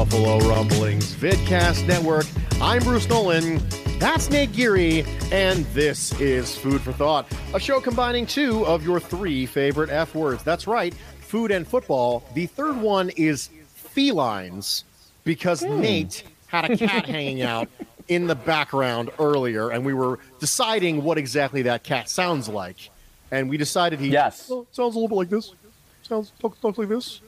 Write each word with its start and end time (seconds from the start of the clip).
Buffalo 0.00 0.38
Rumblings 0.48 1.12
Vidcast 1.16 1.86
Network. 1.86 2.24
I'm 2.58 2.82
Bruce 2.82 3.06
Nolan. 3.06 3.60
That's 3.98 4.30
Nate 4.30 4.50
Geary, 4.50 5.04
and 5.30 5.66
this 5.74 6.18
is 6.18 6.56
Food 6.56 6.80
for 6.80 6.92
Thought, 6.92 7.30
a 7.52 7.60
show 7.60 7.82
combining 7.82 8.24
two 8.24 8.64
of 8.64 8.82
your 8.82 8.98
three 8.98 9.44
favorite 9.44 9.90
F 9.90 10.14
words. 10.14 10.42
That's 10.42 10.66
right, 10.66 10.94
food 10.94 11.50
and 11.50 11.68
football. 11.68 12.24
The 12.32 12.46
third 12.46 12.80
one 12.80 13.10
is 13.10 13.50
felines, 13.74 14.84
because 15.24 15.62
hmm. 15.62 15.82
Nate 15.82 16.24
had 16.46 16.70
a 16.70 16.78
cat 16.78 17.04
hanging 17.06 17.42
out 17.42 17.68
in 18.08 18.26
the 18.26 18.34
background 18.34 19.10
earlier, 19.18 19.68
and 19.68 19.84
we 19.84 19.92
were 19.92 20.18
deciding 20.38 21.04
what 21.04 21.18
exactly 21.18 21.60
that 21.60 21.82
cat 21.82 22.08
sounds 22.08 22.48
like. 22.48 22.88
And 23.30 23.50
we 23.50 23.58
decided 23.58 24.00
he 24.00 24.08
Yes. 24.08 24.48
"Oh, 24.50 24.66
sounds 24.72 24.94
a 24.94 24.98
little 24.98 25.08
bit 25.08 25.16
like 25.16 25.28
this. 25.28 25.52
Sounds 26.04 26.32
talks, 26.40 26.58
talks 26.58 26.78
like 26.78 26.88
this. 26.88 27.20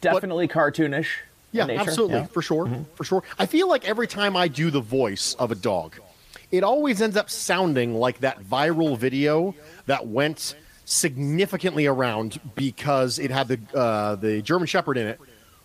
Definitely 0.00 0.48
cartoonish. 0.48 1.08
Yeah, 1.52 1.66
absolutely, 1.70 2.16
Yeah. 2.16 2.22
Mm-hmm. 2.22 2.32
for 2.32 2.42
sure, 2.42 2.84
for 2.94 3.04
sure. 3.04 3.22
I 3.38 3.46
feel 3.46 3.68
like 3.68 3.88
every 3.88 4.06
time 4.06 4.36
I 4.36 4.48
do 4.48 4.70
the 4.70 4.80
voice 4.80 5.34
of 5.34 5.50
a 5.50 5.54
dog, 5.54 5.96
it 6.50 6.62
always 6.62 7.00
ends 7.00 7.16
up 7.16 7.30
sounding 7.30 7.94
like 7.94 8.20
that 8.20 8.40
viral 8.42 8.96
video 8.98 9.54
that 9.86 10.06
went 10.06 10.54
significantly 10.84 11.86
around 11.86 12.38
because 12.54 13.18
it 13.18 13.30
had 13.30 13.48
the 13.48 13.58
uh, 13.74 14.16
the 14.16 14.42
German 14.42 14.66
Shepherd 14.66 14.96
in 14.98 15.06
it, 15.06 15.20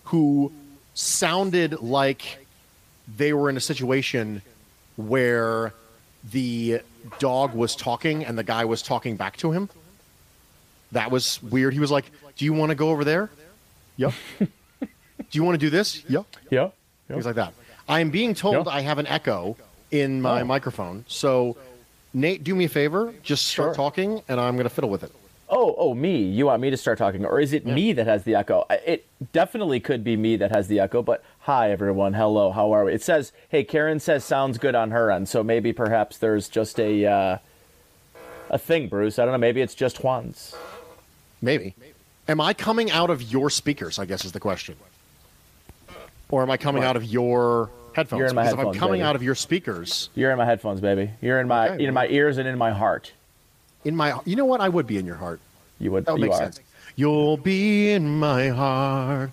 who 0.06 0.52
sounded 0.94 1.82
like 1.82 2.46
they 3.18 3.34
were 3.34 3.50
in 3.50 3.58
a 3.58 3.62
situation 3.62 4.42
where 4.96 5.74
the 6.32 6.82
dog 7.20 7.54
was 7.54 7.76
talking 7.76 8.24
and 8.26 8.38
the 8.38 8.44
guy 8.44 8.66
was 8.66 8.82
talking 8.82 9.16
back 9.16 9.38
to 9.38 9.52
him. 9.52 9.70
That 10.92 11.10
was 11.12 11.42
weird. 11.44 11.74
He 11.74 11.80
was 11.80 11.92
like, 11.92 12.06
"Do 12.38 12.46
you 12.46 12.54
want 12.54 12.70
to 12.70 12.76
go 12.76 12.90
over 12.90 13.04
there?" 13.04 13.30
Yep. 13.98 14.14
do 15.32 15.40
you 15.40 15.44
want 15.44 15.56
to 15.56 15.66
do 15.66 15.70
this? 15.70 16.04
Yeah. 16.08 16.24
Yeah. 16.50 16.70
Things 17.08 17.26
like 17.26 17.36
that. 17.36 17.54
I 17.90 18.00
am 18.00 18.10
being 18.10 18.34
told 18.34 18.68
Yeah. 18.68 18.74
I 18.74 18.82
have 18.82 19.00
an 19.00 19.08
echo 19.08 19.58
in 19.90 20.22
my 20.22 20.42
Oh. 20.42 20.46
microphone. 20.46 21.04
So, 21.08 21.58
Nate, 22.14 22.44
do 22.44 22.56
me 22.56 22.66
a 22.66 22.70
favor. 22.70 23.14
Just 23.24 23.48
start 23.48 23.68
Sure. 23.70 23.74
talking, 23.76 24.22
and 24.28 24.40
I'm 24.40 24.56
going 24.56 24.64
to 24.66 24.70
fiddle 24.70 24.90
with 24.90 25.04
it. 25.04 25.12
Oh, 25.50 25.76
oh, 25.78 25.94
me. 25.94 26.18
You 26.24 26.46
want 26.46 26.62
me 26.62 26.70
to 26.70 26.78
start 26.78 26.98
talking, 26.98 27.26
or 27.26 27.40
is 27.40 27.52
it 27.52 27.66
me 27.66 27.92
that 27.94 28.08
has 28.08 28.24
the 28.24 28.36
echo? 28.36 28.66
It 28.86 29.06
definitely 29.34 29.82
could 29.82 30.02
be 30.02 30.16
me 30.16 30.38
that 30.38 30.52
has 30.56 30.70
the 30.70 30.80
echo. 30.80 31.02
But 31.02 31.22
hi, 31.40 31.72
everyone. 31.72 32.14
Hello. 32.14 32.52
How 32.52 32.72
are 32.72 32.86
we? 32.86 32.94
It 32.94 33.02
says, 33.04 33.34
"Hey, 33.50 33.66
Karen 33.66 34.00
says 34.00 34.24
sounds 34.24 34.58
good 34.58 34.76
on 34.76 34.92
her 34.92 35.12
end." 35.12 35.28
So 35.28 35.44
maybe 35.44 35.74
perhaps 35.74 36.18
there's 36.20 36.48
just 36.48 36.80
a 36.80 37.06
uh, 37.06 37.38
a 38.50 38.58
thing, 38.58 38.88
Bruce. 38.88 39.20
I 39.20 39.26
don't 39.26 39.34
know. 39.34 39.38
Maybe 39.38 39.60
it's 39.62 39.76
just 39.76 39.98
Juan's. 39.98 40.56
Maybe. 41.42 41.76
Am 42.30 42.40
I 42.40 42.54
coming 42.54 42.90
out 42.90 43.10
of 43.10 43.22
your 43.22 43.50
speakers? 43.50 44.00
I 44.00 44.06
guess 44.06 44.24
is 44.24 44.32
the 44.32 44.40
question. 44.40 44.76
Or 46.32 46.42
am 46.42 46.50
I 46.50 46.58
coming 46.58 46.84
out 46.84 46.96
of 46.96 47.04
your 47.04 47.70
headphones? 47.94 48.20
You're 48.20 48.30
in 48.30 48.36
my 48.36 48.44
because 48.44 48.60
if 48.60 48.66
I'm 48.68 48.74
coming 48.74 49.00
baby. 49.00 49.04
out 49.04 49.16
of 49.16 49.24
your 49.24 49.36
speakers, 49.36 50.10
You're 50.16 50.32
in 50.32 50.38
my 50.38 50.46
headphones, 50.46 50.80
baby. 50.82 51.12
You're 51.22 51.40
in 51.42 51.48
my 51.48 51.70
Okay, 51.72 51.84
in 51.86 51.94
my 51.94 52.08
ears 52.08 52.38
and 52.38 52.48
in 52.48 52.58
my 52.58 52.72
heart. 52.72 53.12
in 53.84 53.96
my, 53.96 54.20
you 54.26 54.36
know 54.36 54.46
what? 54.46 54.62
I 54.62 54.70
would 54.70 54.88
be 54.88 54.98
in 54.98 55.06
your 55.06 55.16
heart. 55.18 55.40
You 55.80 55.92
would. 55.92 56.06
That 56.06 56.14
would 56.14 56.22
you 56.22 56.28
make 56.30 56.34
are. 56.34 56.38
sense. 56.44 56.60
You'll 56.96 57.38
be 57.38 57.92
in 57.92 58.20
my 58.20 58.50
heart. 58.50 59.32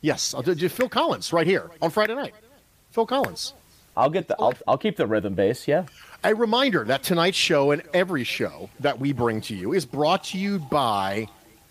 Yes, 0.00 0.32
I'll 0.34 0.42
do, 0.42 0.54
do 0.54 0.68
Phil 0.68 0.88
Collins 0.88 1.32
right 1.32 1.46
here 1.46 1.70
on 1.82 1.90
Friday 1.90 2.14
night. 2.14 2.34
Phil 2.92 3.06
Collins. 3.06 3.52
I'll 3.96 4.10
get 4.10 4.28
the. 4.28 4.36
I'll, 4.38 4.54
I'll 4.68 4.78
keep 4.78 4.96
the 4.96 5.06
rhythm 5.06 5.34
bass. 5.34 5.66
Yeah. 5.66 5.86
A 6.24 6.34
reminder 6.34 6.84
that 6.84 7.02
tonight's 7.02 7.36
show 7.36 7.70
and 7.72 7.82
every 7.94 8.22
show 8.24 8.70
that 8.80 8.98
we 9.00 9.12
bring 9.12 9.40
to 9.42 9.54
you 9.56 9.72
is 9.72 9.84
brought 9.86 10.24
to 10.24 10.38
you 10.38 10.58
by 10.58 11.26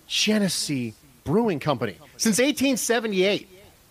Genesee 0.07 0.93
Brewing 1.23 1.59
Company. 1.59 1.93
Since 2.17 2.39
1878, 2.39 3.47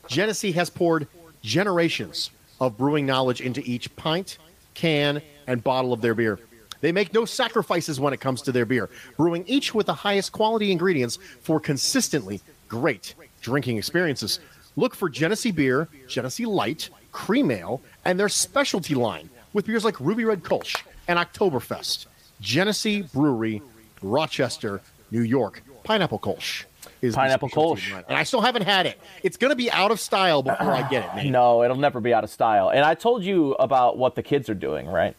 Genesee 0.09 0.53
has 0.53 0.71
poured 0.71 1.07
generations 1.43 2.31
of 2.61 2.77
brewing 2.77 3.07
knowledge 3.07 3.41
into 3.41 3.63
each 3.65 3.95
pint, 3.97 4.39
can, 4.75 5.21
and 5.47 5.63
bottle 5.63 5.93
of 5.93 6.01
their 6.01 6.15
beer. 6.15 6.39
They 6.81 6.93
make 6.93 7.15
no 7.15 7.25
sacrifices 7.25 7.99
when 7.99 8.13
it 8.13 8.21
comes 8.21 8.43
to 8.43 8.53
their 8.53 8.67
beer, 8.67 8.91
brewing 9.17 9.45
each 9.47 9.75
with 9.75 9.87
the 9.87 9.95
highest 9.95 10.33
quality 10.33 10.73
ingredients 10.73 11.19
for 11.41 11.59
consistently 11.59 12.41
great 12.69 13.15
drinking 13.41 13.79
experiences. 13.79 14.41
Look 14.77 14.95
for 14.95 15.09
Genesee 15.09 15.53
Beer, 15.53 15.89
Genesee 16.07 16.47
Light, 16.47 16.91
Cream 17.13 17.51
Ale, 17.51 17.81
and 18.05 18.21
their 18.21 18.29
specialty 18.29 18.95
line 18.95 19.31
with 19.53 19.67
beers 19.67 19.85
like 19.85 19.99
Ruby 20.01 20.25
Red 20.25 20.43
Kolsch 20.43 20.83
and 21.09 21.19
Oktoberfest. 21.19 22.07
Genesee 22.41 23.03
Brewery, 23.03 23.63
Rochester, 24.03 24.83
New 25.11 25.23
York. 25.23 25.63
Pineapple 25.83 26.19
Kolsch 26.19 26.65
is 27.09 27.15
Pineapple 27.15 27.49
Kolsch. 27.49 27.93
And 28.09 28.17
I 28.17 28.23
still 28.23 28.41
haven't 28.41 28.63
had 28.63 28.87
it. 28.87 29.01
It's 29.23 29.37
going 29.37 29.51
to 29.51 29.57
be 29.57 29.71
out 29.71 29.91
of 29.91 30.01
style 30.01 30.43
before 30.43 30.73
I 30.73 30.89
get 30.89 31.05
it, 31.05 31.17
Nate. 31.17 31.33
No, 31.33 31.63
it'll 31.63 31.77
never 31.77 32.01
be 32.01 32.13
out 32.13 32.25
of 32.25 32.31
style. 32.31 32.71
And 32.71 32.85
I 32.85 32.95
told 32.95 33.25
you 33.25 33.53
about 33.55 33.97
what 33.97 34.15
the 34.15 34.23
kids 34.23 34.49
are 34.49 34.55
doing, 34.55 34.87
right? 34.87 35.15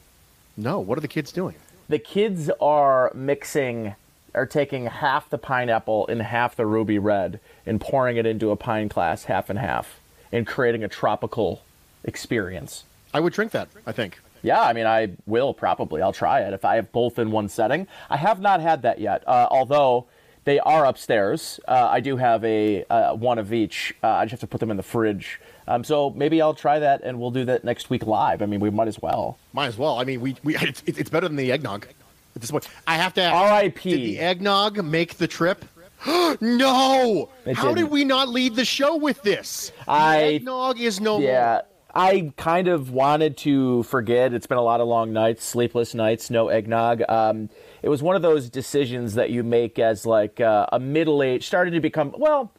No, 0.56 0.80
what 0.80 0.98
are 0.98 1.02
the 1.02 1.08
kids 1.08 1.31
doing? 1.31 1.56
The 1.89 2.00
kids 2.00 2.50
are 2.60 3.12
mixing, 3.13 3.95
are 4.34 4.45
taking 4.45 4.88
half 4.88 5.30
the 5.30 5.38
pineapple 5.38 6.07
and 6.07 6.22
half 6.22 6.56
the 6.56 6.66
ruby 6.66 7.00
red 7.00 7.39
and 7.66 7.80
pouring 7.80 8.18
it 8.18 8.25
into 8.25 8.51
a 8.51 8.56
pine 8.56 8.88
glass, 8.88 9.25
half 9.25 9.50
and 9.50 9.60
half, 9.60 10.00
and 10.31 10.45
creating 10.45 10.84
a 10.84 10.88
tropical 10.88 11.62
experience. 12.04 12.84
I 13.13 13.19
would 13.19 13.34
drink 13.34 13.51
that, 13.51 13.69
I 13.86 13.92
think. 13.92 14.19
Yeah, 14.44 14.62
I 14.62 14.74
mean, 14.74 14.86
I 14.86 15.10
will 15.25 15.54
probably. 15.54 16.01
I'll 16.01 16.13
try 16.13 16.42
it 16.42 16.54
if 16.54 16.63
I 16.63 16.75
have 16.75 16.92
both 16.92 17.18
in 17.19 17.31
one 17.31 17.50
setting. 17.50 17.88
I 18.10 18.18
have 18.18 18.39
not 18.39 18.62
had 18.62 18.81
that 18.84 19.00
yet, 19.00 19.24
uh, 19.28 19.48
although 19.50 20.06
they 20.48 20.60
are 20.60 20.86
upstairs. 20.86 21.60
Uh, 21.68 21.90
I 21.92 22.00
do 22.00 22.16
have 22.16 22.42
a 22.46 22.86
uh, 22.86 23.14
one 23.14 23.38
of 23.38 23.52
each. 23.52 23.94
Uh, 24.02 24.08
I 24.08 24.24
just 24.24 24.32
have 24.32 24.40
to 24.40 24.48
put 24.48 24.62
them 24.62 24.72
in 24.72 24.78
the 24.78 24.84
fridge. 24.84 25.42
Um, 25.68 25.84
so 25.84 26.12
maybe 26.12 26.42
I'll 26.42 26.54
try 26.54 26.80
that, 26.80 27.02
and 27.04 27.20
we'll 27.20 27.32
do 27.32 27.44
that 27.46 27.66
next 27.66 27.90
week 27.90 28.06
live. 28.06 28.42
I 28.42 28.46
mean, 28.46 28.62
we 28.62 28.70
might 28.70 28.88
as 28.88 28.98
well. 29.02 29.38
Might 29.52 29.68
as 29.68 29.78
well. 29.78 30.00
I 30.00 30.06
mean, 30.06 30.22
we, 30.22 30.38
we 30.46 30.56
it's, 30.62 30.82
it's 30.86 31.10
better 31.10 31.28
than 31.28 31.36
the 31.36 31.52
eggnog 31.52 31.86
at 32.34 32.42
this 32.42 32.50
point. 32.50 32.70
I 32.88 32.96
have 32.96 33.14
to 33.16 33.26
R.I.P.. 33.26 33.90
Did 33.90 34.00
the 34.00 34.20
eggnog 34.20 34.82
make 34.86 35.16
the 35.16 35.28
trip? 35.28 35.66
no! 36.40 37.30
It 37.46 37.58
How 37.58 37.70
did 37.70 37.76
didn't. 37.76 37.92
we 37.92 38.06
not 38.06 38.30
lead 38.30 38.56
the 38.56 38.64
show 38.64 38.96
with 38.96 39.22
this? 39.24 39.74
The 39.84 39.92
I- 39.92 40.18
eggnog 40.36 40.80
is 40.80 41.02
no 41.02 41.20
Yeah, 41.20 41.62
more. 41.94 42.04
I 42.06 42.32
kind 42.38 42.70
of 42.70 42.92
wanted 42.92 43.36
to 43.38 43.84
forget. 43.84 44.32
It's 44.34 44.48
been 44.48 44.60
a 44.60 44.64
lot 44.64 44.80
of 44.80 44.88
long 44.88 45.12
nights, 45.12 45.44
sleepless 45.44 45.94
nights, 45.94 46.30
no 46.30 46.48
eggnog. 46.48 47.02
Um, 47.10 47.50
it 47.88 47.89
was 47.89 48.04
one 48.04 48.18
of 48.18 48.22
those 48.22 48.50
decisions 48.50 49.13
that 49.13 49.30
you 49.30 49.44
make 49.44 49.80
as 49.80 50.06
like 50.06 50.42
uh, 50.42 50.66
a 50.74 50.78
middle 50.78 51.24
age, 51.24 51.48
started 51.48 51.72
to 51.72 51.80
become 51.80 52.13
well. 52.18 52.51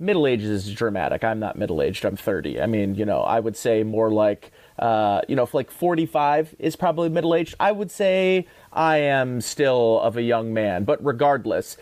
Middle 0.00 0.26
age 0.26 0.42
is 0.42 0.74
dramatic. 0.74 1.22
I'm 1.22 1.38
not 1.38 1.56
middle 1.56 1.80
aged. 1.80 2.04
I'm 2.04 2.16
30. 2.16 2.60
I 2.60 2.66
mean, 2.66 2.96
you 2.96 3.04
know, 3.04 3.20
I 3.20 3.38
would 3.38 3.56
say 3.56 3.84
more 3.84 4.10
like, 4.10 4.50
uh, 4.76 5.20
you 5.28 5.36
know, 5.36 5.44
if 5.44 5.54
like 5.54 5.70
45 5.70 6.56
is 6.58 6.74
probably 6.74 7.08
middle 7.08 7.32
aged. 7.32 7.54
I 7.60 7.70
would 7.70 7.92
say 7.92 8.48
I 8.72 8.96
am 8.96 9.40
still 9.40 10.00
of 10.00 10.16
a 10.16 10.22
young 10.22 10.52
man. 10.52 10.82
But 10.82 10.98
regardless, 11.04 11.76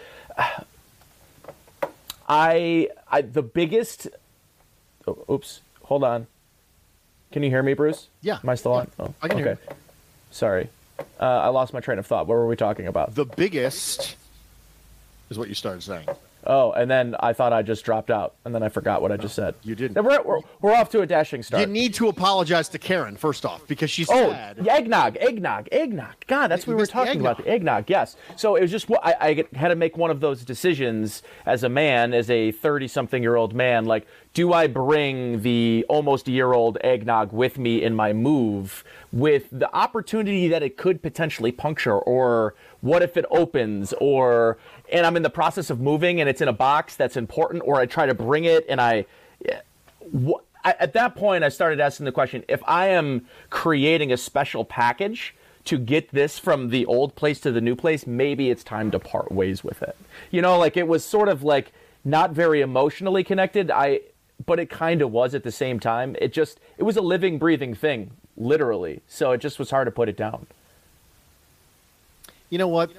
I, 2.28 2.90
I 3.10 3.22
the 3.22 3.42
biggest. 3.42 4.08
Oh, 5.08 5.24
oops, 5.30 5.62
hold 5.84 6.04
on. 6.04 6.26
Can 7.32 7.42
you 7.42 7.48
hear 7.48 7.62
me, 7.62 7.72
Bruce? 7.72 8.08
Yeah. 8.20 8.40
Am 8.42 8.48
I 8.50 8.56
still 8.56 8.74
on? 8.74 8.90
Oh, 9.00 9.14
I 9.22 9.28
can 9.28 9.38
okay. 9.38 9.42
hear 9.42 9.58
you. 9.70 9.76
Sorry, 10.30 10.68
uh, 10.98 11.24
I 11.24 11.48
lost 11.48 11.72
my 11.72 11.80
train 11.80 11.98
of 11.98 12.06
thought. 12.06 12.26
What 12.26 12.34
were 12.34 12.46
we 12.46 12.56
talking 12.56 12.86
about? 12.86 13.14
The 13.14 13.24
biggest 13.24 14.16
is 15.30 15.38
what 15.38 15.48
you 15.48 15.54
started 15.54 15.82
saying. 15.82 16.06
Oh, 16.46 16.72
and 16.72 16.90
then 16.90 17.16
I 17.20 17.32
thought 17.32 17.52
I 17.52 17.62
just 17.62 17.84
dropped 17.84 18.10
out, 18.10 18.34
and 18.44 18.54
then 18.54 18.62
I 18.62 18.68
forgot 18.68 19.00
what 19.02 19.10
I 19.12 19.16
just 19.16 19.34
said. 19.34 19.54
you 19.62 19.74
didn't. 19.74 20.02
We're, 20.04 20.22
we're, 20.22 20.40
we're 20.60 20.74
off 20.74 20.90
to 20.90 21.00
a 21.00 21.06
dashing 21.06 21.42
start. 21.42 21.60
You 21.60 21.66
need 21.72 21.94
to 21.94 22.08
apologize 22.08 22.68
to 22.70 22.78
Karen 22.78 23.16
first 23.16 23.46
off 23.46 23.66
because 23.66 23.90
she 23.90 24.04
Oh, 24.10 24.30
said 24.30 24.66
eggnog, 24.68 25.16
eggnog, 25.18 25.68
eggnog. 25.72 26.14
God, 26.26 26.48
that's 26.48 26.66
what 26.66 26.72
we 26.72 26.74
were 26.74 26.80
missed 26.82 26.92
the 26.92 26.98
talking 27.04 27.20
about. 27.20 27.38
The 27.38 27.48
eggnog, 27.48 27.88
yes. 27.88 28.16
So 28.36 28.56
it 28.56 28.62
was 28.62 28.70
just, 28.70 28.90
I, 29.02 29.14
I 29.54 29.56
had 29.56 29.68
to 29.68 29.76
make 29.76 29.96
one 29.96 30.10
of 30.10 30.20
those 30.20 30.44
decisions 30.44 31.22
as 31.46 31.64
a 31.64 31.68
man, 31.68 32.12
as 32.12 32.28
a 32.30 32.52
30 32.52 32.88
something 32.88 33.22
year 33.22 33.36
old 33.36 33.54
man. 33.54 33.84
Like, 33.86 34.06
do 34.34 34.52
I 34.52 34.66
bring 34.66 35.42
the 35.42 35.86
almost 35.88 36.26
year 36.28 36.52
old 36.52 36.76
eggnog 36.82 37.32
with 37.32 37.56
me 37.56 37.82
in 37.82 37.94
my 37.94 38.12
move 38.12 38.82
with 39.12 39.44
the 39.52 39.72
opportunity 39.74 40.48
that 40.48 40.62
it 40.62 40.76
could 40.76 41.02
potentially 41.02 41.52
puncture? 41.52 41.96
Or 41.96 42.54
what 42.80 43.02
if 43.02 43.16
it 43.16 43.24
opens? 43.30 43.94
Or, 44.00 44.58
and 44.92 45.06
I'm 45.06 45.16
in 45.16 45.22
the 45.22 45.30
process 45.30 45.70
of 45.70 45.80
moving 45.80 46.20
and 46.20 46.28
it's 46.28 46.40
in 46.40 46.48
a 46.48 46.52
box 46.52 46.96
that's 46.96 47.16
important? 47.16 47.62
Or 47.66 47.80
I 47.80 47.86
try 47.86 48.06
to 48.06 48.14
bring 48.14 48.44
it 48.44 48.64
and 48.68 48.80
I, 48.80 49.06
wh- 50.14 50.40
I- 50.64 50.76
at 50.78 50.92
that 50.94 51.14
point, 51.16 51.44
I 51.44 51.48
started 51.48 51.80
asking 51.80 52.04
the 52.06 52.12
question: 52.12 52.44
If 52.48 52.62
I 52.66 52.88
am 52.88 53.26
creating 53.50 54.12
a 54.12 54.16
special 54.16 54.64
package 54.64 55.34
to 55.64 55.78
get 55.78 56.10
this 56.10 56.38
from 56.38 56.68
the 56.68 56.84
old 56.86 57.14
place 57.16 57.40
to 57.40 57.50
the 57.50 57.60
new 57.60 57.74
place, 57.74 58.06
maybe 58.06 58.50
it's 58.50 58.62
time 58.64 58.90
to 58.90 58.98
part 58.98 59.32
ways 59.32 59.64
with 59.64 59.82
it. 59.82 59.96
You 60.30 60.42
know, 60.42 60.58
like 60.58 60.76
it 60.76 60.86
was 60.86 61.04
sort 61.04 61.28
of 61.28 61.42
like 61.42 61.72
not 62.04 62.32
very 62.32 62.60
emotionally 62.60 63.24
connected. 63.24 63.70
I, 63.70 64.00
but 64.44 64.58
it 64.60 64.68
kind 64.68 65.00
of 65.00 65.10
was 65.10 65.34
at 65.34 65.42
the 65.42 65.52
same 65.52 65.80
time. 65.80 66.16
It 66.20 66.32
just, 66.32 66.60
it 66.76 66.82
was 66.82 66.96
a 66.98 67.00
living, 67.00 67.38
breathing 67.38 67.74
thing, 67.74 68.10
literally. 68.36 69.00
So 69.08 69.32
it 69.32 69.38
just 69.40 69.58
was 69.58 69.70
hard 69.70 69.86
to 69.86 69.90
put 69.90 70.08
it 70.08 70.16
down. 70.16 70.46
You 72.50 72.58
know 72.58 72.68
what? 72.68 72.90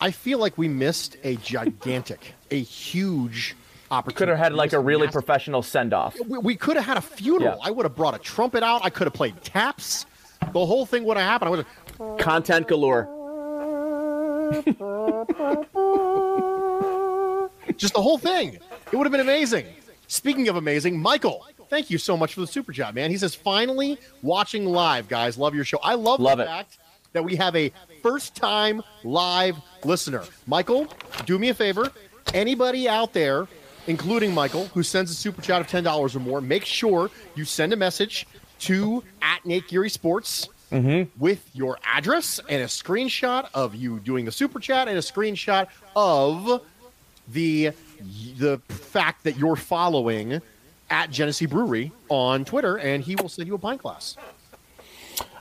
I 0.00 0.10
feel 0.10 0.38
like 0.38 0.58
we 0.58 0.68
missed 0.68 1.16
a 1.24 1.36
gigantic, 1.36 2.34
a 2.50 2.60
huge 2.60 3.56
opportunity. 3.90 4.18
Could 4.18 4.28
have 4.28 4.38
had 4.38 4.52
like 4.54 4.72
a 4.72 4.80
really 4.80 5.06
massive- 5.06 5.12
professional 5.12 5.62
send 5.62 5.94
off. 5.94 6.16
We, 6.26 6.38
we 6.38 6.56
could 6.56 6.76
have 6.76 6.84
had 6.84 6.96
a 6.96 7.00
funeral. 7.02 7.56
Yeah. 7.60 7.66
I 7.66 7.70
would 7.70 7.84
have 7.84 7.94
brought 7.94 8.14
a 8.14 8.18
trumpet 8.18 8.62
out. 8.62 8.84
I 8.84 8.90
could 8.90 9.06
have 9.06 9.14
played 9.14 9.40
taps. 9.42 10.06
The 10.52 10.66
whole 10.66 10.84
thing 10.86 11.04
would 11.04 11.16
have 11.16 11.26
happened. 11.26 11.48
I 11.48 11.50
would 11.50 11.66
have. 11.98 12.18
Content 12.18 12.68
galore. 12.68 13.08
Just 17.76 17.94
the 17.94 18.02
whole 18.02 18.18
thing. 18.18 18.58
It 18.92 18.96
would 18.96 19.04
have 19.04 19.12
been 19.12 19.20
amazing. 19.20 19.66
Speaking 20.06 20.48
of 20.48 20.56
amazing, 20.56 21.00
Michael, 21.00 21.46
thank 21.70 21.90
you 21.90 21.98
so 21.98 22.16
much 22.16 22.34
for 22.34 22.40
the 22.40 22.46
super 22.46 22.72
job, 22.72 22.94
man. 22.94 23.10
He 23.10 23.18
says, 23.18 23.34
finally 23.34 23.98
watching 24.22 24.66
live, 24.66 25.08
guys. 25.08 25.38
Love 25.38 25.54
your 25.54 25.64
show. 25.64 25.78
I 25.82 25.94
love, 25.94 26.20
Love 26.20 26.38
the 26.38 26.44
it. 26.44 26.46
fact 26.46 26.78
that 27.14 27.24
we 27.24 27.36
have 27.36 27.56
a 27.56 27.72
first 28.02 28.34
time 28.34 28.82
live 29.02 29.56
listener. 29.84 30.22
Michael, 30.46 30.86
do 31.24 31.38
me 31.38 31.48
a 31.48 31.54
favor. 31.54 31.90
Anybody 32.34 32.88
out 32.88 33.14
there, 33.14 33.48
including 33.86 34.34
Michael, 34.34 34.66
who 34.66 34.82
sends 34.82 35.10
a 35.10 35.14
super 35.14 35.40
chat 35.40 35.60
of 35.60 35.66
$10 35.66 36.14
or 36.14 36.18
more, 36.18 36.40
make 36.40 36.64
sure 36.64 37.10
you 37.34 37.44
send 37.44 37.72
a 37.72 37.76
message 37.76 38.26
to 38.60 39.02
at 39.22 39.44
Nate 39.46 39.68
Geary 39.68 39.88
Sports 39.88 40.48
mm-hmm. 40.70 41.10
with 41.22 41.48
your 41.54 41.78
address 41.84 42.40
and 42.48 42.62
a 42.62 42.66
screenshot 42.66 43.48
of 43.54 43.74
you 43.74 44.00
doing 44.00 44.24
the 44.24 44.32
super 44.32 44.58
chat 44.58 44.88
and 44.88 44.98
a 44.98 45.02
screenshot 45.02 45.68
of 45.96 46.62
the 47.28 47.70
the 48.38 48.60
fact 48.68 49.24
that 49.24 49.38
you're 49.38 49.56
following 49.56 50.42
at 50.90 51.10
Genesee 51.10 51.46
Brewery 51.46 51.90
on 52.08 52.44
Twitter, 52.44 52.76
and 52.76 53.02
he 53.02 53.16
will 53.16 53.28
send 53.28 53.48
you 53.48 53.54
a 53.54 53.58
pint 53.58 53.82
glass. 53.82 54.16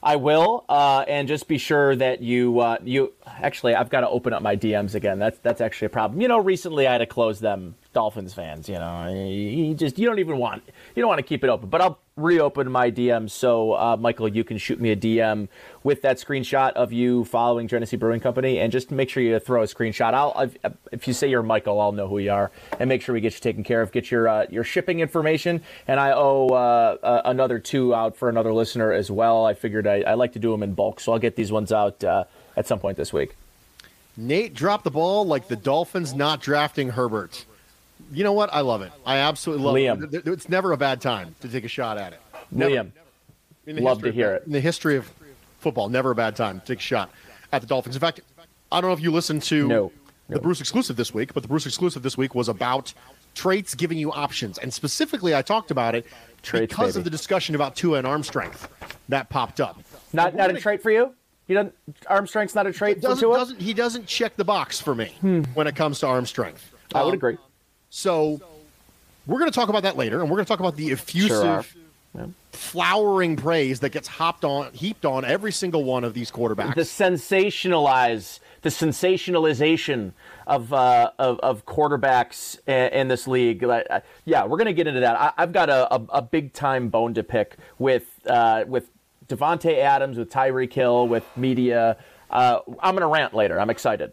I 0.03 0.17
will, 0.17 0.65
uh, 0.67 1.05
and 1.07 1.27
just 1.27 1.47
be 1.47 1.57
sure 1.57 1.95
that 1.95 2.21
you 2.21 2.59
uh, 2.59 2.77
you 2.83 3.13
actually 3.27 3.75
I've 3.75 3.89
got 3.89 4.01
to 4.01 4.09
open 4.09 4.33
up 4.33 4.41
my 4.41 4.55
DMs 4.55 4.95
again. 4.95 5.19
That's 5.19 5.37
that's 5.39 5.61
actually 5.61 5.87
a 5.87 5.89
problem. 5.89 6.21
You 6.21 6.27
know, 6.27 6.39
recently 6.39 6.87
I 6.87 6.93
had 6.93 6.97
to 6.99 7.05
close 7.05 7.39
them. 7.39 7.75
Dolphins 7.93 8.33
fans, 8.33 8.67
you 8.67 8.79
know, 8.79 9.07
you 9.13 9.75
just 9.75 9.99
you 9.99 10.07
don't 10.07 10.17
even 10.17 10.37
want 10.37 10.63
you 10.95 11.01
don't 11.01 11.09
want 11.09 11.19
to 11.19 11.23
keep 11.23 11.43
it 11.43 11.49
open. 11.49 11.69
But 11.69 11.81
I'll 11.81 11.99
reopen 12.15 12.71
my 12.71 12.89
DMs 12.89 13.31
so 13.31 13.73
uh, 13.73 13.97
Michael, 13.97 14.27
you 14.27 14.43
can 14.43 14.57
shoot 14.57 14.79
me 14.79 14.91
a 14.91 14.95
DM 14.95 15.47
with 15.83 16.01
that 16.01 16.17
screenshot 16.17 16.73
of 16.73 16.91
you 16.91 17.23
following 17.25 17.67
Genesee 17.67 17.97
Brewing 17.97 18.19
Company, 18.19 18.59
and 18.59 18.71
just 18.71 18.89
make 18.89 19.09
sure 19.09 19.21
you 19.21 19.37
throw 19.39 19.61
a 19.61 19.65
screenshot. 19.65 20.13
I'll 20.13 20.33
if, 20.39 20.57
if 20.91 21.07
you 21.07 21.13
say 21.13 21.29
you're 21.29 21.43
Michael, 21.43 21.79
I'll 21.79 21.91
know 21.91 22.07
who 22.07 22.17
you 22.17 22.31
are, 22.31 22.51
and 22.79 22.89
make 22.89 23.01
sure 23.01 23.13
we 23.13 23.21
get 23.21 23.33
you 23.33 23.39
taken 23.39 23.63
care 23.63 23.81
of. 23.81 23.91
Get 23.91 24.09
your 24.09 24.27
uh, 24.27 24.45
your 24.49 24.63
shipping 24.63 24.99
information, 24.99 25.61
and 25.87 25.99
I 25.99 26.11
owe 26.11 26.47
uh, 26.47 26.97
uh, 27.03 27.21
another 27.25 27.59
two 27.59 27.93
out 27.93 28.15
for 28.17 28.27
another 28.27 28.53
listener 28.53 28.91
as 28.91 29.11
well. 29.11 29.45
I 29.45 29.53
figured 29.53 29.85
I, 29.85 30.01
I 30.01 30.13
like 30.15 30.33
to 30.33 30.39
do 30.39 30.51
them 30.51 30.63
in 30.63 30.73
bulk, 30.73 30.99
so 30.99 31.13
I'll 31.13 31.19
get 31.19 31.35
these 31.35 31.51
ones 31.51 31.71
out 31.71 32.03
uh, 32.03 32.23
at 32.55 32.67
some 32.67 32.79
point 32.79 32.97
this 32.97 33.11
week. 33.13 33.35
Nate 34.15 34.53
dropped 34.53 34.83
the 34.83 34.91
ball 34.91 35.25
like 35.25 35.47
the 35.47 35.55
Dolphins 35.55 36.13
not 36.13 36.39
drafting 36.41 36.89
Herbert. 36.89 37.45
You 38.11 38.23
know 38.23 38.33
what? 38.33 38.53
I 38.53 38.61
love 38.61 38.81
it. 38.81 38.91
I 39.05 39.17
absolutely 39.17 39.65
love 39.65 39.75
Liam. 39.99 40.13
it. 40.13 40.27
It's 40.27 40.49
never 40.49 40.71
a 40.71 40.77
bad 40.77 41.01
time 41.01 41.35
to 41.41 41.47
take 41.49 41.63
a 41.63 41.67
shot 41.67 41.97
at 41.97 42.13
it. 42.13 42.19
Never. 42.51 42.71
Liam, 42.75 42.91
Love 43.81 44.01
to 44.03 44.11
hear 44.11 44.35
of, 44.35 44.41
it. 44.41 44.45
In 44.45 44.51
the 44.51 44.59
history 44.59 44.97
of 44.97 45.09
football, 45.59 45.87
never 45.89 46.11
a 46.11 46.15
bad 46.15 46.35
time 46.35 46.59
to 46.59 46.65
take 46.65 46.79
a 46.79 46.81
shot 46.81 47.09
at 47.51 47.61
the 47.61 47.67
Dolphins. 47.67 47.95
In 47.95 48.01
fact, 48.01 48.19
I 48.71 48.81
don't 48.81 48.89
know 48.89 48.93
if 48.93 48.99
you 49.01 49.09
listened 49.11 49.41
to 49.43 49.67
No. 49.67 49.91
the 50.29 50.39
Bruce 50.39 50.59
exclusive 50.59 50.95
this 50.97 51.13
week, 51.13 51.33
but 51.33 51.43
the 51.43 51.49
Bruce 51.49 51.65
exclusive 51.65 52.03
this 52.03 52.17
week 52.17 52.35
was 52.35 52.49
about 52.49 52.93
traits 53.35 53.73
giving 53.73 53.97
you 53.97 54.11
options, 54.11 54.57
and 54.59 54.71
specifically, 54.73 55.33
I 55.33 55.41
talked 55.41 55.71
about 55.71 55.95
it 55.95 56.05
Traits, 56.43 56.67
because 56.73 56.93
baby. 56.93 56.99
of 56.99 57.03
the 57.05 57.09
discussion 57.09 57.55
about 57.55 57.75
Tua 57.75 57.97
and 57.99 58.05
arm 58.05 58.21
strength 58.23 58.67
that 59.09 59.29
popped 59.29 59.59
up. 59.61 59.79
not 60.11 60.33
We're 60.33 60.39
not 60.39 60.51
a 60.55 60.59
trait 60.59 60.83
for 60.83 60.91
you. 60.91 61.13
You 61.47 61.55
doesn't 61.55 61.75
arm 62.07 62.25
strength's 62.27 62.55
not 62.55 62.67
a 62.67 62.73
trait 62.73 63.01
Doesn't, 63.01 63.19
Tua. 63.19 63.37
doesn't 63.37 63.61
he 63.61 63.73
doesn't 63.73 64.07
check 64.07 64.35
the 64.37 64.45
box 64.45 64.79
for 64.79 64.95
me 64.95 65.13
when 65.53 65.67
it 65.67 65.75
comes 65.75 65.99
to 65.99 66.07
arm 66.07 66.25
strength. 66.25 66.71
I 66.95 67.03
would 67.03 67.09
Um, 67.09 67.13
agree. 67.15 67.37
So 67.89 68.39
we're 69.27 69.39
going 69.39 69.51
to 69.51 69.55
talk 69.55 69.69
about 69.69 69.83
that 69.83 69.97
later, 69.97 70.19
and 70.21 70.29
we're 70.29 70.35
going 70.37 70.45
to 70.45 70.49
talk 70.49 70.59
about 70.59 70.75
the 70.75 70.91
effusive, 70.91 71.29
Sure. 71.73 71.81
Yeah. 72.15 72.25
flowering 72.51 73.35
praise 73.35 73.79
that 73.79 73.89
gets 73.89 74.07
hopped 74.07 74.45
on, 74.45 74.71
heaped 74.73 75.03
on 75.05 75.25
every 75.25 75.51
single 75.51 75.83
one 75.83 76.03
of 76.03 76.13
these 76.13 76.29
quarterbacks. 76.31 76.75
the 76.75 76.81
sensationalize 76.81 78.39
the 78.61 78.69
sensationalization 78.69 80.11
of 80.47 80.71
uh, 80.73 81.11
of, 81.19 81.39
of 81.41 81.65
quarterbacks 81.65 82.57
in, 82.67 82.93
in 82.93 83.07
this 83.07 83.27
league. 83.27 83.63
Uh, 83.63 83.99
yeah, 84.25 84.45
we're 84.45 84.57
gonna 84.57 84.73
get 84.73 84.87
into 84.87 84.99
that. 85.01 85.19
I, 85.19 85.33
I've 85.37 85.51
got 85.51 85.69
a, 85.69 85.93
a, 85.93 86.01
a 86.09 86.21
big 86.21 86.53
time 86.53 86.89
bone 86.89 87.13
to 87.15 87.23
pick 87.23 87.57
with 87.79 88.05
uh, 88.27 88.63
with 88.67 88.87
Davante 89.27 89.77
Adams, 89.77 90.17
with 90.17 90.29
Tyreek 90.31 90.73
Hill, 90.73 91.07
with 91.07 91.23
media. 91.35 91.97
Uh, 92.29 92.59
I'm 92.79 92.95
gonna 92.95 93.07
rant 93.07 93.33
later. 93.33 93.59
I'm 93.59 93.69
excited. 93.69 94.11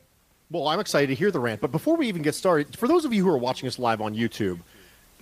Well, 0.51 0.67
I'm 0.69 0.81
excited 0.81 1.07
to 1.09 1.15
hear 1.15 1.31
the 1.31 1.41
rant, 1.41 1.61
but 1.61 1.71
before 1.71 1.97
we 1.97 2.09
even 2.09 2.23
get 2.23 2.35
started, 2.35 2.77
for 2.77 2.89
those 2.89 3.05
of 3.05 3.15
you 3.15 3.23
who 3.25 3.31
are 3.31 3.39
watching 3.39 3.69
us 3.69 3.79
live 3.79 4.01
on 4.01 4.15
YouTube, 4.15 4.59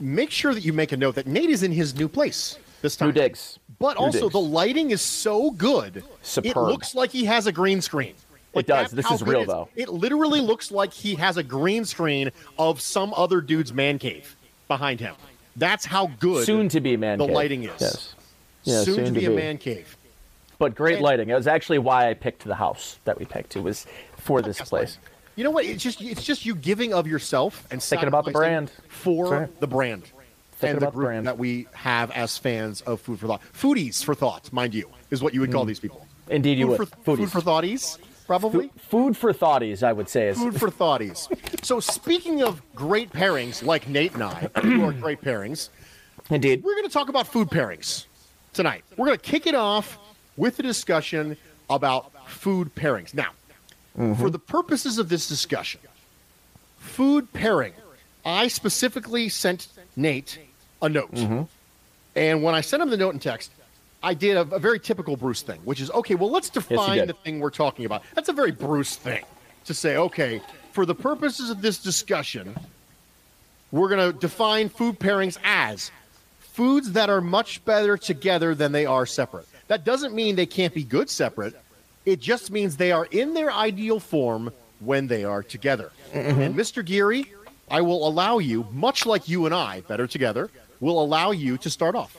make 0.01 0.31
sure 0.31 0.55
that 0.55 0.65
you 0.65 0.73
make 0.73 0.93
a 0.93 0.97
note 0.97 1.15
that 1.17 1.27
Nate 1.27 1.51
is 1.51 1.63
in 1.63 1.71
his 1.73 1.95
new 1.95 2.09
place 2.09 2.59
this 2.81 2.97
time. 2.97 3.09
New 3.09 3.13
digs. 3.13 3.59
But 3.79 3.99
New 3.99 4.07
also, 4.07 4.21
digs. 4.23 4.33
the 4.33 4.41
lighting 4.41 4.91
is 4.91 5.03
so 5.03 5.51
good. 5.51 6.03
Superb. 6.23 6.57
It 6.57 6.61
looks 6.61 6.95
like 6.95 7.11
he 7.11 7.25
has 7.27 7.47
a 7.47 7.53
green 7.53 7.81
screen. 7.81 8.15
Like, 8.55 8.67
does. 8.67 8.91
This 8.91 9.09
is 9.11 9.23
real, 9.23 9.43
it 9.43 9.47
though. 9.47 9.69
It 9.77 9.91
literally 9.91 10.41
looks 10.41 10.71
like 10.71 10.93
he 10.93 11.15
has 11.17 11.37
a 11.37 11.43
green 11.43 11.85
screen 11.85 12.33
of 12.59 12.81
some 12.81 13.13
other 13.15 13.41
dude's 13.41 13.73
man 13.73 13.99
cave 13.99 14.35
behind 14.67 14.99
him. 14.99 15.15
That's 15.57 15.85
how 15.85 16.07
good 16.19 16.47
Soon 16.47 16.69
to 16.71 16.81
be 16.81 16.97
man. 16.97 17.19
the 17.19 17.27
cave. 17.27 17.35
lighting 17.35 17.65
is. 17.65 17.81
Yes. 17.81 18.15
Yeah, 18.65 18.83
soon, 18.83 19.05
to 19.15 19.21
be, 19.21 19.25
a 19.27 19.31
man 19.31 19.59
cave. 19.59 19.97
But 20.59 20.75
great 20.75 20.95
And- 20.97 21.03
lighting. 21.05 21.31
It 21.31 21.35
was 21.35 21.47
actually 21.47 21.79
why 21.79 22.11
I 22.11 22.15
picked 22.15 22.45
the 22.45 22.55
house 22.57 22.99
that 23.05 23.19
we 23.19 23.25
picked. 23.25 23.57
It 23.57 23.63
was 23.63 23.87
for 24.17 24.43
this 24.43 24.61
place. 24.61 24.99
You 25.37 25.45
know 25.45 25.51
what? 25.53 25.65
It's 25.65 25.83
just 25.83 26.01
it's 26.03 26.25
just 26.25 26.45
you 26.45 26.55
giving 26.57 26.93
of 26.93 27.07
yourself 27.07 27.67
and 27.71 27.81
Thinking 27.83 28.09
about 28.09 28.25
the 28.25 28.33
brand. 28.33 28.71
for 28.89 29.31
right. 29.31 29.61
the 29.61 29.69
brand 29.69 30.03
Thinking 30.57 30.71
and 30.71 30.81
the 30.81 30.91
group 30.91 31.05
brand. 31.07 31.27
that 31.29 31.39
we 31.39 31.69
have 31.73 32.11
as 32.11 32.37
fans 32.37 32.81
of 32.81 33.01
food 33.01 33.21
for 33.21 33.29
thought. 33.29 33.41
Foodies 33.53 34.03
for 34.03 34.17
thought, 34.17 34.53
mind 34.53 34.75
you, 34.75 34.91
is 35.13 35.23
what 35.23 35.33
you 35.35 35.41
would 35.41 35.53
call 35.53 35.65
these 35.65 35.79
people. 35.79 36.05
Indeed, 36.29 36.57
Mm. 36.57 36.61
you 36.61 36.67
food 36.67 36.79
would. 36.81 36.89
For, 37.05 37.17
food 37.17 37.31
for 37.31 37.41
thoughties, 37.41 37.99
probably. 38.27 38.73
Food 38.91 39.17
for 39.17 39.33
thoughties, 39.33 39.85
I 39.85 39.93
would 39.93 40.09
say. 40.09 40.27
Is 40.27 40.39
food 40.39 40.59
for 40.59 40.69
thoughties. 40.71 41.29
So 41.65 41.79
speaking 41.79 42.43
of 42.43 42.61
great 42.75 43.13
pairings, 43.13 43.63
like 43.65 43.89
Nate 43.89 44.15
and 44.15 44.25
I, 44.25 44.51
who 44.61 44.85
are 44.85 44.93
great 44.93 45.23
pairings, 45.23 45.69
indeed. 46.31 46.65
we're 46.65 46.75
going 46.75 46.89
to 46.89 46.93
talk 46.93 47.09
about 47.09 47.29
food 47.29 47.49
pairings 47.49 48.07
tonight. 48.53 48.85
We're 48.97 49.07
going 49.07 49.19
to 49.19 49.25
kick 49.25 49.47
it 49.47 49.55
off 49.55 49.99
with 50.37 50.59
a 50.59 50.63
discussion 50.63 51.37
about 51.71 52.13
food 52.29 52.75
pairings. 52.75 53.15
Now, 53.15 53.31
mm-hmm. 53.97 54.15
for 54.15 54.31
the 54.31 54.39
purposes 54.39 54.99
of 54.99 55.09
this 55.09 55.29
discussion, 55.29 55.81
food 56.79 57.33
pairing, 57.33 57.73
I 58.25 58.49
specifically 58.49 59.29
sent 59.29 59.69
Nate 59.97 60.39
a 60.83 60.89
note. 60.89 61.13
Mm-hmm. 61.15 61.43
And 62.17 62.43
when 62.43 62.55
I 62.55 62.61
sent 62.61 62.83
him 62.83 62.91
the 62.91 62.97
note 62.97 63.15
and 63.15 63.23
text, 63.23 63.53
I 64.03 64.15
did 64.15 64.37
a, 64.37 64.41
a 64.41 64.59
very 64.59 64.79
typical 64.79 65.17
Bruce 65.17 65.43
thing, 65.43 65.61
which 65.65 65.81
is 65.81 65.91
okay, 65.91 66.15
well, 66.15 66.31
let's 66.31 66.51
define 66.51 66.99
did. 66.99 67.09
the 67.09 67.15
thing 67.15 67.41
we're 67.41 67.51
talking 67.51 67.85
about. 67.85 68.03
That's 68.15 68.29
a 68.29 68.33
very 68.33 68.53
Bruce 68.53 68.97
thing 68.97 69.25
to 69.65 69.75
say, 69.75 69.97
okay, 69.97 70.41
for 70.73 70.87
the 70.87 70.95
purposes 70.95 71.51
of 71.51 71.63
this 71.63 71.79
discussion, 71.79 72.57
we're 73.73 73.89
going 73.89 74.13
to 74.13 74.19
define 74.19 74.69
food 74.69 74.99
pairings 74.99 75.37
as 75.45 75.91
foods 76.59 76.91
that 76.91 77.09
are 77.09 77.21
much 77.21 77.65
better 77.65 77.97
together 77.97 78.53
than 78.53 78.73
they 78.73 78.85
are 78.85 79.07
separate. 79.07 79.47
That 79.69 79.85
doesn't 79.85 80.13
mean 80.13 80.35
they 80.35 80.45
can't 80.45 80.75
be 80.75 80.83
good 80.83 81.09
separate. 81.09 81.55
It 82.05 82.19
just 82.19 82.51
means 82.51 82.77
they 82.77 82.91
are 82.91 83.05
in 83.13 83.33
their 83.35 83.53
ideal 83.53 84.01
form 84.01 84.51
when 84.81 85.07
they 85.07 85.23
are 85.23 85.45
together. 85.45 85.93
And 86.13 86.57
Mr. 86.57 86.85
Geary, 86.85 87.33
I 87.71 87.83
will 87.83 88.09
allow 88.09 88.39
you, 88.39 88.67
much 88.73 89.07
like 89.07 89.29
you 89.29 89.47
and 89.47 89.55
I, 89.55 89.83
better 89.83 90.09
together, 90.09 90.51
will 90.81 91.01
allow 91.01 91.31
you 91.31 91.59
to 91.59 91.71
start 91.71 91.95
off. 91.95 92.17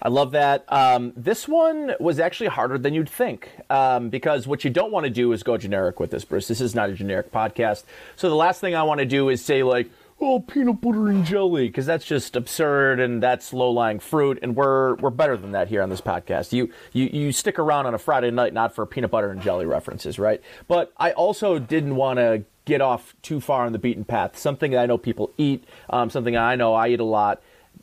I 0.00 0.08
love 0.08 0.30
that. 0.30 0.64
Um, 0.72 1.12
this 1.14 1.46
one 1.46 1.96
was 2.00 2.18
actually 2.18 2.48
harder 2.48 2.78
than 2.78 2.94
you'd 2.94 3.10
think 3.10 3.50
um, 3.68 4.08
because 4.08 4.46
what 4.46 4.64
you 4.64 4.70
don't 4.70 4.90
want 4.90 5.04
to 5.04 5.10
do 5.10 5.32
is 5.32 5.42
go 5.42 5.58
generic 5.58 6.00
with 6.00 6.10
this, 6.10 6.24
Bruce. 6.24 6.48
This 6.48 6.62
is 6.62 6.74
not 6.74 6.88
a 6.88 6.94
generic 6.94 7.30
podcast. 7.30 7.84
So 8.16 8.30
the 8.30 8.36
last 8.36 8.62
thing 8.62 8.74
I 8.74 8.84
want 8.84 9.00
to 9.00 9.06
do 9.06 9.28
is 9.28 9.44
say, 9.44 9.62
like, 9.62 9.90
oh, 10.20 10.40
peanut 10.40 10.80
butter 10.80 11.08
and 11.08 11.24
jelly, 11.24 11.68
because 11.68 11.86
that's 11.86 12.04
just 12.04 12.34
absurd 12.36 13.00
and 13.00 13.22
that's 13.22 13.52
low 13.52 13.70
lying 13.70 14.00
fruit. 14.00 14.38
And 14.42 14.56
we're, 14.56 14.94
we're 14.96 15.10
better 15.10 15.36
than 15.36 15.52
that 15.52 15.68
here 15.68 15.82
on 15.82 15.90
this 15.90 16.00
podcast. 16.00 16.52
You, 16.52 16.72
you, 16.92 17.06
you 17.06 17.32
stick 17.32 17.58
around 17.58 17.86
on 17.86 17.94
a 17.94 17.98
Friday 17.98 18.30
night 18.30 18.52
not 18.52 18.74
for 18.74 18.84
peanut 18.86 19.10
butter 19.10 19.30
and 19.30 19.40
jelly 19.40 19.66
references, 19.66 20.18
right? 20.18 20.40
But 20.66 20.92
I 20.96 21.12
also 21.12 21.58
didn't 21.58 21.96
want 21.96 22.18
to 22.18 22.44
get 22.64 22.80
off 22.80 23.14
too 23.22 23.40
far 23.40 23.64
on 23.64 23.72
the 23.72 23.78
beaten 23.78 24.04
path. 24.04 24.36
Something 24.38 24.72
that 24.72 24.80
I 24.80 24.86
know 24.86 24.98
people 24.98 25.32
eat, 25.38 25.64
um, 25.88 26.10
something 26.10 26.36
I 26.36 26.56
know 26.56 26.74
I 26.74 26.88
eat 26.88 27.00
a 27.00 27.04
lot 27.04 27.40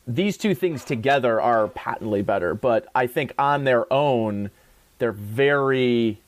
these 0.08 0.38
two 0.38 0.54
things 0.54 0.84
together 0.84 1.42
are 1.42 1.68
patently 1.68 2.22
better, 2.22 2.54
but 2.54 2.88
I 2.94 3.08
think 3.08 3.34
on 3.40 3.64
their 3.64 3.92
own, 3.92 4.52
they're 5.00 5.12
very. 5.12 6.20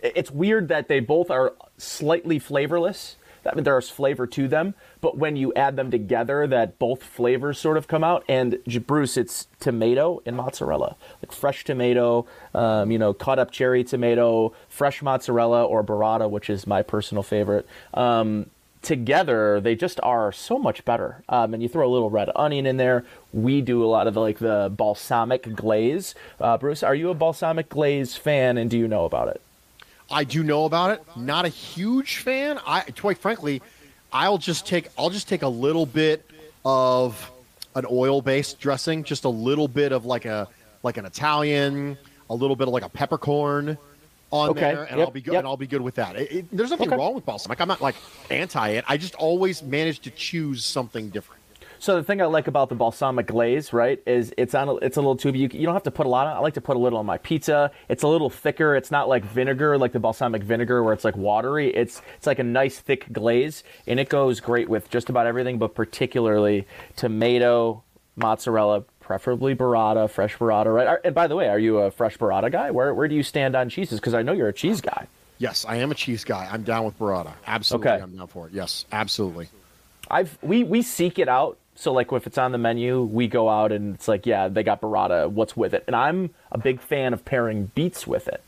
It's 0.00 0.30
weird 0.30 0.68
that 0.68 0.88
they 0.88 1.00
both 1.00 1.30
are 1.30 1.54
slightly 1.78 2.38
flavorless. 2.38 3.16
I 3.46 3.54
mean, 3.54 3.64
there's 3.64 3.90
flavor 3.90 4.26
to 4.26 4.48
them, 4.48 4.74
but 5.00 5.16
when 5.16 5.36
you 5.36 5.52
add 5.54 5.76
them 5.76 5.90
together, 5.90 6.46
that 6.46 6.78
both 6.78 7.02
flavors 7.02 7.58
sort 7.58 7.76
of 7.76 7.88
come 7.88 8.04
out. 8.04 8.24
And 8.28 8.58
Bruce, 8.86 9.16
it's 9.16 9.46
tomato 9.60 10.22
and 10.26 10.36
mozzarella, 10.36 10.96
like 11.22 11.32
fresh 11.32 11.64
tomato, 11.64 12.26
um, 12.54 12.90
you 12.90 12.98
know, 12.98 13.12
cut 13.12 13.38
up 13.38 13.50
cherry 13.50 13.84
tomato, 13.84 14.52
fresh 14.68 15.02
mozzarella 15.02 15.64
or 15.64 15.82
burrata, 15.82 16.28
which 16.28 16.50
is 16.50 16.66
my 16.66 16.82
personal 16.82 17.22
favorite. 17.22 17.66
Um, 17.94 18.50
together 18.82 19.60
they 19.60 19.74
just 19.74 19.98
are 20.02 20.30
so 20.30 20.58
much 20.58 20.84
better. 20.84 21.22
Um, 21.28 21.54
and 21.54 21.62
you 21.62 21.68
throw 21.68 21.88
a 21.88 21.92
little 21.92 22.10
red 22.10 22.30
onion 22.36 22.66
in 22.66 22.76
there. 22.76 23.04
We 23.32 23.60
do 23.60 23.84
a 23.84 23.86
lot 23.86 24.06
of 24.06 24.14
the, 24.14 24.20
like 24.20 24.38
the 24.38 24.72
balsamic 24.74 25.54
glaze. 25.54 26.14
Uh, 26.40 26.56
bruce 26.56 26.82
are 26.82 26.94
you 26.94 27.10
a 27.10 27.14
balsamic 27.14 27.68
glaze 27.68 28.16
fan? 28.16 28.56
And 28.56 28.70
do 28.70 28.78
you 28.78 28.86
know 28.86 29.04
about 29.04 29.28
it 29.28 29.40
I 30.10 30.24
do 30.24 30.42
know 30.42 30.64
about 30.64 30.90
it. 30.92 31.02
Not 31.16 31.44
a 31.44 31.48
huge 31.48 32.18
fan. 32.18 32.58
I 32.66 32.82
quite 32.82 33.18
frankly, 33.18 33.60
I'll 34.12 34.38
just 34.38 34.66
take 34.66 34.88
I'll 34.96 35.10
just 35.10 35.28
take 35.28 35.42
a 35.42 35.48
little 35.48 35.86
bit 35.86 36.24
of 36.64 37.30
an 37.74 37.84
oil-based 37.90 38.58
dressing, 38.60 39.04
just 39.04 39.24
a 39.24 39.28
little 39.28 39.68
bit 39.68 39.92
of 39.92 40.04
like 40.04 40.24
a 40.24 40.48
like 40.82 40.96
an 40.96 41.04
Italian, 41.06 41.98
a 42.30 42.34
little 42.34 42.56
bit 42.56 42.68
of 42.68 42.74
like 42.74 42.84
a 42.84 42.88
peppercorn 42.88 43.76
on 44.30 44.50
Okay. 44.50 44.60
there, 44.60 44.82
and 44.84 44.98
Yep. 44.98 45.06
I'll 45.06 45.12
be 45.12 45.20
good. 45.20 45.32
Yep. 45.34 45.38
And 45.40 45.48
I'll 45.48 45.56
be 45.56 45.66
good 45.66 45.80
with 45.80 45.94
that. 45.96 46.16
It, 46.16 46.32
it- 46.32 46.46
there's 46.52 46.70
nothing 46.70 46.88
Okay. 46.88 46.96
wrong 46.96 47.14
with 47.14 47.24
balsamic. 47.24 47.60
I'm 47.60 47.68
not 47.68 47.80
like 47.80 47.94
anti 48.30 48.70
it. 48.70 48.84
I 48.88 48.96
just 48.96 49.14
always 49.16 49.62
manage 49.62 50.00
to 50.00 50.10
choose 50.10 50.64
something 50.64 51.10
different. 51.10 51.35
So 51.78 51.96
the 51.96 52.02
thing 52.02 52.20
i 52.20 52.24
like 52.24 52.46
about 52.46 52.68
the 52.68 52.74
balsamic 52.74 53.26
glaze 53.26 53.72
right 53.72 54.02
is 54.06 54.32
it's 54.36 54.54
on 54.54 54.68
a, 54.68 54.74
it's 54.76 54.96
a 54.96 55.00
little 55.00 55.16
tube 55.16 55.36
you, 55.36 55.48
you 55.52 55.64
don't 55.64 55.74
have 55.74 55.82
to 55.82 55.90
put 55.90 56.06
a 56.06 56.08
lot 56.08 56.26
on 56.26 56.36
i 56.36 56.38
like 56.38 56.54
to 56.54 56.60
put 56.60 56.76
a 56.76 56.78
little 56.78 56.98
on 56.98 57.06
my 57.06 57.18
pizza 57.18 57.70
it's 57.88 58.02
a 58.02 58.08
little 58.08 58.30
thicker 58.30 58.74
it's 58.76 58.90
not 58.90 59.08
like 59.08 59.24
vinegar 59.24 59.76
like 59.78 59.92
the 59.92 60.00
balsamic 60.00 60.42
vinegar 60.42 60.82
where 60.82 60.92
it's 60.92 61.04
like 61.04 61.16
watery 61.16 61.68
it's 61.74 62.02
it's 62.16 62.26
like 62.26 62.38
a 62.38 62.44
nice 62.44 62.78
thick 62.78 63.12
glaze 63.12 63.64
and 63.86 63.98
it 64.00 64.08
goes 64.08 64.40
great 64.40 64.68
with 64.68 64.90
just 64.90 65.08
about 65.08 65.26
everything 65.26 65.58
but 65.58 65.74
particularly 65.74 66.66
tomato 66.96 67.82
mozzarella 68.16 68.82
preferably 69.00 69.54
burrata 69.54 70.10
fresh 70.10 70.36
burrata 70.36 70.74
right 70.74 70.98
and 71.04 71.14
by 71.14 71.26
the 71.26 71.36
way 71.36 71.48
are 71.48 71.58
you 71.58 71.78
a 71.78 71.90
fresh 71.90 72.16
burrata 72.18 72.50
guy 72.50 72.70
where, 72.70 72.92
where 72.94 73.06
do 73.06 73.14
you 73.14 73.22
stand 73.22 73.54
on 73.54 73.68
cheeses 73.68 74.00
because 74.00 74.14
i 74.14 74.22
know 74.22 74.32
you're 74.32 74.48
a 74.48 74.52
cheese 74.52 74.80
guy 74.80 75.06
Yes, 75.38 75.66
I 75.68 75.76
am 75.76 75.90
a 75.90 75.94
cheese 75.94 76.24
guy. 76.24 76.48
I'm 76.50 76.62
down 76.62 76.86
with 76.86 76.98
burrata. 76.98 77.34
Absolutely, 77.46 77.90
Okay. 77.90 78.02
I'm 78.02 78.16
down 78.16 78.26
for 78.26 78.46
it. 78.46 78.54
Yes, 78.54 78.86
absolutely. 78.90 79.50
I've 80.10 80.38
we 80.40 80.64
we 80.64 80.80
seek 80.80 81.18
it 81.18 81.28
out. 81.28 81.58
So 81.76 81.92
like 81.92 82.10
if 82.12 82.26
it's 82.26 82.38
on 82.38 82.52
the 82.52 82.58
menu, 82.58 83.02
we 83.02 83.28
go 83.28 83.48
out 83.48 83.70
and 83.70 83.94
it's 83.94 84.08
like, 84.08 84.26
yeah, 84.26 84.48
they 84.48 84.62
got 84.62 84.80
burrata. 84.80 85.30
What's 85.30 85.56
with 85.56 85.74
it? 85.74 85.84
And 85.86 85.94
I'm 85.94 86.30
a 86.50 86.58
big 86.58 86.80
fan 86.80 87.12
of 87.12 87.24
pairing 87.24 87.70
beets 87.74 88.06
with 88.06 88.28
it. 88.28 88.42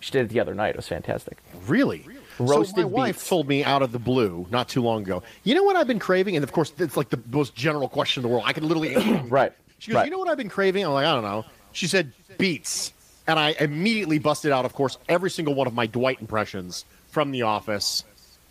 She 0.00 0.12
did 0.12 0.26
it 0.26 0.28
the 0.28 0.40
other 0.40 0.54
night. 0.54 0.70
It 0.70 0.76
was 0.76 0.86
fantastic. 0.88 1.38
Really? 1.66 2.04
Roasted 2.38 2.38
so 2.38 2.44
Roasted 2.44 2.76
my 2.76 2.84
wife 2.84 3.16
beets. 3.16 3.28
told 3.28 3.48
me 3.48 3.64
out 3.64 3.82
of 3.82 3.90
the 3.92 3.98
blue 3.98 4.46
not 4.50 4.68
too 4.68 4.82
long 4.82 5.02
ago. 5.02 5.22
You 5.44 5.54
know 5.54 5.62
what 5.64 5.76
I've 5.76 5.86
been 5.86 5.98
craving? 5.98 6.36
And 6.36 6.44
of 6.44 6.52
course, 6.52 6.72
it's 6.78 6.96
like 6.96 7.08
the 7.10 7.20
most 7.30 7.54
general 7.54 7.88
question 7.88 8.22
in 8.22 8.28
the 8.28 8.32
world. 8.34 8.44
I 8.46 8.52
can 8.52 8.66
literally. 8.68 8.94
Right. 9.28 9.52
She 9.78 9.90
goes, 9.90 9.96
right. 9.96 10.04
"You 10.06 10.10
know 10.12 10.18
what 10.18 10.28
I've 10.28 10.36
been 10.38 10.48
craving?" 10.48 10.84
I'm 10.84 10.92
like, 10.92 11.06
"I 11.06 11.12
don't 11.14 11.24
know." 11.24 11.44
She 11.72 11.86
said, 11.88 12.12
"Beets," 12.38 12.92
and 13.26 13.38
I 13.38 13.54
immediately 13.58 14.18
busted 14.18 14.50
out, 14.52 14.64
of 14.64 14.72
course, 14.72 14.96
every 15.08 15.30
single 15.30 15.54
one 15.54 15.66
of 15.66 15.74
my 15.74 15.86
Dwight 15.86 16.20
impressions 16.20 16.84
from 17.10 17.32
The 17.32 17.42
Office 17.42 18.04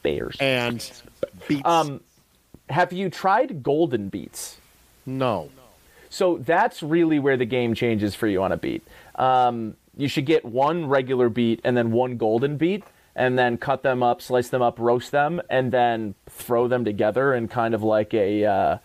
Bears. 0.03 0.35
and 0.39 0.77
beets. 1.47 1.65
Um, 1.65 2.01
have 2.69 2.93
you 2.93 3.09
tried 3.09 3.63
golden 3.63 4.09
beets? 4.09 4.57
no. 5.05 5.49
So 6.09 6.37
that's 6.37 6.83
really 6.83 7.17
where 7.17 7.37
the 7.37 7.45
game 7.45 7.73
changes 7.73 8.13
for 8.13 8.27
you 8.27 8.43
on 8.43 8.51
a 8.51 8.57
beet. 8.57 8.83
Um, 9.15 9.75
you 9.97 10.07
should 10.07 10.27
get 10.27 10.45
one 10.45 10.85
regular 10.85 11.27
beet 11.27 11.59
and 11.63 11.75
then 11.75 11.91
one 11.91 12.17
golden 12.17 12.55
beet, 12.57 12.83
and 13.15 13.37
then 13.37 13.57
cut 13.57 13.81
them 13.81 14.03
up, 14.03 14.21
slice 14.21 14.49
them 14.49 14.61
up, 14.61 14.77
roast 14.77 15.11
them, 15.11 15.41
and 15.49 15.71
then 15.71 16.13
throw 16.29 16.67
them 16.67 16.85
together 16.85 17.33
in 17.33 17.47
kind 17.47 17.73
of 17.73 17.81
like 17.81 18.13
a, 18.13 18.45
uh, 18.45 18.77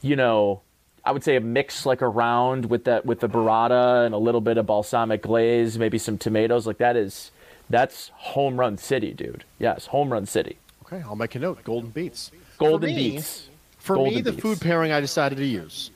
you 0.00 0.16
know, 0.16 0.62
I 1.04 1.12
would 1.12 1.22
say 1.22 1.36
a 1.36 1.40
mix 1.40 1.86
like 1.86 2.00
around 2.00 2.66
with 2.66 2.84
that 2.84 3.06
with 3.06 3.20
the 3.20 3.28
burrata 3.28 4.04
and 4.04 4.14
a 4.14 4.18
little 4.18 4.40
bit 4.40 4.56
of 4.56 4.66
balsamic 4.66 5.22
glaze, 5.22 5.78
maybe 5.78 5.98
some 5.98 6.18
tomatoes. 6.18 6.66
Like 6.66 6.78
that 6.78 6.96
is 6.96 7.30
that's 7.70 8.08
home 8.14 8.58
run 8.58 8.76
city, 8.78 9.12
dude. 9.12 9.44
Yes, 9.58 9.86
home 9.86 10.12
run 10.12 10.26
city. 10.26 10.56
Okay, 10.84 11.02
I'll 11.06 11.16
make 11.16 11.34
a 11.34 11.38
note. 11.38 11.62
Golden 11.64 11.90
beets. 11.90 12.30
Golden 12.58 12.90
for 12.90 12.94
me, 12.94 13.10
beets. 13.10 13.48
For 13.78 13.96
me, 13.96 14.20
the 14.20 14.32
food 14.32 14.60
pairing 14.60 14.92
I 14.92 15.00
decided 15.00 15.38
to 15.38 15.44
use 15.44 15.90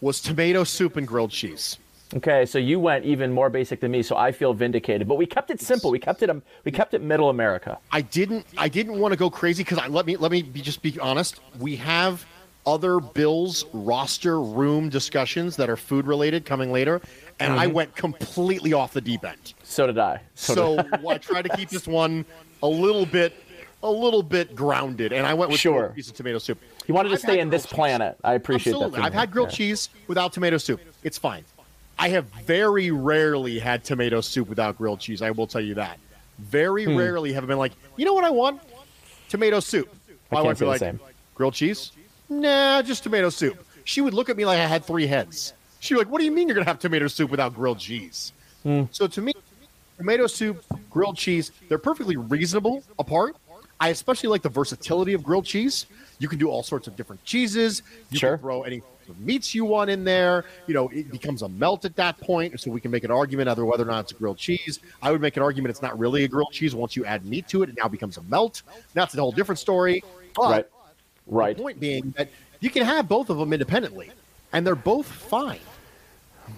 was 0.00 0.20
tomato 0.20 0.64
soup 0.64 0.96
and 0.96 1.06
grilled 1.06 1.30
cheese. 1.30 1.78
Okay, 2.14 2.46
so 2.46 2.58
you 2.58 2.80
went 2.80 3.04
even 3.04 3.30
more 3.30 3.50
basic 3.50 3.80
than 3.80 3.90
me, 3.90 4.02
so 4.02 4.16
I 4.16 4.32
feel 4.32 4.54
vindicated. 4.54 5.06
But 5.06 5.16
we 5.16 5.26
kept 5.26 5.50
it 5.50 5.60
simple. 5.60 5.90
We 5.90 5.98
kept 5.98 6.22
it. 6.22 6.30
Um, 6.30 6.42
we 6.64 6.72
kept 6.72 6.94
it 6.94 7.02
middle 7.02 7.28
America. 7.28 7.78
I 7.92 8.00
didn't 8.00 8.46
I 8.56 8.68
didn't 8.68 8.98
want 8.98 9.12
to 9.12 9.18
go 9.18 9.28
crazy 9.28 9.62
because 9.62 9.78
I 9.78 9.88
let 9.88 10.06
me 10.06 10.16
let 10.16 10.32
me 10.32 10.42
be, 10.42 10.62
just 10.62 10.80
be 10.80 10.98
honest. 11.00 11.40
We 11.58 11.76
have 11.76 12.24
other 12.66 12.98
Bills 12.98 13.66
roster 13.72 14.40
room 14.40 14.88
discussions 14.88 15.56
that 15.56 15.68
are 15.68 15.76
food 15.76 16.06
related 16.06 16.46
coming 16.46 16.72
later, 16.72 17.02
and 17.40 17.52
I 17.52 17.66
went 17.66 17.94
completely 17.94 18.72
off 18.72 18.94
the 18.94 19.00
deep 19.02 19.24
end. 19.24 19.52
So 19.62 19.86
did 19.86 19.98
I. 19.98 20.22
So 20.34 20.78
I 21.08 21.18
tried 21.18 21.42
to 21.42 21.56
keep 21.56 21.68
this 21.68 21.86
one 21.86 22.24
a 22.62 22.68
little 22.68 23.04
bit 23.04 23.34
a 23.82 23.90
little 23.90 24.22
bit 24.22 24.54
grounded, 24.56 25.12
and 25.12 25.26
I 25.26 25.34
went 25.34 25.50
with 25.50 25.60
Sure. 25.60 25.90
piece 25.94 26.08
of 26.08 26.14
tomato 26.16 26.38
soup. 26.38 26.58
you 26.86 26.94
wanted 26.94 27.10
to 27.10 27.14
I've 27.14 27.20
stay 27.20 27.38
in 27.38 27.50
this 27.50 27.64
cheese. 27.64 27.72
planet. 27.72 28.16
I 28.24 28.32
appreciate 28.34 28.72
Absolutely. 28.72 28.98
that. 29.00 29.04
I've 29.06 29.12
had 29.14 29.30
grilled 29.30 29.50
Yeah. 29.50 29.56
cheese 29.56 29.88
without 30.08 30.32
tomato 30.32 30.56
soup. 30.58 30.80
It's 31.04 31.18
fine. 31.18 31.44
I 31.98 32.08
have 32.10 32.24
very 32.46 32.90
rarely 32.90 33.58
had 33.58 33.84
tomato 33.84 34.20
soup 34.20 34.48
without 34.48 34.78
grilled 34.78 35.00
cheese. 35.00 35.20
I 35.20 35.30
will 35.32 35.46
tell 35.46 35.60
you 35.60 35.74
that. 35.74 35.98
Very 36.38 36.84
Hmm. 36.86 36.96
rarely 36.96 37.32
have 37.34 37.44
I 37.44 37.46
been 37.46 37.58
like, 37.58 37.72
you 37.96 38.04
know 38.04 38.14
what 38.14 38.24
I 38.24 38.30
want? 38.30 38.60
Tomato 39.28 39.60
soup. 39.60 39.88
I 40.30 40.36
My 40.36 40.40
wife 40.42 40.46
would 40.46 40.58
be 40.58 40.64
the 40.64 40.70
like, 40.70 40.78
same. 40.80 41.00
grilled 41.34 41.54
cheese? 41.54 41.92
Nah, 42.28 42.82
just 42.82 43.02
tomato 43.02 43.28
soup. 43.30 43.64
She 43.84 44.00
would 44.00 44.14
look 44.14 44.28
at 44.28 44.36
me 44.36 44.44
like 44.44 44.58
I 44.58 44.66
had 44.66 44.84
three 44.84 45.06
heads. 45.06 45.52
She'd 45.80 45.94
be 45.94 45.98
like, 45.98 46.08
what 46.10 46.18
do 46.18 46.24
you 46.24 46.30
mean 46.32 46.48
you're 46.48 46.54
going 46.54 46.64
to 46.64 46.70
have 46.70 46.78
tomato 46.78 47.06
soup 47.08 47.30
without 47.30 47.54
grilled 47.54 47.78
cheese? 47.78 48.32
Hmm. 48.62 48.84
So 48.90 49.06
to 49.06 49.20
me, 49.20 49.32
tomato 49.98 50.26
soup, 50.26 50.64
grilled 50.90 51.16
cheese, 51.16 51.52
they're 51.68 51.78
perfectly 51.78 52.16
reasonable 52.16 52.82
apart. 52.98 53.36
I 53.80 53.88
especially 53.90 54.28
like 54.28 54.42
the 54.42 54.48
versatility 54.48 55.12
of 55.14 55.22
grilled 55.22 55.44
cheese. 55.44 55.86
You 56.18 56.28
can 56.28 56.38
do 56.38 56.48
all 56.50 56.62
sorts 56.62 56.88
of 56.88 56.96
different 56.96 57.24
cheeses. 57.24 57.82
You 58.10 58.18
Sure. 58.18 58.30
can 58.32 58.38
throw 58.40 58.62
any 58.62 58.82
meats 59.20 59.54
you 59.54 59.64
want 59.64 59.88
in 59.88 60.04
there. 60.04 60.44
You 60.66 60.74
know, 60.74 60.88
it 60.88 61.10
becomes 61.10 61.42
a 61.42 61.48
melt 61.48 61.84
at 61.84 61.94
that 61.96 62.20
point, 62.20 62.60
so 62.60 62.70
we 62.70 62.80
can 62.80 62.90
make 62.90 63.04
an 63.04 63.10
argument 63.10 63.48
either 63.48 63.64
whether 63.64 63.84
or 63.84 63.86
not 63.86 64.00
it's 64.00 64.12
a 64.12 64.16
grilled 64.16 64.36
cheese. 64.36 64.80
I 65.00 65.12
would 65.12 65.20
make 65.20 65.36
an 65.36 65.42
argument 65.42 65.70
it's 65.70 65.80
not 65.80 65.98
really 65.98 66.24
a 66.24 66.28
grilled 66.28 66.52
cheese. 66.52 66.74
Once 66.74 66.96
you 66.96 67.04
add 67.04 67.24
meat 67.24 67.48
to 67.48 67.62
it, 67.62 67.68
it 67.70 67.76
now 67.78 67.88
becomes 67.88 68.16
a 68.18 68.22
melt. 68.22 68.62
That's 68.94 69.14
a 69.14 69.20
whole 69.20 69.32
different 69.32 69.58
story. 69.60 70.02
But 70.34 70.50
Right. 70.50 70.66
Right. 71.26 71.56
the 71.56 71.62
point 71.62 71.80
being 71.80 72.12
that 72.16 72.28
you 72.60 72.70
can 72.70 72.84
have 72.84 73.08
both 73.08 73.30
of 73.30 73.38
them 73.38 73.52
independently. 73.52 74.10
and 74.52 74.66
they're 74.66 74.74
both 74.74 75.06
fine, 75.06 75.60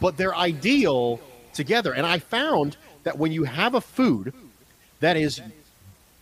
but 0.01 0.17
they're 0.17 0.35
ideal 0.37 1.21
together. 1.53 1.93
And 1.93 2.07
I 2.07 2.19
found 2.21 2.77
that 3.03 3.19
when 3.19 3.33
you 3.33 3.43
have 3.45 3.75
a 3.75 3.81
food 3.81 4.33
that 5.01 5.17
is 5.17 5.41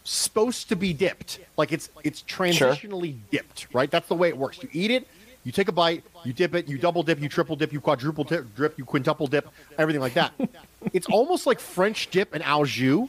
supposed 0.08 0.68
to 0.70 0.76
be 0.76 0.92
dipped, 0.92 1.40
like 1.56 1.72
it's 1.72 1.90
it's 2.02 2.22
transitionally 2.22 3.16
dipped, 3.30 3.68
right? 3.72 3.90
That's 3.90 4.08
the 4.08 4.14
way 4.14 4.28
it 4.28 4.36
works. 4.36 4.62
You 4.62 4.68
eat 4.72 4.90
it, 4.90 5.06
you 5.44 5.52
take 5.52 5.68
a 5.68 5.72
bite, 5.72 6.04
you 6.24 6.32
dip 6.32 6.54
it, 6.54 6.68
you 6.68 6.78
double 6.78 7.02
dip, 7.02 7.20
you 7.20 7.28
triple 7.28 7.56
dip, 7.56 7.72
you 7.72 7.80
quadruple 7.80 8.24
dip, 8.24 8.54
drip, 8.54 8.78
you 8.78 8.84
quintuple 8.84 9.26
dip, 9.26 9.48
everything 9.78 10.00
like 10.00 10.14
that. 10.14 10.32
it's 10.92 11.06
almost 11.08 11.46
like 11.46 11.60
French 11.60 12.10
dip 12.10 12.34
and 12.34 12.42
au 12.46 12.64
jus. 12.64 13.08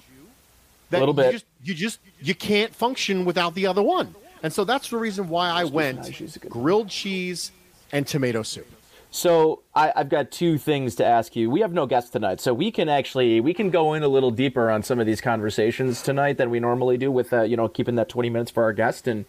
That 0.89 0.99
Little 0.99 1.13
bit. 1.13 1.27
You 1.27 1.31
just, 1.33 1.45
you 1.63 1.73
just 1.73 1.99
you 2.21 2.35
can't 2.35 2.73
function 2.73 3.25
without 3.25 3.55
the 3.55 3.67
other 3.67 3.83
one. 3.83 4.15
And 4.41 4.51
so 4.51 4.63
that's 4.63 4.89
the 4.89 4.97
reason 4.97 5.29
why 5.29 5.49
I 5.49 5.65
went 5.65 5.99
au 5.99 6.09
jus 6.09 6.21
is 6.21 6.37
good. 6.37 6.51
grilled 6.51 6.89
cheese 6.89 7.51
and 7.91 8.05
tomato 8.05 8.43
soup. 8.43 8.67
So 9.11 9.63
I, 9.73 9.91
I've 9.95 10.09
got 10.09 10.29
two 10.29 10.57
things 10.57 10.95
to 10.95 11.05
ask 11.05 11.35
you. 11.35 11.49
We 11.49 11.61
have 11.61 11.73
no 11.73 11.87
guests 11.87 12.11
tonight, 12.11 12.39
so 12.39 12.53
we 12.53 12.69
can 12.69 12.89
actually 12.89 13.39
we 13.39 13.53
can 13.53 13.71
go 13.71 13.93
in 13.93 14.03
a 14.03 14.07
little 14.07 14.31
deeper 14.31 14.69
on 14.69 14.83
some 14.83 14.99
of 14.99 15.07
these 15.07 15.19
conversations 15.19 16.03
tonight 16.03 16.37
than 16.37 16.49
we 16.49 16.59
normally 16.59 16.97
do 16.97 17.11
with 17.11 17.33
uh, 17.33 17.41
you 17.41 17.57
know 17.57 17.67
keeping 17.67 17.95
that 17.95 18.07
twenty 18.07 18.29
minutes 18.29 18.51
for 18.51 18.63
our 18.63 18.73
guest. 18.73 19.07
And 19.07 19.25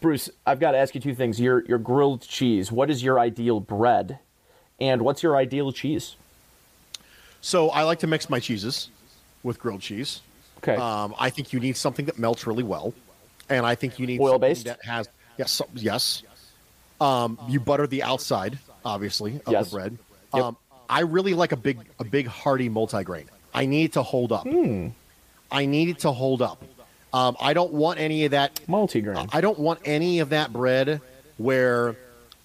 Bruce, 0.00 0.30
I've 0.46 0.60
got 0.60 0.72
to 0.72 0.78
ask 0.78 0.94
you 0.94 1.00
two 1.00 1.14
things. 1.14 1.38
Your 1.38 1.62
your 1.66 1.78
grilled 1.78 2.22
cheese. 2.22 2.72
What 2.72 2.90
is 2.90 3.02
your 3.02 3.18
ideal 3.18 3.60
bread, 3.60 4.18
and 4.80 5.02
what's 5.02 5.22
your 5.22 5.36
ideal 5.36 5.72
cheese? 5.72 6.16
So 7.42 7.68
I 7.68 7.82
like 7.82 7.98
to 8.00 8.06
mix 8.06 8.30
my 8.30 8.40
cheeses 8.40 8.88
with 9.42 9.58
grilled 9.58 9.82
cheese. 9.82 10.22
Okay. 10.58 10.74
Um, 10.74 11.14
I 11.18 11.30
think 11.30 11.52
you 11.52 11.60
need 11.60 11.76
something 11.76 12.06
that 12.06 12.18
melts 12.18 12.46
really 12.46 12.64
well, 12.64 12.94
and 13.50 13.66
I 13.66 13.74
think 13.74 13.98
you 13.98 14.06
need 14.06 14.20
Oil-based? 14.20 14.64
that 14.64 14.84
has 14.84 15.08
yes, 15.36 15.60
yes. 15.74 16.22
Um, 17.00 17.38
you 17.48 17.60
butter 17.60 17.86
the 17.86 18.02
outside, 18.02 18.58
obviously, 18.88 19.40
of 19.46 19.52
Yes. 19.52 19.70
the 19.70 19.76
bread. 19.76 19.98
Yep. 20.34 20.42
Um, 20.44 20.56
I 20.88 21.00
really 21.00 21.34
like 21.34 21.52
a 21.52 21.56
big, 21.56 21.78
a 21.98 22.04
big 22.04 22.26
hearty 22.26 22.68
multigrain. 22.70 23.26
I 23.54 23.66
need 23.66 23.84
it 23.84 23.92
to 23.94 24.02
hold 24.02 24.32
up. 24.32 24.46
Hmm. 24.48 24.88
I 25.50 25.66
need 25.66 25.88
it 25.88 26.00
to 26.00 26.12
hold 26.12 26.42
up. 26.42 26.62
Um, 27.12 27.36
I 27.40 27.52
don't 27.54 27.72
want 27.72 27.98
any 28.00 28.24
of 28.26 28.32
that 28.32 28.60
Multigrain. 28.68 29.28
I 29.32 29.40
don't 29.40 29.58
want 29.58 29.80
any 29.84 30.18
of 30.20 30.30
that 30.30 30.52
bread 30.52 31.00
where 31.38 31.96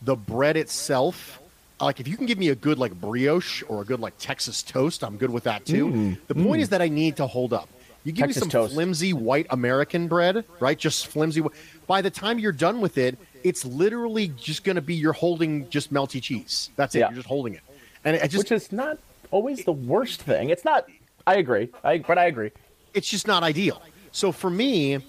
the 0.02 0.16
bread 0.16 0.56
itself, 0.56 1.40
like 1.82 2.00
if 2.00 2.08
you 2.08 2.16
can 2.16 2.26
give 2.28 2.38
me 2.38 2.48
a 2.50 2.56
good 2.56 2.78
like 2.80 2.94
brioche 2.94 3.64
or 3.68 3.82
a 3.82 3.86
good 3.86 4.00
like 4.00 4.14
Texas 4.20 4.64
toast, 4.64 5.04
I'm 5.04 5.18
good 5.18 5.32
with 5.32 5.44
that 5.44 5.66
too. 5.66 6.18
the 6.28 6.36
point 6.36 6.62
is 6.62 6.70
that 6.70 6.82
I 6.82 6.88
need 6.88 7.18
to 7.18 7.28
hold 7.28 7.52
up. 7.54 7.68
You 8.06 8.12
give 8.14 8.24
Mm, 8.26 8.28
Texas 8.28 8.36
me 8.36 8.42
some 8.42 8.62
toast. 8.62 8.74
flimsy 8.74 9.14
white 9.14 9.48
American 9.50 10.08
bread, 10.08 10.44
right? 10.62 10.78
Just 10.78 11.08
flimsy. 11.08 11.42
By 11.88 12.02
the 12.02 12.10
time 12.10 12.40
you're 12.40 12.52
done 12.54 12.80
with 12.82 12.98
it, 12.98 13.18
it's 13.44 13.66
literally 13.66 14.30
just 14.30 14.64
going 14.64 14.76
to 14.76 14.82
be 14.82 14.96
you're 14.96 15.14
holding 15.14 15.70
just 15.70 15.94
melty 15.94 16.22
cheese. 16.22 16.70
That's 16.76 16.96
it. 16.96 17.00
Yeah. 17.00 17.10
You're 17.10 17.18
just 17.18 17.28
holding 17.28 17.54
it, 17.56 17.62
and 18.04 18.16
it 18.16 18.30
just 18.30 18.46
which 18.46 18.52
is 18.52 18.72
not 18.72 18.98
always 19.32 19.64
the 19.66 19.72
worst 19.74 20.22
thing. 20.22 20.50
It's 20.50 20.66
not. 20.66 20.88
I 21.26 21.36
agree. 21.36 21.70
I 21.84 22.00
but 22.00 22.18
I 22.18 22.26
agree. 22.26 22.52
it's 22.94 23.10
just 23.10 23.28
not 23.28 23.44
ideal. 23.44 23.82
So 24.12 24.32
for 24.32 24.50
me, 24.50 25.00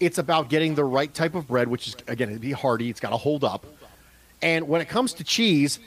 it's 0.00 0.18
about 0.18 0.48
getting 0.48 0.74
the 0.74 0.84
right 0.84 1.12
type 1.12 1.34
of 1.34 1.48
bread, 1.48 1.68
which 1.68 1.88
is 1.88 1.96
again 2.06 2.28
it'd 2.28 2.40
be 2.40 2.52
hearty. 2.52 2.90
It's 2.90 3.00
got 3.00 3.10
to 3.10 3.16
hold 3.16 3.44
up. 3.44 3.64
And 4.42 4.68
when 4.68 4.80
it 4.80 4.88
comes 4.88 5.14
to 5.14 5.24
cheese, 5.24 5.78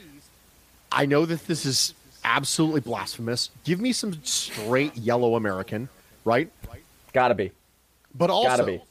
I 0.90 1.06
know 1.06 1.24
that 1.26 1.46
this 1.46 1.64
is 1.64 1.94
absolutely 2.24 2.80
blasphemous. 2.80 3.50
Give 3.64 3.80
me 3.80 3.92
some 3.92 4.22
straight 4.24 4.96
yellow 4.96 5.36
American, 5.36 5.88
right? 6.24 6.50
Gotta 7.12 7.34
be. 7.34 7.52
But 8.14 8.30
also 8.30 8.48
Gotta 8.48 8.64
be. 8.64 8.82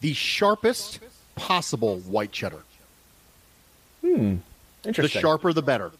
the 0.00 0.14
sharpest 0.14 1.00
possible 1.40 1.98
white 2.00 2.32
cheddar. 2.32 2.60
Hmm. 4.02 4.36
Interesting. 4.84 5.18
The 5.18 5.20
sharper, 5.20 5.52
the 5.54 5.62
better. 5.62 5.90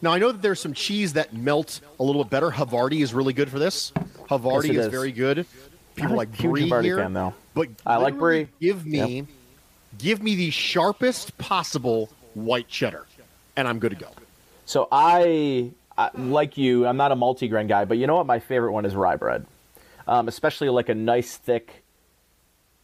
Now 0.00 0.12
I 0.12 0.18
know 0.18 0.30
that 0.30 0.40
there's 0.40 0.60
some 0.60 0.72
cheese 0.72 1.14
that 1.14 1.32
melt 1.34 1.80
a 1.98 2.04
little 2.04 2.22
bit 2.22 2.30
better. 2.30 2.50
Havarti 2.50 3.02
is 3.02 3.12
really 3.12 3.32
good 3.32 3.50
for 3.50 3.58
this. 3.58 3.90
Havarti 4.30 4.68
Yes, 4.68 4.76
is, 4.76 4.86
is. 4.86 4.92
very 4.92 5.10
good. 5.12 5.44
People 5.96 6.14
like 6.16 6.30
brie 6.38 6.68
Havarti 6.70 6.84
here, 6.84 6.96
fan, 6.98 7.12
though. 7.12 7.34
but 7.54 7.68
I 7.84 7.96
like 7.96 8.16
brie. 8.16 8.46
Give 8.60 8.86
me, 8.86 9.26
give 9.98 10.22
me 10.22 10.36
the 10.36 10.50
sharpest 10.50 11.36
possible 11.38 12.08
white 12.34 12.68
cheddar, 12.68 13.06
and 13.56 13.66
I'm 13.66 13.80
good 13.80 13.90
to 13.90 13.96
go. 13.96 14.10
So 14.64 14.86
I, 14.92 15.70
I, 15.96 16.10
like 16.16 16.56
you, 16.56 16.86
I'm 16.86 16.96
not 16.96 17.10
a 17.10 17.16
multigrain 17.16 17.66
guy, 17.66 17.84
but 17.84 17.98
you 17.98 18.06
know 18.06 18.14
what? 18.16 18.26
My 18.26 18.38
favorite 18.38 18.70
one 18.72 18.84
is 18.84 18.94
rye 18.94 19.16
bread, 19.16 19.44
um, 20.06 20.28
especially 20.28 20.68
like 20.68 20.88
a 20.88 20.94
nice 20.94 21.36
thick. 21.36 21.82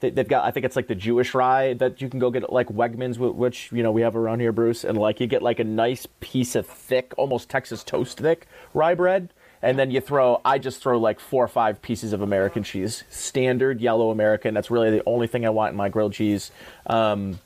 They- 0.04 0.10
They've 0.10 0.28
got, 0.28 0.44
I 0.44 0.50
think 0.50 0.64
it's 0.66 0.76
like 0.76 0.86
the 0.86 0.94
Jewish 0.94 1.34
rye 1.34 1.74
that 1.74 2.00
you 2.00 2.08
can 2.08 2.20
go 2.20 2.30
get 2.30 2.52
like 2.52 2.68
Wegmans, 2.68 3.18
which 3.18 3.70
you 3.72 3.82
know 3.82 3.90
we 3.90 4.02
have 4.02 4.14
around 4.16 4.40
here, 4.40 4.52
Bruce, 4.52 4.84
and 4.84 4.96
like 4.98 5.20
you 5.20 5.26
get 5.26 5.42
like 5.42 5.58
a 5.58 5.64
nice 5.64 6.06
piece 6.20 6.54
of 6.54 6.66
thick, 6.66 7.12
almost 7.16 7.48
Texas 7.48 7.82
toast 7.82 8.18
thick 8.18 8.46
rye 8.72 8.94
bread, 8.94 9.30
and 9.62 9.78
then 9.78 9.90
you 9.90 10.00
throw. 10.00 10.40
I 10.44 10.58
just 10.58 10.80
throw 10.82 10.98
like 10.98 11.18
four 11.20 11.44
or 11.44 11.48
five 11.48 11.80
pieces 11.82 12.12
of 12.12 12.20
American 12.22 12.62
cheese, 12.62 13.04
standard 13.10 13.80
yellow 13.80 14.10
American. 14.10 14.54
That's 14.54 14.70
really 14.70 14.90
the 14.90 15.02
only 15.06 15.26
thing 15.26 15.44
I 15.46 15.50
want 15.50 15.70
in 15.72 15.76
my 15.76 15.88
grilled 15.88 16.12
cheese. 16.12 16.50
Um, 16.86 17.40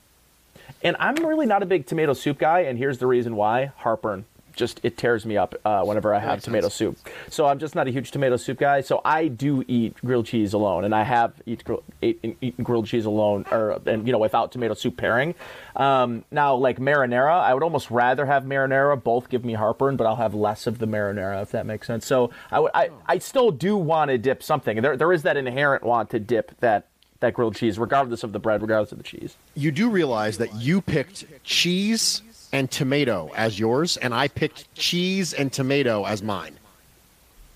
and 0.83 0.97
I'm 1.01 1.15
really 1.27 1.47
not 1.47 1.63
a 1.63 1.67
big 1.67 1.87
tomato 1.87 2.13
soup 2.13 2.39
guy, 2.39 2.61
and 2.61 2.77
here's 2.79 2.99
the 2.99 3.07
reason 3.07 3.37
why: 3.37 3.73
heartburn. 3.79 4.25
Just 4.59 4.81
it 4.83 4.97
tears 4.97 5.25
me 5.25 5.37
up 5.37 5.55
uh, 5.65 5.85
whenever 5.85 6.13
I 6.13 6.19
have 6.19 6.43
tomato 6.43 6.69
sense. 6.69 6.75
soup. 6.99 7.09
So 7.31 7.47
I'm 7.47 7.59
just 7.59 7.75
not 7.75 7.87
a 7.87 7.91
huge 7.91 8.11
tomato 8.11 8.37
soup 8.37 8.59
guy. 8.59 8.81
So 8.81 9.01
I 9.05 9.29
do 9.29 9.65
eat 9.69 9.97
grilled 10.05 10.27
cheese 10.27 10.53
alone, 10.53 10.85
and 10.85 10.95
I 10.95 11.05
have 11.05 11.33
eat, 11.47 11.65
grill, 11.65 11.83
eat, 12.03 12.37
eaten 12.41 12.65
grilled 12.65 12.87
cheese 12.87 13.05
alone, 13.05 13.47
or 13.51 13.81
and 13.87 14.07
you 14.07 14.13
know 14.13 14.19
without 14.19 14.53
tomato 14.53 14.75
soup 14.75 14.97
pairing. 14.97 15.35
Um, 15.77 16.25
now, 16.31 16.57
like 16.57 16.79
marinara, 16.79 17.41
I 17.41 17.55
would 17.55 17.63
almost 17.63 17.91
rather 17.91 18.27
have 18.27 18.43
marinara. 18.43 19.03
Both 19.03 19.29
give 19.29 19.45
me 19.45 19.55
heartburn, 19.55 19.97
but 19.97 20.07
I'll 20.07 20.17
have 20.17 20.35
less 20.35 20.67
of 20.67 20.79
the 20.79 20.87
marinara 20.87 21.41
if 21.43 21.53
that 21.53 21.65
makes 21.65 21.87
sense. 21.87 22.05
So 22.05 22.31
I 22.51 22.61
would, 22.61 22.73
I, 22.75 22.91
I 23.07 23.19
still 23.19 23.51
do 23.51 23.77
want 23.77 24.11
to 24.11 24.19
dip 24.19 24.43
something. 24.43 24.83
There, 24.83 24.97
there 24.97 25.13
is 25.13 25.23
that 25.23 25.37
inherent 25.37 25.85
want 25.85 26.11
to 26.11 26.19
dip 26.19 26.59
that 26.61 26.87
that 27.21 27.35
grilled 27.35 27.57
cheese, 27.57 27.79
regardless 27.79 28.23
of 28.23 28.33
the 28.33 28.39
bread, 28.39 28.63
regardless 28.63 28.93
of 28.93 28.99
the 28.99 29.05
cheese. 29.05 29.37
You 29.55 29.73
do 29.73 29.91
realize 29.91 30.39
that 30.39 30.55
you 30.55 30.81
picked 30.81 31.25
cheese 31.43 32.23
and 32.53 32.71
tomato 32.71 33.31
as 33.37 33.59
yours, 33.59 33.97
and 33.99 34.15
I 34.15 34.29
picked 34.29 34.73
cheese 34.75 35.33
and 35.35 35.53
tomato 35.53 36.05
as 36.05 36.23
mine. 36.23 36.55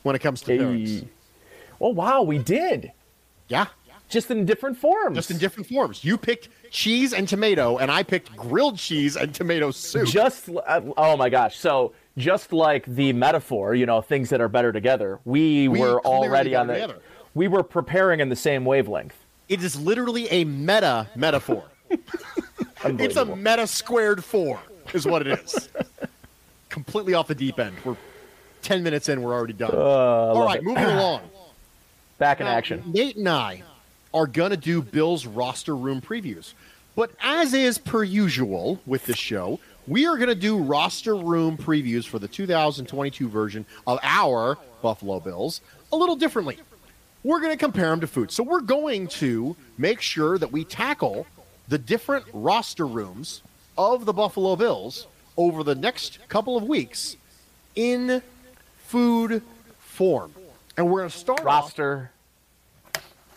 When 0.02 0.16
it 0.16 0.20
comes 0.20 0.40
to 0.42 0.74
Hey. 0.74 1.08
Oh 1.80 1.90
wow, 1.90 2.22
we 2.22 2.38
did. 2.38 2.92
yeah, 3.48 3.66
Just 4.08 4.30
in 4.30 4.44
different 4.44 4.76
forms. 4.76 5.16
just 5.16 5.30
in 5.30 5.38
different 5.38 5.68
forms. 5.68 6.04
You 6.04 6.16
picked 6.18 6.48
cheese 6.70 7.12
and 7.12 7.28
tomato, 7.28 7.78
and 7.78 7.90
I 7.90 8.02
picked 8.02 8.36
grilled 8.36 8.78
cheese 8.78 9.16
and 9.16 9.34
tomato 9.34 9.70
soup. 9.70 10.08
Just 10.08 10.48
uh, 10.48 10.80
oh 10.96 11.16
my 11.16 11.28
gosh. 11.28 11.58
So 11.58 11.92
just 12.18 12.52
like 12.52 12.84
the 12.86 13.12
metaphor, 13.12 13.74
you 13.74 13.86
know, 13.86 14.00
things 14.02 14.28
that 14.30 14.40
are 14.40 14.48
better 14.48 14.72
together. 14.72 15.18
We, 15.24 15.68
We 15.68 15.80
were 15.80 16.00
already 16.02 16.54
on 16.54 16.66
the. 16.66 16.74
together. 16.74 16.98
We 17.34 17.48
were 17.48 17.62
preparing 17.62 18.20
in 18.20 18.28
the 18.28 18.36
same 18.36 18.64
wavelength. 18.64 19.14
It 19.48 19.62
is 19.62 19.80
literally 19.80 20.28
a 20.30 20.44
meta 20.44 21.08
metaphor. 21.16 21.64
it's 22.84 23.16
a 23.16 23.24
meta 23.24 23.66
squared 23.66 24.22
four, 24.24 24.60
is 24.94 25.06
what 25.06 25.26
it 25.26 25.38
is. 25.40 25.68
Completely 26.68 27.14
off 27.14 27.28
the 27.28 27.34
deep 27.34 27.58
end. 27.58 27.76
We're 27.84 27.96
10 28.62 28.82
minutes 28.82 29.08
in, 29.08 29.22
we're 29.22 29.32
already 29.32 29.52
done. 29.52 29.72
Uh, 29.74 29.78
All 29.78 30.44
right, 30.44 30.58
it. 30.58 30.64
moving 30.64 30.84
along. 30.84 31.22
Back 32.18 32.40
in 32.40 32.46
Now, 32.46 32.52
action. 32.52 32.82
Nate 32.86 33.16
and 33.16 33.28
I 33.28 33.62
are 34.14 34.26
going 34.26 34.50
to 34.50 34.56
do 34.56 34.82
Bill's 34.82 35.26
roster 35.26 35.74
room 35.74 36.00
previews. 36.00 36.54
But 36.94 37.10
as 37.20 37.54
is 37.54 37.78
per 37.78 38.04
usual 38.04 38.80
with 38.86 39.06
this 39.06 39.16
show, 39.16 39.58
we 39.88 40.06
are 40.06 40.16
going 40.16 40.28
to 40.28 40.34
do 40.34 40.58
roster 40.58 41.16
room 41.16 41.56
previews 41.56 42.06
for 42.06 42.18
the 42.18 42.28
2022 42.28 43.28
version 43.28 43.66
of 43.86 43.98
our 44.02 44.58
Buffalo 44.82 45.18
Bills 45.18 45.60
a 45.92 45.96
little 45.96 46.16
differently. 46.16 46.58
We're 47.24 47.40
going 47.40 47.52
to 47.52 47.58
compare 47.58 47.88
them 47.90 48.00
to 48.00 48.06
food. 48.06 48.30
So 48.30 48.42
we're 48.42 48.60
going 48.60 49.08
to 49.08 49.56
make 49.78 50.00
sure 50.00 50.38
that 50.38 50.52
we 50.52 50.64
tackle 50.64 51.26
the 51.68 51.78
different 51.78 52.26
roster 52.32 52.86
rooms 52.86 53.42
of 53.76 54.04
the 54.04 54.12
Buffalo 54.12 54.56
Bills 54.56 55.06
over 55.36 55.64
the 55.64 55.74
next 55.74 56.18
couple 56.28 56.56
of 56.56 56.64
weeks 56.64 57.16
in 57.74 58.22
food 58.78 59.42
form. 59.78 60.32
And 60.76 60.90
we're 60.90 61.00
going 61.00 61.10
to 61.10 61.18
start 61.18 61.42
Roster. 61.42 62.10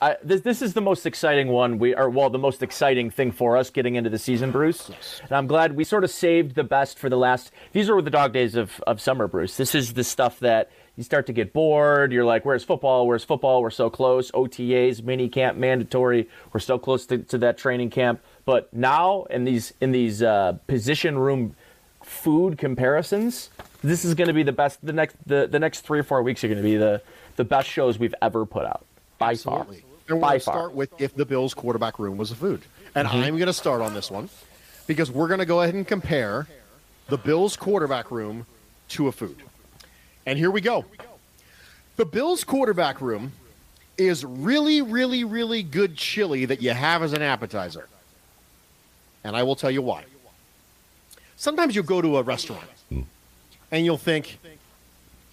I, 0.01 0.17
this, 0.23 0.41
this 0.41 0.61
is 0.61 0.73
the 0.73 0.81
most 0.81 1.05
exciting 1.05 1.47
one 1.47 1.79
we 1.79 1.95
are 1.95 2.09
well 2.09 2.29
the 2.29 2.37
most 2.37 2.61
exciting 2.61 3.09
thing 3.09 3.31
for 3.31 3.55
us 3.55 3.69
getting 3.69 3.95
into 3.95 4.09
the 4.09 4.19
season 4.19 4.51
bruce. 4.51 4.91
And 5.21 5.31
i'm 5.31 5.47
glad 5.47 5.75
we 5.75 5.85
sort 5.85 6.03
of 6.03 6.11
saved 6.11 6.55
the 6.55 6.65
best 6.65 6.99
for 6.99 7.09
the 7.09 7.17
last 7.17 7.51
these 7.71 7.89
are 7.89 8.01
the 8.01 8.09
dog 8.09 8.33
days 8.33 8.55
of, 8.55 8.83
of 8.85 8.99
summer 8.99 9.27
bruce. 9.27 9.55
This 9.55 9.73
is 9.73 9.93
the 9.93 10.03
stuff 10.03 10.39
that 10.41 10.69
you 10.97 11.03
start 11.03 11.25
to 11.27 11.33
get 11.33 11.53
bored. 11.53 12.11
You're 12.11 12.25
like 12.25 12.43
where's 12.43 12.63
football? 12.63 13.07
Where's 13.07 13.23
football? 13.23 13.61
We're 13.61 13.69
so 13.69 13.89
close. 13.89 14.31
OTAs 14.31 15.01
mini 15.01 15.29
camp 15.29 15.57
mandatory. 15.57 16.27
We're 16.51 16.59
so 16.59 16.77
close 16.77 17.05
to, 17.07 17.19
to 17.19 17.37
that 17.39 17.57
training 17.57 17.89
camp 17.89 18.21
but 18.45 18.71
now 18.73 19.23
in 19.25 19.43
these 19.43 19.73
in 19.81 19.91
these 19.91 20.21
uh, 20.23 20.53
position 20.67 21.17
room 21.17 21.55
food 22.03 22.57
comparisons 22.57 23.49
this 23.83 24.05
is 24.05 24.13
going 24.13 24.27
to 24.27 24.33
be 24.33 24.43
the 24.43 24.51
best 24.51 24.83
the 24.85 24.93
next 24.93 25.15
the, 25.25 25.47
the 25.47 25.59
next 25.59 25.81
three 25.81 25.99
or 25.99 26.03
four 26.03 26.21
weeks 26.21 26.43
are 26.43 26.47
going 26.47 26.57
to 26.57 26.63
be 26.63 26.77
the 26.77 27.01
the 27.35 27.43
best 27.43 27.67
shows 27.67 27.97
we've 27.99 28.15
ever 28.21 28.45
put 28.45 28.65
out 28.65 28.85
by 29.17 29.31
Absolutely. 29.31 29.77
far 29.81 29.89
And 30.07 30.17
we're 30.17 30.21
by 30.21 30.27
going 30.29 30.39
to 30.39 30.45
far 30.45 30.55
start 30.55 30.73
with 30.73 31.01
if 31.01 31.15
the 31.15 31.25
Bills 31.25 31.53
quarterback 31.53 31.99
room 31.99 32.17
was 32.17 32.31
a 32.31 32.35
food. 32.35 32.61
And 32.93 33.07
Mm-hmm. 33.07 33.17
I'm 33.17 33.35
going 33.37 33.47
to 33.47 33.53
start 33.53 33.81
on 33.81 33.93
this 33.93 34.09
one 34.09 34.29
because 34.87 35.11
we're 35.11 35.27
going 35.27 35.39
to 35.39 35.45
go 35.45 35.61
ahead 35.61 35.73
and 35.73 35.85
compare 35.87 36.47
the 37.07 37.17
Bills 37.17 37.57
quarterback 37.57 38.11
room 38.11 38.45
to 38.89 39.07
a 39.07 39.11
food. 39.11 39.37
And 40.25 40.37
here 40.39 40.51
we 40.51 40.61
go. 40.61 40.85
The 41.97 42.05
Bills 42.05 42.43
quarterback 42.43 43.01
room 43.01 43.33
is 43.97 44.23
really, 44.25 44.81
really, 44.81 45.23
really 45.23 45.63
good 45.63 45.95
chili 45.95 46.45
that 46.45 46.61
you 46.61 46.71
have 46.71 47.03
as 47.03 47.13
an 47.13 47.21
appetizer. 47.21 47.87
And 49.25 49.35
I 49.35 49.41
will 49.41 49.55
tell 49.55 49.71
you 49.71 49.81
why. 49.81 50.03
Sometimes 51.35 51.75
you'll 51.75 51.83
go 51.83 51.99
to 51.99 52.17
a 52.17 52.21
restaurant 52.21 52.67
and 53.71 53.83
you'll 53.83 53.97
think, 53.97 54.37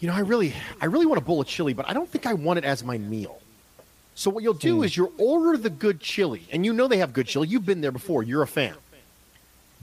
you 0.01 0.09
know, 0.09 0.15
I 0.15 0.21
really, 0.21 0.55
I 0.81 0.87
really 0.87 1.05
want 1.05 1.19
a 1.19 1.25
bowl 1.25 1.43
of 1.43 1.47
chili, 1.47 1.75
but 1.75 1.87
I 1.87 1.93
don't 1.93 2.09
think 2.09 2.25
I 2.25 2.33
want 2.33 2.59
it 2.59 2.65
as 2.65 2.83
my 2.83 2.97
meal. 2.97 3.39
So 4.15 4.31
what 4.31 4.43
you'll 4.43 4.55
do 4.55 4.79
hmm. 4.79 4.85
is 4.85 4.97
you'll 4.97 5.13
order 5.19 5.59
the 5.59 5.69
good 5.69 6.01
chili, 6.01 6.43
and 6.51 6.65
you 6.65 6.73
know 6.73 6.89
they 6.89 6.99
have 6.99 7.13
good 7.13 7.27
chili. 7.27 7.49
You've 7.49 7.67
been 7.67 7.83
there 7.83 7.93
before. 7.93 8.23
You're 8.23 8.43
a 8.43 8.47
fan, 8.47 8.75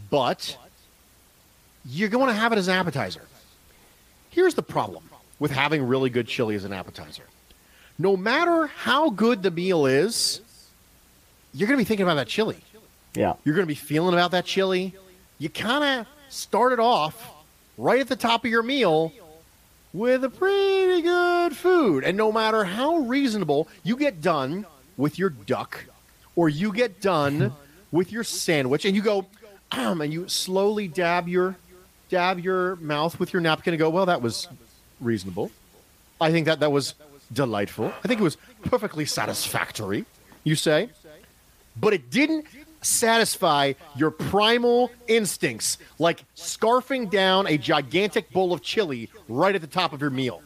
but 0.10 0.58
you're 1.86 2.10
going 2.10 2.28
to 2.28 2.34
have 2.34 2.52
it 2.52 2.58
as 2.58 2.68
an 2.68 2.76
appetizer. 2.76 3.22
Here's 4.32 4.56
the 4.56 4.64
problem 4.64 5.04
with 5.40 5.52
having 5.52 5.88
really 5.88 6.10
good 6.10 6.28
chili 6.28 6.56
as 6.56 6.64
an 6.64 6.74
appetizer. 6.74 7.24
No 8.00 8.18
matter 8.18 8.68
how 8.68 9.12
good 9.12 9.44
the 9.44 9.52
meal 9.52 9.86
is, 9.86 10.42
you're 11.54 11.68
going 11.68 11.78
to 11.78 11.82
be 11.82 11.88
thinking 11.88 12.06
about 12.06 12.16
that 12.16 12.28
chili. 12.28 12.58
Yeah. 13.16 13.34
You're 13.44 13.56
going 13.56 13.66
to 13.66 13.68
be 13.68 13.76
feeling 13.76 14.14
about 14.14 14.32
that 14.32 14.46
chili. 14.46 14.96
You 15.38 15.50
kind 15.50 15.84
of 15.84 16.08
started 16.30 16.80
off 16.80 17.32
right 17.78 18.00
at 18.00 18.08
the 18.08 18.16
top 18.16 18.46
of 18.46 18.52
your 18.52 18.64
meal 18.64 19.12
with 19.94 20.24
a 20.24 20.30
pretty 20.30 21.02
good 21.02 21.56
food. 21.56 22.04
And 22.04 22.18
no 22.18 22.32
matter 22.32 22.64
how 22.64 22.98
reasonable 22.98 23.68
you 23.84 23.96
get 23.96 24.22
done 24.22 24.66
with 24.98 25.18
your 25.18 25.30
duck 25.30 25.86
or 26.36 26.50
you 26.50 26.72
get 26.72 27.02
done 27.02 27.54
with 27.92 28.12
your 28.12 28.24
sandwich 28.24 28.86
and 28.86 28.96
you 28.96 29.02
go, 29.02 29.26
um, 29.72 30.02
and 30.02 30.12
you 30.14 30.28
slowly 30.28 30.88
dab 30.88 31.28
your 31.28 31.56
dab 32.10 32.40
your 32.40 32.76
mouth 32.78 33.20
with 33.20 33.34
your 33.34 33.42
napkin 33.42 33.74
and 33.74 33.80
go, 33.80 33.90
well, 33.90 34.08
that 34.08 34.22
was 34.22 34.48
reasonable. 35.00 35.52
I 36.20 36.32
think 36.32 36.48
that 36.48 36.60
that 36.60 36.72
was 36.72 36.96
delightful. 37.32 37.94
I 38.04 38.08
think 38.08 38.20
it 38.20 38.24
was 38.24 38.38
perfectly 38.64 39.06
satisfactory, 39.06 40.06
you 40.44 40.56
say. 40.56 40.90
But 41.80 41.94
it 41.94 42.10
didn't 42.10 42.48
satisfy 42.82 43.74
your 43.96 44.12
primal 44.12 44.92
instincts, 45.08 45.78
like 45.98 46.24
scarfing 46.36 47.10
down 47.10 47.48
a 47.48 47.58
gigantic 47.58 48.32
bowl 48.32 48.54
of 48.54 48.62
chili 48.62 49.10
right 49.28 49.56
at 49.56 49.62
the 49.62 49.68
top 49.68 49.94
of 49.94 50.02
your 50.02 50.10
meal. 50.10 50.42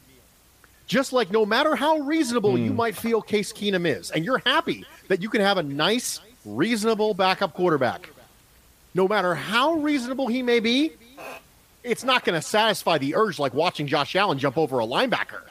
Just 0.88 1.14
like 1.14 1.32
no 1.32 1.46
matter 1.46 1.76
how 1.76 2.00
reasonable 2.00 2.58
you 2.58 2.74
might 2.74 2.96
feel 2.96 3.22
Case 3.22 3.54
Keenum 3.54 3.86
is, 3.86 4.12
and 4.12 4.26
you're 4.26 4.42
happy 4.46 4.86
that 5.08 5.22
you 5.22 5.30
can 5.30 5.42
have 5.42 5.58
a 5.58 5.64
nice, 5.64 6.20
reasonable 6.46 7.14
backup 7.14 7.54
quarterback, 7.54 8.10
no 8.94 9.08
matter 9.08 9.34
how 9.34 9.74
reasonable 9.76 10.28
he 10.28 10.44
may 10.44 10.60
be, 10.60 10.92
it's 11.84 12.04
not 12.04 12.26
going 12.26 12.40
to 12.40 12.46
satisfy 12.46 12.98
the 12.98 13.16
urge 13.16 13.40
like 13.40 13.54
watching 13.54 13.88
Josh 13.88 14.16
Allen 14.16 14.38
jump 14.38 14.58
over 14.58 14.80
a 14.80 14.86
linebacker. 14.86 15.42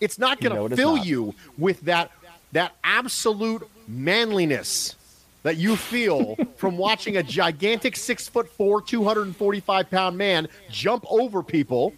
It's 0.00 0.18
not 0.18 0.40
going 0.40 0.70
to 0.70 0.76
fill 0.76 0.96
you 0.96 1.34
with 1.58 1.80
that 1.82 2.10
that 2.52 2.72
absolute 2.84 3.66
manliness 3.88 4.94
that 5.42 5.56
you 5.56 5.76
feel 5.76 6.36
from 6.56 6.76
watching 6.76 7.16
a 7.16 7.22
gigantic 7.22 7.96
six 7.96 8.28
foot 8.28 8.48
four, 8.48 8.80
245 8.80 9.90
pound 9.90 10.16
man 10.16 10.48
jump 10.70 11.04
over 11.08 11.42
people 11.42 11.92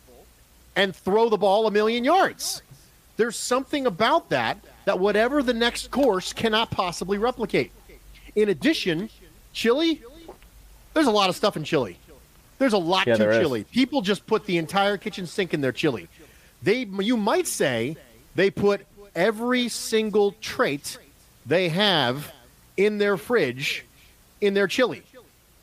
and 0.76 0.94
throw 0.94 1.28
the 1.28 1.36
ball 1.36 1.66
a 1.66 1.70
million 1.70 2.04
yards. 2.04 2.62
There's 3.16 3.36
something 3.36 3.86
about 3.86 4.30
that 4.30 4.58
that 4.86 4.98
whatever 4.98 5.42
the 5.42 5.54
next 5.54 5.90
course 5.90 6.32
cannot 6.32 6.70
possibly 6.70 7.16
replicate. 7.18 7.70
In 8.34 8.48
addition, 8.48 9.08
chili, 9.52 10.02
there's 10.94 11.06
a 11.06 11.10
lot 11.12 11.28
of 11.28 11.36
stuff 11.36 11.56
in 11.56 11.64
chili. 11.64 11.96
There's 12.58 12.72
a 12.72 12.78
lot 12.78 13.06
Yeah, 13.06 13.14
to 13.14 13.18
there 13.18 13.30
is. 13.32 13.38
chili. 13.38 13.64
People 13.64 14.00
just 14.02 14.26
put 14.26 14.46
the 14.46 14.58
entire 14.58 14.96
kitchen 14.96 15.26
sink 15.26 15.54
in 15.54 15.60
their 15.60 15.72
chili. 15.72 16.08
They, 16.62 16.86
you 17.00 17.16
might 17.16 17.46
say, 17.46 17.96
they 18.34 18.50
put 18.50 18.84
every 19.14 19.68
single 19.68 20.32
trait 20.40 20.98
they 21.46 21.68
have 21.68 22.32
in 22.76 22.98
their 22.98 23.16
fridge 23.16 23.84
in 24.40 24.54
their 24.54 24.66
chili. 24.66 25.02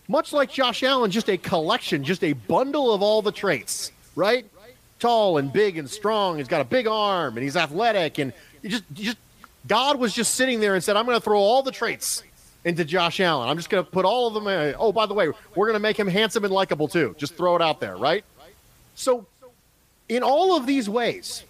Much 0.08 0.34
like 0.34 0.52
Josh 0.52 0.84
Allen, 0.84 1.12
just 1.12 1.30
a 1.30 1.38
collection, 1.38 2.04
just 2.04 2.24
a 2.24 2.34
bundle 2.34 2.94
of 2.94 3.02
all 3.02 3.22
the 3.22 3.32
traits, 3.32 3.92
right? 4.16 4.46
Tall 5.00 5.38
and 5.38 5.54
big 5.54 5.78
and 5.78 5.90
strong. 5.90 6.38
He's 6.38 6.48
got 6.48 6.62
a 6.62 6.66
big 6.66 6.88
arm 6.88 7.38
and 7.38 7.44
he's 7.44 7.56
athletic 7.56 8.18
and 8.18 8.34
just, 8.64 8.84
just 8.94 9.18
God 9.68 10.00
was 10.00 10.14
just 10.14 10.36
sitting 10.36 10.60
there 10.60 10.76
and 10.76 10.84
said, 10.84 10.98
"I'm 10.98 11.06
going 11.06 11.18
to 11.18 11.24
throw 11.24 11.40
all 11.40 11.64
the 11.64 11.72
traits 11.72 12.24
into 12.66 12.84
Josh 12.84 13.20
Allen. 13.20 13.48
I'm 13.50 13.58
just 13.58 13.70
going 13.70 13.84
to 13.84 13.90
put 13.90 14.06
all 14.06 14.28
of 14.28 14.34
them. 14.34 14.48
In. 14.48 14.76
Oh, 14.78 14.92
by 14.92 15.06
the 15.06 15.14
way, 15.14 15.30
we're 15.56 15.68
going 15.68 15.76
to 15.76 15.80
make 15.80 15.98
him 15.98 16.08
handsome 16.08 16.44
and 16.44 16.54
likable 16.54 16.88
too. 16.88 17.16
Just 17.18 17.36
throw 17.36 17.56
it 17.56 17.62
out 17.62 17.80
there, 17.80 17.96
right?" 17.98 18.24
So, 18.96 19.26
in 20.10 20.24
all 20.24 20.58
of 20.58 20.66
these 20.66 20.90
ways, 20.90 21.44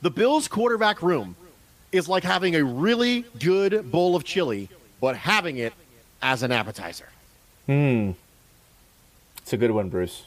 the 0.00 0.10
Bills 0.10 0.48
quarterback 0.48 1.02
room 1.02 1.36
is 1.92 2.08
like 2.08 2.24
having 2.24 2.54
a 2.56 2.64
really 2.64 3.24
good 3.38 3.90
bowl 3.90 4.16
of 4.16 4.24
chili, 4.24 4.68
but 5.00 5.16
having 5.16 5.56
it 5.56 5.72
as 6.22 6.42
an 6.42 6.52
appetizer. 6.52 7.08
Hmm. 7.66 8.12
It's 9.38 9.52
a 9.52 9.56
good 9.56 9.70
one, 9.70 9.88
Bruce. 9.88 10.26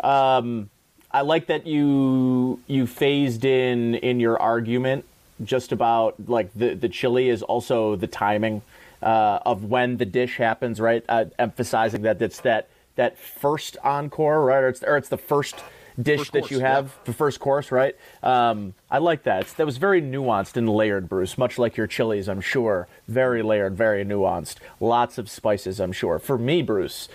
Um, 0.00 0.70
I 1.10 1.20
like 1.20 1.46
that 1.46 1.66
you 1.66 2.60
you 2.66 2.86
phased 2.86 3.44
in 3.44 3.94
in 3.96 4.20
your 4.20 4.40
argument 4.40 5.04
just 5.44 5.72
about 5.72 6.14
like 6.28 6.52
the 6.54 6.74
the 6.74 6.88
chili 6.88 7.28
is 7.28 7.42
also 7.42 7.96
the 7.96 8.06
timing 8.06 8.62
uh, 9.02 9.40
of 9.44 9.64
when 9.64 9.98
the 9.98 10.06
dish 10.06 10.36
happens, 10.36 10.80
right? 10.80 11.04
Uh, 11.08 11.26
emphasizing 11.38 12.02
that 12.02 12.22
it's 12.22 12.40
that 12.40 12.68
that 12.96 13.18
first 13.18 13.76
encore, 13.84 14.44
right? 14.44 14.62
Or 14.62 14.68
it's 14.68 14.82
or 14.82 14.96
it's 14.96 15.08
the 15.08 15.18
first 15.18 15.56
dish 16.00 16.18
First 16.18 16.32
that 16.32 16.38
course, 16.40 16.50
you 16.50 16.60
yeah. 16.60 16.74
have, 16.74 16.98
the 17.04 17.12
first 17.12 17.40
course, 17.40 17.72
right? 17.72 17.96
Um, 18.22 18.74
I 18.90 18.98
like 18.98 19.24
that. 19.24 19.42
It's, 19.42 19.52
that 19.54 19.66
was 19.66 19.78
very 19.78 20.00
nuanced 20.00 20.56
and 20.56 20.68
layered, 20.68 21.08
Bruce. 21.08 21.36
Much 21.36 21.58
like 21.58 21.76
your 21.76 21.86
chilies, 21.86 22.28
I'm 22.28 22.40
sure. 22.40 22.88
Very 23.08 23.42
layered, 23.42 23.76
very 23.76 24.04
nuanced. 24.04 24.56
Lots 24.80 25.18
of 25.18 25.28
spices, 25.28 25.80
I'm 25.80 25.92
sure. 25.92 26.18
For 26.18 26.38
me, 26.38 26.62
Bruce, 26.62 27.08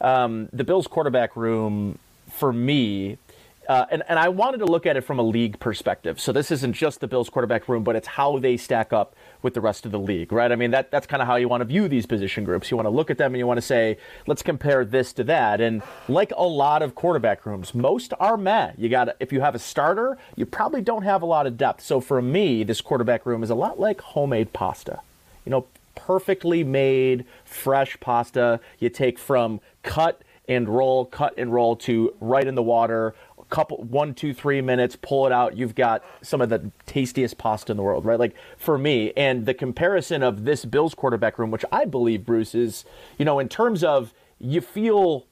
um, 0.00 0.48
the 0.52 0.64
Bills 0.64 0.86
quarterback 0.86 1.36
room, 1.36 1.98
for 2.28 2.52
me, 2.52 3.18
uh, 3.68 3.86
and, 3.90 4.02
and 4.08 4.18
I 4.18 4.28
wanted 4.28 4.58
to 4.58 4.66
look 4.66 4.86
at 4.86 4.96
it 4.96 5.02
from 5.02 5.18
a 5.18 5.22
league 5.22 5.58
perspective. 5.58 6.20
So 6.20 6.32
this 6.32 6.50
isn't 6.50 6.74
just 6.74 7.00
the 7.00 7.08
Bills 7.08 7.30
quarterback 7.30 7.68
room, 7.68 7.82
but 7.82 7.96
it's 7.96 8.06
how 8.06 8.38
they 8.38 8.56
stack 8.56 8.92
up 8.92 9.14
with 9.44 9.52
the 9.52 9.60
rest 9.60 9.84
of 9.84 9.92
the 9.92 9.98
league, 9.98 10.32
right? 10.32 10.50
I 10.50 10.56
mean, 10.56 10.70
that, 10.70 10.90
that's 10.90 11.06
kind 11.06 11.20
of 11.20 11.28
how 11.28 11.36
you 11.36 11.48
want 11.48 11.60
to 11.60 11.66
view 11.66 11.86
these 11.86 12.06
position 12.06 12.44
groups. 12.44 12.70
You 12.70 12.78
want 12.78 12.86
to 12.86 12.90
look 12.90 13.10
at 13.10 13.18
them 13.18 13.34
and 13.34 13.38
you 13.38 13.46
want 13.46 13.58
to 13.58 13.62
say, 13.62 13.98
let's 14.26 14.42
compare 14.42 14.86
this 14.86 15.12
to 15.12 15.24
that. 15.24 15.60
And 15.60 15.82
like 16.08 16.32
a 16.34 16.46
lot 16.46 16.82
of 16.82 16.94
quarterback 16.94 17.44
rooms, 17.44 17.74
most 17.74 18.14
are 18.18 18.38
meh. 18.38 18.72
You 18.78 18.88
got 18.88 19.14
if 19.20 19.32
you 19.32 19.42
have 19.42 19.54
a 19.54 19.58
starter, 19.58 20.16
you 20.34 20.46
probably 20.46 20.80
don't 20.80 21.02
have 21.02 21.20
a 21.20 21.26
lot 21.26 21.46
of 21.46 21.58
depth. 21.58 21.82
So 21.82 22.00
for 22.00 22.22
me, 22.22 22.64
this 22.64 22.80
quarterback 22.80 23.26
room 23.26 23.42
is 23.42 23.50
a 23.50 23.54
lot 23.54 23.78
like 23.78 24.00
homemade 24.00 24.54
pasta. 24.54 25.00
You 25.44 25.50
know, 25.50 25.66
perfectly 25.94 26.64
made, 26.64 27.26
fresh 27.44 28.00
pasta 28.00 28.60
you 28.78 28.88
take 28.88 29.18
from 29.18 29.60
cut 29.82 30.22
and 30.48 30.68
roll, 30.68 31.04
cut 31.04 31.34
and 31.36 31.52
roll 31.52 31.76
to 31.76 32.14
right 32.20 32.46
in 32.46 32.54
the 32.54 32.62
water. 32.62 33.14
Couple, 33.54 33.76
one, 33.76 34.14
two, 34.14 34.34
three 34.34 34.60
minutes, 34.60 34.96
pull 35.00 35.26
it 35.26 35.32
out. 35.32 35.56
You've 35.56 35.76
got 35.76 36.02
some 36.22 36.40
of 36.40 36.48
the 36.48 36.72
tastiest 36.86 37.38
pasta 37.38 37.70
in 37.70 37.76
the 37.76 37.84
world, 37.84 38.04
right? 38.04 38.18
Like 38.18 38.34
for 38.58 38.76
me, 38.76 39.12
and 39.16 39.46
the 39.46 39.54
comparison 39.54 40.24
of 40.24 40.44
this 40.44 40.64
Bills 40.64 40.92
quarterback 40.92 41.38
room, 41.38 41.52
which 41.52 41.64
I 41.70 41.84
believe, 41.84 42.26
Bruce, 42.26 42.56
is, 42.56 42.84
you 43.16 43.24
know, 43.24 43.38
in 43.38 43.48
terms 43.48 43.84
of 43.84 44.12
you 44.40 44.60
feel, 44.60 45.26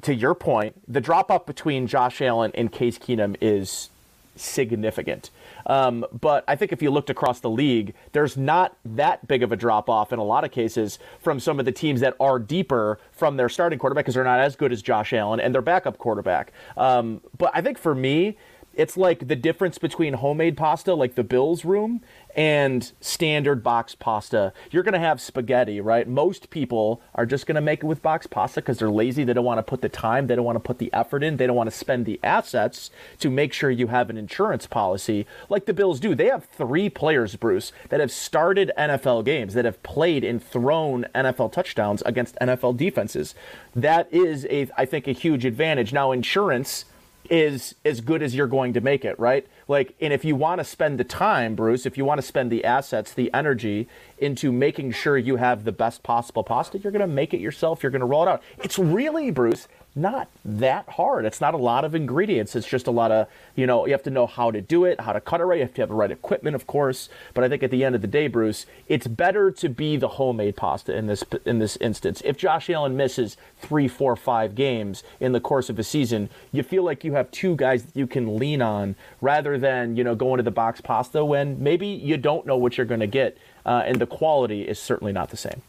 to 0.00 0.14
your 0.14 0.34
point, 0.34 0.80
the 0.90 1.02
drop 1.02 1.30
off 1.30 1.44
between 1.44 1.86
Josh 1.86 2.22
Allen 2.22 2.52
and 2.54 2.72
Case 2.72 2.98
Keenum 2.98 3.36
is 3.42 3.90
significant. 4.34 5.28
Um, 5.68 6.04
but 6.20 6.44
I 6.48 6.56
think 6.56 6.72
if 6.72 6.82
you 6.82 6.90
looked 6.90 7.10
across 7.10 7.40
the 7.40 7.50
league, 7.50 7.94
there's 8.12 8.36
not 8.36 8.76
that 8.84 9.28
big 9.28 9.42
of 9.42 9.52
a 9.52 9.56
drop 9.56 9.88
off 9.88 10.12
in 10.12 10.18
a 10.18 10.24
lot 10.24 10.44
of 10.44 10.50
cases 10.50 10.98
from 11.20 11.38
some 11.38 11.58
of 11.58 11.64
the 11.64 11.72
teams 11.72 12.00
that 12.00 12.14
are 12.18 12.38
deeper 12.38 12.98
from 13.12 13.36
their 13.36 13.48
starting 13.48 13.78
quarterback 13.78 14.04
because 14.04 14.14
they're 14.14 14.24
not 14.24 14.40
as 14.40 14.56
good 14.56 14.72
as 14.72 14.82
Josh 14.82 15.12
Allen 15.12 15.40
and 15.40 15.54
their 15.54 15.62
backup 15.62 15.98
quarterback. 15.98 16.52
Um, 16.76 17.20
but 17.36 17.50
I 17.54 17.60
think 17.60 17.78
for 17.78 17.94
me, 17.94 18.36
it's 18.78 18.96
like 18.96 19.26
the 19.26 19.34
difference 19.34 19.76
between 19.76 20.14
homemade 20.14 20.56
pasta, 20.56 20.94
like 20.94 21.16
the 21.16 21.24
Bills 21.24 21.64
room, 21.64 22.00
and 22.36 22.92
standard 23.00 23.64
box 23.64 23.96
pasta. 23.96 24.52
You're 24.70 24.84
going 24.84 24.92
to 24.92 25.00
have 25.00 25.20
spaghetti, 25.20 25.80
right? 25.80 26.06
Most 26.06 26.50
people 26.50 27.02
are 27.16 27.26
just 27.26 27.46
going 27.46 27.56
to 27.56 27.60
make 27.60 27.82
it 27.82 27.86
with 27.86 28.00
box 28.02 28.28
pasta 28.28 28.60
because 28.60 28.78
they're 28.78 28.88
lazy. 28.88 29.24
They 29.24 29.32
don't 29.32 29.44
want 29.44 29.58
to 29.58 29.64
put 29.64 29.82
the 29.82 29.88
time, 29.88 30.28
they 30.28 30.36
don't 30.36 30.44
want 30.44 30.54
to 30.54 30.60
put 30.60 30.78
the 30.78 30.92
effort 30.92 31.24
in, 31.24 31.38
they 31.38 31.48
don't 31.48 31.56
want 31.56 31.68
to 31.68 31.76
spend 31.76 32.06
the 32.06 32.20
assets 32.22 32.92
to 33.18 33.28
make 33.30 33.52
sure 33.52 33.68
you 33.68 33.88
have 33.88 34.10
an 34.10 34.16
insurance 34.16 34.68
policy 34.68 35.26
like 35.48 35.66
the 35.66 35.74
Bills 35.74 35.98
do. 35.98 36.14
They 36.14 36.26
have 36.26 36.44
three 36.44 36.88
players, 36.88 37.34
Bruce, 37.34 37.72
that 37.88 37.98
have 37.98 38.12
started 38.12 38.70
NFL 38.78 39.24
games, 39.24 39.54
that 39.54 39.64
have 39.64 39.82
played 39.82 40.22
and 40.22 40.40
thrown 40.40 41.04
NFL 41.16 41.50
touchdowns 41.50 42.02
against 42.02 42.36
NFL 42.36 42.76
defenses. 42.76 43.34
That 43.74 44.06
is, 44.12 44.46
a, 44.48 44.68
I 44.76 44.84
think, 44.84 45.08
a 45.08 45.12
huge 45.12 45.44
advantage. 45.44 45.92
Now, 45.92 46.12
insurance 46.12 46.84
is 47.30 47.74
as 47.84 48.00
good 48.00 48.22
as 48.22 48.34
you're 48.34 48.46
going 48.46 48.72
to 48.72 48.80
make 48.80 49.04
it, 49.04 49.18
right? 49.18 49.46
Like, 49.66 49.94
and 50.00 50.12
if 50.12 50.24
you 50.24 50.34
want 50.34 50.60
to 50.60 50.64
spend 50.64 50.98
the 50.98 51.04
time, 51.04 51.54
Bruce, 51.54 51.84
if 51.86 51.98
you 51.98 52.04
want 52.04 52.18
to 52.18 52.26
spend 52.26 52.50
the 52.50 52.64
assets, 52.64 53.12
the 53.12 53.32
energy 53.34 53.88
into 54.18 54.50
making 54.50 54.92
sure 54.92 55.18
you 55.18 55.36
have 55.36 55.64
the 55.64 55.72
best 55.72 56.02
possible 56.02 56.42
pasta, 56.42 56.78
you're 56.78 56.92
going 56.92 57.00
to 57.00 57.06
make 57.06 57.34
it 57.34 57.40
yourself. 57.40 57.82
You're 57.82 57.92
going 57.92 58.00
to 58.00 58.06
roll 58.06 58.22
it 58.22 58.28
out. 58.28 58.42
It's 58.62 58.78
really, 58.78 59.30
Bruce, 59.30 59.68
not 59.94 60.28
that 60.44 60.88
hard. 60.90 61.24
It's 61.24 61.40
not 61.40 61.54
a 61.54 61.58
lot 61.58 61.84
of 61.84 61.94
ingredients. 61.94 62.54
It's 62.54 62.66
just 62.66 62.86
a 62.86 62.90
lot 62.90 63.10
of, 63.10 63.26
you 63.56 63.66
know, 63.66 63.86
you 63.86 63.92
have 63.92 64.02
to 64.04 64.10
know 64.10 64.26
how 64.26 64.50
to 64.50 64.60
do 64.60 64.84
it, 64.84 65.00
how 65.00 65.12
to 65.12 65.20
cut 65.20 65.40
it 65.40 65.44
right. 65.44 65.56
You 65.56 65.64
have 65.64 65.74
to 65.74 65.82
have 65.82 65.88
the 65.88 65.94
right 65.94 66.10
equipment, 66.10 66.54
of 66.54 66.66
course. 66.66 67.08
But 67.34 67.44
I 67.44 67.48
think 67.48 67.62
at 67.62 67.70
the 67.70 67.84
end 67.84 67.94
of 67.94 68.00
the 68.00 68.06
day, 68.06 68.28
Bruce, 68.28 68.66
it's 68.86 69.06
better 69.06 69.50
to 69.50 69.68
be 69.68 69.96
the 69.96 70.08
homemade 70.08 70.56
pasta 70.56 70.96
in 70.96 71.06
this 71.06 71.24
in 71.44 71.58
this 71.58 71.76
instance. 71.78 72.22
If 72.24 72.36
Josh 72.36 72.70
Allen 72.70 72.96
misses 72.96 73.36
three, 73.60 73.88
four, 73.88 74.14
five 74.14 74.54
games 74.54 75.02
in 75.20 75.32
the 75.32 75.40
course 75.40 75.68
of 75.68 75.78
a 75.78 75.84
season, 75.84 76.30
you 76.52 76.62
feel 76.62 76.84
like 76.84 77.02
you 77.04 77.12
have 77.14 77.30
two 77.30 77.56
guys 77.56 77.84
that 77.84 77.96
you 77.96 78.06
can 78.06 78.38
lean 78.38 78.62
on 78.62 78.94
rather 79.20 79.58
than 79.58 79.96
you 79.96 80.04
know 80.04 80.14
going 80.14 80.36
to 80.36 80.42
the 80.42 80.50
box 80.50 80.80
pasta 80.80 81.24
when 81.24 81.62
maybe 81.62 81.86
you 81.86 82.16
don't 82.16 82.46
know 82.46 82.56
what 82.56 82.76
you're 82.76 82.86
going 82.86 83.00
to 83.00 83.06
get, 83.06 83.36
uh, 83.66 83.82
and 83.84 84.00
the 84.00 84.06
quality 84.06 84.62
is 84.62 84.78
certainly 84.78 85.12
not 85.12 85.30
the 85.30 85.36
same. 85.36 85.62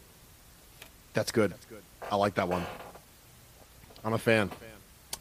That's 1.14 1.32
good. 1.32 1.52
That's 1.52 1.66
good. 1.66 1.82
I 2.12 2.16
like 2.16 2.36
that 2.36 2.48
one. 2.48 2.66
I'm 4.04 4.14
a 4.14 4.18
fan. 4.18 4.52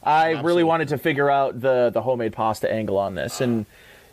I 0.03 0.41
really 0.41 0.65
wanted 0.65 0.89
to 0.89 0.99
figure 0.99 1.31
out 1.31 1.61
the 1.61 1.91
the 1.93 2.03
homemade 2.03 2.33
pasta 2.33 2.73
angle 2.73 2.99
on 2.99 3.15
this, 3.15 3.41
and 3.41 3.67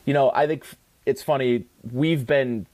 you 0.06 0.14
know, 0.14 0.32
I 0.34 0.48
think 0.48 0.66
it's 1.06 1.22
funny. 1.22 1.66
We've 1.92 2.26
been, 2.26 2.66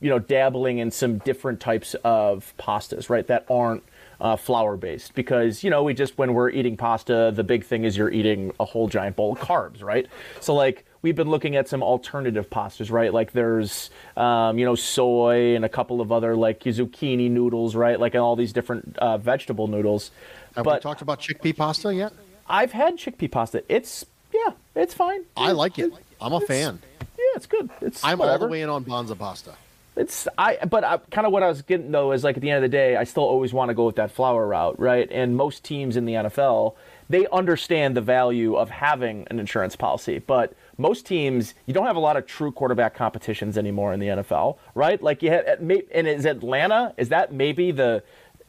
you 0.00 0.08
know, 0.10 0.18
dabbling 0.18 0.78
in 0.78 0.90
some 0.90 1.18
different 1.18 1.60
types 1.60 1.94
of 2.04 2.54
pastas, 2.58 3.10
right? 3.10 3.26
That 3.26 3.46
aren't 3.50 3.82
uh, 4.20 4.36
flour 4.36 4.76
based 4.76 5.14
because 5.14 5.62
you 5.62 5.70
know 5.70 5.82
we 5.82 5.92
just 5.92 6.16
when 6.16 6.34
we're 6.34 6.50
eating 6.50 6.76
pasta, 6.76 7.32
the 7.34 7.44
big 7.44 7.64
thing 7.64 7.84
is 7.84 7.96
you're 7.96 8.10
eating 8.10 8.52
a 8.60 8.64
whole 8.64 8.88
giant 8.88 9.16
bowl 9.16 9.32
of 9.32 9.38
carbs, 9.38 9.82
right? 9.82 10.06
So 10.40 10.54
like 10.54 10.84
we've 11.02 11.14
been 11.14 11.30
looking 11.30 11.56
at 11.56 11.68
some 11.68 11.82
alternative 11.82 12.48
pastas, 12.50 12.90
right? 12.90 13.12
Like 13.12 13.32
there's, 13.32 13.90
um, 14.16 14.58
you 14.58 14.64
know, 14.64 14.74
soy 14.74 15.54
and 15.54 15.64
a 15.64 15.68
couple 15.68 16.00
of 16.00 16.10
other 16.10 16.34
like 16.34 16.60
zucchini 16.60 17.30
noodles, 17.30 17.76
right? 17.76 18.00
Like 18.00 18.14
all 18.14 18.34
these 18.34 18.52
different 18.52 18.98
uh, 18.98 19.18
vegetable 19.18 19.68
noodles. 19.68 20.10
Have 20.56 20.64
but 20.64 20.74
we 20.74 20.80
talked 20.80 21.02
about 21.02 21.20
chickpea 21.20 21.56
pasta 21.56 21.94
yet? 21.94 22.12
I've 22.48 22.72
had 22.72 22.96
chickpea 22.96 23.30
pasta. 23.30 23.62
It's 23.68 24.06
yeah, 24.32 24.52
it's 24.74 24.94
fine. 24.94 25.22
I 25.36 25.52
like 25.52 25.78
it. 25.78 25.92
I'm 26.20 26.32
a 26.32 26.40
fan. 26.40 26.80
Yeah, 27.00 27.24
it's 27.34 27.46
good. 27.46 27.70
It's 27.80 28.02
I'm 28.02 28.20
all 28.20 28.38
the 28.38 28.46
way 28.46 28.62
in 28.62 28.68
on 28.68 28.84
Banza 28.84 29.18
pasta. 29.18 29.54
It's 29.96 30.28
I, 30.36 30.58
but 30.68 30.84
I, 30.84 30.98
kind 31.10 31.26
of 31.26 31.32
what 31.32 31.42
I 31.42 31.48
was 31.48 31.62
getting 31.62 31.90
though 31.90 32.12
is 32.12 32.22
like 32.22 32.36
at 32.36 32.42
the 32.42 32.50
end 32.50 32.62
of 32.62 32.70
the 32.70 32.74
day, 32.74 32.96
I 32.96 33.04
still 33.04 33.22
always 33.22 33.54
want 33.54 33.70
to 33.70 33.74
go 33.74 33.86
with 33.86 33.96
that 33.96 34.10
flour 34.10 34.46
route, 34.46 34.78
right? 34.78 35.10
And 35.10 35.36
most 35.36 35.64
teams 35.64 35.96
in 35.96 36.04
the 36.04 36.12
NFL, 36.14 36.74
they 37.08 37.26
understand 37.28 37.96
the 37.96 38.02
value 38.02 38.56
of 38.56 38.68
having 38.68 39.26
an 39.30 39.40
insurance 39.40 39.74
policy, 39.74 40.18
but 40.18 40.52
most 40.76 41.06
teams, 41.06 41.54
you 41.64 41.72
don't 41.72 41.86
have 41.86 41.96
a 41.96 42.00
lot 42.00 42.18
of 42.18 42.26
true 42.26 42.52
quarterback 42.52 42.94
competitions 42.94 43.56
anymore 43.56 43.94
in 43.94 44.00
the 44.00 44.08
NFL, 44.08 44.58
right? 44.74 45.02
Like 45.02 45.22
you 45.22 45.30
had, 45.30 45.46
and 45.46 46.06
is 46.06 46.26
Atlanta? 46.26 46.92
Is 46.98 47.08
that 47.08 47.32
maybe 47.32 47.70
the 47.70 48.02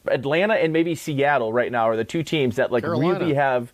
Atlanta 0.06 0.54
and 0.54 0.72
maybe 0.72 0.94
Seattle 0.94 1.52
right 1.52 1.70
now 1.70 1.88
are 1.88 1.96
the 1.96 2.04
two 2.04 2.22
teams 2.22 2.56
that 2.56 2.70
like 2.70 2.84
Carolina. 2.84 3.18
really 3.18 3.34
have 3.34 3.72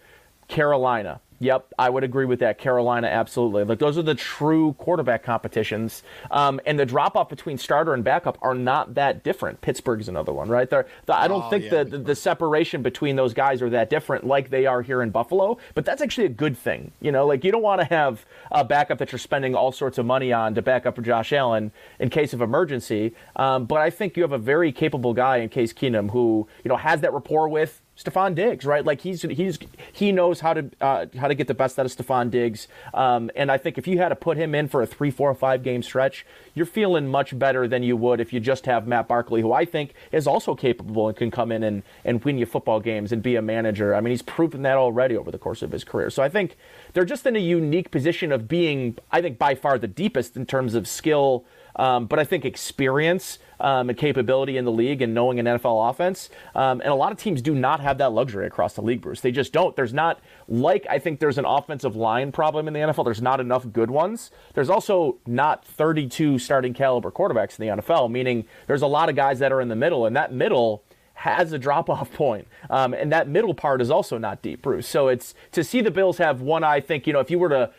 Carolina. 0.49 1.21
Yep, 1.41 1.75
I 1.79 1.91
would 1.91 2.05
agree 2.05 2.25
with 2.25 2.39
that. 2.41 2.59
Carolina, 2.59 3.09
absolutely. 3.09 3.65
Like 3.65 3.79
those 3.79 3.99
are 3.99 4.03
the 4.03 4.15
true 4.15 4.75
quarterback 4.75 5.23
competitions, 5.25 6.03
um, 6.31 6.61
and 6.65 6.79
the 6.79 6.87
drop 6.87 7.17
off 7.17 7.29
between 7.29 7.59
starter 7.59 7.93
and 7.93 8.05
backup 8.05 8.39
are 8.41 8.55
not 8.55 8.95
that 8.95 9.23
different. 9.25 9.61
Pittsburgh's 9.61 10.09
another 10.09 10.33
one, 10.33 10.49
right? 10.49 10.71
There, 10.71 10.87
the, 11.07 11.15
I 11.17 11.29
don't 11.29 11.45
Oh, 11.45 11.51
think 11.51 11.65
yeah, 11.65 11.83
the, 11.83 11.85
the 11.85 11.99
the 11.99 12.15
separation 12.15 12.83
between 12.83 13.17
those 13.17 13.35
guys 13.35 13.61
are 13.63 13.71
that 13.71 13.91
different, 13.91 14.27
like 14.27 14.51
they 14.51 14.65
are 14.67 14.81
here 14.83 15.03
in 15.03 15.11
Buffalo. 15.11 15.59
But 15.75 15.85
that's 15.85 16.01
actually 16.01 16.27
a 16.27 16.31
good 16.31 16.57
thing, 16.57 16.93
you 17.01 17.11
know. 17.13 17.27
Like 17.27 17.45
you 17.45 17.51
don't 17.53 17.63
want 17.63 17.81
to 17.81 17.87
have 17.87 18.25
a 18.53 18.65
backup 18.65 18.99
that 18.99 19.11
you're 19.13 19.19
spending 19.19 19.55
all 19.55 19.73
sorts 19.73 19.99
of 19.99 20.07
money 20.07 20.33
on 20.33 20.55
to 20.55 20.63
back 20.63 20.87
up 20.87 20.95
for 20.97 21.03
Josh 21.03 21.33
Allen 21.33 21.73
in 21.99 22.11
case 22.11 22.33
of 22.33 22.41
emergency. 22.41 23.13
Um, 23.37 23.67
but 23.67 23.81
I 23.81 23.91
think 23.91 24.17
you 24.17 24.23
have 24.23 24.33
a 24.33 24.39
very 24.39 24.73
capable 24.73 25.13
guy 25.15 25.39
in 25.39 25.49
Case 25.49 25.73
Keenum 25.73 26.11
who 26.13 26.47
you 26.63 26.69
know 26.69 26.77
has 26.77 27.01
that 27.03 27.13
rapport 27.13 27.49
with 27.49 27.81
Stefon 27.97 28.35
Diggs, 28.35 28.65
right? 28.65 28.85
Like 28.85 29.01
he's 29.03 29.23
he's 29.23 29.59
he 29.93 30.11
knows 30.11 30.41
how 30.41 30.55
to 30.55 30.71
uh, 30.81 31.07
how 31.17 31.29
to 31.29 31.35
get 31.35 31.47
the 31.47 31.55
best 31.55 31.79
out 31.79 31.87
of 31.87 31.93
Stefon 31.97 32.31
Diggs, 32.31 32.67
um, 32.93 33.31
and 33.37 33.53
I 33.53 33.59
think 33.59 33.79
if 33.79 33.87
you 33.87 33.99
had 33.99 34.09
to 34.09 34.17
put 34.17 34.37
him 34.37 34.55
in 34.55 34.67
for 34.69 34.83
a 34.83 34.87
three, 34.87 35.13
four, 35.13 35.33
five 35.35 35.63
game 35.63 35.83
stretch, 35.83 36.27
you're 36.55 36.67
feeling 36.67 37.07
much 37.07 37.39
better 37.39 37.69
than 37.69 37.85
you 37.85 37.97
would 37.97 38.21
if 38.21 38.33
you 38.33 38.41
just 38.41 38.67
have 38.67 38.89
Matt 38.89 39.07
Barkley, 39.07 39.43
who 39.43 39.53
I 39.53 39.65
think 39.65 39.95
is 40.11 40.27
also 40.27 40.57
capable 40.57 41.07
and 41.09 41.17
can 41.17 41.31
come 41.31 41.53
in 41.53 41.63
and 41.63 41.83
and 42.05 42.25
win 42.25 42.37
you 42.37 42.47
football 42.47 42.81
games 42.81 43.13
and 43.13 43.23
be 43.23 43.37
a 43.37 43.43
manager. 43.43 43.95
I 43.95 44.01
mean, 44.01 44.11
he's 44.11 44.23
proven 44.23 44.63
that 44.63 44.77
already 44.77 45.17
over 45.17 45.31
the 45.31 45.39
course 45.39 45.63
of 45.63 45.71
his 45.71 45.85
career. 45.85 46.11
So 46.11 46.23
I 46.23 46.29
think 46.29 46.57
they're 46.95 47.05
just 47.05 47.25
in 47.27 47.37
a 47.37 47.41
unique 47.41 47.93
position 47.93 48.33
of 48.33 48.49
being, 48.49 48.99
I 49.13 49.23
think, 49.23 49.39
by 49.39 49.55
far 49.55 49.79
the 49.79 49.87
deepest 49.87 50.37
in 50.37 50.47
terms 50.47 50.75
of 50.75 50.89
skill. 50.89 51.45
Um, 51.77 52.07
but 52.07 52.19
I 52.19 52.25
think 52.25 52.45
experience 52.45 53.39
um, 53.61 53.89
and 53.89 53.99
capability 53.99 54.57
in 54.57 54.65
the 54.65 54.73
league 54.73 55.03
and 55.03 55.15
knowing 55.15 55.39
an 55.39 55.47
NFL 55.47 55.91
offense. 55.91 56.31
Um, 56.55 56.81
and 56.81 56.91
a 56.91 56.95
lot 56.95 57.13
of 57.13 57.19
teams 57.19 57.43
do 57.43 57.55
not 57.55 57.81
have 57.81 57.99
that 57.99 58.13
luxury 58.13 58.47
across 58.47 58.75
the 58.75 58.83
league, 58.83 59.01
Bruce. 59.01 59.21
They 59.21 59.33
just 59.33 59.53
don't. 59.53 59.75
There's 59.77 59.93
not, 59.95 60.21
like, 60.49 60.87
I 60.89 60.99
think 60.99 61.21
there's 61.21 61.39
an 61.39 61.45
offensive 61.45 61.97
line 61.97 62.33
problem 62.33 62.69
in 62.69 62.75
the 62.75 62.81
NFL. 62.81 63.05
There's 63.05 63.23
not 63.23 63.41
enough 63.41 63.71
good 63.73 63.91
ones. 63.91 64.31
There's 64.55 64.71
also 64.71 65.19
not 65.27 65.65
32 65.65 66.39
starting 66.39 66.75
caliber 66.75 67.11
quarterbacks 67.11 67.59
in 67.59 67.67
the 67.67 67.83
NFL, 67.83 68.11
meaning 68.11 68.45
there's 68.67 68.83
a 68.83 68.87
lot 68.87 69.09
of 69.09 69.17
guys 69.17 69.39
that 69.39 69.53
are 69.53 69.61
in 69.61 69.69
the 69.69 69.77
middle, 69.77 70.07
and 70.07 70.17
that 70.17 70.33
middle 70.33 70.85
has 71.15 71.53
a 71.53 71.59
drop 71.59 71.89
off 71.89 72.13
point. 72.13 72.47
Um, 72.69 72.93
and 72.93 73.11
that 73.13 73.29
middle 73.29 73.55
part 73.55 73.81
is 73.81 73.91
also 73.91 74.19
not 74.19 74.43
deep, 74.43 74.63
Bruce. 74.63 74.87
So 74.87 75.09
it's 75.09 75.35
to 75.53 75.65
see 75.65 75.81
the 75.81 75.91
Bills 75.91 76.19
have 76.19 76.41
one, 76.41 76.65
I 76.65 76.81
think, 76.81 77.07
you 77.07 77.13
know, 77.13 77.21
if 77.21 77.31
you 77.31 77.39
were 77.39 77.49
to 77.49 77.71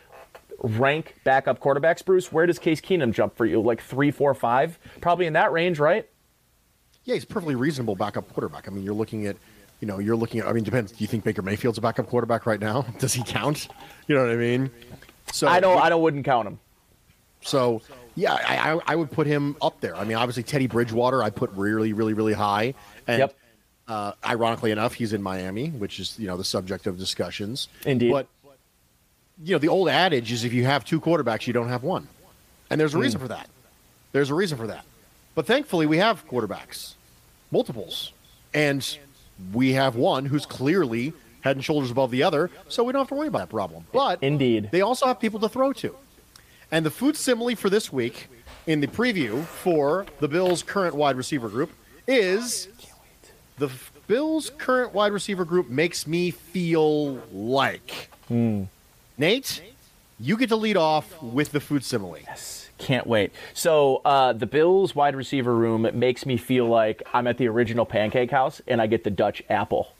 rank 0.62 1.16
backup 1.24 1.60
quarterbacks, 1.60 2.04
Bruce, 2.04 2.32
where 2.32 2.46
does 2.46 2.58
Case 2.58 2.80
Keenum 2.80 3.12
jump 3.12 3.36
for 3.36 3.44
you? 3.46 3.60
Like 3.60 3.80
three, 3.82 4.10
four, 4.10 4.32
five? 4.34 4.78
Probably 5.00 5.26
in 5.26 5.32
that 5.34 5.52
range, 5.52 5.78
right? 5.78 6.08
Yeah, 7.04 7.14
he's 7.14 7.24
a 7.24 7.26
perfectly 7.28 7.54
reasonable 7.54 7.94
backup 7.96 8.32
quarterback. 8.32 8.66
I 8.66 8.70
mean, 8.70 8.82
you're 8.82 8.94
looking 8.94 9.26
at, 9.26 9.36
you 9.80 9.86
know, 9.86 9.98
you're 9.98 10.16
looking 10.16 10.40
at. 10.40 10.48
I 10.48 10.52
mean, 10.52 10.64
depends. 10.64 10.90
Do 10.92 10.98
you 11.04 11.06
think 11.06 11.22
Baker 11.24 11.42
Mayfield's 11.42 11.78
a 11.78 11.80
backup 11.80 12.08
quarterback 12.08 12.46
right 12.46 12.58
now? 12.60 12.82
Does 12.98 13.12
he 13.14 13.22
count? 13.22 13.68
You 14.08 14.16
know 14.16 14.22
what 14.22 14.32
I 14.32 14.36
mean? 14.36 14.70
So 15.32 15.46
I 15.48 15.60
don't. 15.60 15.80
I 15.80 15.88
don't. 15.88 16.02
Wouldn't 16.02 16.24
count 16.24 16.48
him. 16.48 16.58
So 17.42 17.80
yeah, 18.16 18.32
I, 18.34 18.72
I, 18.72 18.80
I 18.88 18.96
would 18.96 19.10
put 19.12 19.26
him 19.26 19.56
up 19.62 19.80
there. 19.80 19.94
I 19.94 20.04
mean, 20.04 20.16
obviously 20.16 20.42
Teddy 20.42 20.66
Bridgewater, 20.66 21.22
I 21.22 21.30
put 21.30 21.50
really, 21.52 21.92
really, 21.92 22.14
really 22.14 22.32
high. 22.32 22.74
And 23.06 23.18
Yep. 23.20 23.36
uh, 23.86 24.12
ironically 24.24 24.70
enough, 24.72 24.94
he's 24.94 25.12
in 25.12 25.22
Miami, 25.22 25.68
which 25.68 26.00
is 26.00 26.18
you 26.18 26.26
know 26.26 26.36
the 26.36 26.44
subject 26.44 26.86
of 26.88 26.98
discussions. 26.98 27.68
Indeed. 27.84 28.10
But 28.10 28.26
you 29.42 29.54
know, 29.54 29.58
the 29.58 29.68
old 29.68 29.88
adage 29.88 30.32
is 30.32 30.44
if 30.44 30.52
you 30.52 30.64
have 30.64 30.84
two 30.84 31.00
quarterbacks, 31.00 31.46
you 31.46 31.52
don't 31.52 31.68
have 31.68 31.82
one, 31.82 32.08
and 32.70 32.80
there's 32.80 32.94
a 32.94 32.98
reason 32.98 33.20
hmm. 33.20 33.26
for 33.26 33.28
that. 33.28 33.48
There's 34.12 34.30
a 34.30 34.34
reason 34.34 34.56
for 34.56 34.66
that. 34.68 34.84
But 35.34 35.46
thankfully, 35.46 35.86
we 35.86 35.98
have 35.98 36.26
quarterbacks, 36.26 36.94
multiples, 37.50 38.12
and 38.54 38.98
we 39.52 39.72
have 39.72 39.96
one 39.96 40.24
who's 40.24 40.46
clearly 40.46 41.12
head 41.42 41.56
and 41.56 41.64
shoulders 41.64 41.90
above 41.90 42.10
the 42.10 42.22
other, 42.22 42.50
so 42.68 42.82
we 42.82 42.92
don't 42.92 43.00
have 43.00 43.08
to 43.08 43.14
worry 43.14 43.28
about 43.28 43.38
that 43.40 43.50
problem. 43.50 43.84
But 43.92 44.22
Indeed. 44.22 44.70
they 44.72 44.80
also 44.80 45.06
have 45.06 45.20
people 45.20 45.38
to 45.40 45.48
throw 45.48 45.72
to. 45.74 45.94
And 46.72 46.84
the 46.84 46.90
food 46.90 47.16
simile 47.16 47.54
for 47.54 47.70
this 47.70 47.92
week 47.92 48.28
in 48.66 48.80
the 48.80 48.88
preview 48.88 49.44
for 49.44 50.06
the 50.18 50.26
Bills' 50.26 50.62
current 50.62 50.96
wide 50.96 51.16
receiver 51.16 51.48
group 51.48 51.70
is 52.08 52.68
the 53.58 53.70
Bills' 54.06 54.50
current 54.58 54.92
wide 54.92 55.12
receiver 55.12 55.44
group 55.44 55.68
makes 55.68 56.06
me 56.06 56.30
feel 56.30 57.16
like. 57.32 58.10
Hmm. 58.28 58.64
Nate, 59.18 59.62
you 60.20 60.36
get 60.36 60.48
to 60.50 60.56
lead 60.56 60.76
off 60.76 61.22
with 61.22 61.52
the 61.52 61.60
food 61.60 61.84
simile. 61.84 62.18
Yes, 62.26 62.68
Can't 62.78 63.06
wait. 63.06 63.32
So 63.54 64.02
uh, 64.04 64.32
the 64.34 64.46
Bills 64.46 64.94
wide 64.94 65.16
receiver 65.16 65.54
room 65.54 65.88
makes 65.94 66.26
me 66.26 66.36
feel 66.36 66.66
like 66.66 67.02
I'm 67.14 67.26
at 67.26 67.38
the 67.38 67.48
original 67.48 67.86
Pancake 67.86 68.30
House 68.30 68.60
and 68.66 68.80
I 68.80 68.86
get 68.86 69.04
the 69.04 69.10
Dutch 69.10 69.42
apple. 69.48 69.92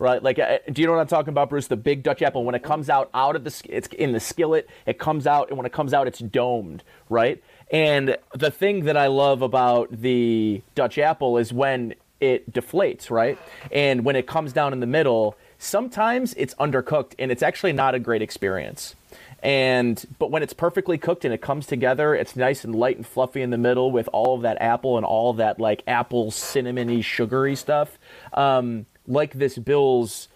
Right, 0.00 0.20
like, 0.20 0.40
uh, 0.40 0.58
do 0.72 0.82
you 0.82 0.88
know 0.88 0.94
what 0.94 1.00
I'm 1.02 1.06
talking 1.06 1.28
about, 1.28 1.50
Bruce? 1.50 1.68
The 1.68 1.76
big 1.76 2.02
Dutch 2.02 2.20
apple. 2.20 2.42
When 2.42 2.56
it 2.56 2.64
comes 2.64 2.90
out 2.90 3.10
out 3.14 3.36
of 3.36 3.44
the, 3.44 3.62
it's 3.68 3.86
in 3.88 4.10
the 4.10 4.18
skillet. 4.18 4.68
It 4.86 4.98
comes 4.98 5.24
out, 5.24 5.50
and 5.50 5.56
when 5.56 5.66
it 5.66 5.72
comes 5.72 5.94
out, 5.94 6.08
it's 6.08 6.18
domed. 6.18 6.82
Right, 7.08 7.40
and 7.70 8.16
the 8.34 8.50
thing 8.50 8.86
that 8.86 8.96
I 8.96 9.06
love 9.06 9.40
about 9.40 9.92
the 9.92 10.62
Dutch 10.74 10.98
apple 10.98 11.38
is 11.38 11.52
when 11.52 11.94
it 12.20 12.52
deflates. 12.52 13.08
Right, 13.08 13.38
and 13.70 14.04
when 14.04 14.16
it 14.16 14.26
comes 14.26 14.52
down 14.52 14.72
in 14.72 14.80
the 14.80 14.86
middle, 14.86 15.36
sometimes 15.64 16.34
it's 16.34 16.54
undercooked, 16.54 17.14
and 17.18 17.32
it's 17.32 17.42
actually 17.42 17.72
not 17.72 17.94
a 17.94 17.98
great 17.98 18.22
experience. 18.22 18.94
And 19.42 20.02
but 20.18 20.30
when 20.30 20.42
it's 20.42 20.54
perfectly 20.54 20.96
cooked 20.96 21.24
and 21.24 21.34
it 21.34 21.42
comes 21.42 21.66
together 21.66 22.14
it's 22.14 22.34
nice 22.34 22.64
and 22.64 22.74
light 22.74 22.96
and 22.96 23.06
fluffy 23.06 23.42
in 23.42 23.50
the 23.50 23.58
middle 23.58 23.92
with 23.92 24.08
all 24.10 24.34
of 24.34 24.40
that 24.40 24.56
apple 24.58 24.96
and 24.96 25.04
all 25.04 25.34
that 25.34 25.60
like 25.60 25.82
apple 25.86 26.30
cinnamony 26.30 27.04
sugary 27.04 27.54
stuff 27.54 27.98
um, 28.32 28.86
like 29.06 29.34
this 29.34 29.58
bill's 29.58 30.28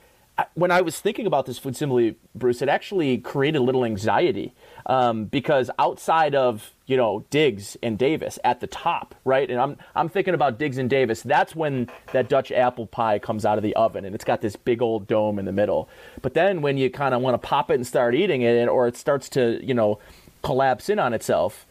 when 0.53 0.71
i 0.71 0.83
was 0.83 1.01
thinking 1.01 1.27
about 1.27 1.47
this 1.47 1.57
food 1.57 1.75
simile 1.75 2.13
bruce 2.35 2.61
it 2.61 2.69
actually 2.69 3.17
created 3.17 3.57
a 3.57 3.63
little 3.63 3.83
anxiety 3.83 4.53
um, 4.89 5.27
because 5.27 5.71
outside 5.79 6.35
of 6.35 6.73
you 6.87 6.97
know 6.97 7.25
diggs 7.31 7.77
and 7.83 7.99
davis 7.99 8.39
at 8.43 8.61
the 8.61 8.67
top 8.67 9.15
right? 9.25 9.51
And 9.51 9.61
i'm 9.61 9.77
i'm 9.95 10.09
thinking 10.09 10.35
about 10.35 10.59
diggs 10.59 10.79
and 10.79 10.89
davis. 10.89 11.23
That's 11.23 11.55
when 11.55 11.91
that 12.13 12.29
dutch 12.29 12.51
apple 12.51 12.87
pie 12.87 13.19
comes 13.19 13.45
out 13.45 13.59
of 13.59 13.63
the 13.63 13.77
oven 13.77 14.05
and 14.05 14.15
it's 14.15 14.25
got 14.25 14.41
this 14.41 14.57
big 14.57 14.83
old 14.83 15.07
dome 15.07 15.39
in 15.39 15.45
the 15.45 15.53
middle. 15.53 15.89
But 16.23 16.35
then 16.35 16.63
when 16.63 16.79
you 16.79 16.91
kind 16.91 17.15
of 17.15 17.21
want 17.23 17.35
to 17.35 17.47
pop 17.47 17.71
it 17.71 17.75
and 17.75 17.87
start 17.87 18.15
eating 18.15 18.43
it 18.43 18.69
or 18.69 18.89
it 18.89 18.97
starts 18.97 19.29
to 19.31 19.65
you 19.65 19.75
know 19.75 19.99
collapse 20.43 20.89
in 20.89 20.99
on 20.99 21.13
itself 21.13 21.67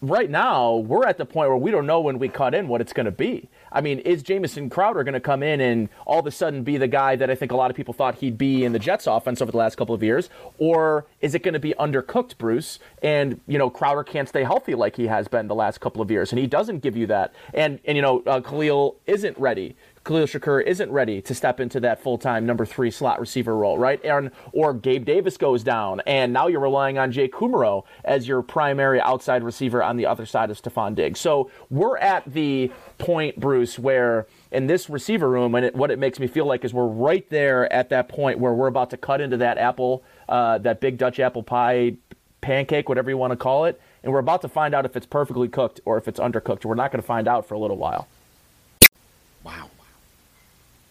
right 0.00 0.30
now 0.30 0.76
we're 0.76 1.06
at 1.06 1.18
the 1.18 1.26
point 1.26 1.50
where 1.50 1.58
we 1.58 1.70
don't 1.70 1.86
know 1.86 2.00
when 2.00 2.18
we 2.18 2.28
cut 2.28 2.54
in 2.54 2.68
what 2.68 2.80
it's 2.80 2.92
going 2.92 3.06
to 3.06 3.12
be. 3.12 3.48
I 3.72 3.80
mean, 3.80 4.00
is 4.00 4.22
Jamison 4.22 4.68
Crowder 4.70 5.04
going 5.04 5.14
to 5.14 5.20
come 5.20 5.42
in 5.42 5.60
and 5.60 5.88
all 6.06 6.20
of 6.20 6.26
a 6.26 6.30
sudden 6.30 6.62
be 6.62 6.76
the 6.76 6.88
guy 6.88 7.16
that 7.16 7.30
I 7.30 7.34
think 7.34 7.52
a 7.52 7.56
lot 7.56 7.70
of 7.70 7.76
people 7.76 7.94
thought 7.94 8.16
he'd 8.16 8.38
be 8.38 8.64
in 8.64 8.72
the 8.72 8.78
Jets 8.78 9.06
offense 9.06 9.40
over 9.40 9.52
the 9.52 9.58
last 9.58 9.76
couple 9.76 9.94
of 9.94 10.02
years? 10.02 10.28
Or 10.58 11.06
is 11.20 11.34
it 11.34 11.42
going 11.42 11.54
to 11.54 11.60
be 11.60 11.74
undercooked, 11.78 12.38
Bruce? 12.38 12.78
And, 13.02 13.40
you 13.46 13.58
know, 13.58 13.70
Crowder 13.70 14.04
can't 14.04 14.28
stay 14.28 14.44
healthy 14.44 14.74
like 14.74 14.96
he 14.96 15.06
has 15.06 15.28
been 15.28 15.46
the 15.48 15.54
last 15.54 15.80
couple 15.80 16.02
of 16.02 16.10
years, 16.10 16.32
and 16.32 16.38
he 16.38 16.46
doesn't 16.46 16.80
give 16.80 16.96
you 16.96 17.06
that. 17.06 17.32
And, 17.54 17.80
and 17.84 17.96
you 17.96 18.02
know, 18.02 18.22
uh, 18.26 18.40
Khalil 18.40 18.96
isn't 19.06 19.38
ready. 19.38 19.76
Khalil 20.02 20.24
Shakir 20.24 20.64
isn't 20.64 20.90
ready 20.90 21.20
to 21.20 21.34
step 21.34 21.60
into 21.60 21.78
that 21.80 22.02
full 22.02 22.16
time 22.16 22.46
number 22.46 22.64
three 22.64 22.90
slot 22.90 23.20
receiver 23.20 23.54
role, 23.54 23.76
right? 23.76 24.02
And, 24.02 24.30
or 24.52 24.72
Gabe 24.72 25.04
Davis 25.04 25.36
goes 25.36 25.62
down, 25.62 26.00
and 26.06 26.32
now 26.32 26.46
you're 26.46 26.60
relying 26.60 26.96
on 26.96 27.12
Jake 27.12 27.34
Kumerow 27.34 27.84
as 28.02 28.26
your 28.26 28.40
primary 28.40 28.98
outside 29.00 29.42
receiver 29.42 29.82
on 29.82 29.98
the 29.98 30.06
other 30.06 30.24
side 30.24 30.50
of 30.50 30.60
Stefon 30.60 30.94
Diggs. 30.94 31.20
So 31.20 31.50
we're 31.68 31.98
at 31.98 32.24
the 32.32 32.72
point, 32.96 33.38
Bruce, 33.38 33.78
where 33.78 34.26
in 34.50 34.68
this 34.68 34.88
receiver 34.88 35.28
room, 35.28 35.54
and 35.54 35.66
it, 35.66 35.74
what 35.74 35.90
it 35.90 35.98
makes 35.98 36.18
me 36.18 36.26
feel 36.26 36.46
like 36.46 36.64
is 36.64 36.72
we're 36.72 36.86
right 36.86 37.28
there 37.28 37.70
at 37.70 37.90
that 37.90 38.08
point 38.08 38.38
where 38.38 38.54
we're 38.54 38.68
about 38.68 38.88
to 38.90 38.96
cut 38.96 39.20
into 39.20 39.36
that 39.36 39.58
apple, 39.58 40.02
uh, 40.30 40.56
that 40.58 40.80
big 40.80 40.96
Dutch 40.96 41.20
apple 41.20 41.42
pie 41.42 41.94
pancake, 42.40 42.88
whatever 42.88 43.10
you 43.10 43.18
want 43.18 43.32
to 43.32 43.36
call 43.36 43.66
it, 43.66 43.78
and 44.02 44.10
we're 44.10 44.18
about 44.18 44.40
to 44.40 44.48
find 44.48 44.74
out 44.74 44.86
if 44.86 44.96
it's 44.96 45.04
perfectly 45.04 45.46
cooked 45.46 45.78
or 45.84 45.98
if 45.98 46.08
it's 46.08 46.18
undercooked. 46.18 46.64
We're 46.64 46.74
not 46.74 46.90
going 46.90 47.02
to 47.02 47.06
find 47.06 47.28
out 47.28 47.46
for 47.46 47.52
a 47.52 47.58
little 47.58 47.76
while. 47.76 48.08
Wow 49.44 49.68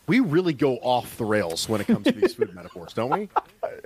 we 0.10 0.20
really 0.20 0.54
go 0.54 0.78
off 0.78 1.18
the 1.18 1.24
rails 1.24 1.70
when 1.70 1.80
it 1.80 1.88
comes 1.88 2.04
to 2.06 2.12
these 2.12 2.34
food 2.34 2.54
metaphors, 2.56 2.94
don't 2.94 3.12
we? 3.12 3.30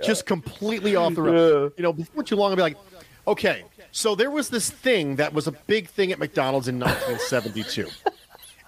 Just 0.02 0.24
completely 0.24 0.96
off 0.96 1.14
the 1.14 1.22
rails. 1.22 1.72
Yeah. 1.76 1.76
You 1.76 1.82
know, 1.82 1.92
before 1.92 2.22
too 2.24 2.34
long, 2.34 2.50
I'll 2.50 2.56
be 2.56 2.62
like, 2.62 2.78
okay, 3.28 3.64
so 3.92 4.14
there 4.14 4.30
was 4.30 4.48
this 4.48 4.70
thing 4.70 5.16
that 5.16 5.34
was 5.34 5.46
a 5.46 5.52
big 5.52 5.86
thing 5.86 6.12
at 6.12 6.18
McDonald's 6.18 6.66
in 6.66 6.80
1972. 6.80 7.82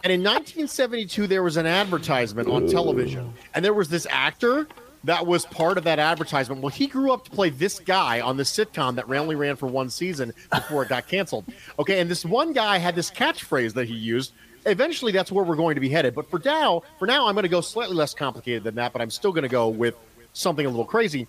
and 0.05 0.13
in 0.13 0.21
1972, 0.21 1.27
there 1.27 1.43
was 1.43 1.57
an 1.57 1.65
advertisement 1.65 2.47
on 2.47 2.69
television, 2.69 3.33
and 3.55 3.65
there 3.65 3.75
was 3.75 3.89
this 3.89 4.07
actor 4.11 4.69
that 5.05 5.27
was 5.27 5.47
part 5.47 5.79
of 5.79 5.85
that 5.85 5.99
advertisement. 5.99 6.61
Well, 6.61 6.69
he 6.69 6.87
grew 6.87 7.11
up 7.11 7.25
to 7.25 7.31
play 7.31 7.49
this 7.49 7.79
guy 7.79 8.21
on 8.21 8.37
this 8.37 8.55
sitcom 8.55 8.97
that 8.97 9.09
only 9.11 9.35
ran 9.35 9.57
for 9.57 9.67
one 9.67 9.89
season 9.89 10.35
before 10.53 10.83
it 10.83 10.91
got 10.91 11.09
canceled. 11.09 11.47
Okay, 11.79 12.01
and 12.01 12.11
this 12.11 12.25
one 12.25 12.53
guy 12.53 12.77
had 12.77 12.95
this 12.95 13.11
catchphrase 13.11 13.73
that 13.75 13.87
he 13.87 13.95
used 13.95 14.33
eventually 14.67 15.13
that's 15.13 15.33
where 15.33 15.45
we're 15.45 15.57
going 15.57 15.77
to 15.77 15.81
be 15.81 15.89
headed. 15.89 16.15
But 16.15 16.29
for 16.29 16.41
now, 16.45 16.83
for 16.99 17.07
now, 17.07 17.27
I'm 17.27 17.35
going 17.35 17.45
to 17.45 17.49
go 17.49 17.61
slightly 17.61 17.95
less 17.95 18.13
complicated 18.13 18.65
than 18.65 18.75
that, 18.75 18.93
but 18.93 19.01
I'm 19.01 19.11
still 19.11 19.33
going 19.33 19.43
to 19.43 19.49
go 19.49 19.69
with 19.69 19.97
something 20.33 20.67
a 20.67 20.69
little 20.69 20.85
crazy. 20.85 21.27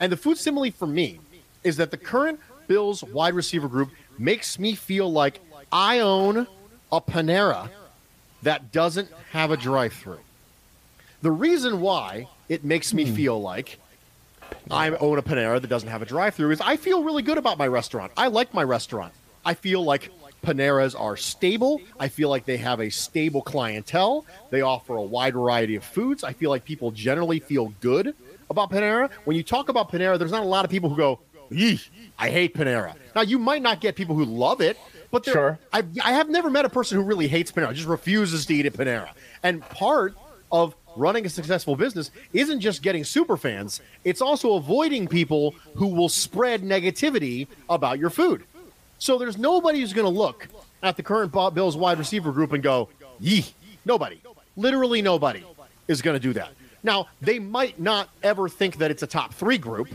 And 0.00 0.10
the 0.12 0.16
food 0.16 0.36
simile 0.36 0.70
for 0.70 0.86
me 0.86 1.20
is 1.64 1.76
that 1.78 1.90
the 1.90 1.96
current 1.96 2.40
Bills 2.66 3.02
wide 3.02 3.34
receiver 3.34 3.68
group 3.68 3.90
makes 4.18 4.58
me 4.58 4.74
feel 4.74 5.10
like 5.10 5.40
I 5.72 6.00
own 6.00 6.46
a 6.92 7.00
Panera 7.00 7.68
that 8.42 8.72
doesn't 8.72 9.10
have 9.32 9.50
a 9.50 9.56
drive-through. 9.56 10.20
The 11.22 11.30
reason 11.30 11.80
why 11.80 12.28
it 12.48 12.64
makes 12.64 12.94
me 12.94 13.06
hmm. 13.06 13.14
feel 13.14 13.40
like 13.40 13.78
I 14.70 14.90
own 14.90 15.18
a 15.18 15.22
Panera 15.22 15.60
that 15.60 15.68
doesn't 15.68 15.88
have 15.88 16.02
a 16.02 16.06
drive-through 16.06 16.52
is 16.52 16.60
I 16.60 16.76
feel 16.76 17.02
really 17.02 17.22
good 17.22 17.38
about 17.38 17.58
my 17.58 17.66
restaurant. 17.66 18.12
I 18.16 18.28
like 18.28 18.54
my 18.54 18.62
restaurant. 18.62 19.12
I 19.44 19.54
feel 19.54 19.82
like 19.82 20.10
Paneras 20.42 20.94
are 20.94 21.16
stable. 21.16 21.80
I 21.98 22.08
feel 22.08 22.28
like 22.28 22.44
they 22.44 22.56
have 22.56 22.80
a 22.80 22.90
stable 22.90 23.42
clientele. 23.42 24.24
They 24.50 24.62
offer 24.62 24.96
a 24.96 25.02
wide 25.02 25.34
variety 25.34 25.76
of 25.76 25.84
foods. 25.84 26.24
I 26.24 26.32
feel 26.32 26.50
like 26.50 26.64
people 26.64 26.90
generally 26.90 27.40
feel 27.40 27.72
good 27.80 28.14
about 28.48 28.70
Panera. 28.70 29.10
When 29.24 29.36
you 29.36 29.42
talk 29.42 29.68
about 29.68 29.90
Panera, 29.90 30.18
there's 30.18 30.30
not 30.30 30.42
a 30.42 30.46
lot 30.46 30.64
of 30.64 30.70
people 30.70 30.88
who 30.90 30.96
go, 30.96 31.20
Yeesh, 31.50 31.88
I 32.18 32.30
hate 32.30 32.54
Panera. 32.54 32.94
Now, 33.14 33.22
you 33.22 33.38
might 33.38 33.62
not 33.62 33.80
get 33.80 33.96
people 33.96 34.14
who 34.14 34.24
love 34.24 34.60
it, 34.60 34.78
but 35.10 35.24
sure. 35.24 35.58
I, 35.72 35.82
I 36.02 36.12
have 36.12 36.28
never 36.28 36.50
met 36.50 36.64
a 36.64 36.68
person 36.68 36.98
who 36.98 37.04
really 37.04 37.28
hates 37.28 37.50
Panera, 37.52 37.74
just 37.74 37.88
refuses 37.88 38.46
to 38.46 38.54
eat 38.54 38.66
at 38.66 38.74
Panera. 38.74 39.10
And 39.42 39.60
part 39.62 40.14
of 40.52 40.74
running 40.96 41.24
a 41.26 41.28
successful 41.28 41.76
business 41.76 42.10
isn't 42.32 42.60
just 42.60 42.82
getting 42.82 43.04
super 43.04 43.36
fans, 43.36 43.80
it's 44.04 44.20
also 44.20 44.54
avoiding 44.54 45.06
people 45.06 45.54
who 45.74 45.86
will 45.86 46.08
spread 46.08 46.62
negativity 46.62 47.46
about 47.68 47.98
your 47.98 48.10
food. 48.10 48.44
So 49.00 49.16
there's 49.16 49.38
nobody 49.38 49.80
who's 49.80 49.94
going 49.94 50.04
to 50.04 50.16
look 50.16 50.46
at 50.82 50.96
the 50.96 51.02
current 51.02 51.32
Bills 51.32 51.76
wide 51.76 51.98
receiver 51.98 52.32
group 52.32 52.52
and 52.52 52.62
go, 52.62 52.90
yee. 53.18 53.46
Nobody. 53.84 54.20
Literally 54.56 55.00
nobody 55.00 55.42
is 55.88 56.02
going 56.02 56.14
to 56.14 56.20
do 56.20 56.34
that. 56.34 56.50
Now, 56.82 57.08
they 57.20 57.38
might 57.38 57.80
not 57.80 58.10
ever 58.22 58.48
think 58.48 58.76
that 58.76 58.90
it's 58.90 59.02
a 59.02 59.06
top 59.06 59.32
three 59.32 59.56
group, 59.56 59.88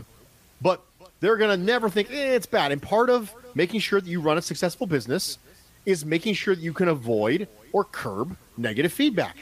but 0.60 0.82
they're 1.20 1.36
going 1.36 1.56
to 1.56 1.64
never 1.64 1.88
think 1.88 2.10
eh, 2.10 2.34
it's 2.34 2.46
bad. 2.46 2.72
And 2.72 2.82
part 2.82 3.08
of 3.08 3.32
making 3.54 3.78
sure 3.80 4.00
that 4.00 4.08
you 4.08 4.20
run 4.20 4.38
a 4.38 4.42
successful 4.42 4.88
business 4.88 5.38
is 5.84 6.04
making 6.04 6.34
sure 6.34 6.56
that 6.56 6.60
you 6.60 6.72
can 6.72 6.88
avoid 6.88 7.46
or 7.72 7.84
curb 7.84 8.36
negative 8.56 8.92
feedback. 8.92 9.36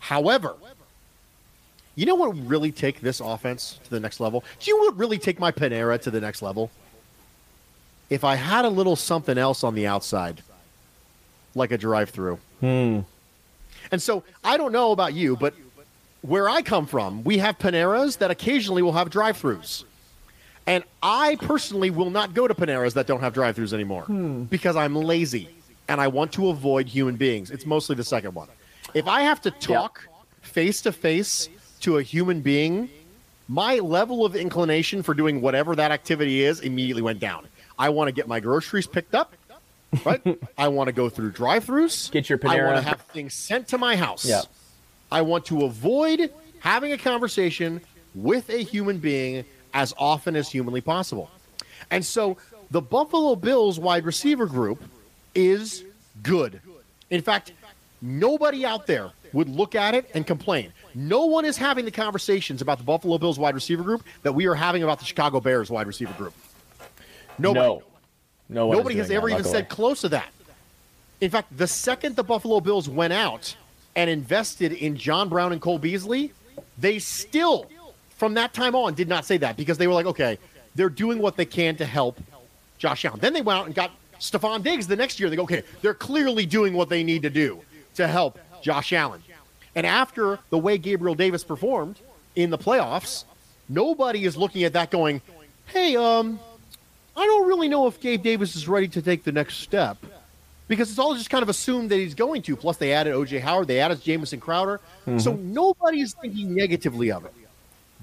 However, 0.00 0.56
you 1.94 2.06
know 2.06 2.16
what 2.16 2.34
would 2.34 2.50
really 2.50 2.72
take 2.72 3.00
this 3.00 3.20
offense 3.20 3.78
to 3.84 3.90
the 3.90 4.00
next 4.00 4.18
level? 4.18 4.42
Do 4.58 4.70
you 4.70 4.76
know 4.76 4.86
what 4.86 4.98
really 4.98 5.18
take 5.18 5.38
my 5.38 5.52
Panera 5.52 6.00
to 6.02 6.10
the 6.10 6.20
next 6.20 6.42
level? 6.42 6.70
If 8.10 8.24
I 8.24 8.36
had 8.36 8.64
a 8.64 8.68
little 8.68 8.96
something 8.96 9.36
else 9.36 9.64
on 9.64 9.74
the 9.74 9.86
outside, 9.86 10.42
like 11.54 11.72
a 11.72 11.78
drive 11.78 12.10
through. 12.10 12.38
Hmm. 12.60 13.00
And 13.90 14.02
so 14.02 14.24
I 14.44 14.56
don't 14.56 14.72
know 14.72 14.92
about 14.92 15.14
you, 15.14 15.36
but 15.36 15.54
where 16.22 16.48
I 16.48 16.62
come 16.62 16.86
from, 16.86 17.24
we 17.24 17.38
have 17.38 17.58
Paneras 17.58 18.16
that 18.16 18.30
occasionally 18.30 18.82
will 18.82 18.92
have 18.92 19.10
drive 19.10 19.40
throughs. 19.40 19.84
And 20.66 20.82
I 21.02 21.36
personally 21.36 21.90
will 21.90 22.10
not 22.10 22.34
go 22.34 22.48
to 22.48 22.54
Paneras 22.54 22.94
that 22.94 23.06
don't 23.06 23.20
have 23.20 23.32
drive 23.32 23.56
throughs 23.56 23.72
anymore 23.72 24.02
hmm. 24.02 24.44
because 24.44 24.74
I'm 24.76 24.96
lazy 24.96 25.48
and 25.88 26.00
I 26.00 26.08
want 26.08 26.32
to 26.32 26.48
avoid 26.48 26.88
human 26.88 27.16
beings. 27.16 27.50
It's 27.50 27.66
mostly 27.66 27.94
the 27.94 28.04
second 28.04 28.34
one. 28.34 28.48
If 28.94 29.06
I 29.06 29.22
have 29.22 29.40
to 29.42 29.50
talk 29.50 30.08
face 30.42 30.80
to 30.82 30.92
face 30.92 31.48
to 31.80 31.98
a 31.98 32.02
human 32.02 32.40
being, 32.40 32.88
my 33.48 33.76
level 33.76 34.24
of 34.24 34.34
inclination 34.34 35.02
for 35.02 35.14
doing 35.14 35.40
whatever 35.40 35.76
that 35.76 35.92
activity 35.92 36.42
is 36.42 36.60
immediately 36.60 37.02
went 37.02 37.20
down. 37.20 37.46
I 37.78 37.90
want 37.90 38.08
to 38.08 38.12
get 38.12 38.28
my 38.28 38.40
groceries 38.40 38.86
picked 38.86 39.14
up. 39.14 39.32
Right? 40.04 40.22
I 40.58 40.68
want 40.68 40.88
to 40.88 40.92
go 40.92 41.08
through 41.08 41.32
drive-throughs. 41.32 42.10
Get 42.10 42.28
your 42.28 42.38
Panera. 42.38 42.60
I 42.60 42.72
want 42.72 42.76
to 42.76 42.88
have 42.88 43.00
things 43.02 43.34
sent 43.34 43.68
to 43.68 43.78
my 43.78 43.96
house. 43.96 44.24
Yeah. 44.24 44.42
I 45.10 45.22
want 45.22 45.46
to 45.46 45.64
avoid 45.64 46.32
having 46.60 46.92
a 46.92 46.98
conversation 46.98 47.80
with 48.14 48.50
a 48.50 48.58
human 48.58 48.98
being 48.98 49.44
as 49.72 49.94
often 49.98 50.36
as 50.36 50.50
humanly 50.50 50.80
possible. 50.80 51.30
And 51.90 52.04
so 52.04 52.36
the 52.70 52.80
Buffalo 52.80 53.36
Bills 53.36 53.78
wide 53.78 54.04
receiver 54.04 54.46
group 54.46 54.82
is 55.34 55.84
good. 56.22 56.60
In 57.10 57.22
fact, 57.22 57.52
nobody 58.02 58.64
out 58.64 58.86
there 58.86 59.10
would 59.32 59.48
look 59.48 59.74
at 59.74 59.94
it 59.94 60.10
and 60.14 60.26
complain. 60.26 60.72
No 60.94 61.26
one 61.26 61.44
is 61.44 61.56
having 61.56 61.84
the 61.84 61.90
conversations 61.90 62.62
about 62.62 62.78
the 62.78 62.84
Buffalo 62.84 63.18
Bills 63.18 63.38
wide 63.38 63.54
receiver 63.54 63.82
group 63.82 64.02
that 64.22 64.32
we 64.32 64.46
are 64.46 64.54
having 64.54 64.82
about 64.82 64.98
the 64.98 65.04
Chicago 65.04 65.40
Bears 65.40 65.70
wide 65.70 65.86
receiver 65.86 66.14
group. 66.14 66.34
Nobody. 67.38 67.66
No. 67.66 67.82
No 68.48 68.72
Nobody 68.72 68.96
has 68.96 69.10
ever 69.10 69.28
even 69.28 69.44
said 69.44 69.68
close 69.68 70.02
to 70.02 70.08
that. 70.10 70.28
In 71.20 71.30
fact, 71.30 71.56
the 71.56 71.66
second 71.66 72.16
the 72.16 72.22
Buffalo 72.22 72.60
Bills 72.60 72.88
went 72.88 73.12
out 73.12 73.56
and 73.96 74.10
invested 74.10 74.72
in 74.72 74.96
John 74.96 75.28
Brown 75.28 75.52
and 75.52 75.60
Cole 75.60 75.78
Beasley, 75.78 76.32
they 76.78 76.98
still, 76.98 77.66
from 78.10 78.34
that 78.34 78.52
time 78.52 78.74
on, 78.74 78.94
did 78.94 79.08
not 79.08 79.24
say 79.24 79.38
that 79.38 79.56
because 79.56 79.78
they 79.78 79.86
were 79.86 79.94
like, 79.94 80.06
okay, 80.06 80.38
they're 80.74 80.90
doing 80.90 81.18
what 81.18 81.36
they 81.36 81.46
can 81.46 81.74
to 81.76 81.86
help 81.86 82.20
Josh 82.78 83.04
Allen. 83.04 83.18
Then 83.20 83.32
they 83.32 83.40
went 83.40 83.58
out 83.58 83.66
and 83.66 83.74
got 83.74 83.90
Stefon 84.20 84.62
Diggs 84.62 84.86
the 84.86 84.96
next 84.96 85.18
year. 85.18 85.30
They 85.30 85.36
go, 85.36 85.44
okay, 85.44 85.62
they're 85.80 85.94
clearly 85.94 86.44
doing 86.44 86.74
what 86.74 86.90
they 86.90 87.02
need 87.02 87.22
to 87.22 87.30
do 87.30 87.60
to 87.94 88.06
help 88.06 88.38
Josh 88.62 88.92
Allen. 88.92 89.22
And 89.74 89.86
after 89.86 90.38
the 90.50 90.58
way 90.58 90.78
Gabriel 90.78 91.14
Davis 91.14 91.42
performed 91.42 91.98
in 92.34 92.50
the 92.50 92.58
playoffs, 92.58 93.24
nobody 93.68 94.24
is 94.24 94.36
looking 94.36 94.64
at 94.64 94.74
that 94.74 94.90
going, 94.90 95.22
hey, 95.66 95.96
um, 95.96 96.38
I 97.16 97.24
don't 97.24 97.48
really 97.48 97.68
know 97.68 97.86
if 97.86 98.00
Gabe 98.00 98.22
Davis 98.22 98.56
is 98.56 98.68
ready 98.68 98.88
to 98.88 99.00
take 99.00 99.24
the 99.24 99.32
next 99.32 99.56
step 99.56 99.96
because 100.68 100.90
it's 100.90 100.98
all 100.98 101.14
just 101.14 101.30
kind 101.30 101.42
of 101.42 101.48
assumed 101.48 101.90
that 101.90 101.96
he's 101.96 102.14
going 102.14 102.42
to. 102.42 102.56
Plus, 102.56 102.76
they 102.76 102.92
added 102.92 103.14
OJ 103.14 103.40
Howard, 103.40 103.68
they 103.68 103.80
added 103.80 104.02
Jamison 104.02 104.40
Crowder. 104.40 104.80
Mm-hmm. 105.06 105.18
So 105.18 105.34
nobody's 105.36 106.14
thinking 106.14 106.54
negatively 106.54 107.10
of 107.10 107.24
it. 107.24 107.32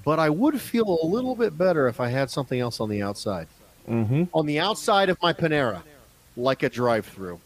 But 0.03 0.19
I 0.19 0.29
would 0.29 0.59
feel 0.59 0.99
a 1.01 1.05
little 1.05 1.35
bit 1.35 1.57
better 1.57 1.87
if 1.87 1.99
I 1.99 2.09
had 2.09 2.29
something 2.29 2.59
else 2.59 2.79
on 2.79 2.89
the 2.89 3.01
outside. 3.01 3.47
Mm-hmm. 3.87 4.23
On 4.33 4.45
the 4.45 4.59
outside 4.59 5.09
of 5.09 5.21
my 5.21 5.33
Panera, 5.33 5.81
like 6.35 6.63
a 6.63 6.69
drive 6.69 7.05
through. 7.05 7.39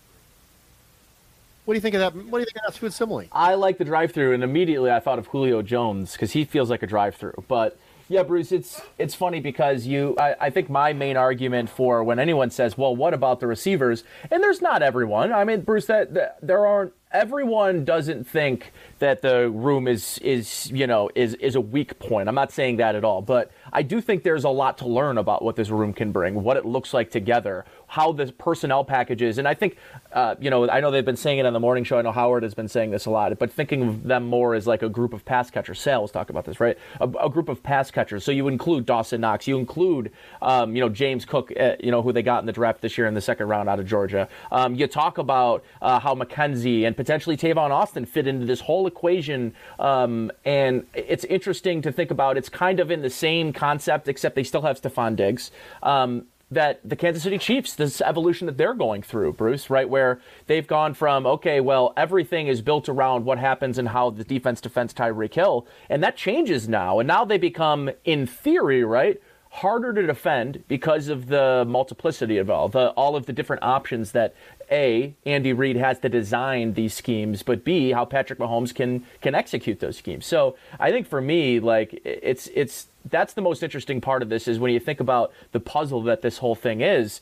What 1.65 1.73
do 1.73 1.77
you 1.77 1.81
think 1.81 1.95
of 1.95 1.99
that? 1.99 2.15
What 2.15 2.37
do 2.37 2.39
you 2.39 2.45
think 2.45 2.57
of 2.65 2.73
that 2.73 2.79
food 2.79 2.93
simile? 2.93 3.25
I 3.31 3.55
like 3.55 3.77
the 3.77 3.83
drive 3.83 4.13
through, 4.13 4.33
and 4.33 4.41
immediately 4.43 4.89
I 4.89 5.01
thought 5.01 5.19
of 5.19 5.27
Julio 5.27 5.61
Jones 5.61 6.13
because 6.13 6.31
he 6.31 6.45
feels 6.45 6.69
like 6.69 6.81
a 6.81 6.87
drive 6.87 7.15
through. 7.15 7.43
But 7.49 7.77
yeah, 8.09 8.23
Bruce, 8.23 8.51
it's 8.51 8.81
it's 8.97 9.15
funny 9.15 9.39
because 9.39 9.85
you 9.85 10.15
I, 10.17 10.35
I, 10.39 10.49
think 10.49 10.69
my 10.69 10.93
main 10.93 11.17
argument 11.17 11.69
for 11.69 12.03
when 12.03 12.19
anyone 12.19 12.49
says, 12.49 12.77
"Well, 12.77 12.95
what 12.95 13.13
about 13.13 13.39
the 13.39 13.47
receivers?" 13.47 14.03
and 14.31 14.41
there's 14.41 14.61
not 14.61 14.81
everyone. 14.81 15.33
I 15.33 15.43
mean, 15.43 15.61
Bruce, 15.61 15.87
that, 15.87 16.13
that 16.13 16.37
there 16.41 16.65
aren't 16.65 16.93
everyone 17.11 17.85
doesn't 17.85 18.25
think 18.25 18.71
that 18.99 19.21
the 19.21 19.49
room 19.49 19.87
is 19.87 20.17
is 20.19 20.71
you 20.71 20.87
know 20.87 21.09
is 21.15 21.33
is 21.35 21.55
a 21.55 21.61
weak 21.61 21.99
point. 21.99 22.29
I'm 22.29 22.35
not 22.35 22.51
saying 22.51 22.77
that 22.77 22.95
at 22.95 23.03
all, 23.03 23.21
but 23.21 23.51
I 23.71 23.81
do 23.83 24.01
think 24.01 24.23
there's 24.23 24.43
a 24.43 24.49
lot 24.49 24.77
to 24.79 24.87
learn 24.87 25.17
about 25.17 25.43
what 25.43 25.55
this 25.55 25.69
room 25.69 25.93
can 25.93 26.11
bring, 26.11 26.43
what 26.43 26.57
it 26.57 26.65
looks 26.65 26.93
like 26.93 27.11
together, 27.11 27.65
how 27.87 28.11
the 28.11 28.31
personnel 28.33 28.83
packages, 28.83 29.37
and 29.37 29.47
I 29.47 29.53
think, 29.53 29.77
uh, 30.11 30.35
you 30.39 30.49
know, 30.49 30.69
I 30.69 30.79
know 30.79 30.91
they've 30.91 31.05
been 31.05 31.15
saying 31.15 31.39
it 31.39 31.45
on 31.45 31.53
the 31.53 31.59
morning 31.59 31.83
show. 31.83 31.97
I 31.97 32.01
know 32.01 32.11
Howard 32.11 32.43
has 32.43 32.53
been 32.53 32.67
saying 32.67 32.91
this 32.91 33.05
a 33.05 33.09
lot, 33.09 33.37
but 33.39 33.51
thinking 33.51 33.87
of 33.87 34.03
them 34.03 34.27
more 34.27 34.55
as 34.55 34.67
like 34.67 34.81
a 34.83 34.89
group 34.89 35.13
of 35.13 35.23
pass 35.23 35.49
catchers. 35.49 35.79
Sales 35.79 36.11
talk 36.11 36.29
about 36.29 36.45
this, 36.45 36.59
right? 36.59 36.77
A, 36.99 37.07
a 37.07 37.29
group 37.29 37.49
of 37.49 37.63
pass 37.63 37.91
catchers. 37.91 38.23
So 38.23 38.31
you 38.31 38.47
include 38.47 38.85
Dawson 38.85 39.21
Knox, 39.21 39.47
you 39.47 39.57
include, 39.57 40.11
um, 40.41 40.75
you 40.75 40.81
know, 40.81 40.89
James 40.89 41.25
Cook, 41.25 41.51
uh, 41.57 41.75
you 41.79 41.91
know, 41.91 42.01
who 42.01 42.11
they 42.11 42.21
got 42.21 42.39
in 42.39 42.45
the 42.45 42.51
draft 42.51 42.81
this 42.81 42.97
year 42.97 43.07
in 43.07 43.13
the 43.13 43.21
second 43.21 43.47
round 43.47 43.69
out 43.69 43.79
of 43.79 43.85
Georgia. 43.85 44.27
Um, 44.51 44.75
you 44.75 44.87
talk 44.87 45.17
about 45.17 45.63
uh, 45.81 45.99
how 45.99 46.15
McKenzie 46.15 46.85
and 46.85 46.95
potentially 46.95 47.37
Tavon 47.37 47.71
Austin 47.71 48.05
fit 48.05 48.27
into 48.27 48.45
this 48.45 48.61
whole 48.61 48.87
equation, 48.87 49.53
um, 49.79 50.31
and 50.43 50.85
it's 50.93 51.23
interesting 51.25 51.81
to 51.81 51.91
think 51.91 52.11
about. 52.11 52.37
It's 52.37 52.49
kind 52.49 52.79
of 52.79 52.91
in 52.91 53.01
the 53.01 53.09
same 53.09 53.53
concept, 53.57 54.07
except 54.07 54.35
they 54.35 54.43
still 54.43 54.61
have 54.61 54.81
Stefon 54.81 55.15
Diggs. 55.15 55.51
Um, 55.83 56.27
that 56.49 56.79
the 56.83 56.95
Kansas 56.95 57.23
City 57.23 57.37
Chiefs, 57.37 57.73
this 57.75 57.99
evolution 58.01 58.47
that 58.47 58.57
they're 58.57 58.73
going 58.73 59.01
through, 59.01 59.33
Bruce, 59.33 59.69
right? 59.69 59.89
Where 59.89 60.21
they've 60.45 60.65
gone 60.65 60.93
from, 60.93 61.25
okay, 61.25 61.59
well, 61.59 61.93
everything 61.97 62.47
is 62.47 62.61
built 62.61 62.87
around 62.87 63.25
what 63.25 63.37
happens 63.37 63.77
and 63.77 63.89
how 63.89 64.11
the 64.11 64.23
defense 64.23 64.61
defends 64.61 64.93
Tyreek 64.93 65.33
Hill. 65.33 65.67
And 65.89 66.01
that 66.03 66.15
changes 66.15 66.69
now. 66.69 66.99
And 66.99 67.07
now 67.07 67.25
they 67.25 67.37
become, 67.37 67.89
in 68.05 68.25
theory, 68.25 68.83
right? 68.83 69.21
Harder 69.49 69.93
to 69.93 70.05
defend 70.05 70.63
because 70.67 71.07
of 71.07 71.27
the 71.27 71.65
multiplicity 71.67 72.37
of 72.37 72.49
all 72.49 72.67
the 72.67 72.89
all 72.91 73.15
of 73.15 73.25
the 73.25 73.33
different 73.33 73.63
options 73.63 74.11
that 74.11 74.35
a 74.69 75.15
Andy 75.25 75.53
Reid 75.53 75.77
has 75.77 75.99
to 75.99 76.09
design 76.09 76.73
these 76.73 76.93
schemes, 76.93 77.43
but 77.43 77.63
B 77.63 77.91
how 77.91 78.05
Patrick 78.05 78.39
Mahomes 78.39 78.75
can 78.75 79.05
can 79.21 79.33
execute 79.33 79.79
those 79.79 79.97
schemes. 79.97 80.25
So 80.25 80.57
I 80.79 80.91
think 80.91 81.07
for 81.07 81.21
me, 81.21 81.59
like 81.59 81.99
it's 82.03 82.47
it's 82.53 82.87
that's 83.09 83.33
the 83.33 83.41
most 83.41 83.63
interesting 83.63 84.01
part 84.01 84.21
of 84.21 84.29
this 84.29 84.47
is 84.47 84.59
when 84.59 84.71
you 84.71 84.79
think 84.79 84.99
about 84.99 85.31
the 85.51 85.59
puzzle 85.59 86.03
that 86.03 86.21
this 86.21 86.37
whole 86.37 86.55
thing 86.55 86.81
is 86.81 87.21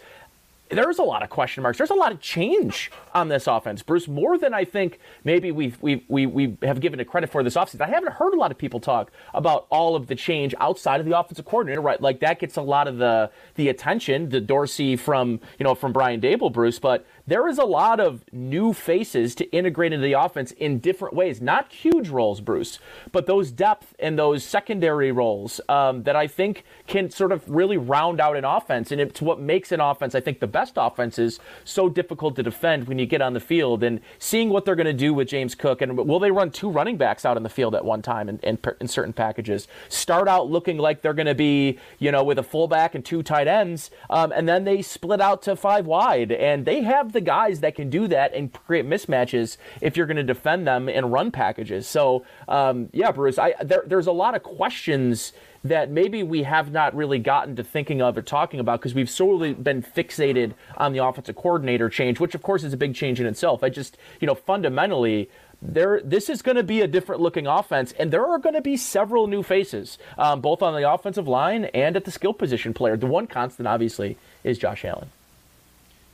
there's 0.69 0.97
a 0.97 1.03
lot 1.03 1.21
of 1.21 1.29
question 1.29 1.61
marks. 1.61 1.77
There's 1.77 1.91
a 1.91 1.95
lot 1.95 2.11
of 2.11 2.19
change 2.19 2.91
on 3.13 3.27
this 3.27 3.45
offense, 3.47 3.83
Bruce, 3.83 4.07
more 4.07 4.37
than 4.37 4.53
I 4.53 4.65
think 4.65 4.99
maybe 5.23 5.51
we've, 5.51 5.79
we 5.81 6.03
we, 6.07 6.25
we 6.25 6.57
have 6.63 6.79
given 6.79 6.99
it 6.99 7.05
credit 7.05 7.29
for 7.29 7.43
this 7.43 7.55
offseason. 7.55 7.81
I 7.81 7.87
haven't 7.87 8.13
heard 8.13 8.33
a 8.33 8.37
lot 8.37 8.51
of 8.51 8.57
people 8.57 8.79
talk 8.79 9.11
about 9.33 9.67
all 9.69 9.95
of 9.95 10.07
the 10.07 10.15
change 10.15 10.55
outside 10.59 10.99
of 10.99 11.05
the 11.05 11.17
offensive 11.17 11.45
coordinator, 11.45 11.81
right? 11.81 12.01
Like 12.01 12.19
that 12.21 12.39
gets 12.39 12.57
a 12.57 12.61
lot 12.61 12.87
of 12.87 12.97
the 12.97 13.29
the 13.55 13.69
attention, 13.69 14.29
the 14.29 14.41
Dorsey 14.41 14.95
from, 14.95 15.39
you 15.59 15.63
know, 15.63 15.75
from 15.75 15.93
Brian 15.93 16.19
Daboll, 16.19 16.51
Bruce, 16.51 16.79
but 16.79 17.05
there 17.27 17.47
is 17.47 17.57
a 17.57 17.65
lot 17.65 17.99
of 17.99 18.23
new 18.31 18.71
faces 18.71 19.33
to 19.35 19.45
integrate 19.51 19.91
into 19.91 20.03
the 20.03 20.13
offense 20.13 20.51
in 20.51 20.79
different 20.79 21.15
ways. 21.15 21.41
Not 21.41 21.71
huge 21.71 22.09
roles, 22.09 22.39
Bruce, 22.39 22.79
but 23.11 23.25
those 23.25 23.51
depth 23.51 23.95
and 23.99 24.17
those 24.17 24.43
secondary 24.43 25.11
roles 25.11 25.59
um, 25.67 26.03
that 26.03 26.15
I 26.15 26.27
think 26.27 26.63
can 26.85 27.09
sort 27.09 27.31
of 27.31 27.43
really 27.49 27.77
round 27.77 28.21
out 28.21 28.37
an 28.37 28.45
offense. 28.45 28.91
And 28.91 29.01
it's 29.01 29.21
what 29.21 29.39
makes 29.39 29.71
an 29.71 29.79
offense, 29.79 30.13
I 30.13 30.19
think, 30.19 30.39
the 30.39 30.47
best 30.47 30.73
offenses 30.75 31.39
so 31.63 31.89
difficult 31.89 32.35
to 32.35 32.43
defend 32.43 32.87
when 32.87 32.99
you 32.99 33.07
get 33.07 33.21
on 33.21 33.33
the 33.33 33.39
field. 33.39 33.83
And 33.83 34.01
seeing 34.19 34.49
what 34.49 34.65
they're 34.65 34.75
going 34.75 34.85
to 34.85 34.93
do 34.93 35.13
with 35.13 35.27
James 35.27 35.55
Cook, 35.55 35.81
and 35.81 35.97
will 35.97 36.19
they 36.19 36.31
run 36.31 36.51
two 36.51 36.69
running 36.69 36.97
backs 36.97 37.25
out 37.25 37.37
on 37.37 37.43
the 37.43 37.49
field 37.49 37.73
at 37.73 37.83
one 37.83 38.03
time 38.03 38.29
in, 38.29 38.37
in, 38.39 38.59
in 38.79 38.87
certain 38.87 39.13
packages? 39.13 39.67
Start 39.89 40.27
out 40.27 40.51
looking 40.51 40.77
like 40.77 41.01
they're 41.01 41.13
going 41.13 41.25
to 41.25 41.33
be, 41.33 41.79
you 41.97 42.11
know, 42.11 42.23
with 42.23 42.37
a 42.37 42.43
fullback 42.43 42.93
and 42.93 43.03
two 43.03 43.23
tight 43.23 43.47
ends, 43.47 43.89
um, 44.11 44.31
and 44.31 44.47
then 44.47 44.63
they 44.63 44.83
split 44.83 45.19
out 45.19 45.41
to 45.41 45.55
five 45.55 45.87
wide. 45.87 46.31
And 46.31 46.65
they 46.65 46.83
have 46.83 47.14
the 47.15 47.21
guys 47.21 47.61
that 47.61 47.73
can 47.73 47.89
do 47.89 48.07
that 48.07 48.33
and 48.35 48.53
create 48.53 48.85
mismatches 48.85 49.57
if 49.81 49.97
you're 49.97 50.05
going 50.05 50.17
to 50.17 50.23
defend 50.23 50.67
them 50.67 50.87
in 50.87 51.05
run 51.07 51.31
packages. 51.31 51.87
So, 51.87 52.25
um, 52.47 52.89
yeah, 52.93 53.11
Bruce, 53.11 53.39
I, 53.39 53.55
there, 53.63 53.83
there's 53.87 54.07
a 54.07 54.11
lot 54.11 54.35
of 54.35 54.43
questions 54.43 55.33
that 55.63 55.89
maybe 55.89 56.21
we 56.21 56.43
have 56.43 56.71
not 56.71 56.95
really 56.95 57.17
gotten 57.17 57.55
to 57.55 57.63
thinking 57.63 57.99
of 57.99 58.15
or 58.15 58.21
talking 58.21 58.59
about 58.59 58.79
because 58.79 58.93
we've 58.93 59.09
solely 59.09 59.53
been 59.53 59.81
fixated 59.81 60.53
on 60.77 60.93
the 60.93 61.03
offensive 61.03 61.35
coordinator 61.35 61.89
change, 61.89 62.19
which 62.19 62.35
of 62.35 62.43
course 62.43 62.63
is 62.63 62.71
a 62.71 62.77
big 62.77 62.93
change 62.93 63.19
in 63.19 63.25
itself. 63.25 63.63
I 63.63 63.69
just, 63.69 63.97
you 64.19 64.27
know, 64.27 64.35
fundamentally, 64.35 65.27
there 65.61 66.01
this 66.03 66.29
is 66.29 66.41
going 66.41 66.57
to 66.57 66.63
be 66.63 66.81
a 66.81 66.87
different 66.87 67.21
looking 67.21 67.47
offense 67.47 67.93
and 67.93 68.11
there 68.11 68.25
are 68.25 68.37
going 68.37 68.55
to 68.55 68.61
be 68.61 68.77
several 68.77 69.27
new 69.27 69.41
faces 69.41 69.97
um, 70.17 70.41
both 70.41 70.61
on 70.61 70.79
the 70.79 70.89
offensive 70.89 71.27
line 71.27 71.65
and 71.65 71.95
at 71.95 72.05
the 72.05 72.11
skill 72.11 72.33
position 72.33 72.73
player 72.73 72.97
the 72.97 73.05
one 73.05 73.25
constant 73.25 73.67
obviously 73.67 74.17
is 74.43 74.57
josh 74.57 74.83
allen 74.85 75.09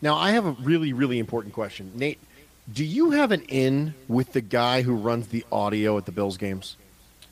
now, 0.01 0.15
I 0.15 0.31
have 0.31 0.45
a 0.45 0.51
really, 0.51 0.93
really 0.93 1.19
important 1.19 1.53
question. 1.53 1.91
Nate, 1.95 2.19
do 2.71 2.83
you 2.83 3.11
have 3.11 3.31
an 3.31 3.43
in 3.43 3.93
with 4.07 4.33
the 4.33 4.41
guy 4.41 4.81
who 4.81 4.95
runs 4.95 5.27
the 5.27 5.45
audio 5.51 5.97
at 5.97 6.05
the 6.05 6.11
Bills 6.11 6.37
games? 6.37 6.75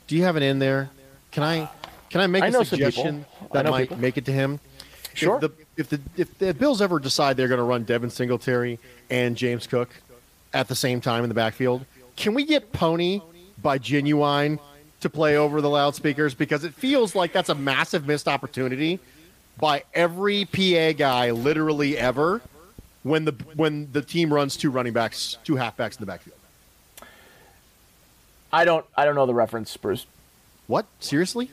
Do 0.07 0.15
you 0.15 0.23
have 0.23 0.35
an 0.35 0.43
in 0.43 0.59
there? 0.59 0.89
Can 1.31 1.43
I 1.43 1.69
can 2.09 2.21
I 2.21 2.27
make 2.27 2.43
I 2.43 2.47
a 2.47 2.65
suggestion 2.65 3.25
that 3.51 3.65
might 3.65 3.89
people. 3.89 3.97
make 3.97 4.17
it 4.17 4.25
to 4.25 4.31
him? 4.31 4.59
Sure. 5.13 5.35
If 5.35 5.41
the, 5.41 5.51
if 5.77 5.89
the 5.89 5.99
if 6.17 6.37
the 6.37 6.53
Bills 6.53 6.81
ever 6.81 6.99
decide 6.99 7.37
they're 7.37 7.47
going 7.47 7.59
to 7.59 7.63
run 7.63 7.83
Devin 7.83 8.09
Singletary 8.09 8.79
and 9.09 9.35
James 9.35 9.67
Cook 9.67 9.89
at 10.53 10.67
the 10.67 10.75
same 10.75 11.01
time 11.01 11.23
in 11.23 11.29
the 11.29 11.35
backfield, 11.35 11.85
can 12.15 12.33
we 12.33 12.45
get 12.45 12.71
Pony 12.71 13.21
by 13.61 13.77
Ginuwine 13.77 14.59
to 15.01 15.09
play 15.09 15.37
over 15.37 15.61
the 15.61 15.69
loudspeakers 15.69 16.33
because 16.33 16.63
it 16.63 16.73
feels 16.73 17.15
like 17.15 17.33
that's 17.33 17.49
a 17.49 17.55
massive 17.55 18.05
missed 18.05 18.27
opportunity 18.27 18.99
by 19.59 19.83
every 19.93 20.45
PA 20.45 20.91
guy 20.93 21.31
literally 21.31 21.97
ever 21.97 22.41
when 23.09 23.25
the 23.25 23.31
when 23.55 23.91
the 23.91 24.01
team 24.01 24.31
runs 24.33 24.55
two 24.55 24.69
running 24.71 24.93
backs, 24.93 25.37
two 25.43 25.55
halfbacks 25.55 25.93
in 25.97 26.01
the 26.01 26.05
backfield. 26.05 26.37
i 28.53 28.63
don't 28.65 28.85
i 28.95 29.05
don't 29.05 29.15
know 29.15 29.25
the 29.25 29.33
reference 29.33 29.75
bruce 29.77 30.05
What? 30.67 30.85
Seriously? 30.99 31.49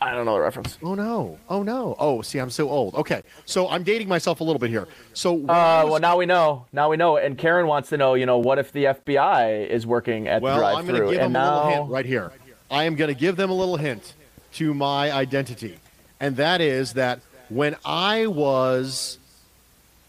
i 0.00 0.12
don't 0.12 0.26
know 0.26 0.34
the 0.34 0.40
reference 0.40 0.76
Oh 0.82 0.94
no! 0.94 1.38
Oh 1.48 1.62
no! 1.62 1.96
Oh, 1.98 2.20
see, 2.20 2.38
I'm 2.38 2.50
so 2.50 2.68
old. 2.68 2.94
Okay, 2.94 3.22
so 3.46 3.66
I'm 3.68 3.82
dating 3.82 4.08
myself 4.08 4.40
a 4.40 4.44
little 4.44 4.58
bit 4.58 4.68
here. 4.70 4.86
So, 5.14 5.34
Uh, 5.36 5.38
was- 5.84 5.90
well, 5.92 6.00
now 6.00 6.16
we 6.18 6.26
know. 6.26 6.66
Now 6.72 6.90
we 6.90 6.96
know. 6.98 7.16
And 7.16 7.38
Karen 7.38 7.66
wants 7.66 7.88
to 7.88 7.96
know, 7.96 8.12
you 8.14 8.26
know, 8.26 8.36
what 8.38 8.58
if 8.58 8.72
the 8.72 8.84
FBI 8.84 9.66
is 9.68 9.86
working 9.86 10.28
at 10.28 10.42
well, 10.42 10.58
the 10.58 10.64
I'm 10.66 10.86
going 10.86 11.00
to 11.02 11.10
give 11.10 11.22
and 11.22 11.34
them 11.34 11.42
a 11.42 11.54
little 11.54 11.70
hint 11.70 11.90
right 11.90 12.04
here. 12.04 12.30
I 12.70 12.84
am 12.84 12.94
going 12.94 13.08
to 13.08 13.18
give 13.18 13.36
them 13.36 13.48
a 13.50 13.54
little 13.54 13.78
hint 13.78 14.12
to 14.54 14.74
my 14.74 15.10
identity, 15.10 15.78
and 16.20 16.36
that 16.36 16.60
is 16.60 16.92
that 16.94 17.20
when 17.48 17.74
I 17.84 18.26
was 18.26 19.18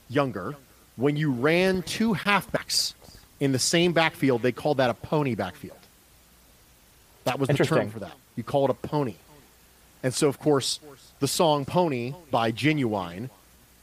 younger, 0.09 0.55
when 1.01 1.17
you 1.17 1.31
ran 1.31 1.81
two 1.83 2.13
halfbacks 2.13 2.93
in 3.39 3.51
the 3.51 3.59
same 3.59 3.91
backfield, 3.91 4.41
they 4.41 4.51
called 4.51 4.77
that 4.77 4.89
a 4.89 4.93
pony 4.93 5.35
backfield. 5.35 5.77
That 7.23 7.39
was 7.39 7.49
the 7.49 7.55
term 7.55 7.89
for 7.89 7.99
that. 7.99 8.13
You 8.35 8.43
call 8.43 8.65
it 8.65 8.71
a 8.71 8.75
pony. 8.75 9.15
And 10.03 10.13
so, 10.13 10.27
of 10.27 10.39
course, 10.39 10.79
the 11.19 11.27
song 11.27 11.65
Pony 11.65 12.13
by 12.31 12.51
Ginuwine, 12.51 13.29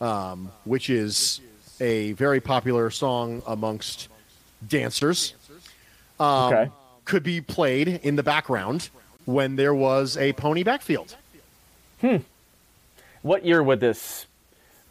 um, 0.01 0.51
which 0.65 0.91
is 0.91 1.41
a 1.81 2.13
very 2.13 2.41
popular 2.41 2.91
song 2.91 3.43
amongst 3.47 4.09
dancers, 4.67 5.35
um, 6.19 6.53
Okay. 6.53 6.71
could 7.05 7.23
be 7.23 7.41
played 7.41 7.89
in 7.89 8.17
the 8.17 8.23
background 8.25 8.91
when 9.27 9.57
there 9.57 9.75
was 9.75 10.17
a 10.17 10.33
pony 10.33 10.63
backfield. 10.65 11.15
Hmm. 12.01 12.17
What 13.23 13.45
year 13.45 13.63
would 13.63 13.81
this? 13.81 14.27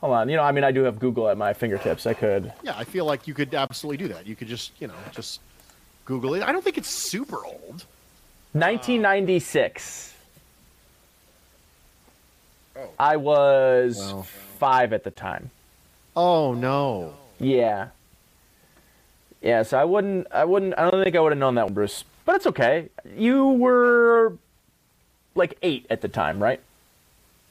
Hold 0.02 0.14
on. 0.14 0.30
You 0.30 0.36
know, 0.36 0.44
I 0.44 0.52
mean, 0.52 0.64
I 0.64 0.72
do 0.72 0.84
have 0.84 1.00
Google 1.00 1.28
at 1.30 1.38
my 1.38 1.54
fingertips. 1.54 2.06
I 2.06 2.14
could. 2.14 2.54
Yeah, 2.64 2.76
I 2.78 2.84
feel 2.84 3.06
like 3.06 3.28
you 3.28 3.34
could 3.34 3.54
absolutely 3.54 3.98
do 3.98 4.14
that. 4.14 4.28
You 4.28 4.36
could 4.36 4.48
just, 4.48 4.72
you 4.80 4.88
know, 4.88 4.94
just 5.12 5.40
Google 6.06 6.36
it. 6.36 6.44
I 6.44 6.52
don't 6.52 6.64
think 6.64 6.78
it's 6.78 6.90
super 6.90 7.44
old. 7.44 7.84
1996. 8.54 10.14
Oh. 12.76 12.90
I 13.00 13.18
was 13.18 13.98
Wow. 14.14 14.22
five 14.60 14.94
at 14.94 15.04
the 15.04 15.12
time. 15.12 15.50
Oh 16.16 16.54
no. 16.54 17.16
Yeah. 17.40 17.88
Yeah, 19.42 19.64
so 19.64 19.78
I 19.80 19.84
wouldn't, 19.84 20.28
I 20.32 20.46
wouldn't, 20.46 20.74
I 20.78 20.90
don't 20.90 21.04
think 21.04 21.16
I 21.16 21.20
would 21.20 21.32
have 21.32 21.40
known 21.40 21.56
that 21.56 21.66
one, 21.66 21.74
Bruce. 21.74 22.04
But 22.26 22.36
it's 22.36 22.48
okay. 22.48 22.90
You 23.16 23.48
were 23.50 24.34
like 25.36 25.58
eight 25.62 25.86
at 25.90 26.02
the 26.02 26.08
time, 26.08 26.42
right? 26.42 26.60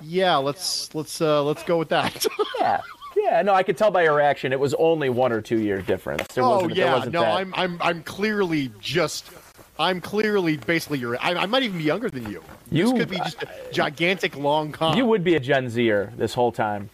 Yeah, 0.03 0.36
let's 0.36 0.94
let's 0.94 1.20
uh, 1.20 1.42
let's 1.42 1.62
go 1.62 1.78
with 1.78 1.88
that. 1.90 2.26
Yeah. 2.59 2.80
Yeah, 3.16 3.40
no, 3.42 3.55
I 3.55 3.62
could 3.62 3.78
tell 3.78 3.90
by 3.90 4.03
your 4.03 4.14
reaction 4.14 4.53
it 4.53 4.61
was 4.61 4.74
only 4.74 5.09
one 5.09 5.32
or 5.32 5.40
two 5.40 5.59
years 5.59 5.86
difference. 5.86 6.26
There 6.34 6.44
oh 6.44 6.68
yeah, 6.68 7.03
no, 7.11 7.22
that. 7.22 7.34
I'm 7.36 7.55
I'm 7.55 7.78
I'm 7.80 8.03
clearly 8.03 8.70
just 8.78 9.30
I'm 9.78 10.01
clearly 10.03 10.59
basically 10.59 10.99
your. 10.99 11.16
I, 11.20 11.34
I 11.34 11.47
might 11.47 11.62
even 11.62 11.78
be 11.78 11.84
younger 11.84 12.11
than 12.11 12.30
you. 12.30 12.42
You- 12.70 12.90
this 12.90 12.99
could 13.01 13.11
be 13.11 13.16
just 13.16 13.42
a 13.42 13.49
gigantic 13.72 14.36
long 14.36 14.70
con. 14.72 14.97
You 14.99 15.07
would 15.07 15.24
be 15.24 15.34
a 15.34 15.40
Gen 15.40 15.70
Zer 15.70 16.12
this 16.16 16.34
whole 16.34 16.53
time. 16.53 16.90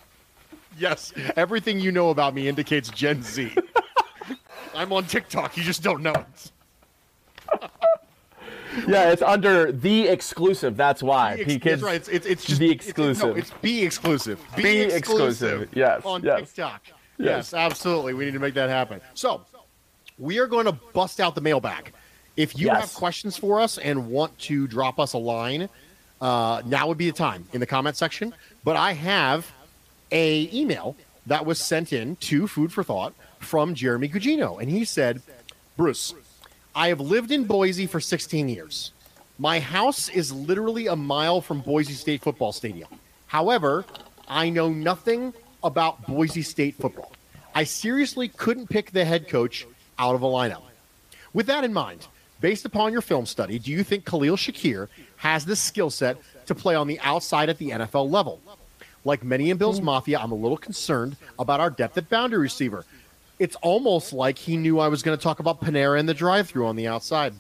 Yes, 0.79 1.13
everything 1.37 1.81
you 1.81 1.91
know 1.93 2.11
about 2.11 2.35
me 2.35 2.47
indicates 2.49 2.89
Gen 2.89 3.23
Z. 3.23 3.53
I'm 4.75 4.93
on 4.93 5.05
TikTok. 5.05 5.57
You 5.57 5.63
just 5.65 5.83
don't 5.83 6.03
know 6.03 6.13
it. 6.15 6.53
Yeah, 8.89 9.11
it's 9.13 9.23
under 9.23 9.71
the 9.73 10.09
exclusive. 10.09 10.77
That's 10.77 11.03
why. 11.03 11.37
Be 11.45 11.55
ex- 11.57 11.65
that's 11.65 11.83
right. 11.83 11.97
It's, 11.97 12.09
it's, 12.09 12.27
it's 12.27 12.45
just 12.45 12.59
the 12.61 12.71
it's- 12.71 12.89
it's- 12.89 12.99
no, 12.99 13.11
exclusive. 13.11 13.39
It's, 13.39 13.51
be 13.63 13.83
exclusive. 13.83 14.41
Be, 14.57 14.63
Be 14.63 14.81
exclusive. 14.81 15.63
exclusive. 15.63 15.69
Yes, 15.77 16.03
On 16.05 16.23
yes. 16.23 16.41
TikTok. 16.41 16.83
Yes. 16.87 16.95
Yes. 17.19 17.55
absolutely. 17.55 18.15
We 18.15 18.25
need 18.25 18.33
to 18.35 18.39
make 18.41 18.55
that 18.55 18.69
happen. 18.71 19.01
So 19.15 19.43
we 20.19 20.39
are 20.39 20.47
going 20.47 20.67
to 20.67 20.73
bust 20.73 21.21
out 21.21 21.35
the 21.35 21.41
mailbag. 21.41 21.93
If 22.37 22.59
you 22.59 22.67
Yes. 22.67 22.81
have 22.81 22.95
questions 22.95 23.37
for 23.37 23.61
us 23.61 23.77
and 23.79 24.09
want 24.11 24.39
to 24.41 24.67
drop 24.67 24.99
us 24.99 25.13
a 25.13 25.19
line, 25.19 25.69
uh, 26.21 26.63
now 26.65 26.89
would 26.89 26.99
be 26.99 27.11
the 27.11 27.17
time 27.17 27.47
in 27.53 27.61
the 27.61 27.67
comment 27.67 27.97
section. 27.97 28.35
But 28.65 28.77
I 28.77 28.93
have 28.95 29.51
a 30.11 30.49
email 30.53 30.97
that 31.27 31.45
was 31.45 31.59
sent 31.61 31.93
in 31.93 32.17
to 32.17 32.47
Food 32.49 32.73
for 32.73 32.83
Thought 32.83 33.13
from 33.39 33.75
Jeremy 33.75 34.09
Gugino, 34.09 34.61
and 34.61 34.71
he 34.71 34.85
said, 34.85 35.21
"Bruce, 35.77 36.15
I 36.75 36.89
have 36.89 37.01
lived 37.01 37.31
in 37.31 37.45
Boise 37.45 37.87
for 37.87 38.01
16 38.01 38.49
years. 38.49 38.93
My 39.39 39.61
house 39.61 40.09
is 40.09 40.33
literally 40.33 40.87
a 40.87 40.97
mile 40.97 41.41
from 41.41 41.61
Boise 41.61 41.93
State 41.93 42.23
Football 42.23 42.53
Stadium. 42.53 42.89
However, 43.27 43.85
I 44.27 44.49
know 44.49 44.71
nothing 44.71 45.35
about 45.63 46.07
Boise 46.07 46.43
State 46.43 46.75
football. 46.77 47.13
I 47.55 47.65
seriously 47.65 48.29
couldn't 48.29 48.69
pick 48.69 48.93
the 48.93 49.05
head 49.05 49.29
coach 49.29 49.67
out 49.99 50.15
of 50.15 50.23
a 50.23 50.27
lineup. 50.27 50.63
With 51.35 51.47
that 51.47 51.65
in 51.65 51.73
mind, 51.75 52.07
based 52.41 52.65
upon 52.65 52.93
your 52.93 53.03
film 53.03 53.27
study, 53.27 53.59
do 53.59 53.71
you 53.71 53.85
think 53.85 54.07
Khalil 54.07 54.37
Shakir 54.37 54.89
has 55.17 55.45
the 55.45 55.57
skill 55.57 55.91
set 55.91 56.17
to 56.47 56.55
play 56.55 56.75
on 56.75 56.87
the 56.87 56.99
outside 57.01 57.51
at 57.51 57.59
the 57.59 57.71
NFL 57.71 58.11
level? 58.11 58.41
Like 59.05 59.25
many 59.25 59.51
in 59.51 59.59
Bills 59.59 59.79
hmm. 59.79 59.87
Mafia, 59.87 60.19
I'm 60.21 60.33
a 60.33 60.37
little 60.37 60.57
concerned 60.57 61.17
about 61.39 61.61
our 61.61 61.71
depth 61.71 61.99
at 61.99 62.09
boundary 62.09 62.39
receiver. 62.39 62.85
It's 63.39 63.57
almost 63.57 64.13
like 64.13 64.39
he 64.39 64.57
knew 64.57 64.79
I 64.79 64.89
was 64.89 65.03
going 65.03 65.17
to 65.17 65.23
talk 65.23 65.41
about 65.41 65.61
Panera 65.61 65.99
and 65.99 66.09
the 66.09 66.15
drive 66.15 66.49
through 66.49 66.67
on 66.67 66.77
the 66.77 66.87
outside. 66.87 67.35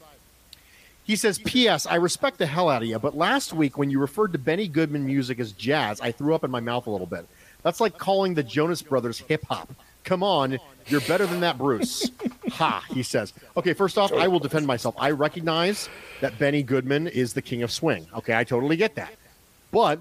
He 1.04 1.16
says, 1.16 1.38
P.S. 1.38 1.86
I 1.86 1.96
respect 1.96 2.38
the 2.38 2.46
hell 2.46 2.68
out 2.68 2.82
of 2.82 2.88
you, 2.88 2.98
but 2.98 3.16
last 3.16 3.52
week 3.52 3.76
when 3.76 3.90
you 3.90 3.98
referred 3.98 4.32
to 4.32 4.38
Benny 4.38 4.68
Goodman 4.68 5.04
music 5.04 5.40
as 5.40 5.52
jazz, 5.52 6.00
I 6.00 6.12
threw 6.12 6.34
up 6.34 6.44
in 6.44 6.50
my 6.50 6.60
mouth 6.60 6.86
a 6.86 6.90
little 6.90 7.06
bit. 7.06 7.26
That's 7.62 7.80
like 7.80 7.98
calling 7.98 8.34
the 8.34 8.42
Jonas 8.42 8.82
Brothers 8.82 9.18
hip 9.18 9.44
hop. 9.48 9.70
Come 10.04 10.22
on, 10.22 10.58
you're 10.86 11.00
better 11.02 11.26
than 11.26 11.40
that, 11.40 11.58
Bruce. 11.58 12.10
ha, 12.50 12.84
he 12.90 13.02
says. 13.02 13.32
Okay, 13.56 13.72
first 13.72 13.98
off, 13.98 14.12
I 14.12 14.26
will 14.28 14.40
defend 14.40 14.66
myself. 14.66 14.94
I 14.98 15.10
recognize 15.10 15.88
that 16.20 16.38
Benny 16.38 16.62
Goodman 16.62 17.06
is 17.06 17.34
the 17.34 17.42
king 17.42 17.62
of 17.62 17.70
swing. 17.70 18.06
Okay, 18.14 18.36
I 18.36 18.44
totally 18.44 18.76
get 18.76 18.96
that. 18.96 19.12
But 19.70 20.00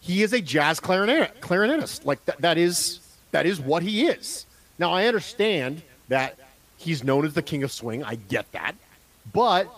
he 0.00 0.22
is 0.22 0.32
a 0.32 0.40
jazz 0.40 0.80
clarinet, 0.80 1.40
clarinetist. 1.40 2.04
Like 2.04 2.24
that, 2.24 2.40
that 2.40 2.58
is 2.58 3.00
that 3.30 3.46
is 3.46 3.60
what 3.60 3.82
he 3.82 4.06
is. 4.06 4.46
Now 4.82 4.90
I 4.90 5.06
understand 5.06 5.80
that 6.08 6.36
he's 6.76 7.04
known 7.04 7.24
as 7.24 7.34
the 7.34 7.42
king 7.42 7.62
of 7.62 7.70
swing. 7.70 8.02
I 8.02 8.16
get 8.16 8.50
that. 8.50 8.74
But 9.32 9.72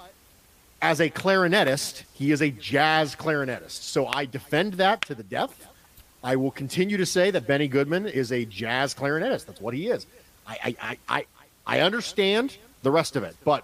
as 0.80 0.98
a 0.98 1.10
clarinetist, 1.10 2.04
he 2.14 2.32
is 2.32 2.40
a 2.40 2.48
jazz 2.48 3.14
clarinetist. 3.14 3.82
So 3.82 4.06
I 4.06 4.24
defend 4.24 4.74
that 4.74 5.02
to 5.02 5.14
the 5.14 5.22
death. 5.22 5.68
I 6.22 6.36
will 6.36 6.50
continue 6.50 6.96
to 6.96 7.04
say 7.04 7.30
that 7.30 7.46
Benny 7.46 7.68
Goodman 7.68 8.06
is 8.06 8.32
a 8.32 8.46
jazz 8.46 8.94
clarinetist. 8.94 9.44
That's 9.44 9.60
what 9.60 9.74
he 9.74 9.88
is. 9.88 10.06
I 10.46 10.74
I, 10.80 10.98
I, 11.06 11.26
I 11.66 11.80
understand 11.80 12.56
the 12.82 12.90
rest 12.90 13.14
of 13.14 13.24
it, 13.24 13.36
but 13.44 13.62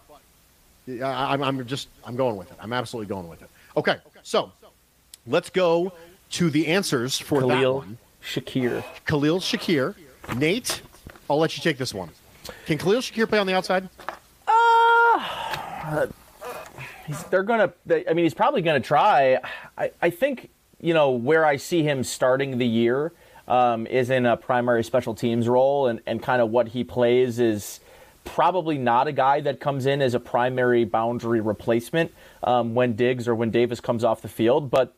I'm, 0.86 1.42
I'm 1.42 1.66
just 1.66 1.88
I'm 2.04 2.16
going 2.16 2.36
with 2.36 2.50
it. 2.50 2.58
I'm 2.60 2.74
absolutely 2.74 3.08
going 3.08 3.30
with 3.30 3.40
it. 3.40 3.48
Okay, 3.78 3.96
so 4.22 4.52
let's 5.26 5.48
go 5.48 5.94
to 6.32 6.50
the 6.50 6.66
answers 6.66 7.18
for 7.18 7.40
Khalil 7.40 7.80
that 7.80 7.86
one. 7.86 7.98
Shakir. 8.22 8.84
Khalil 9.06 9.40
Shakir, 9.40 9.94
Nate. 10.36 10.82
I'll 11.30 11.38
let 11.38 11.56
you 11.56 11.62
take 11.62 11.78
this 11.78 11.94
one. 11.94 12.10
Can 12.66 12.76
Khalil 12.76 13.00
Shakir 13.00 13.28
play 13.28 13.38
on 13.38 13.46
the 13.46 13.54
outside? 13.54 13.88
He's, 17.06 17.22
they're 17.24 17.44
gonna. 17.44 17.72
They, 17.86 18.04
I 18.06 18.14
mean, 18.14 18.24
he's 18.24 18.34
probably 18.34 18.62
gonna 18.62 18.80
try. 18.80 19.38
I, 19.78 19.92
I 20.02 20.10
think 20.10 20.50
you 20.80 20.92
know 20.92 21.10
where 21.10 21.46
I 21.46 21.56
see 21.56 21.84
him 21.84 22.02
starting 22.02 22.58
the 22.58 22.66
year 22.66 23.12
um, 23.46 23.86
is 23.86 24.10
in 24.10 24.26
a 24.26 24.36
primary 24.36 24.82
special 24.82 25.14
teams 25.14 25.48
role, 25.48 25.86
and 25.86 26.00
and 26.04 26.20
kind 26.20 26.42
of 26.42 26.50
what 26.50 26.68
he 26.68 26.82
plays 26.82 27.38
is 27.38 27.78
probably 28.24 28.76
not 28.76 29.06
a 29.06 29.12
guy 29.12 29.40
that 29.40 29.60
comes 29.60 29.86
in 29.86 30.02
as 30.02 30.14
a 30.14 30.20
primary 30.20 30.84
boundary 30.84 31.40
replacement 31.40 32.12
um, 32.42 32.74
when 32.74 32.94
Diggs 32.96 33.28
or 33.28 33.36
when 33.36 33.50
Davis 33.50 33.80
comes 33.80 34.02
off 34.02 34.20
the 34.20 34.28
field. 34.28 34.68
But 34.68 34.94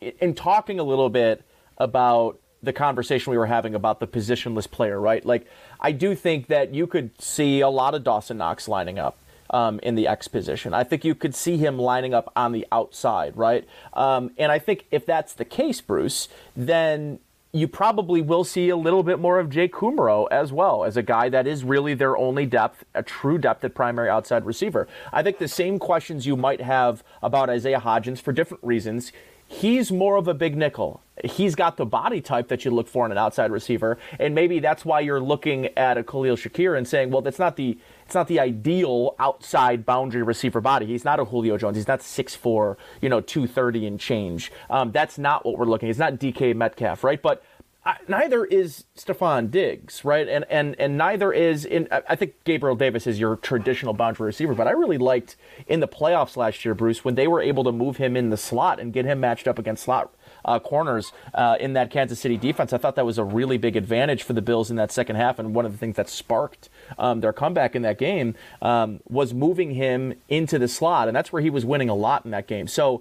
in 0.00 0.34
talking 0.34 0.78
a 0.78 0.84
little 0.84 1.08
bit 1.08 1.42
about 1.78 2.38
the 2.66 2.72
conversation 2.74 3.30
we 3.30 3.38
were 3.38 3.46
having 3.46 3.74
about 3.74 4.00
the 4.00 4.06
positionless 4.06 4.70
player, 4.70 5.00
right? 5.00 5.24
Like, 5.24 5.46
I 5.80 5.92
do 5.92 6.14
think 6.14 6.48
that 6.48 6.74
you 6.74 6.86
could 6.86 7.20
see 7.20 7.60
a 7.60 7.70
lot 7.70 7.94
of 7.94 8.04
Dawson 8.04 8.36
Knox 8.36 8.68
lining 8.68 8.98
up. 8.98 9.16
Um, 9.48 9.78
in 9.84 9.94
the 9.94 10.08
X 10.08 10.26
position, 10.26 10.74
I 10.74 10.82
think 10.82 11.04
you 11.04 11.14
could 11.14 11.32
see 11.32 11.56
him 11.56 11.78
lining 11.78 12.12
up 12.12 12.32
on 12.34 12.50
the 12.50 12.66
outside, 12.72 13.36
right? 13.36 13.64
Um, 13.92 14.32
and 14.38 14.50
I 14.50 14.58
think 14.58 14.86
if 14.90 15.06
that's 15.06 15.34
the 15.34 15.44
case, 15.44 15.80
Bruce, 15.80 16.26
then 16.56 17.20
you 17.52 17.68
probably 17.68 18.20
will 18.20 18.42
see 18.42 18.68
a 18.68 18.76
little 18.76 19.02
bit 19.02 19.18
more 19.18 19.38
of 19.38 19.48
Jake 19.48 19.72
Kumerow 19.72 20.26
as 20.30 20.52
well 20.52 20.84
as 20.84 20.96
a 20.96 21.02
guy 21.02 21.28
that 21.28 21.46
is 21.46 21.64
really 21.64 21.94
their 21.94 22.16
only 22.16 22.44
depth, 22.44 22.84
a 22.94 23.02
true 23.02 23.38
depth 23.38 23.64
at 23.64 23.72
primary 23.74 24.10
outside 24.10 24.44
receiver. 24.44 24.88
I 25.12 25.22
think 25.22 25.38
the 25.38 25.48
same 25.48 25.78
questions 25.78 26.26
you 26.26 26.36
might 26.36 26.60
have 26.60 27.04
about 27.22 27.48
Isaiah 27.48 27.80
Hodgins 27.80 28.20
for 28.20 28.32
different 28.32 28.64
reasons. 28.64 29.12
He's 29.48 29.92
more 29.92 30.16
of 30.16 30.26
a 30.26 30.34
big 30.34 30.56
nickel. 30.56 31.02
He's 31.24 31.54
got 31.54 31.76
the 31.76 31.86
body 31.86 32.20
type 32.20 32.48
that 32.48 32.64
you 32.64 32.70
look 32.70 32.88
for 32.88 33.06
in 33.06 33.12
an 33.12 33.16
outside 33.16 33.50
receiver, 33.50 33.96
and 34.18 34.34
maybe 34.34 34.58
that's 34.58 34.84
why 34.84 35.00
you're 35.00 35.20
looking 35.20 35.66
at 35.76 35.96
a 35.96 36.02
Khalil 36.02 36.36
Shakir 36.36 36.76
and 36.76 36.86
saying, 36.86 37.10
"Well, 37.10 37.22
that's 37.22 37.38
not 37.38 37.56
the 37.56 37.78
it's 38.04 38.14
not 38.14 38.28
the 38.28 38.38
ideal 38.38 39.14
outside 39.18 39.86
boundary 39.86 40.22
receiver 40.22 40.60
body. 40.60 40.86
He's 40.86 41.04
not 41.04 41.18
a 41.18 41.24
Julio 41.24 41.56
Jones. 41.56 41.76
He's 41.76 41.88
not 41.88 42.00
6'4", 42.00 42.76
you 43.00 43.08
know, 43.08 43.20
230 43.20 43.86
and 43.86 43.98
change. 43.98 44.52
Um, 44.68 44.92
that's 44.92 45.18
not 45.18 45.44
what 45.44 45.58
we're 45.58 45.64
looking. 45.64 45.88
He's 45.88 45.98
not 45.98 46.14
DK 46.14 46.54
Metcalf, 46.54 47.02
right? 47.02 47.20
But 47.20 47.42
I, 47.86 47.98
neither 48.08 48.44
is 48.44 48.84
Stefon 48.96 49.48
Diggs, 49.48 50.04
right? 50.04 50.28
And 50.28 50.44
and 50.50 50.74
and 50.80 50.98
neither 50.98 51.32
is 51.32 51.64
in. 51.64 51.86
I 51.90 52.16
think 52.16 52.34
Gabriel 52.42 52.74
Davis 52.74 53.06
is 53.06 53.20
your 53.20 53.36
traditional 53.36 53.94
boundary 53.94 54.26
receiver, 54.26 54.54
but 54.54 54.66
I 54.66 54.72
really 54.72 54.98
liked 54.98 55.36
in 55.68 55.78
the 55.78 55.86
playoffs 55.86 56.36
last 56.36 56.64
year, 56.64 56.74
Bruce, 56.74 57.04
when 57.04 57.14
they 57.14 57.28
were 57.28 57.40
able 57.40 57.62
to 57.62 57.70
move 57.70 57.98
him 57.98 58.16
in 58.16 58.30
the 58.30 58.36
slot 58.36 58.80
and 58.80 58.92
get 58.92 59.04
him 59.04 59.20
matched 59.20 59.46
up 59.46 59.56
against 59.56 59.84
slot 59.84 60.12
uh, 60.44 60.58
corners 60.58 61.12
uh, 61.32 61.58
in 61.60 61.74
that 61.74 61.92
Kansas 61.92 62.18
City 62.18 62.36
defense. 62.36 62.72
I 62.72 62.78
thought 62.78 62.96
that 62.96 63.06
was 63.06 63.18
a 63.18 63.24
really 63.24 63.56
big 63.56 63.76
advantage 63.76 64.24
for 64.24 64.32
the 64.32 64.42
Bills 64.42 64.68
in 64.68 64.76
that 64.76 64.90
second 64.90 65.14
half, 65.14 65.38
and 65.38 65.54
one 65.54 65.64
of 65.64 65.70
the 65.70 65.78
things 65.78 65.94
that 65.94 66.08
sparked 66.08 66.68
um, 66.98 67.20
their 67.20 67.32
comeback 67.32 67.76
in 67.76 67.82
that 67.82 67.98
game 67.98 68.34
um, 68.62 68.98
was 69.08 69.32
moving 69.32 69.70
him 69.72 70.14
into 70.28 70.58
the 70.58 70.66
slot, 70.66 71.06
and 71.06 71.16
that's 71.16 71.32
where 71.32 71.42
he 71.42 71.50
was 71.50 71.64
winning 71.64 71.88
a 71.88 71.94
lot 71.94 72.24
in 72.24 72.32
that 72.32 72.48
game. 72.48 72.66
So 72.66 73.00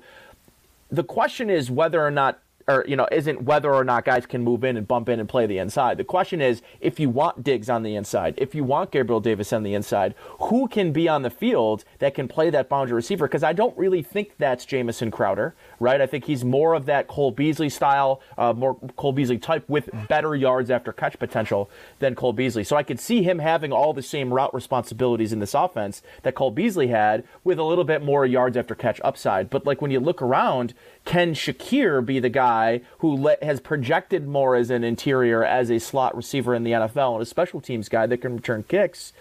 the 0.92 1.04
question 1.04 1.50
is 1.50 1.72
whether 1.72 2.06
or 2.06 2.12
not 2.12 2.40
or 2.68 2.84
you 2.88 2.96
know 2.96 3.08
isn't 3.12 3.44
whether 3.44 3.74
or 3.74 3.84
not 3.84 4.06
guys 4.06 4.26
can 4.26 4.44
move 4.44 4.64
in 4.64 4.78
and 4.78 4.88
bump 4.88 5.10
in 5.10 5.20
and 5.20 5.30
play 5.30 5.46
the 5.46 5.58
inside. 5.58 5.98
The 5.98 6.04
question 6.04 6.42
is 6.42 6.62
if 6.80 7.00
you 7.00 7.10
want 7.10 7.44
Diggs 7.44 7.70
on 7.70 7.84
the 7.84 7.96
inside, 7.96 8.36
if 8.38 8.56
you 8.56 8.64
want 8.64 8.92
Gabriel 8.92 9.20
Davis 9.20 9.54
on 9.54 9.64
the 9.64 9.74
inside, 9.74 10.16
who 10.42 10.68
can 10.68 10.92
be 10.92 11.08
on 11.08 11.22
the 11.22 11.30
field 11.30 11.84
that 12.00 12.14
can 12.14 12.28
play 12.28 12.50
that 12.50 12.70
boundary 12.70 12.96
receiver? 12.96 13.28
Because 13.28 13.44
I 13.44 13.54
don't 13.54 13.78
really 13.78 14.02
think 14.02 14.34
that's 14.38 14.66
Jamison 14.66 15.12
Crowder, 15.12 15.56
right? 15.80 16.02
I 16.02 16.08
think 16.08 16.26
he's 16.26 16.44
more 16.44 16.74
of 16.74 16.86
that 16.88 17.08
Cole 17.08 17.32
Beasley 17.32 17.70
style, 17.70 18.22
uh, 18.38 18.54
more 18.54 18.76
Cole 18.96 19.14
Beasley 19.14 19.38
type 19.38 19.68
with 19.70 19.90
better 20.08 20.36
yards 20.36 20.72
after 20.72 20.92
catch 20.92 21.20
potential 21.20 21.70
than 22.00 22.16
Cole 22.16 22.34
Beasley. 22.34 22.64
So 22.64 22.76
I 22.76 22.84
could 22.84 23.00
see 23.00 23.24
him 23.24 23.40
having 23.40 23.72
all 23.72 23.94
the 23.94 24.02
same 24.02 24.34
route 24.34 24.54
responsibilities 24.54 25.32
in 25.32 25.40
this 25.40 25.54
offense 25.54 26.02
that 26.24 26.36
Cole 26.36 26.52
Beasley 26.52 26.88
had 26.88 27.24
with 27.44 27.60
a 27.60 27.64
little 27.64 27.84
bit 27.84 28.04
more 28.04 28.26
yards 28.26 28.58
after 28.58 28.76
catch 28.76 29.00
upside. 29.04 29.50
But 29.50 29.66
like 29.66 29.82
when 29.82 29.92
you 29.92 30.00
look 30.00 30.22
around, 30.22 30.74
can 31.06 31.34
Shakir 31.34 32.04
be 32.04 32.20
the 32.20 32.30
guy 32.30 32.82
who 33.00 33.16
le- 33.16 33.38
has 33.42 33.60
projected 33.60 34.28
more 34.28 34.56
as 34.56 34.72
an 34.72 34.84
interior, 34.84 35.44
as 35.44 35.70
a 35.70 35.80
slot 35.80 36.16
receiver 36.16 36.54
in 36.56 36.64
the 36.64 36.72
NFL, 36.72 37.14
and 37.14 37.22
a 37.22 37.26
special 37.26 37.62
teams 37.62 37.88
guy 37.88 38.08
that 38.08 38.18
can 38.18 38.36
return 38.36 38.64
kicks? 38.64 39.14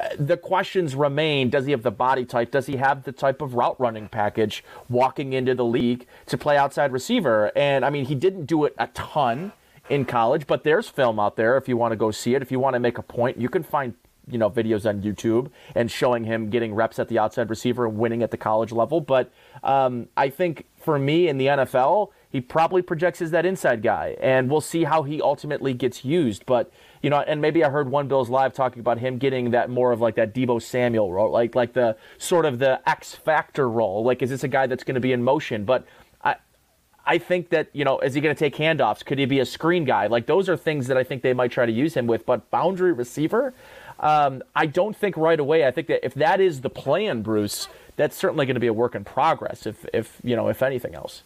Uh, 0.00 0.08
the 0.18 0.36
questions 0.36 0.94
remain 0.94 1.50
does 1.50 1.66
he 1.66 1.72
have 1.72 1.82
the 1.82 1.90
body 1.90 2.24
type? 2.24 2.52
Does 2.52 2.66
he 2.66 2.76
have 2.76 3.02
the 3.02 3.12
type 3.12 3.42
of 3.42 3.54
route 3.54 3.78
running 3.78 4.08
package 4.08 4.64
walking 4.88 5.32
into 5.32 5.54
the 5.54 5.64
league 5.64 6.06
to 6.26 6.38
play 6.38 6.56
outside 6.56 6.92
receiver? 6.92 7.52
And 7.56 7.84
I 7.84 7.90
mean, 7.90 8.06
he 8.06 8.14
didn't 8.14 8.46
do 8.46 8.64
it 8.64 8.74
a 8.78 8.86
ton 8.88 9.52
in 9.90 10.04
college, 10.04 10.46
but 10.46 10.64
there's 10.64 10.88
film 10.88 11.18
out 11.18 11.36
there 11.36 11.56
if 11.56 11.68
you 11.68 11.76
want 11.76 11.92
to 11.92 11.96
go 11.96 12.10
see 12.10 12.34
it. 12.34 12.42
If 12.42 12.50
you 12.50 12.60
want 12.60 12.74
to 12.74 12.80
make 12.80 12.98
a 12.98 13.02
point, 13.02 13.36
you 13.36 13.48
can 13.48 13.62
find 13.62 13.94
you 14.28 14.38
know 14.38 14.50
videos 14.50 14.88
on 14.88 15.02
YouTube 15.02 15.50
and 15.74 15.90
showing 15.90 16.24
him 16.24 16.50
getting 16.50 16.74
reps 16.74 16.98
at 16.98 17.08
the 17.08 17.18
outside 17.18 17.50
receiver 17.50 17.86
and 17.86 17.96
winning 17.98 18.22
at 18.22 18.30
the 18.30 18.36
college 18.36 18.72
level. 18.72 19.00
But 19.00 19.32
um, 19.62 20.08
I 20.16 20.28
think 20.28 20.66
for 20.76 20.98
me 20.98 21.28
in 21.28 21.38
the 21.38 21.46
NFL, 21.46 22.10
he 22.32 22.40
probably 22.40 22.80
projects 22.80 23.20
as 23.20 23.30
that 23.32 23.44
inside 23.44 23.82
guy, 23.82 24.16
and 24.20 24.50
we'll 24.50 24.62
see 24.62 24.84
how 24.84 25.02
he 25.02 25.20
ultimately 25.20 25.74
gets 25.74 26.02
used. 26.04 26.46
But 26.46 26.72
you 27.02 27.10
know, 27.10 27.20
and 27.20 27.42
maybe 27.42 27.62
I 27.62 27.68
heard 27.68 27.90
one 27.90 28.08
Bills 28.08 28.30
live 28.30 28.54
talking 28.54 28.80
about 28.80 28.98
him 28.98 29.18
getting 29.18 29.50
that 29.50 29.68
more 29.68 29.92
of 29.92 30.00
like 30.00 30.14
that 30.14 30.34
Deebo 30.34 30.62
Samuel 30.62 31.12
role, 31.12 31.30
like 31.30 31.54
like 31.54 31.74
the 31.74 31.96
sort 32.16 32.46
of 32.46 32.58
the 32.58 32.80
X 32.88 33.14
factor 33.14 33.68
role. 33.68 34.02
Like, 34.02 34.22
is 34.22 34.30
this 34.30 34.44
a 34.44 34.48
guy 34.48 34.66
that's 34.66 34.84
going 34.84 34.94
to 34.94 35.00
be 35.00 35.12
in 35.12 35.22
motion? 35.22 35.64
But 35.64 35.84
I, 36.22 36.36
I 37.04 37.18
think 37.18 37.50
that 37.50 37.68
you 37.74 37.84
know, 37.84 37.98
is 37.98 38.14
he 38.14 38.20
going 38.20 38.34
to 38.34 38.38
take 38.38 38.56
handoffs? 38.56 39.04
Could 39.04 39.18
he 39.18 39.26
be 39.26 39.40
a 39.40 39.46
screen 39.46 39.84
guy? 39.84 40.06
Like, 40.06 40.26
those 40.26 40.48
are 40.48 40.56
things 40.56 40.86
that 40.86 40.96
I 40.96 41.04
think 41.04 41.22
they 41.22 41.34
might 41.34 41.50
try 41.50 41.66
to 41.66 41.72
use 41.72 41.94
him 41.94 42.06
with. 42.06 42.24
But 42.24 42.50
boundary 42.50 42.92
receiver, 42.92 43.52
um, 44.02 44.42
I 44.54 44.66
don't 44.66 44.96
think 44.96 45.16
right 45.16 45.38
away. 45.38 45.66
I 45.66 45.70
think 45.70 45.88
that 45.88 46.04
if 46.04 46.14
that 46.14 46.40
is 46.40 46.60
the 46.60 46.70
plan, 46.70 47.22
Bruce, 47.22 47.68
that's 47.96 48.16
certainly 48.16 48.46
going 48.46 48.54
to 48.54 48.60
be 48.60 48.66
a 48.66 48.72
work 48.72 48.94
in 48.94 49.04
progress. 49.04 49.66
If 49.66 49.86
if 49.92 50.18
you 50.22 50.36
know, 50.36 50.48
if 50.48 50.62
anything 50.62 50.94
else. 50.94 51.22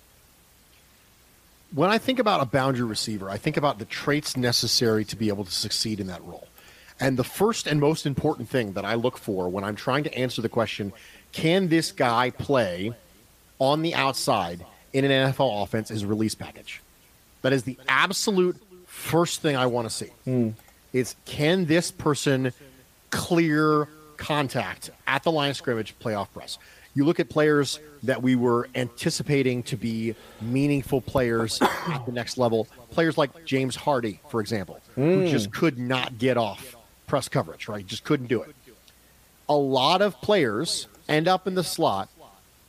When 1.75 1.91
I 1.91 1.99
think 1.99 2.19
about 2.19 2.41
a 2.41 2.47
boundary 2.47 2.87
receiver, 2.87 3.29
I 3.29 3.39
think 3.39 3.57
about 3.57 3.79
the 3.79 3.85
traits 3.85 4.37
necessary 4.37 5.05
to 5.07 5.17
be 5.17 5.29
able 5.29 5.45
to 5.45 5.51
succeed 5.51 5.99
in 5.99 6.07
that 6.07 6.25
role. 6.25 6.47
And 7.01 7.19
the 7.19 7.25
first 7.25 7.67
and 7.67 7.81
most 7.81 8.07
important 8.07 8.49
thing 8.49 8.73
that 8.75 8.85
I 8.85 8.95
look 8.95 9.19
for 9.19 9.49
when 9.49 9.65
I'm 9.65 9.75
trying 9.75 10.05
to 10.05 10.15
answer 10.17 10.41
the 10.41 10.49
question, 10.49 10.93
can 11.33 11.69
this 11.69 11.91
guy 11.93 12.31
play 12.31 12.95
on 13.59 13.83
the 13.83 13.95
outside 13.95 14.65
in 14.93 15.05
an 15.05 15.33
NFL 15.33 15.63
offense 15.63 15.91
is 15.91 16.05
release 16.05 16.35
package. 16.35 16.81
That 17.43 17.53
is 17.53 17.65
the 17.65 17.79
absolute 17.89 18.57
first 18.87 19.43
thing 19.43 19.57
I 19.57 19.67
want 19.67 19.89
to 19.89 19.95
see. 19.95 20.11
Hmm. 20.25 20.51
Is 20.97 21.15
can 21.27 21.67
this 21.67 21.91
person 21.91 22.55
clear 23.11 23.87
contact 24.17 24.89
at 25.07 25.25
the 25.25 25.31
line 25.31 25.51
of 25.51 25.57
scrimmage 25.57 25.95
playoff 25.99 26.29
press? 26.33 26.59
You 26.95 27.05
look 27.05 27.21
at 27.21 27.29
players 27.29 27.79
that 28.05 28.23
we 28.23 28.35
were 28.35 28.71
anticipating 28.75 29.63
to 29.65 29.77
be 29.77 30.15
meaningful 30.41 31.03
players 31.03 31.61
at 31.89 32.07
the 32.07 32.13
next 32.13 32.39
level. 32.39 32.67
Players 32.93 33.19
like 33.19 33.45
James 33.45 33.77
Hardy, 33.77 34.21
for 34.31 34.41
example, 34.41 34.81
who 34.95 35.25
hmm. 35.25 35.27
just 35.27 35.53
could 35.53 35.79
not 35.79 36.17
get 36.17 36.39
off 36.39 36.75
press 37.07 37.29
coverage, 37.29 37.69
right? 37.69 37.87
Just 37.87 38.05
couldn't 38.05 38.29
do 38.29 38.41
it. 38.41 38.57
A 39.51 39.55
lot 39.55 40.01
of 40.01 40.19
players 40.23 40.89
end 41.11 41.29
up 41.29 41.47
in 41.47 41.57
the 41.57 41.63
slot 41.63 42.09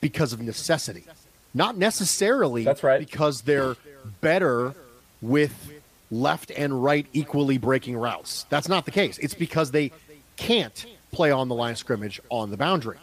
because 0.01 0.33
of 0.33 0.41
necessity, 0.41 1.05
not 1.53 1.77
necessarily 1.77 2.65
That's 2.65 2.83
right. 2.83 2.99
because 2.99 3.43
they're 3.43 3.77
better 4.19 4.75
with 5.21 5.71
left 6.11 6.51
and 6.51 6.83
right 6.83 7.05
equally 7.13 7.57
breaking 7.57 7.97
routes. 7.97 8.45
That's 8.49 8.67
not 8.69 8.85
the 8.85 8.91
case. 8.91 9.17
It's 9.17 9.33
because 9.33 9.71
they 9.71 9.91
can't 10.37 10.85
play 11.11 11.31
on 11.31 11.47
the 11.49 11.55
line 11.55 11.71
of 11.71 11.77
scrimmage 11.77 12.21
on 12.29 12.51
the 12.51 12.57
boundary. 12.57 12.97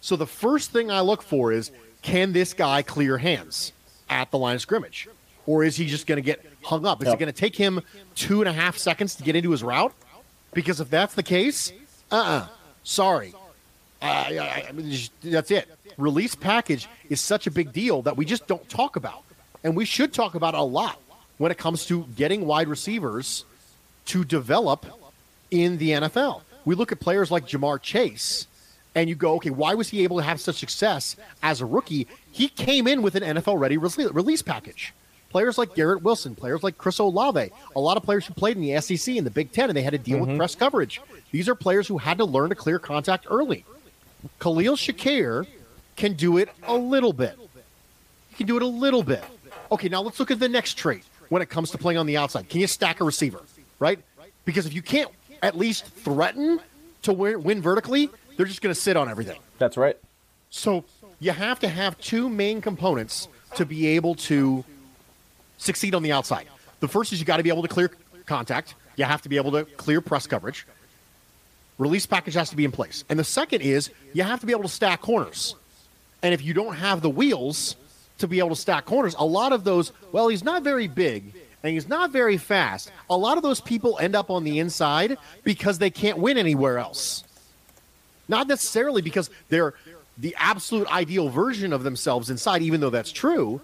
So 0.00 0.16
the 0.16 0.26
first 0.26 0.70
thing 0.70 0.90
I 0.90 1.00
look 1.00 1.22
for 1.22 1.52
is 1.52 1.70
can 2.02 2.32
this 2.32 2.54
guy 2.54 2.82
clear 2.82 3.18
hands 3.18 3.72
at 4.08 4.30
the 4.30 4.38
line 4.38 4.54
of 4.54 4.60
scrimmage? 4.60 5.08
Or 5.46 5.64
is 5.64 5.76
he 5.76 5.86
just 5.86 6.06
going 6.06 6.16
to 6.16 6.22
get 6.22 6.44
hung 6.62 6.86
up? 6.86 7.02
Is 7.02 7.06
Yep. 7.06 7.14
it 7.14 7.18
going 7.20 7.32
to 7.32 7.38
take 7.38 7.56
him 7.56 7.80
two 8.14 8.40
and 8.40 8.48
a 8.48 8.52
half 8.52 8.76
seconds 8.78 9.14
to 9.16 9.22
get 9.22 9.34
into 9.34 9.50
his 9.50 9.62
route? 9.62 9.92
Because 10.52 10.80
if 10.80 10.88
that's 10.90 11.14
the 11.14 11.22
case, 11.22 11.72
uh 12.10 12.16
uh 12.16 12.46
sorry. 12.84 13.34
I, 14.00 14.38
I, 14.38 14.66
I 14.68 14.72
mean, 14.72 14.96
that's 15.24 15.50
it. 15.50 15.68
Release 15.96 16.34
package 16.36 16.88
is 17.10 17.20
such 17.20 17.46
a 17.48 17.50
big 17.50 17.72
deal 17.72 18.02
that 18.02 18.16
we 18.16 18.24
just 18.24 18.46
don't 18.46 18.66
talk 18.68 18.94
about. 18.94 19.24
And 19.64 19.74
we 19.76 19.84
should 19.84 20.12
talk 20.12 20.36
about 20.36 20.54
it 20.54 20.60
a 20.60 20.62
lot 20.62 21.00
when 21.38 21.50
it 21.50 21.58
comes 21.58 21.86
to 21.86 22.06
getting 22.16 22.46
wide 22.46 22.68
receivers 22.68 23.44
to 24.06 24.24
develop 24.24 24.86
in 25.50 25.78
the 25.78 25.90
NFL. 25.90 26.42
We 26.64 26.74
look 26.74 26.92
at 26.92 27.00
players 27.00 27.30
like 27.30 27.46
Ja'Marr 27.46 27.80
Chase 27.80 28.46
and 28.94 29.08
you 29.08 29.14
go, 29.14 29.34
okay, 29.34 29.50
why 29.50 29.74
was 29.74 29.88
he 29.88 30.04
able 30.04 30.16
to 30.18 30.22
have 30.22 30.40
such 30.40 30.56
success 30.56 31.16
as 31.42 31.60
a 31.60 31.66
rookie? 31.66 32.06
He 32.32 32.48
came 32.48 32.86
in 32.86 33.02
with 33.02 33.14
an 33.14 33.22
NFL 33.22 33.58
ready 33.58 33.76
release 33.76 34.42
package. 34.42 34.92
Players 35.30 35.58
like 35.58 35.74
Garrett 35.74 36.02
Wilson, 36.02 36.34
players 36.34 36.62
like 36.62 36.78
Chris 36.78 36.98
Olave, 36.98 37.50
a 37.76 37.80
lot 37.80 37.98
of 37.98 38.02
players 38.02 38.26
who 38.26 38.32
played 38.32 38.56
in 38.56 38.62
the 38.62 38.80
SEC 38.80 39.14
and 39.16 39.26
the 39.26 39.30
Big 39.30 39.52
Ten, 39.52 39.68
and 39.68 39.76
they 39.76 39.82
had 39.82 39.92
to 39.92 39.98
deal 39.98 40.18
with 40.18 40.30
mm-hmm. 40.30 40.38
press 40.38 40.54
coverage. 40.54 41.02
These 41.30 41.48
are 41.48 41.54
players 41.54 41.86
who 41.86 41.98
had 41.98 42.18
to 42.18 42.24
learn 42.24 42.48
to 42.48 42.54
clear 42.54 42.78
contact 42.78 43.26
early. 43.28 43.64
Khalil 44.40 44.74
Shakir 44.74 45.46
can 45.96 46.14
do 46.14 46.38
it 46.38 46.48
a 46.62 46.74
little 46.74 47.12
bit. 47.12 47.38
He 48.30 48.36
can 48.36 48.46
do 48.46 48.56
it 48.56 48.62
a 48.62 48.66
little 48.66 49.02
bit. 49.02 49.22
Okay, 49.70 49.88
now 49.88 50.00
let's 50.00 50.18
look 50.18 50.30
at 50.30 50.40
the 50.40 50.48
next 50.48 50.74
trait 50.74 51.04
when 51.28 51.42
it 51.42 51.48
comes 51.48 51.70
to 51.72 51.78
playing 51.78 51.98
on 51.98 52.06
the 52.06 52.16
outside. 52.16 52.48
Can 52.48 52.60
you 52.60 52.66
stack 52.66 53.00
a 53.00 53.04
receiver, 53.04 53.40
right? 53.78 53.98
Because 54.44 54.66
if 54.66 54.74
you 54.74 54.82
can't 54.82 55.10
at 55.42 55.56
least 55.56 55.86
threaten 55.86 56.60
to 57.02 57.12
win, 57.12 57.62
vertically, 57.62 58.10
they're 58.36 58.46
just 58.46 58.62
going 58.62 58.74
to 58.74 58.80
sit 58.80 58.96
on 58.96 59.08
everything. 59.08 59.38
That's 59.58 59.76
right. 59.76 59.96
So 60.50 60.84
you 61.20 61.32
have 61.32 61.60
to 61.60 61.68
have 61.68 61.98
two 61.98 62.28
main 62.28 62.60
components 62.60 63.28
to 63.56 63.66
be 63.66 63.88
able 63.88 64.14
to 64.14 64.64
succeed 65.58 65.94
on 65.94 66.02
the 66.02 66.12
outside. 66.12 66.46
The 66.80 66.88
first 66.88 67.12
is 67.12 67.18
you 67.20 67.26
got 67.26 67.38
to 67.38 67.42
be 67.42 67.50
able 67.50 67.62
to 67.62 67.68
clear 67.68 67.90
contact. 68.26 68.74
You 68.96 69.04
have 69.04 69.22
to 69.22 69.28
be 69.28 69.36
able 69.36 69.52
to 69.52 69.64
clear 69.64 70.00
press 70.00 70.26
coverage. 70.26 70.66
Release 71.78 72.06
package 72.06 72.34
has 72.34 72.50
to 72.50 72.56
be 72.56 72.64
in 72.64 72.72
place. 72.72 73.04
And 73.08 73.18
the 73.18 73.24
second 73.24 73.62
is 73.62 73.90
you 74.12 74.22
have 74.22 74.40
to 74.40 74.46
be 74.46 74.52
able 74.52 74.64
to 74.64 74.68
stack 74.68 75.00
corners. 75.00 75.54
And 76.22 76.34
if 76.34 76.42
you 76.42 76.54
don't 76.54 76.74
have 76.74 77.02
the 77.02 77.10
wheels 77.10 77.76
to 78.18 78.26
be 78.28 78.38
able 78.38 78.50
to 78.50 78.56
stack 78.56 78.84
corners, 78.84 79.14
a 79.18 79.24
lot 79.24 79.52
of 79.52 79.64
those, 79.64 79.92
well, 80.12 80.28
he's 80.28 80.44
not 80.44 80.62
very 80.62 80.88
big 80.88 81.32
and 81.62 81.72
he's 81.72 81.88
not 81.88 82.10
very 82.10 82.36
fast. 82.36 82.90
A 83.10 83.16
lot 83.16 83.36
of 83.36 83.42
those 83.42 83.60
people 83.60 83.98
end 84.00 84.14
up 84.14 84.30
on 84.30 84.44
the 84.44 84.58
inside 84.58 85.16
because 85.44 85.78
they 85.78 85.90
can't 85.90 86.18
win 86.18 86.36
anywhere 86.38 86.78
else. 86.78 87.24
Not 88.28 88.46
necessarily 88.46 89.02
because 89.02 89.30
they're 89.48 89.74
the 90.18 90.34
absolute 90.38 90.88
ideal 90.88 91.28
version 91.28 91.72
of 91.72 91.82
themselves 91.84 92.28
inside, 92.30 92.62
even 92.62 92.80
though 92.80 92.90
that's 92.90 93.12
true. 93.12 93.60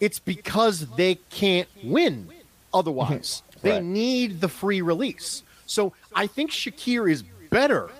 It's 0.00 0.18
because 0.18 0.86
they 0.96 1.16
can't 1.30 1.68
win 1.82 2.28
otherwise. 2.72 3.42
They 3.60 3.72
Right. 3.72 3.82
need 3.82 4.40
the 4.40 4.48
free 4.48 4.82
release. 4.82 5.42
So 5.66 5.92
I 6.14 6.28
think 6.28 6.52
Shakir 6.52 7.10
is 7.10 7.24
better 7.50 7.90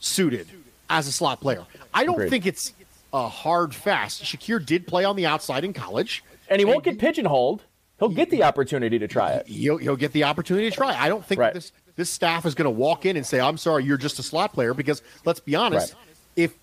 suited 0.00 0.46
as 0.90 1.08
a 1.08 1.12
slot 1.12 1.40
player. 1.40 1.64
I 1.94 2.04
don't 2.04 2.16
Agreed. 2.16 2.28
think 2.28 2.44
it's 2.46 2.74
a 3.12 3.28
hard 3.28 3.74
fast. 3.74 4.22
Shakir 4.22 4.64
did 4.64 4.86
play 4.86 5.04
on 5.04 5.16
the 5.16 5.26
outside 5.26 5.64
in 5.64 5.72
college. 5.72 6.22
And 6.48 6.58
he 6.60 6.64
won't 6.64 6.84
get 6.84 6.98
pigeonholed. 6.98 7.62
He'll 7.98 8.08
get 8.08 8.30
the 8.30 8.44
opportunity 8.44 8.98
to 8.98 9.08
try 9.08 9.32
it. 9.32 9.46
He'll, 9.48 9.76
he'll 9.78 9.96
get 9.96 10.12
the 10.12 10.24
opportunity 10.24 10.70
to 10.70 10.76
try. 10.76 10.94
I 10.96 11.08
don't 11.08 11.24
think 11.24 11.40
Right. 11.40 11.54
this 11.54 11.72
this 11.96 12.08
staff 12.08 12.46
is 12.46 12.54
going 12.54 12.64
to 12.66 12.70
walk 12.70 13.04
in 13.04 13.16
and 13.16 13.26
say, 13.26 13.40
"I'm 13.40 13.58
sorry, 13.58 13.82
you're 13.84 13.96
just 13.96 14.20
a 14.20 14.22
slot 14.22 14.52
player." 14.52 14.72
Because 14.72 15.02
let's 15.24 15.40
be 15.40 15.56
honest, 15.56 15.94
Right. 15.94 16.02
if 16.36 16.54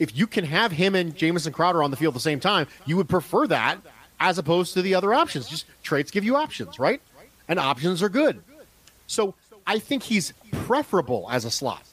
if 0.00 0.16
you 0.16 0.26
can 0.26 0.44
have 0.44 0.72
him 0.72 0.96
and 0.96 1.16
Jamison 1.16 1.52
Crowder 1.52 1.82
on 1.84 1.92
the 1.92 1.96
field 1.96 2.12
at 2.12 2.16
the 2.16 2.20
same 2.20 2.40
time, 2.40 2.66
you 2.84 2.96
would 2.96 3.08
prefer 3.08 3.46
that 3.46 3.78
as 4.18 4.38
opposed 4.38 4.74
to 4.74 4.82
the 4.82 4.94
other 4.96 5.14
options. 5.14 5.48
Just 5.48 5.66
traits 5.84 6.10
give 6.10 6.24
you 6.24 6.34
options, 6.34 6.78
right? 6.80 7.00
And 7.48 7.60
options 7.60 8.02
are 8.02 8.08
good. 8.08 8.42
So 9.06 9.34
I 9.66 9.78
think 9.78 10.02
he's 10.02 10.32
preferable 10.50 11.28
as 11.30 11.44
a 11.44 11.50
slot, 11.50 11.84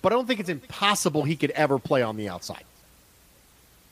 but 0.00 0.12
I 0.12 0.16
don't 0.16 0.26
think 0.26 0.40
it's 0.40 0.48
impossible 0.48 1.24
he 1.24 1.36
could 1.36 1.50
ever 1.50 1.78
play 1.78 2.02
on 2.02 2.16
the 2.16 2.28
outside. 2.30 2.64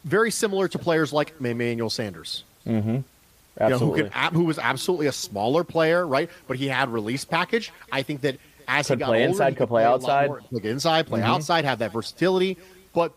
Very 0.04 0.30
similar 0.30 0.68
to 0.68 0.78
players 0.78 1.12
like 1.12 1.34
Emmanuel 1.40 1.90
Sanders 1.90 2.44
you 3.60 3.68
know, 3.70 3.78
who, 3.78 3.94
could, 3.94 4.12
who 4.32 4.44
was 4.44 4.58
absolutely 4.58 5.06
a 5.06 5.12
smaller 5.12 5.64
player, 5.64 6.06
right? 6.06 6.30
But 6.46 6.56
he 6.58 6.68
had 6.68 6.88
release 6.90 7.24
package. 7.24 7.72
I 7.90 8.02
think 8.02 8.20
that 8.20 8.36
as 8.68 8.86
Could 8.86 8.98
he 8.98 9.00
got 9.00 9.06
play 9.06 9.18
older, 9.22 9.30
inside, 9.30 9.56
could 9.56 9.68
play 9.68 9.84
lot 9.84 9.94
outside. 9.94 10.30
Mm-hmm. 10.30 10.54
more- 10.54 10.60
Play 10.60 10.70
inside, 10.70 11.06
play 11.06 11.22
outside, 11.22 11.64
have 11.64 11.78
that 11.80 11.92
versatility. 11.92 12.56
But 12.94 13.12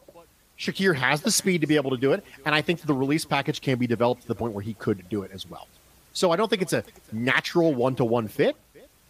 Shakir 0.58 0.96
has 0.96 1.22
the 1.22 1.32
speed 1.32 1.62
to 1.62 1.68
be 1.68 1.76
able 1.76 1.92
to 1.92 1.98
do 1.98 2.14
it, 2.14 2.24
and 2.46 2.56
I 2.56 2.62
think 2.62 2.80
that 2.80 2.88
the 2.88 2.94
release 2.94 3.26
package 3.26 3.62
can 3.62 3.78
be 3.78 3.88
developed 3.88 4.24
to 4.24 4.28
the 4.28 4.36
point 4.36 4.54
where 4.54 4.64
he 4.64 4.74
could 4.76 5.08
do 5.10 5.24
it 5.24 5.32
as 5.34 5.50
well. 5.50 5.68
So 6.14 6.32
I 6.32 6.36
don't 6.36 6.50
think 6.50 6.62
it's 6.62 6.74
a 6.74 6.84
natural 7.12 7.74
one-to-one 7.74 8.28
fit, 8.28 8.56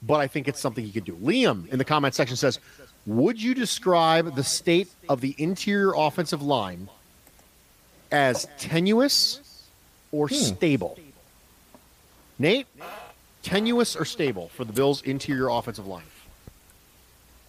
but 0.01 0.15
I 0.19 0.28
think 0.28 0.47
it's 0.47 0.59
something 0.59 0.84
he 0.84 0.91
could 0.91 1.05
do. 1.05 1.13
Liam 1.15 1.67
in 1.69 1.78
the 1.78 1.86
comment 1.86 2.13
section 2.15 2.36
says, 2.38 2.59
"Would 3.05 3.41
you 3.41 3.53
describe 3.53 4.36
the 4.36 4.43
state 4.43 4.89
of 5.09 5.22
the 5.22 5.36
interior 5.38 5.93
offensive 5.95 6.41
line 6.41 6.89
as 8.12 8.47
tenuous 8.57 9.39
or 10.12 10.28
Hmm. 10.28 10.34
stable?" 10.36 10.97
Nate, 12.39 12.68
tenuous 13.43 13.95
or 13.95 14.05
stable 14.05 14.49
for 14.49 14.66
the 14.66 14.74
Bills' 14.74 15.01
interior 15.03 15.49
offensive 15.49 15.88
line? 15.88 16.03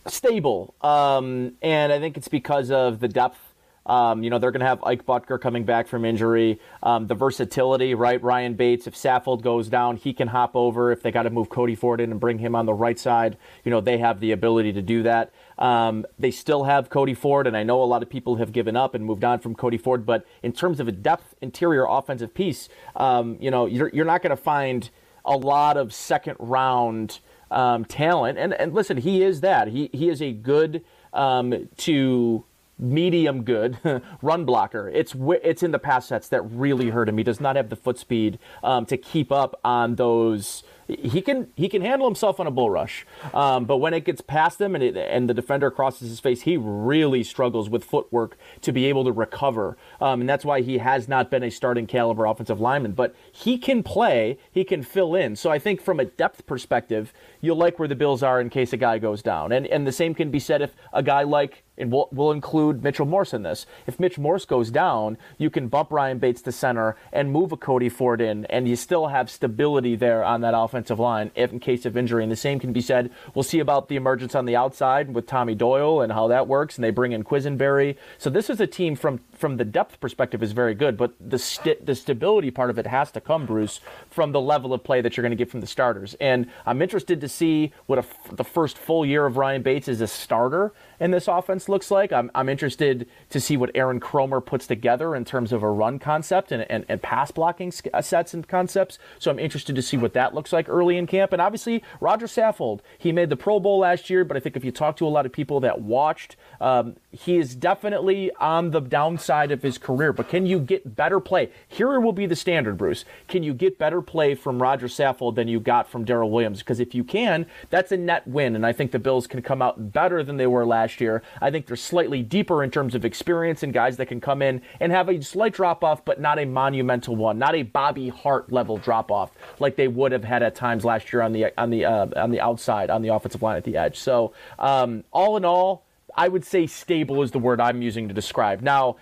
stable. 0.09 0.75
Um, 0.81 1.53
and 1.63 1.93
I 1.93 2.01
think 2.01 2.17
it's 2.17 2.27
because 2.27 2.73
of 2.73 2.99
the 2.99 3.07
depth. 3.07 3.39
Um, 3.87 4.23
you 4.23 4.31
know, 4.31 4.39
they're 4.39 4.51
going 4.53 4.61
to 4.61 4.67
have 4.67 4.83
Ike 4.85 5.05
Boettger 5.07 5.41
coming 5.41 5.65
back 5.65 5.89
from 5.89 6.05
injury. 6.05 6.61
Um, 6.83 7.07
the 7.07 7.15
versatility, 7.15 7.95
right? 7.95 8.23
Ryan 8.23 8.55
Bates, 8.55 8.87
if 8.87 8.95
Saffold 8.95 9.43
goes 9.43 9.69
down, 9.69 9.97
he 9.97 10.13
can 10.13 10.29
hop 10.29 10.57
over. 10.57 10.93
If 10.93 11.03
they 11.03 11.11
got 11.11 11.23
to 11.25 11.31
move 11.31 11.49
Cody 11.49 11.75
Ford 11.75 12.01
in 12.01 12.11
and 12.11 12.21
bring 12.21 12.39
him 12.39 12.55
on 12.55 12.67
the 12.67 12.75
right 12.75 12.99
side, 12.99 13.37
you 13.65 13.71
know, 13.71 13.81
they 13.81 13.99
have 13.99 14.21
the 14.21 14.33
ability 14.33 14.73
to 14.75 14.83
do 14.83 15.03
that. 15.05 15.31
Um, 15.59 16.07
they 16.19 16.31
still 16.31 16.65
have 16.65 16.91
Cody 16.91 17.15
Ford, 17.15 17.47
and 17.47 17.57
I 17.57 17.63
know 17.63 17.83
a 17.83 17.85
lot 17.85 18.03
of 18.03 18.11
people 18.11 18.37
have 18.37 18.53
given 18.53 18.77
up 18.77 18.95
and 18.95 19.05
moved 19.05 19.25
on 19.25 19.39
from 19.39 19.55
Cody 19.55 19.79
Ford, 19.79 20.07
but 20.07 20.27
in 20.43 20.53
terms 20.53 20.81
of 20.81 20.89
a 20.89 20.93
depth 20.93 21.35
interior 21.41 21.87
offensive 21.89 22.35
piece, 22.35 22.69
um, 22.97 23.37
you 23.41 23.51
know, 23.51 23.67
you're, 23.67 23.91
you're 23.93 24.05
not 24.05 24.23
going 24.23 24.31
to 24.31 24.43
find 24.43 24.91
a 25.25 25.37
lot 25.37 25.77
of 25.77 25.93
second 25.93 26.37
round 26.39 27.21
um, 27.51 27.85
talent. 27.85 28.39
And 28.39 28.55
and 28.55 28.73
listen, 28.75 28.97
he 28.97 29.23
is 29.23 29.41
that. 29.43 29.69
He 29.69 29.91
he 29.93 30.09
is 30.09 30.21
a 30.21 30.33
good 30.33 30.85
um, 31.13 31.69
to 31.79 32.45
medium 32.79 33.45
good 33.45 33.79
run 34.23 34.45
blocker. 34.45 34.89
It's 34.89 35.15
it's 35.19 35.63
in 35.63 35.71
the 35.71 35.79
pass 35.79 36.07
sets 36.09 36.29
that 36.29 36.43
really 36.43 36.91
hurt 36.91 37.09
him. 37.09 37.19
He 37.19 37.25
does 37.25 37.41
not 37.41 37.57
have 37.57 37.69
the 37.69 37.77
foot 37.77 37.99
speed 37.99 38.39
um, 38.65 38.87
to 38.87 38.97
keep 38.97 39.31
up 39.31 39.61
on 39.65 39.97
those. 39.97 40.65
He 40.97 41.23
can 41.23 41.49
he 41.57 41.69
can 41.69 41.83
handle 41.83 42.07
himself 42.07 42.41
on 42.41 42.47
a 42.47 42.51
bull 42.51 42.71
rush, 42.71 43.07
um, 43.35 43.65
but 43.65 43.79
when 43.79 43.95
it 43.95 44.05
gets 44.05 44.21
past 44.21 44.61
him 44.61 44.75
and 44.75 44.83
it, 44.83 44.97
and 44.97 45.29
the 45.29 45.35
defender 45.35 45.71
crosses 45.71 46.09
his 46.09 46.21
face, 46.21 46.43
he 46.43 46.57
really 46.57 47.23
struggles 47.23 47.69
with 47.69 47.85
footwork 47.85 48.37
to 48.61 48.73
be 48.73 48.87
able 48.87 49.05
to 49.05 49.13
recover, 49.13 49.77
um, 50.01 50.21
and 50.21 50.29
that's 50.29 50.45
why 50.45 50.61
he 50.61 50.79
has 50.79 51.09
not 51.09 51.31
been 51.31 51.43
a 51.43 51.51
starting 51.51 51.87
caliber 51.87 52.25
offensive 52.27 52.61
lineman. 52.61 52.93
But 52.93 53.15
he 53.31 53.59
can 53.59 53.83
play, 53.83 54.39
he 54.51 54.65
can 54.65 54.83
fill 54.83 55.15
in. 55.15 55.37
So 55.37 55.51
I 55.51 55.59
think 55.59 55.81
from 55.81 56.01
a 56.01 56.05
depth 56.05 56.47
perspective, 56.47 57.13
you'll 57.41 57.57
like 57.57 57.79
where 57.79 57.89
the 57.89 57.97
Bills 57.97 58.23
are 58.23 58.41
in 58.41 58.51
case 58.51 58.73
a 58.73 58.77
guy 58.77 58.99
goes 58.99 59.23
down, 59.23 59.53
and 59.53 59.67
and 59.67 59.87
the 59.87 59.93
same 59.93 60.15
can 60.15 60.31
be 60.31 60.41
said 60.41 60.63
if 60.63 60.75
a 60.93 61.03
guy 61.03 61.23
like 61.23 61.65
and 61.83 61.93
we'll, 61.93 62.09
we'll 62.13 62.31
include 62.31 62.83
Mitchell 62.83 63.07
Morse 63.07 63.35
in 63.35 63.43
this. 63.43 63.67
If 63.87 64.01
Mitch 64.01 64.19
Morse 64.19 64.47
goes 64.47 64.71
down, 64.71 65.19
you 65.37 65.51
can 65.51 65.69
bump 65.69 65.91
Ryan 65.91 66.19
Bates 66.19 66.41
to 66.43 66.53
center 66.53 66.97
and 67.13 67.31
move 67.31 67.53
a 67.53 67.57
Cody 67.57 67.89
Ford 67.89 68.21
in, 68.21 68.47
and 68.47 68.67
you 68.67 68.77
still 68.77 69.09
have 69.09 69.31
stability 69.31 69.97
there 69.97 70.25
on 70.25 70.41
that 70.41 70.55
offensive 70.57 70.99
line 70.99 71.31
if 71.35 71.53
in 71.53 71.61
case 71.61 71.85
of 71.85 71.97
injury. 71.97 72.23
And 72.23 72.33
the 72.33 72.37
same 72.37 72.59
can 72.59 72.73
be 72.73 72.81
said. 72.81 73.11
We'll 73.35 73.43
see 73.43 73.59
about 73.59 73.89
the 73.89 73.97
emergence 73.97 74.35
on 74.35 74.47
the 74.47 74.57
outside 74.57 75.13
with 75.13 75.27
Tommy 75.27 75.55
Doyle 75.55 76.01
and 76.01 76.13
how 76.13 76.29
that 76.29 76.49
works, 76.49 76.77
and 76.77 76.85
they 76.85 76.91
bring 76.91 77.13
in 77.13 77.25
Quessenberry. 77.25 77.97
So 78.19 78.31
this 78.31 78.49
is 78.49 78.61
a 78.61 78.67
team 78.67 78.97
from 78.97 79.21
from 79.35 79.57
the 79.57 79.65
depth 79.65 79.99
perspective 80.01 80.41
is 80.41 80.53
very 80.53 80.75
good, 80.75 80.97
but 80.97 81.15
the 81.19 81.39
st- 81.39 81.85
the 81.85 81.97
stability 81.97 82.51
part 82.51 82.71
of 82.71 82.79
it 82.79 82.87
has 82.87 83.11
to 83.11 83.21
come, 83.21 83.45
Bruce, 83.45 83.81
from 84.09 84.31
the 84.31 84.41
level 84.41 84.73
of 84.73 84.85
play 84.85 85.01
that 85.01 85.17
you're 85.17 85.23
going 85.23 85.37
to 85.37 85.37
get 85.37 85.51
from 85.51 85.61
the 85.61 85.67
starters. 85.67 86.15
And 86.21 86.47
I'm 86.65 86.81
interested 86.81 87.21
to 87.21 87.29
see 87.29 87.73
what 87.87 87.99
a, 87.99 88.05
the 88.33 88.45
first 88.45 88.79
full 88.79 89.05
year 89.05 89.27
of 89.27 89.37
Ryan 89.37 89.63
Bates 89.63 89.89
as 89.89 90.01
a 90.01 90.07
starter 90.07 90.73
in 91.03 91.11
this 91.11 91.27
offense 91.27 91.69
looks 91.69 91.91
like. 91.91 92.13
I'm, 92.13 92.31
I'm 92.33 92.49
interested 92.49 93.09
to 93.31 93.41
see 93.41 93.57
what 93.57 93.73
Aaron 93.75 93.99
Kromer 93.99 94.45
puts 94.45 94.69
together 94.69 95.17
in 95.17 95.25
terms 95.25 95.53
of 95.53 95.65
a 95.65 95.69
run 95.69 95.99
concept 95.99 96.53
and, 96.53 96.65
and, 96.71 96.85
and 96.89 97.03
pass 97.03 97.33
blocking 97.33 97.73
uh, 97.93 98.01
sets 98.01 98.35
and 98.35 98.47
concepts. 98.47 99.01
So 99.19 99.29
I'm 99.29 99.41
interested 99.41 99.75
to 99.75 99.83
see 99.83 99.97
what 99.97 100.13
that 100.13 100.33
looks 100.33 100.53
like 100.53 100.69
early 100.69 100.97
in 100.97 101.09
camp. 101.09 101.33
And 101.33 101.43
obviously, 101.43 101.83
Roger 102.01 102.27
Saffold, 102.27 102.81
he 102.99 103.11
made 103.11 103.31
the 103.31 103.37
Pro 103.37 103.59
Bowl 103.59 103.81
last 103.81 104.11
year, 104.11 104.25
but 104.25 104.37
I 104.37 104.41
think 104.41 104.57
if 104.57 104.65
you 104.65 104.71
talk 104.71 104.97
to 104.99 105.07
a 105.07 105.09
lot 105.09 105.27
of 105.27 105.33
people 105.33 105.59
that 105.61 105.81
watched, 105.81 106.37
um, 106.61 106.95
he 107.11 107.37
is 107.37 107.57
definitely 107.57 108.31
on 108.37 108.71
the 108.71 108.81
downside 108.81 109.51
of 109.51 109.63
his 109.63 109.79
career. 109.79 110.13
But 110.13 110.29
can 110.29 110.47
you 110.47 110.61
get 110.61 110.95
better 110.95 111.19
play? 111.19 111.51
Here 111.67 111.99
will 111.99 112.13
be 112.13 112.27
the 112.27 112.37
standard, 112.37 112.79
Bruce. 112.79 113.05
Can 113.27 113.43
you 113.43 113.55
get 113.55 113.77
better 113.77 114.03
play 114.03 114.37
from 114.37 114.63
Roger 114.63 114.87
Saffold 114.87 115.35
than 115.35 115.49
you 115.49 115.59
got 115.59 115.89
from 115.89 116.05
Daryl 116.05 116.31
Williams? 116.31 116.61
Because 116.61 116.79
if 116.79 116.95
you 116.95 117.03
can, 117.03 117.47
that's 117.71 117.91
a 117.91 117.97
net 117.97 118.29
win. 118.29 118.55
And 118.55 118.65
I 118.65 118.73
think 118.73 118.93
the 118.93 119.01
Bills 119.01 119.27
can 119.27 119.43
come 119.43 119.61
out 119.61 119.93
better 119.93 120.23
than 120.23 120.37
they 120.37 120.47
were 120.47 120.65
last 120.65 120.92
year. 121.01 121.23
I 121.41 121.51
think 121.51 121.67
they're 121.67 121.77
slightly 121.77 122.23
deeper 122.23 122.63
in 122.63 122.71
terms 122.71 122.95
of 122.95 123.05
experience 123.05 123.63
and 123.63 123.73
guys 123.73 123.97
that 123.97 124.07
can 124.07 124.21
come 124.21 124.43
in 124.43 124.63
and 124.81 124.93
have 124.93 125.09
a 125.09 125.23
slight 125.23 125.55
drop 125.55 125.85
off, 125.85 126.05
but 126.05 126.21
not 126.21 126.39
a 126.39 126.45
monumental 126.45 127.17
one, 127.17 127.39
not 127.39 127.55
a 127.55 127.63
Bobby 127.63 128.09
Hart 128.09 128.53
level 128.53 128.79
drop 128.79 129.11
off 129.11 129.31
like 129.59 129.77
they 129.77 129.89
would 129.89 130.13
have 130.13 130.25
had 130.25 130.43
at 130.43 130.55
times 130.55 130.85
last 130.85 131.13
year 131.13 131.23
on 131.23 131.33
the 131.33 131.53
on 131.59 131.71
the 131.71 131.85
uh, 131.85 132.07
on 132.17 132.31
the 132.31 132.41
outside 132.41 132.91
on 132.91 133.03
the 133.03 133.09
offensive 133.09 133.43
line 133.43 133.57
at 133.57 133.65
the 133.65 133.77
edge. 133.77 133.99
So 133.99 134.33
um, 134.59 135.05
all 135.13 135.37
in 135.37 135.45
all 135.45 135.85
I 136.15 136.29
would 136.29 136.45
say 136.45 136.67
stable 136.67 137.23
is 137.23 137.31
the 137.31 137.39
word 137.39 137.61
I'm 137.61 137.83
using 137.83 138.09
to 138.09 138.15
describe. 138.15 138.61
Now, 138.61 138.97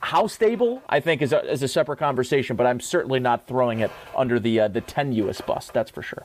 how 0.00 0.26
stable, 0.26 0.82
I 0.88 1.00
think, 1.00 1.22
is 1.22 1.32
a, 1.32 1.50
is 1.50 1.62
a 1.62 1.68
separate 1.68 1.98
conversation, 1.98 2.56
but 2.56 2.66
I'm 2.66 2.80
certainly 2.80 3.20
not 3.20 3.46
throwing 3.46 3.80
it 3.80 3.90
under 4.16 4.40
the 4.40 4.60
uh, 4.60 4.68
the 4.68 4.80
tenuous 4.80 5.40
bus. 5.40 5.70
That's 5.72 5.90
for 5.90 6.02
sure. 6.02 6.24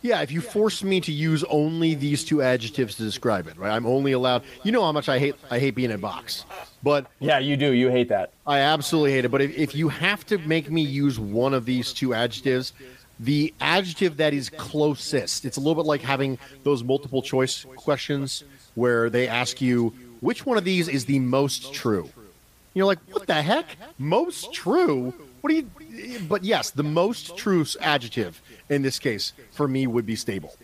Yeah, 0.00 0.22
if 0.22 0.30
you 0.30 0.40
force 0.40 0.84
me 0.84 1.00
to 1.00 1.12
use 1.12 1.42
only 1.44 1.94
these 1.94 2.24
two 2.24 2.40
adjectives 2.40 2.94
to 2.96 3.02
describe 3.02 3.48
it, 3.48 3.56
right? 3.58 3.72
I'm 3.72 3.86
only 3.86 4.12
allowed. 4.12 4.44
You 4.62 4.70
know 4.70 4.82
how 4.82 4.92
much 4.92 5.08
I 5.08 5.18
hate 5.18 5.34
I 5.50 5.58
hate 5.58 5.74
being 5.74 5.90
in 5.90 5.96
a 5.96 5.98
box, 5.98 6.44
but 6.82 7.06
yeah, 7.18 7.38
you 7.40 7.56
do. 7.56 7.72
You 7.72 7.90
hate 7.90 8.08
that. 8.10 8.30
I 8.46 8.60
absolutely 8.60 9.12
hate 9.12 9.24
it. 9.24 9.30
But 9.30 9.42
if, 9.42 9.56
if 9.56 9.74
you 9.74 9.88
have 9.88 10.24
to 10.26 10.38
make 10.38 10.70
me 10.70 10.82
use 10.82 11.18
one 11.18 11.52
of 11.52 11.64
these 11.64 11.92
two 11.92 12.14
adjectives, 12.14 12.72
the 13.18 13.52
adjective 13.60 14.18
that 14.18 14.32
is 14.32 14.50
closest, 14.50 15.44
it's 15.44 15.56
a 15.56 15.60
little 15.60 15.74
bit 15.74 15.86
like 15.86 16.02
having 16.02 16.38
those 16.62 16.84
multiple 16.84 17.20
choice 17.20 17.66
questions 17.76 18.44
where 18.76 19.10
they 19.10 19.26
ask 19.26 19.60
you 19.60 19.92
which 20.20 20.46
one 20.46 20.56
of 20.58 20.64
these 20.64 20.86
is 20.86 21.06
the 21.06 21.18
most 21.18 21.74
true. 21.74 22.08
You're 22.74 22.86
like, 22.86 23.00
what 23.10 23.26
the 23.26 23.42
heck? 23.42 23.66
Most 23.98 24.52
true? 24.52 25.12
What 25.40 25.50
do 25.50 25.56
you? 25.56 26.20
But 26.28 26.44
yes, 26.44 26.70
the 26.70 26.84
most 26.84 27.36
true 27.36 27.64
adjective 27.80 28.40
in 28.68 28.82
this 28.82 28.98
case 28.98 29.32
for 29.50 29.68
me 29.68 29.86
would 29.86 30.06
be 30.06 30.16
stable, 30.16 30.54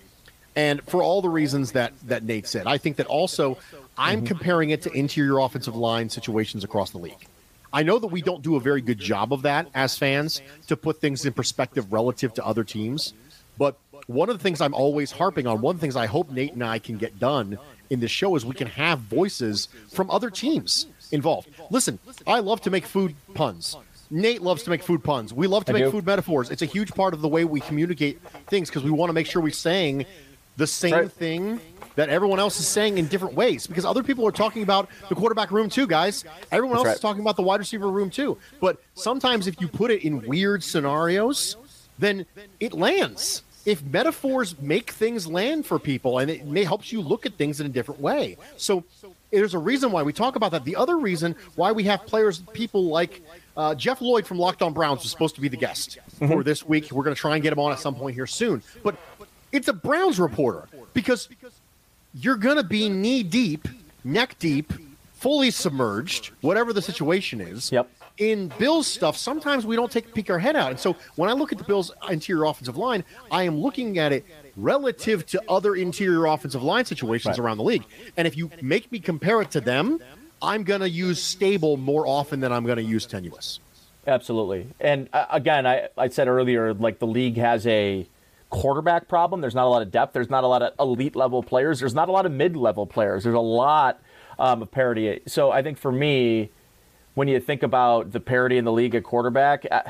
and 0.57 0.83
for 0.85 1.03
all 1.03 1.23
the 1.23 1.29
reasons 1.29 1.73
that 1.73 1.93
that 2.07 2.23
Nate 2.25 2.47
said, 2.47 2.67
I 2.67 2.79
think 2.79 2.97
that 2.97 3.07
also 3.07 3.59
I'm 3.97 4.19
mm-hmm. 4.19 4.27
comparing 4.27 4.71
it 4.71 4.83
to 4.83 4.93
interior 4.93 5.39
offensive 5.39 5.77
line 5.77 6.09
situations 6.09 6.65
across 6.65 6.91
the 6.91 6.99
league. 6.99 7.27
I 7.73 7.83
know 7.83 7.99
that 7.99 8.07
we 8.07 8.23
don't 8.23 8.43
do 8.43 8.55
a 8.55 8.61
very 8.61 8.81
good 8.81 9.01
job 9.01 9.33
of 9.33 9.43
that 9.43 9.67
as 9.75 9.99
fans 9.99 10.43
to 10.69 10.77
put 10.77 11.01
things 11.01 11.27
in 11.27 11.33
perspective 11.33 11.93
relative 11.93 12.33
to 12.35 12.47
other 12.47 12.63
teams, 12.63 13.15
but 13.59 13.77
one 14.07 14.29
of 14.29 14.39
the 14.39 14.43
things 14.43 14.61
I'm 14.61 14.75
always 14.75 15.11
harping 15.11 15.47
on, 15.47 15.61
one 15.61 15.75
of 15.75 15.81
the 15.81 15.85
things 15.85 15.97
I 15.97 16.07
hope 16.07 16.31
Nate 16.31 16.53
and 16.53 16.63
I 16.63 16.79
can 16.79 16.99
get 16.99 17.19
done 17.19 17.59
in 17.91 18.01
this 18.01 18.11
show 18.11 18.37
is 18.37 18.45
we 18.45 18.55
can 18.55 18.69
have 18.69 19.01
voices 19.01 19.69
from 19.91 20.11
other 20.11 20.31
teams 20.31 20.87
involved. 21.11 21.49
Listen, 21.71 21.99
I 22.27 22.41
love 22.41 22.61
to 22.63 22.71
make 22.71 22.87
food 22.87 23.15
puns. 23.35 23.77
Nate 24.11 24.43
loves 24.43 24.63
to 24.65 24.71
make 24.71 24.83
food 24.83 25.03
puns. 25.03 25.33
We 25.33 25.47
love 25.47 25.65
to 25.67 25.73
I 25.73 25.75
make 25.75 25.85
do. 25.85 25.91
food 25.91 26.07
metaphors. 26.07 26.51
It's 26.51 26.63
a 26.63 26.67
huge 26.67 26.91
part 26.95 27.15
of 27.15 27.21
the 27.21 27.29
way 27.29 27.45
we 27.45 27.61
communicate 27.61 28.21
things 28.47 28.69
because 28.69 28.83
we 28.83 28.91
want 28.91 29.09
to 29.11 29.15
make 29.15 29.27
sure 29.27 29.43
we're 29.43 29.53
saying 29.53 30.07
the 30.57 30.67
same 30.67 30.95
right. 30.95 31.13
thing 31.13 31.61
that 31.97 32.09
everyone 32.09 32.41
else 32.41 32.59
is 32.59 32.67
saying 32.67 32.99
in 32.99 33.07
different 33.07 33.35
ways 33.35 33.67
because 33.67 33.85
other 33.85 34.03
people 34.03 34.27
are 34.27 34.33
talking 34.33 34.63
about 34.63 34.89
the 35.09 35.15
quarterback 35.15 35.51
room 35.51 35.69
too, 35.69 35.87
guys. 35.87 36.25
Everyone 36.51 36.77
That's 36.77 36.79
else 36.79 36.87
right. 36.87 36.95
is 36.97 37.01
talking 37.01 37.23
about 37.23 37.37
the 37.37 37.43
wide 37.43 37.61
receiver 37.61 37.89
room 37.89 38.11
too. 38.11 38.39
But 38.61 38.81
sometimes 38.95 39.47
if 39.47 39.61
you 39.61 39.69
put 39.69 39.91
it 39.91 40.05
in 40.05 40.27
weird 40.27 40.63
scenarios, 40.63 41.57
then 41.99 42.27
it 42.61 42.73
lands 42.73 43.43
if 43.65 43.83
metaphors 43.85 44.61
make 44.61 44.91
things 44.91 45.27
land 45.27 45.65
for 45.67 45.79
people 45.79 46.19
and 46.19 46.31
it 46.31 46.47
may 46.47 46.65
helps 46.65 46.93
you 46.93 47.01
look 47.01 47.25
at 47.27 47.35
things 47.35 47.61
in 47.61 47.67
a 47.67 47.71
different 47.71 48.01
way. 48.01 48.37
So 48.57 48.85
there's 49.31 49.55
a 49.55 49.59
reason 49.59 49.91
why 49.91 50.03
we 50.03 50.13
talk 50.13 50.37
about 50.37 50.53
that. 50.53 50.65
The 50.65 50.77
other 50.77 50.99
reason 50.99 51.35
why 51.55 51.73
we 51.73 51.85
have 51.85 52.05
players, 52.07 52.41
people 52.53 52.85
like 52.87 53.23
uh, 53.57 53.75
Jeff 53.75 54.01
Lloyd 54.01 54.27
from 54.27 54.39
Locked 54.39 54.63
On 54.63 54.73
Browns 54.73 55.03
was 55.03 55.11
supposed 55.11 55.35
to 55.37 55.41
be 55.41 55.49
the 55.49 55.57
guest 55.57 55.99
mm-hmm. 56.17 56.33
for 56.33 56.43
this 56.43 56.65
week. 56.65 56.91
We're 56.91 57.05
going 57.05 57.15
to 57.15 57.21
try 57.21 57.35
and 57.35 57.43
get 57.43 57.53
him 57.53 57.59
on 57.59 57.73
at 57.73 57.79
some 57.79 57.95
point 57.95 58.15
here 58.15 58.27
soon. 58.27 58.63
But 58.83 58.97
it's 59.53 59.69
a 59.69 59.73
Browns 59.73 60.19
reporter 60.19 60.69
because 60.93 61.29
you're 62.15 62.37
going 62.37 62.57
to 62.57 62.65
be 62.65 62.89
knee 62.89 63.23
deep, 63.23 63.69
neck 64.03 64.37
deep, 64.39 64.73
fully 65.15 65.51
submerged, 65.51 66.31
whatever 66.41 66.73
the 66.73 66.83
situation 66.83 67.41
is. 67.41 67.71
Yep 67.71 67.89
in 68.19 68.53
Bills 68.59 68.87
stuff, 68.87 69.17
sometimes 69.17 69.67
we 69.67 69.77
don't 69.77 69.91
take 69.91 70.15
peek 70.15 70.31
our 70.31 70.39
head 70.39 70.57
out. 70.57 70.71
And 70.71 70.79
so 70.79 70.97
when 71.17 71.29
I 71.29 71.33
look 71.33 71.53
at 71.53 71.59
the 71.59 71.65
Bills' 71.65 71.91
interior 72.09 72.45
offensive 72.45 72.77
line, 72.77 73.05
I 73.31 73.43
am 73.43 73.59
looking 73.59 73.99
at 73.99 74.13
it 74.13 74.25
relative 74.57 75.27
to 75.27 75.43
other 75.49 75.75
interior 75.75 76.27
offensive 76.27 76.63
line 76.63 76.85
situations 76.85 77.39
right. 77.39 77.45
around 77.45 77.57
the 77.57 77.65
league. 77.65 77.85
And 78.17 78.27
if 78.27 78.37
you 78.37 78.51
make 78.63 78.91
me 78.93 79.01
compare 79.01 79.43
it 79.43 79.51
to 79.53 79.61
them, 79.61 80.01
I'm 80.45 80.63
going 80.63 80.81
to 80.81 80.89
use 80.89 81.23
stable 81.23 81.77
more 81.77 82.07
often 82.07 82.41
than 82.41 82.53
I'm 82.53 82.65
going 82.65 82.77
to 82.77 82.83
use 82.83 83.07
tenuous. 83.07 83.61
Absolutely. 84.07 84.67
And 84.81 85.09
uh, 85.13 85.27
again, 85.31 85.67
I, 85.67 85.89
I 85.97 86.09
said 86.09 86.29
earlier, 86.29 86.75
like 86.75 86.99
the 86.99 87.07
league 87.07 87.39
has 87.39 87.67
a 87.67 88.07
quarterback 88.51 89.09
problem. 89.09 89.41
There's 89.41 89.55
not 89.55 89.67
a 89.67 89.69
lot 89.69 89.83
of 89.83 89.91
depth. 89.91 90.13
There's 90.13 90.31
not 90.31 90.45
a 90.45 90.47
lot 90.47 90.63
of 90.63 90.75
elite 90.79 91.17
level 91.17 91.43
players. 91.43 91.81
There's 91.81 91.95
not 91.95 92.09
a 92.09 92.13
lot 92.13 92.27
of 92.27 92.33
mid 92.33 92.57
level 92.57 92.87
players. 92.87 93.25
There's 93.25 93.35
a 93.35 93.41
lot 93.41 94.01
um, 94.39 94.63
of 94.63 94.71
parity. 94.71 95.21
So 95.27 95.51
I 95.51 95.63
think 95.63 95.79
for 95.79 95.91
me, 95.91 96.51
when 97.15 97.29
you 97.29 97.41
think 97.41 97.63
about 97.63 98.13
the 98.13 98.21
parity 98.21 98.59
in 98.59 98.65
the 98.65 98.73
league 98.73 98.95
at 98.95 99.05
quarterback, 99.05 99.67
uh, 99.71 99.83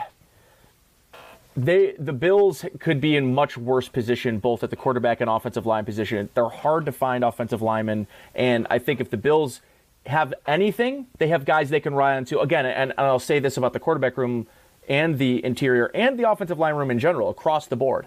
they 1.56 1.94
the 1.98 2.12
Bills 2.12 2.64
could 2.80 3.00
be 3.00 3.16
in 3.16 3.34
much 3.34 3.56
worse 3.56 3.88
position 3.88 4.38
both 4.38 4.64
at 4.64 4.70
the 4.70 4.76
quarterback 4.76 5.20
and 5.20 5.30
offensive 5.30 5.66
line 5.66 5.84
position. 5.84 6.28
They're 6.34 6.48
hard 6.48 6.86
to 6.86 6.92
find 6.92 7.22
offensive 7.22 7.62
linemen, 7.62 8.06
and 8.34 8.66
I 8.70 8.78
think 8.78 9.00
if 9.00 9.10
the 9.10 9.16
Bills 9.16 9.60
have 10.06 10.34
anything, 10.46 11.06
they 11.18 11.28
have 11.28 11.44
guys 11.44 11.70
they 11.70 11.80
can 11.80 11.94
rely 11.94 12.16
on. 12.16 12.26
Again, 12.40 12.66
and, 12.66 12.90
and 12.90 13.00
I'll 13.00 13.18
say 13.18 13.38
this 13.38 13.56
about 13.56 13.72
the 13.72 13.80
quarterback 13.80 14.16
room 14.16 14.46
and 14.88 15.18
the 15.18 15.44
interior 15.44 15.90
and 15.94 16.18
the 16.18 16.30
offensive 16.30 16.58
line 16.58 16.74
room 16.74 16.90
in 16.90 16.98
general 16.98 17.30
across 17.30 17.66
the 17.66 17.76
board 17.76 18.06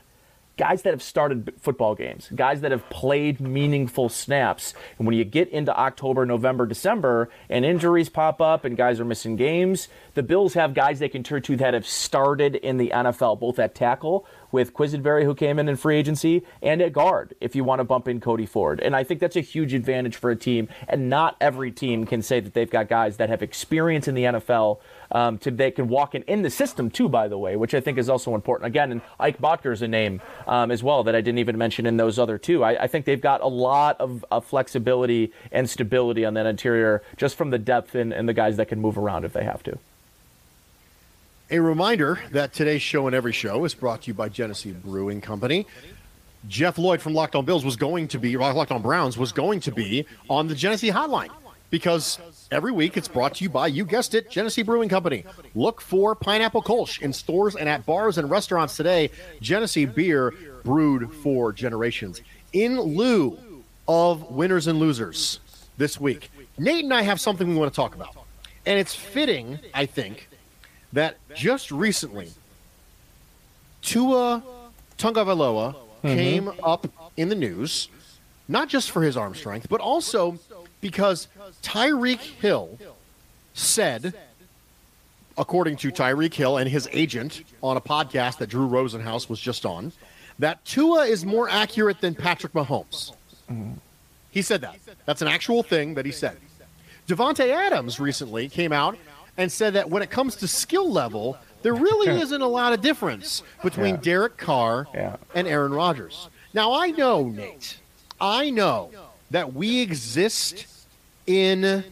guys 0.57 0.81
that 0.81 0.91
have 0.91 1.03
started 1.03 1.53
football 1.61 1.95
games, 1.95 2.29
guys 2.35 2.61
that 2.61 2.71
have 2.71 2.87
played 2.89 3.39
meaningful 3.39 4.09
snaps. 4.09 4.73
And 4.97 5.07
when 5.07 5.15
you 5.15 5.23
get 5.23 5.49
into 5.49 5.75
October, 5.77 6.25
November, 6.25 6.65
December, 6.65 7.29
and 7.47 7.63
injuries 7.63 8.09
pop 8.09 8.41
up 8.41 8.65
and 8.65 8.75
guys 8.75 8.99
are 8.99 9.05
missing 9.05 9.35
games, 9.35 9.87
the 10.18 10.24
Bills 10.24 10.55
have 10.55 10.74
guys 10.74 10.97
they 10.97 11.09
can 11.09 11.22
turn 11.22 11.43
to 11.43 11.55
that 11.57 11.76
have 11.76 11.86
started 11.86 12.55
in 12.55 12.78
the 12.78 12.89
NFL, 12.89 13.39
both 13.39 13.59
at 13.59 13.76
tackle 13.76 14.26
with 14.51 14.74
Quessenberry, 14.74 15.24
who 15.24 15.36
came 15.36 15.59
in 15.59 15.70
in 15.70 15.76
free 15.76 15.95
agency, 15.95 16.41
and 16.63 16.82
at 16.82 16.91
guard 16.91 17.36
if 17.39 17.55
you 17.55 17.63
want 17.63 17.82
to 17.82 17.84
bump 17.84 18.07
in 18.07 18.20
Cody 18.20 18.47
Ford. 18.47 18.80
And 18.80 18.95
I 18.95 19.03
think 19.03 19.20
that's 19.20 19.36
a 19.36 19.41
huge 19.41 19.76
advantage 19.76 20.15
for 20.15 20.32
a 20.32 20.36
team. 20.36 20.70
And 20.88 21.07
not 21.07 21.38
every 21.39 21.70
team 21.70 22.07
can 22.07 22.24
say 22.24 22.39
that 22.39 22.55
they've 22.55 22.70
got 22.70 22.89
guys 22.89 23.18
that 23.18 23.30
have 23.30 23.43
experience 23.43 24.07
in 24.07 24.15
the 24.15 24.24
NFL 24.24 24.80
um, 25.11 25.38
to 25.38 25.51
they 25.51 25.70
can 25.70 25.88
walk 25.88 26.15
in 26.15 26.24
in 26.24 26.41
the 26.41 26.49
system 26.49 26.89
too. 26.89 27.07
By 27.07 27.28
the 27.28 27.38
way, 27.38 27.55
which 27.55 27.76
I 27.76 27.80
think 27.80 27.99
is 27.99 28.09
also 28.09 28.34
important. 28.34 28.65
Again, 28.65 28.91
and 28.91 29.01
Ike 29.20 29.39
Boettger 29.39 29.72
is 29.72 29.84
a 29.84 29.88
name 29.88 30.20
um, 30.47 30.72
as 30.72 30.82
well 30.82 31.03
that 31.03 31.15
I 31.15 31.22
didn't 31.22 31.39
even 31.39 31.59
mention 31.59 31.86
in 31.86 31.97
those 31.97 32.18
other 32.18 32.39
two. 32.39 32.63
I, 32.63 32.86
I 32.86 32.88
think 32.88 33.05
they've 33.05 33.22
got 33.22 33.41
a 33.41 33.47
lot 33.47 34.01
of, 34.01 34.26
of, 34.32 34.45
flexibility 34.47 35.32
and 35.51 35.70
stability 35.70 36.26
on 36.26 36.34
that 36.34 36.47
interior 36.47 37.03
just 37.18 37.36
from 37.36 37.51
the 37.51 37.59
depth 37.59 37.93
and, 37.93 38.11
and 38.11 38.28
the 38.28 38.34
guys 38.34 38.57
that 38.57 38.68
can 38.68 38.82
move 38.82 38.97
around 38.97 39.24
if 39.26 39.34
they 39.34 39.43
have 39.43 39.61
to. 39.63 39.78
A 41.49 41.59
reminder 41.59 42.19
that 42.31 42.51
today's 42.51 42.81
show 42.81 43.07
and 43.07 43.15
every 43.15 43.31
show 43.31 43.63
is 43.63 43.73
brought 43.73 44.01
to 44.01 44.07
you 44.07 44.13
by 44.13 44.27
Genesee 44.27 44.73
Brewing 44.73 45.21
Company. 45.21 45.65
Jeff 46.49 46.77
Lloyd 46.77 47.01
from 47.01 47.13
Locked 47.13 47.35
On 47.35 47.45
Bills 47.45 47.63
was 47.63 47.77
going 47.77 48.09
to 48.09 48.19
be, 48.19 48.35
Locked 48.35 48.71
On 48.71 48.81
Browns 48.81 49.17
was 49.17 49.31
going 49.31 49.61
to 49.61 49.71
be 49.71 50.05
on 50.29 50.47
the 50.47 50.55
Genesee 50.55 50.89
Hotline 50.89 51.29
because 51.69 52.19
every 52.51 52.73
week 52.73 52.97
it's 52.97 53.07
brought 53.07 53.35
to 53.35 53.43
you 53.45 53.49
by, 53.49 53.67
you 53.67 53.85
guessed 53.85 54.13
it, 54.13 54.29
Genesee 54.29 54.61
Brewing 54.61 54.89
Company. 54.89 55.23
Look 55.55 55.79
for 55.79 56.15
Pineapple 56.15 56.63
Kolsch 56.63 57.01
in 57.01 57.13
stores 57.13 57.55
and 57.55 57.69
at 57.69 57.85
bars 57.85 58.17
and 58.17 58.29
restaurants 58.29 58.75
today. 58.75 59.09
Genesee 59.39 59.85
beer 59.85 60.33
brewed 60.65 61.13
for 61.13 61.53
generations. 61.53 62.21
In 62.51 62.77
lieu 62.79 63.39
of 63.87 64.31
winners 64.31 64.67
and 64.67 64.79
losers, 64.79 65.39
this 65.77 65.99
week. 65.99 66.29
Nate 66.57 66.83
and 66.83 66.93
I 66.93 67.03
have 67.03 67.21
something 67.21 67.47
we 67.47 67.55
want 67.55 67.71
to 67.71 67.75
talk 67.75 67.95
about. 67.95 68.15
And 68.65 68.77
it's 68.77 68.93
fitting, 68.93 69.59
I 69.73 69.85
think, 69.85 70.26
that 70.93 71.17
just 71.35 71.71
recently 71.71 72.31
Tua 73.81 74.43
Tagovailoa 74.97 75.73
mm-hmm. 75.73 76.07
came 76.07 76.51
up 76.63 76.88
in 77.15 77.29
the 77.29 77.35
news, 77.35 77.89
not 78.47 78.69
just 78.69 78.91
for 78.91 79.01
his 79.01 79.17
arm 79.17 79.35
strength, 79.35 79.67
but 79.69 79.79
also 79.81 80.38
because 80.81 81.27
Tyreek 81.61 82.19
Hill 82.19 82.77
said, 83.53 84.13
according 85.38 85.77
to 85.77 85.91
Tyreek 85.91 86.33
Hill 86.33 86.57
and 86.57 86.69
his 86.69 86.88
agent 86.91 87.43
on 87.61 87.77
a 87.77 87.81
podcast 87.81 88.38
that 88.39 88.49
Drew 88.49 88.67
Rosenhaus 88.67 89.29
was 89.29 89.39
just 89.39 89.65
on, 89.65 89.91
that 90.39 90.63
Tua 90.65 91.05
is 91.05 91.25
more 91.25 91.49
accurate 91.49 91.99
than 92.01 92.13
Patrick 92.13 92.53
Mahomes. 92.53 93.13
Mm-hmm. 93.49 93.73
He 94.31 94.41
said 94.41 94.61
that. 94.61 94.77
That's 95.05 95.21
an 95.21 95.27
actual 95.27 95.63
thing 95.63 95.95
that 95.95 96.05
he 96.05 96.11
said. 96.11 96.38
Devonte 97.07 97.49
Adams 97.49 97.99
recently 97.99 98.49
came 98.49 98.71
out 98.71 98.97
and 99.38 99.51
said 99.51 99.73
that 99.73 99.89
when 99.89 100.01
it 100.01 100.09
comes 100.09 100.35
to 100.38 100.47
skill 100.47 100.91
level, 100.91 101.38
there 101.61 101.73
really 101.73 102.19
isn't 102.21 102.41
a 102.41 102.47
lot 102.47 102.73
of 102.73 102.81
difference 102.81 103.43
between 103.63 103.95
Yeah. 103.95 104.01
Derek 104.01 104.38
Carr 104.38 104.88
Yeah. 104.93 105.17
and 105.35 105.47
Aaron 105.47 105.73
Rodgers. 105.73 106.29
Now 106.53 106.73
I 106.73 106.91
know, 106.91 107.27
Nate. 107.27 107.77
I 108.19 108.49
know 108.49 108.89
that 109.31 109.53
we 109.53 109.81
exist 109.81 110.65
in 111.27 111.83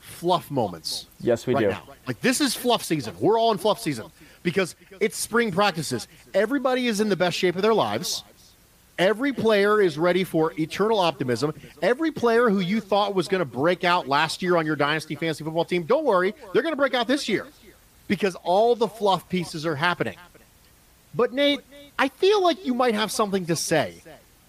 fluff 0.00 0.50
moments. 0.50 1.06
Yes, 1.20 1.46
we 1.46 1.54
right 1.54 1.62
do. 1.62 1.68
now. 1.70 1.82
Like 2.06 2.20
this 2.20 2.40
is 2.40 2.54
fluff 2.54 2.82
season. 2.84 3.14
We're 3.18 3.38
all 3.38 3.50
in 3.52 3.58
fluff 3.58 3.80
season 3.80 4.06
because 4.42 4.76
it's 5.00 5.16
spring 5.16 5.50
practices. 5.52 6.06
Everybody 6.34 6.86
is 6.86 7.00
in 7.00 7.08
the 7.08 7.16
best 7.16 7.36
shape 7.36 7.56
of 7.56 7.62
their 7.62 7.74
lives. 7.74 8.22
Every 9.02 9.32
player 9.32 9.80
is 9.80 9.98
ready 9.98 10.22
for 10.22 10.52
eternal 10.60 11.00
optimism. 11.00 11.52
Every 11.82 12.12
player 12.12 12.48
who 12.48 12.60
you 12.60 12.80
thought 12.80 13.16
was 13.16 13.26
going 13.26 13.40
to 13.40 13.44
break 13.44 13.82
out 13.82 14.06
last 14.06 14.42
year 14.42 14.56
on 14.56 14.64
your 14.64 14.76
dynasty 14.76 15.16
fantasy 15.16 15.42
football 15.42 15.64
team, 15.64 15.82
don't 15.82 16.04
worry, 16.04 16.34
they're 16.52 16.62
going 16.62 16.72
to 16.72 16.76
break 16.76 16.94
out 16.94 17.08
this 17.08 17.28
year 17.28 17.48
because 18.06 18.36
all 18.44 18.76
the 18.76 18.86
fluff 18.86 19.28
pieces 19.28 19.66
are 19.66 19.74
happening. 19.74 20.16
But 21.16 21.32
Nate, 21.32 21.60
I 21.98 22.08
feel 22.10 22.44
like 22.44 22.64
you 22.64 22.74
might 22.74 22.94
have 22.94 23.10
something 23.10 23.44
to 23.46 23.56
say 23.56 24.02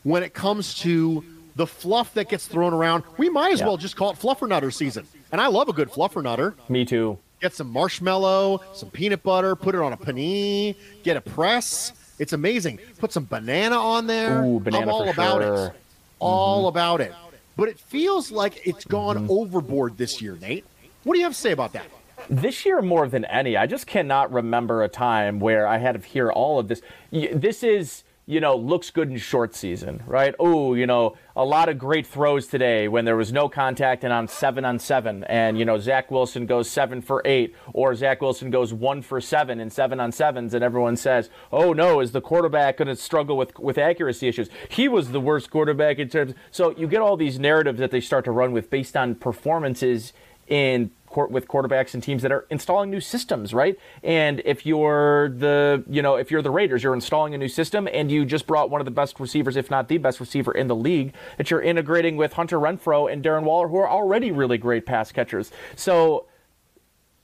when 0.04 0.22
it 0.22 0.36
comes 0.36 0.76
to 0.82 1.26
the 1.56 1.66
fluff 1.66 2.14
that 2.14 2.30
gets 2.30 2.46
thrown 2.46 2.74
around. 2.74 3.04
We 3.18 3.30
might 3.30 3.54
as 3.54 3.60
Yeah. 3.60 3.68
well 3.70 3.78
just 3.78 3.96
call 3.96 4.12
it 4.12 4.20
fluffer 4.20 4.48
nutter 4.48 4.70
season. 4.70 5.08
And 5.32 5.42
I 5.42 5.48
love 5.48 5.68
a 5.68 5.74
good 5.74 5.90
fluffer 5.92 6.22
nutter. 6.22 6.54
Me 6.70 6.86
too. 6.86 7.18
Get 7.42 7.56
some 7.56 7.72
marshmallow, 7.72 8.62
some 8.74 8.92
peanut 8.92 9.24
butter, 9.24 9.56
put 9.56 9.74
it 9.74 9.82
on 9.82 9.94
a 9.94 9.98
panini, 9.98 10.76
get 11.02 11.18
a 11.18 11.22
press. 11.22 11.92
It's 12.20 12.34
amazing. 12.34 12.80
Put 13.00 13.12
some 13.12 13.26
banana 13.26 13.76
on 13.78 14.08
there. 14.08 14.44
Ooh, 14.44 14.60
banana 14.60 14.84
I'm 14.84 14.90
all 14.90 15.06
for 15.06 15.12
about 15.12 15.42
sure. 15.42 15.66
it. 15.68 15.74
All 16.20 16.68
about 16.68 17.02
it. 17.02 17.14
But 17.56 17.70
it 17.70 17.80
feels 17.80 18.32
like 18.32 18.66
it's 18.66 18.86
gone 18.86 19.18
Mm-hmm. 19.18 19.32
overboard 19.32 19.98
this 19.98 20.22
year, 20.22 20.38
Nate. 20.42 20.66
What 21.04 21.14
do 21.14 21.20
you 21.20 21.26
have 21.26 21.34
to 21.34 21.40
say 21.40 21.52
about 21.52 21.74
that? 21.74 21.86
This 22.30 22.66
year 22.66 22.82
more 22.82 23.08
than 23.08 23.26
any, 23.26 23.58
I 23.58 23.68
just 23.68 23.86
cannot 23.86 24.32
remember 24.32 24.84
a 24.84 24.88
time 24.88 25.40
where 25.40 25.68
I 25.68 25.78
had 25.78 26.02
to 26.02 26.08
hear 26.08 26.32
all 26.32 26.58
of 26.60 26.68
this. 26.70 26.82
This 27.12 27.64
is, 27.64 28.04
you 28.26 28.40
know, 28.40 28.56
looks 28.56 28.90
good 28.90 29.10
in 29.10 29.18
short 29.18 29.54
season, 29.54 30.02
right? 30.08 30.34
Oh, 30.40 30.76
you 30.76 30.88
know, 30.88 31.18
a 31.36 31.44
lot 31.44 31.68
of 31.68 31.78
great 31.78 32.08
throws 32.08 32.48
today 32.48 32.88
when 32.88 33.04
there 33.04 33.18
was 33.18 33.34
no 33.34 33.50
contact 33.50 34.04
and 34.06 34.14
on 34.14 34.30
seven 34.30 34.64
on 34.64 34.80
seven, 34.80 35.26
and 35.26 35.58
you 35.58 35.66
know 35.66 35.78
Zach 35.78 36.10
Wilson 36.10 36.46
goes 36.46 36.70
seven 36.70 37.02
for 37.02 37.22
eight, 37.26 37.54
or 37.74 37.94
Zach 37.96 38.22
Wilson 38.22 38.50
goes 38.50 38.74
one 38.74 39.02
for 39.02 39.20
seven 39.20 39.60
in 39.60 39.70
seven 39.70 40.00
on 40.00 40.12
sevens, 40.14 40.54
and 40.54 40.64
everyone 40.64 40.96
says, 40.96 41.30
"Oh 41.52 41.74
no, 41.74 42.00
is 42.00 42.14
the 42.14 42.22
quarterback 42.22 42.78
going 42.78 42.88
to 42.88 42.96
struggle 42.96 43.36
with 43.36 43.60
with 43.60 43.78
accuracy 43.78 44.30
issues? 44.30 44.50
He 44.70 44.88
was 44.88 45.12
the 45.12 45.20
worst 45.20 45.50
quarterback 45.50 46.00
in 46.00 46.08
terms." 46.08 46.34
So 46.50 46.74
you 46.78 46.88
get 46.88 47.02
all 47.02 47.18
these 47.18 47.40
narratives 47.40 47.80
that 47.80 47.92
they 47.92 48.02
start 48.02 48.24
to 48.26 48.32
run 48.32 48.54
with 48.54 48.70
based 48.70 48.96
on 48.96 49.16
performances 49.16 50.14
in 50.48 50.92
court 51.14 51.32
with 51.32 51.48
quarterbacks 51.48 51.94
and 51.94 52.04
teams 52.04 52.22
that 52.24 52.32
are 52.32 52.46
installing 52.50 52.90
new 52.90 53.00
systems, 53.00 53.54
right? 53.54 53.80
And 54.04 54.42
if 54.44 54.66
you're 54.66 55.30
the, 55.30 55.84
you 55.88 56.02
know, 56.02 56.16
if 56.16 56.32
you're 56.32 56.42
the 56.42 56.52
Raiders, 56.52 56.84
you're 56.84 56.94
installing 56.94 57.34
a 57.34 57.38
new 57.38 57.48
system 57.48 57.88
and 57.92 58.12
you 58.12 58.26
just 58.26 58.48
brought 58.48 58.70
one 58.70 58.82
of 58.82 58.86
the 58.86 58.92
best 58.92 59.20
receivers, 59.20 59.56
if 59.56 59.72
not 59.72 59.88
the 59.88 59.98
best 60.00 60.20
receiver 60.20 60.52
in 60.52 60.68
the 60.68 60.76
league, 60.76 61.14
that 61.38 61.50
you're 61.50 61.62
integrating 61.62 62.18
with 62.18 62.34
Hunter 62.34 62.58
Renfrow 62.58 63.12
and 63.12 63.24
Darren 63.24 63.44
Waller, 63.44 63.68
who 63.68 63.78
are 63.78 63.90
already 63.90 64.32
really 64.32 64.58
great 64.58 64.86
pass 64.86 65.12
catchers. 65.12 65.52
So 65.76 66.26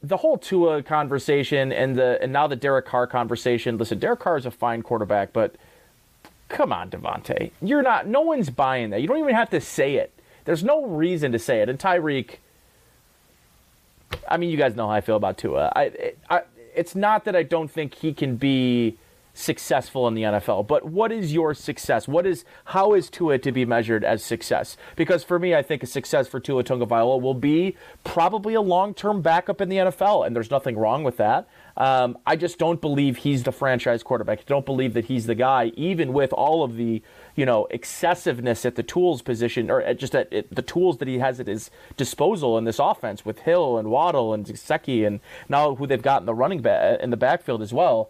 the 0.02 0.18
whole 0.18 0.38
Tua 0.38 0.84
conversation 0.84 1.72
and 1.72 1.96
the 1.96 2.22
and 2.22 2.32
now 2.32 2.48
the 2.48 2.56
Derek 2.56 2.86
Carr 2.86 3.08
conversation. 3.08 3.78
Listen, 3.78 4.00
Derek 4.00 4.20
Carr 4.20 4.38
is 4.38 4.46
a 4.46 4.52
fine 4.52 4.82
quarterback, 4.82 5.34
but 5.34 5.56
come 6.48 6.72
on, 6.72 6.90
Davante. 6.90 7.52
You're 7.62 7.82
not 7.82 8.08
no 8.08 8.22
one's 8.22 8.50
buying 8.50 8.92
that. 8.92 9.02
You 9.02 9.08
don't 9.08 9.20
even 9.20 9.36
have 9.36 9.50
to 9.50 9.60
say 9.60 9.96
it. 9.96 10.14
There's 10.46 10.64
no 10.64 10.86
reason 10.86 11.32
to 11.34 11.40
say 11.40 11.62
it. 11.62 11.70
And 11.70 11.78
Tyreek 11.78 12.38
I 14.28 14.38
mean, 14.38 14.50
you 14.50 14.58
guys 14.58 14.76
know 14.76 14.88
how 14.88 14.94
I 14.94 15.02
feel 15.02 15.16
about 15.16 15.38
Tua. 15.38 15.72
I, 15.76 16.14
I, 16.30 16.42
it's 16.76 16.96
not 16.96 17.26
that 17.26 17.36
I 17.36 17.44
don't 17.44 17.70
think 17.70 17.96
he 17.96 18.14
can 18.14 18.36
be 18.36 18.98
successful 19.34 20.08
in 20.08 20.16
the 20.16 20.24
NFL, 20.24 20.68
but 20.68 20.86
what 20.86 21.12
is 21.12 21.34
your 21.34 21.54
success? 21.54 22.08
What 22.08 22.26
is 22.26 22.44
how 22.66 22.94
is 22.94 23.10
Tua 23.10 23.38
to 23.38 23.52
be 23.52 23.66
measured 23.66 24.04
as 24.04 24.24
success? 24.24 24.76
Because 24.96 25.24
for 25.24 25.40
me, 25.40 25.56
I 25.56 25.62
think 25.62 25.82
a 25.82 25.86
success 25.86 26.28
for 26.28 26.40
Tua 26.40 26.64
Tagovailoa 26.64 27.22
will 27.22 27.34
be 27.34 27.78
probably 28.04 28.54
a 28.54 28.62
long-term 28.62 29.22
backup 29.22 29.62
in 29.62 29.70
the 29.70 29.78
NFL, 29.78 30.26
and 30.26 30.36
there's 30.36 30.52
nothing 30.52 30.78
wrong 30.78 31.04
with 31.04 31.18
that. 31.18 31.48
Um, 31.78 32.18
I 32.26 32.36
just 32.36 32.58
don't 32.58 32.82
believe 32.82 33.18
he's 33.18 33.44
the 33.44 33.54
franchise 33.54 34.04
quarterback. 34.04 34.40
I 34.40 34.44
don't 34.46 34.66
believe 34.66 34.94
that 34.94 35.06
he's 35.06 35.26
the 35.26 35.36
guy, 35.36 35.72
even 35.76 36.12
with 36.12 36.34
all 36.34 36.64
of 36.64 36.76
the 36.76 37.02
you 37.40 37.46
know 37.46 37.68
excessiveness 37.72 38.66
at 38.66 38.76
the 38.76 38.84
tools 38.84 39.22
position 39.22 39.72
or 39.72 39.82
at 39.82 39.98
just 39.98 40.14
at, 40.14 40.30
the 40.54 40.62
tools 40.62 40.98
that 40.98 41.08
he 41.08 41.20
has 41.20 41.40
at 41.40 41.48
his 41.48 41.72
disposal 41.96 42.58
in 42.58 42.66
this 42.66 42.80
offense 42.80 43.24
with 43.24 43.40
Hill 43.40 43.78
and 43.78 43.90
Waddle 43.90 44.34
and 44.34 44.46
Gesicki 44.46 45.08
and 45.08 45.22
now 45.48 45.76
who 45.76 45.88
they've 45.88 46.02
got 46.02 46.22
in 46.22 46.26
the 46.26 46.34
running 46.34 46.62
back 46.62 47.00
in 47.00 47.12
the 47.12 47.18
backfield 47.18 47.62
as 47.62 47.72
well. 47.72 48.10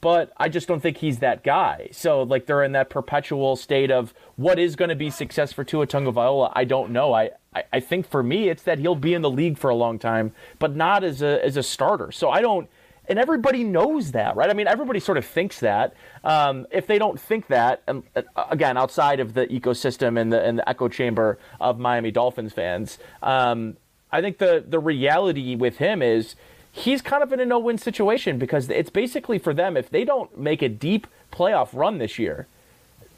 But 0.00 0.32
I 0.38 0.48
just 0.48 0.66
don't 0.66 0.80
think 0.80 0.96
he's 0.96 1.18
that 1.18 1.44
guy. 1.44 1.88
So 1.92 2.22
like 2.22 2.46
they're 2.46 2.64
in 2.64 2.72
that 2.72 2.88
perpetual 2.88 3.54
state 3.56 3.90
of 3.90 4.14
what 4.36 4.58
is 4.58 4.76
going 4.76 4.88
to 4.88 4.94
be 4.94 5.10
success 5.10 5.52
for 5.52 5.62
Tua 5.62 5.86
Tagovailoa. 5.86 6.50
I 6.54 6.64
don't 6.64 6.90
know. 6.90 7.12
I, 7.12 7.32
I 7.54 7.64
I 7.70 7.80
think 7.80 8.08
for 8.08 8.22
me 8.22 8.48
it's 8.48 8.62
that 8.62 8.78
he'll 8.78 8.94
be 8.94 9.12
in 9.12 9.20
the 9.20 9.30
league 9.30 9.58
for 9.58 9.68
a 9.68 9.74
long 9.74 9.98
time, 9.98 10.32
but 10.58 10.74
not 10.74 11.04
as 11.04 11.20
a 11.20 11.44
as 11.44 11.58
a 11.58 11.62
starter. 11.62 12.10
So 12.12 12.30
I 12.30 12.40
don't 12.40 12.70
and 13.08 13.18
everybody 13.18 13.64
knows 13.64 14.12
that, 14.12 14.36
right? 14.36 14.48
I 14.48 14.54
mean, 14.54 14.66
everybody 14.66 15.00
sort 15.00 15.18
of 15.18 15.24
thinks 15.24 15.60
that. 15.60 15.94
Um, 16.22 16.66
if 16.70 16.86
they 16.86 16.98
don't 16.98 17.20
think 17.20 17.48
that, 17.48 17.82
and 17.86 18.02
uh, 18.16 18.22
again, 18.50 18.76
outside 18.76 19.20
of 19.20 19.34
the 19.34 19.46
ecosystem 19.48 20.18
and 20.20 20.32
the 20.32 20.42
and 20.42 20.58
the 20.58 20.68
echo 20.68 20.88
chamber 20.88 21.38
of 21.60 21.78
Miami 21.78 22.10
Dolphins 22.10 22.52
fans, 22.52 22.98
um, 23.22 23.76
I 24.10 24.20
think 24.20 24.38
the 24.38 24.64
the 24.66 24.78
reality 24.78 25.54
with 25.54 25.78
him 25.78 26.02
is 26.02 26.36
he's 26.72 27.02
kind 27.02 27.22
of 27.22 27.32
in 27.32 27.40
a 27.40 27.44
no-win 27.44 27.78
situation 27.78 28.38
because 28.38 28.68
it's 28.70 28.90
basically 28.90 29.38
for 29.38 29.54
them 29.54 29.76
if 29.76 29.90
they 29.90 30.04
don't 30.04 30.38
make 30.38 30.62
a 30.62 30.68
deep 30.68 31.06
playoff 31.32 31.68
run 31.72 31.98
this 31.98 32.18
year, 32.18 32.46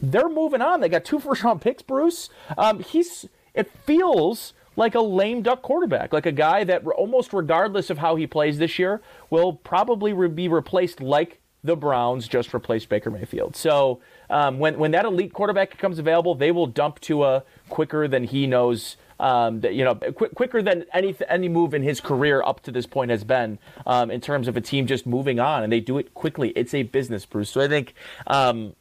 they're 0.00 0.28
moving 0.28 0.60
on. 0.60 0.80
They 0.80 0.88
got 0.88 1.04
two 1.04 1.18
first-round 1.20 1.60
picks, 1.60 1.82
Bruce. 1.82 2.28
Um, 2.58 2.80
he's 2.80 3.26
it 3.54 3.70
feels 3.84 4.52
like 4.76 4.94
a 4.94 5.00
lame 5.00 5.42
duck 5.42 5.62
quarterback, 5.62 6.12
like 6.12 6.26
a 6.26 6.32
guy 6.32 6.62
that 6.64 6.86
almost 6.86 7.32
regardless 7.32 7.90
of 7.90 7.98
how 7.98 8.16
he 8.16 8.26
plays 8.26 8.58
this 8.58 8.78
year 8.78 9.00
will 9.30 9.54
probably 9.54 10.12
re- 10.12 10.28
be 10.28 10.48
replaced 10.48 11.00
like 11.00 11.40
the 11.64 11.76
Browns 11.76 12.28
just 12.28 12.54
replaced 12.54 12.88
Baker 12.88 13.10
Mayfield. 13.10 13.56
So 13.56 14.00
um, 14.30 14.58
when 14.58 14.78
when 14.78 14.92
that 14.92 15.04
elite 15.04 15.32
quarterback 15.32 15.70
becomes 15.70 15.98
available, 15.98 16.34
they 16.34 16.52
will 16.52 16.66
dump 16.66 17.00
Tua 17.00 17.42
quicker 17.68 18.06
than 18.06 18.24
he 18.24 18.46
knows. 18.46 18.96
Um, 19.18 19.62
that, 19.62 19.74
you 19.74 19.82
know, 19.82 19.94
qu- 19.94 20.28
quicker 20.28 20.60
than 20.60 20.84
any 20.92 21.16
any 21.26 21.48
move 21.48 21.72
in 21.72 21.82
his 21.82 22.02
career 22.02 22.42
up 22.42 22.60
to 22.64 22.70
this 22.70 22.86
point 22.86 23.10
has 23.10 23.24
been 23.24 23.58
um, 23.86 24.10
in 24.10 24.20
terms 24.20 24.46
of 24.46 24.58
a 24.58 24.60
team 24.60 24.86
just 24.86 25.06
moving 25.06 25.40
on, 25.40 25.62
and 25.62 25.72
they 25.72 25.80
do 25.80 25.96
it 25.96 26.12
quickly. 26.12 26.50
It's 26.50 26.74
a 26.74 26.82
business, 26.82 27.24
Bruce. 27.24 27.48
So 27.48 27.62
I 27.62 27.68
think 27.68 27.94
um, 28.26 28.76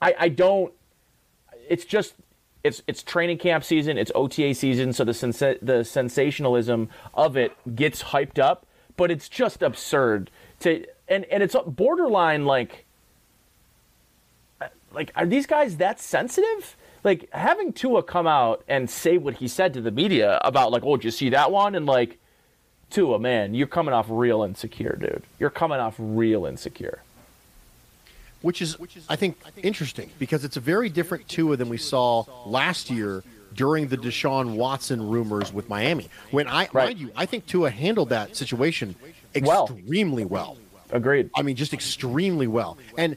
I, 0.00 0.14
I 0.18 0.28
don't. 0.30 0.72
It's 1.68 1.84
just 1.84 2.14
it's 2.64 2.82
it's 2.86 3.02
training 3.02 3.38
camp 3.38 3.64
season, 3.64 3.98
it's 3.98 4.12
OTA 4.14 4.54
season, 4.54 4.92
so 4.92 5.04
the 5.04 5.12
sensa- 5.12 5.58
the 5.62 5.84
sensationalism 5.84 6.88
of 7.14 7.36
it 7.36 7.52
gets 7.74 8.02
hyped 8.02 8.38
up, 8.38 8.66
but 8.96 9.10
it's 9.10 9.28
just 9.28 9.62
absurd 9.62 10.30
to 10.60 10.84
and 11.08 11.24
and 11.26 11.42
it's 11.42 11.56
borderline 11.66 12.44
like 12.44 12.84
like 14.92 15.12
are 15.14 15.26
these 15.26 15.46
guys 15.46 15.76
that 15.76 16.00
sensitive? 16.00 16.76
Like 17.04 17.32
having 17.32 17.72
Tua 17.72 18.02
come 18.02 18.26
out 18.26 18.64
and 18.68 18.90
say 18.90 19.18
what 19.18 19.34
he 19.34 19.48
said 19.48 19.72
to 19.74 19.80
the 19.80 19.90
media 19.90 20.40
about 20.42 20.72
like, 20.72 20.82
oh, 20.84 20.96
did 20.96 21.04
you 21.04 21.10
see 21.10 21.30
that 21.30 21.52
one? 21.52 21.74
And 21.74 21.86
like, 21.86 22.18
Tua, 22.90 23.18
man, 23.18 23.54
you're 23.54 23.66
coming 23.66 23.94
off 23.94 24.06
real 24.08 24.42
insecure, 24.42 24.96
dude. 25.00 25.22
You're 25.38 25.50
coming 25.50 25.78
off 25.78 25.94
real 25.98 26.46
insecure. 26.46 27.02
Which 28.42 28.62
is, 28.62 28.76
I 29.08 29.16
think, 29.16 29.38
interesting 29.62 30.10
because 30.18 30.44
it's 30.44 30.56
a 30.56 30.60
very 30.60 30.88
different 30.88 31.28
Tua 31.28 31.56
than 31.56 31.68
we 31.68 31.76
saw 31.78 32.24
last 32.46 32.90
year 32.90 33.22
during 33.54 33.88
the 33.88 33.96
Deshaun 33.96 34.54
Watson 34.56 35.08
rumors 35.08 35.52
with 35.52 35.68
Miami. 35.68 36.08
When 36.30 36.46
I, 36.46 36.68
Right. 36.72 36.74
mind 36.86 36.98
you, 36.98 37.10
I 37.16 37.26
think 37.26 37.46
Tua 37.46 37.70
handled 37.70 38.10
that 38.10 38.36
situation 38.36 38.94
Well. 39.40 39.68
extremely 39.76 40.24
well. 40.24 40.56
Agreed. 40.90 41.30
I 41.34 41.42
mean, 41.42 41.56
just 41.56 41.72
extremely 41.74 42.46
well. 42.46 42.78
And 42.96 43.16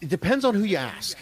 it 0.00 0.08
depends 0.08 0.44
on 0.44 0.54
who 0.54 0.62
you 0.64 0.76
ask. 0.76 1.16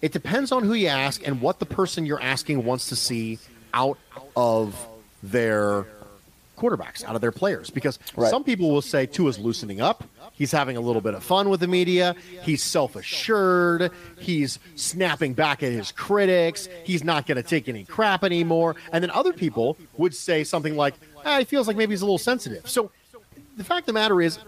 It 0.00 0.12
depends 0.12 0.52
on 0.52 0.64
who 0.64 0.74
you 0.74 0.88
ask 0.88 1.26
and 1.26 1.40
what 1.40 1.58
the 1.58 1.66
person 1.66 2.06
you're 2.06 2.20
asking 2.22 2.64
wants 2.64 2.88
to 2.88 2.96
see 2.96 3.38
out 3.74 3.98
of 4.36 4.74
their 5.22 5.86
quarterbacks, 6.58 7.04
out 7.04 7.14
of 7.14 7.20
their 7.20 7.32
players. 7.32 7.70
Because 7.70 7.98
Right. 8.16 8.30
some 8.30 8.44
people 8.44 8.70
will 8.70 8.82
say 8.82 9.06
Tua's 9.06 9.38
loosening 9.38 9.80
up. 9.80 10.04
He's 10.34 10.50
having 10.50 10.76
a 10.76 10.80
little 10.80 11.02
bit 11.02 11.14
of 11.14 11.22
fun 11.22 11.48
with 11.50 11.60
the 11.60 11.68
media. 11.68 12.16
He's 12.42 12.62
self 12.62 12.96
assured. 12.96 13.90
He's 14.18 14.58
snapping 14.74 15.34
back 15.34 15.62
at 15.62 15.70
his 15.72 15.92
critics. 15.92 16.68
He's 16.84 17.04
not 17.04 17.26
going 17.26 17.36
to 17.36 17.42
take 17.42 17.68
any 17.68 17.84
crap 17.84 18.24
anymore. 18.24 18.76
And 18.92 19.02
then 19.04 19.10
other 19.10 19.32
people 19.32 19.76
would 19.98 20.14
say 20.14 20.42
something 20.42 20.74
like, 20.76 20.94
ah, 21.24 21.38
he 21.38 21.44
feels 21.44 21.68
like 21.68 21.76
maybe 21.76 21.92
he's 21.92 22.02
a 22.02 22.06
little 22.06 22.18
sensitive. 22.18 22.68
So 22.68 22.90
the 23.56 23.64
fact 23.64 23.80
of 23.82 23.86
the 23.86 23.92
matter 23.92 24.20
is, 24.20 24.38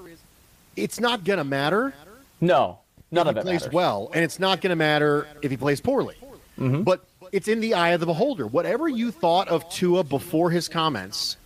it's 0.76 0.98
not 0.98 1.22
going 1.22 1.36
to 1.38 1.44
matter 1.44 1.94
No, 2.40 2.78
none 3.12 3.28
if 3.28 3.30
of 3.30 3.36
he 3.36 3.40
it 3.40 3.44
plays 3.44 3.60
matters. 3.60 3.74
well, 3.74 4.10
and 4.14 4.24
it's 4.24 4.40
not 4.40 4.60
going 4.60 4.70
to 4.70 4.76
matter 4.76 5.28
if 5.42 5.50
he 5.50 5.56
plays 5.56 5.80
poorly. 5.80 6.16
Mm-hmm. 6.58 6.82
But 6.82 7.04
it's 7.30 7.46
in 7.46 7.60
the 7.60 7.74
eye 7.74 7.90
of 7.90 8.00
the 8.00 8.06
beholder. 8.06 8.46
Whatever 8.46 8.88
you 8.88 9.10
thought 9.12 9.48
of 9.48 9.68
Tua 9.68 10.02
before 10.02 10.50
his 10.50 10.68
comments 10.68 11.36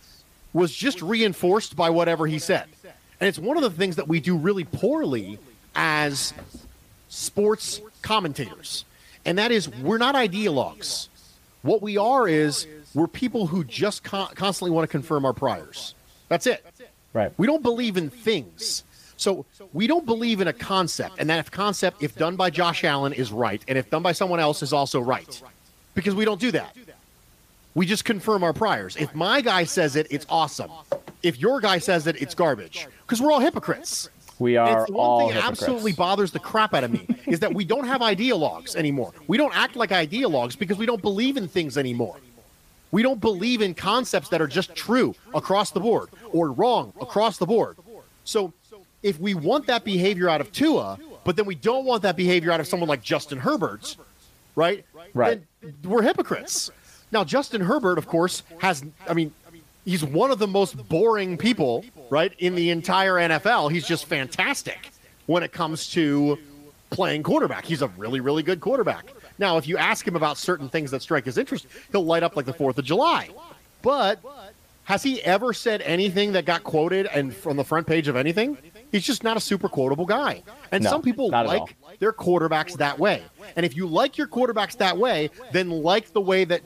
was 0.53 0.73
just 0.73 1.01
reinforced 1.01 1.75
by 1.75 1.89
whatever 1.91 2.25
he 2.25 2.39
said. 2.39 2.65
And 3.19 3.27
it's 3.27 3.39
one 3.39 3.57
of 3.57 3.63
the 3.63 3.69
things 3.69 3.97
that 3.97 4.07
we 4.07 4.19
do 4.19 4.37
really 4.37 4.63
poorly 4.63 5.39
as 5.75 6.33
sports 7.09 7.81
commentators. 8.01 8.85
And 9.25 9.37
that 9.37 9.51
is, 9.51 9.67
we're 9.67 9.97
not 9.97 10.15
ideologues. 10.15 11.09
What 11.61 11.81
we 11.81 11.97
are 11.97 12.27
is, 12.27 12.65
we're 12.93 13.07
people 13.07 13.47
who 13.47 13.63
just 13.63 14.03
con- 14.03 14.29
constantly 14.35 14.71
want 14.71 14.87
to 14.87 14.91
confirm 14.91 15.25
our 15.25 15.33
priors. 15.33 15.93
That's 16.29 16.47
it. 16.47 16.65
Right. 17.13 17.31
We 17.37 17.45
don't 17.45 17.63
believe 17.63 17.97
in 17.97 18.09
things. 18.09 18.83
So 19.17 19.45
we 19.73 19.85
don't 19.85 20.05
believe 20.05 20.39
in 20.39 20.47
a 20.47 20.53
concept, 20.53 21.15
and 21.19 21.29
that 21.29 21.39
if 21.39 21.51
concept, 21.51 22.01
if 22.01 22.15
done 22.15 22.37
by 22.37 22.49
Josh 22.49 22.85
Allen, 22.85 23.11
is 23.11 23.33
right, 23.33 23.61
and 23.67 23.77
if 23.77 23.89
done 23.89 24.01
by 24.01 24.13
someone 24.13 24.39
else, 24.39 24.63
is 24.63 24.71
also 24.71 25.01
right, 25.01 25.43
because 25.93 26.15
we 26.15 26.23
don't 26.23 26.39
do 26.39 26.51
that. 26.51 26.73
We 27.79 27.85
just 27.85 28.03
confirm 28.03 28.43
our 28.43 28.51
priors. 28.51 28.97
If 28.97 29.15
my 29.15 29.39
guy 29.39 29.63
says 29.63 29.95
it, 29.95 30.07
it's 30.09 30.25
awesome. 30.27 30.69
If 31.23 31.39
your 31.39 31.61
guy 31.61 31.79
says 31.79 32.07
it, 32.07 32.21
it's 32.21 32.35
garbage. 32.35 32.85
Because 33.03 33.21
we're 33.21 33.31
all 33.31 33.39
hypocrites. 33.39 34.09
We 34.37 34.57
are 34.57 34.81
it's 34.81 34.91
the 34.91 34.97
one 34.97 35.19
thing 35.19 35.27
hypocrites. 35.29 35.61
absolutely 35.61 35.93
bothers 35.93 36.31
the 36.31 36.39
crap 36.39 36.73
out 36.73 36.83
of 36.83 36.91
me 36.91 37.07
is 37.25 37.39
that 37.39 37.53
we 37.53 37.63
don't 37.63 37.87
have 37.87 38.01
ideologues 38.01 38.75
anymore. 38.75 39.13
We 39.27 39.37
don't 39.37 39.55
act 39.55 39.77
like 39.77 39.91
ideologues 39.91 40.59
because 40.59 40.77
we 40.77 40.85
don't 40.85 41.01
believe 41.01 41.37
in 41.37 41.47
things 41.47 41.77
anymore. 41.77 42.17
We 42.91 43.01
don't 43.01 43.21
believe 43.21 43.61
in 43.61 43.73
concepts 43.75 44.27
that 44.27 44.41
are 44.41 44.47
just 44.47 44.75
true 44.75 45.15
across 45.33 45.71
the 45.71 45.79
board 45.79 46.09
or 46.33 46.51
wrong 46.51 46.91
across 46.99 47.37
the 47.37 47.45
board. 47.45 47.77
So 48.25 48.51
if 49.03 49.21
we 49.21 49.35
want 49.35 49.67
that 49.67 49.85
behavior 49.85 50.27
out 50.27 50.41
of 50.41 50.51
Tua, 50.51 50.99
but 51.23 51.37
then 51.37 51.45
we 51.45 51.55
don't 51.55 51.85
want 51.85 52.01
that 52.01 52.17
behavior 52.17 52.51
out 52.51 52.59
of 52.59 52.67
someone 52.67 52.89
like 52.89 53.01
Justin 53.01 53.37
Herbert, 53.37 53.95
right? 54.57 54.83
Right. 55.13 55.41
Then 55.61 55.75
we're 55.85 56.01
hypocrites. 56.01 56.71
Now, 57.11 57.23
Justin 57.23 57.61
Herbert, 57.61 57.97
of 57.97 58.07
course, 58.07 58.43
has, 58.59 58.83
I 59.07 59.13
mean, 59.13 59.33
he's 59.85 60.03
one 60.03 60.31
of 60.31 60.39
the 60.39 60.47
most 60.47 60.89
boring 60.89 61.37
people, 61.37 61.83
right, 62.09 62.33
in 62.37 62.55
the 62.55 62.69
entire 62.69 63.15
NFL. 63.15 63.71
He's 63.71 63.87
just 63.87 64.05
fantastic 64.05 64.91
when 65.25 65.43
it 65.43 65.51
comes 65.51 65.89
to 65.91 66.37
playing 66.89 67.23
quarterback. 67.23 67.65
He's 67.65 67.81
a 67.81 67.87
really, 67.89 68.19
really 68.19 68.43
good 68.43 68.61
quarterback. 68.61 69.05
Now, 69.37 69.57
if 69.57 69.67
you 69.67 69.77
ask 69.77 70.07
him 70.07 70.15
about 70.15 70.37
certain 70.37 70.69
things 70.69 70.91
that 70.91 71.01
strike 71.01 71.25
his 71.25 71.37
interest, 71.37 71.65
he'll 71.91 72.05
light 72.05 72.23
up 72.23 72.35
like 72.35 72.45
the 72.45 72.53
4th 72.53 72.77
of 72.77 72.85
July. 72.85 73.29
But 73.81 74.19
has 74.83 75.03
he 75.03 75.21
ever 75.23 75.53
said 75.53 75.81
anything 75.81 76.33
that 76.33 76.45
got 76.45 76.63
quoted 76.63 77.05
and 77.07 77.33
from 77.33 77.57
the 77.57 77.63
front 77.63 77.87
page 77.87 78.07
of 78.07 78.15
anything? 78.15 78.57
He's 78.91 79.05
just 79.05 79.23
not 79.23 79.37
a 79.37 79.39
super 79.39 79.69
quotable 79.69 80.05
guy. 80.05 80.41
And 80.71 80.83
No, 80.83 80.89
some 80.89 81.01
people 81.03 81.29
like 81.29 81.75
their 81.99 82.11
quarterbacks 82.11 82.73
that 82.77 82.97
way. 82.97 83.23
And 83.55 83.65
if 83.65 83.75
you 83.77 83.85
like 83.85 84.17
your 84.17 84.27
quarterbacks 84.27 84.77
that 84.77 84.97
way, 84.97 85.29
then 85.51 85.69
like 85.69 86.11
the 86.11 86.21
way 86.21 86.43
that 86.45 86.61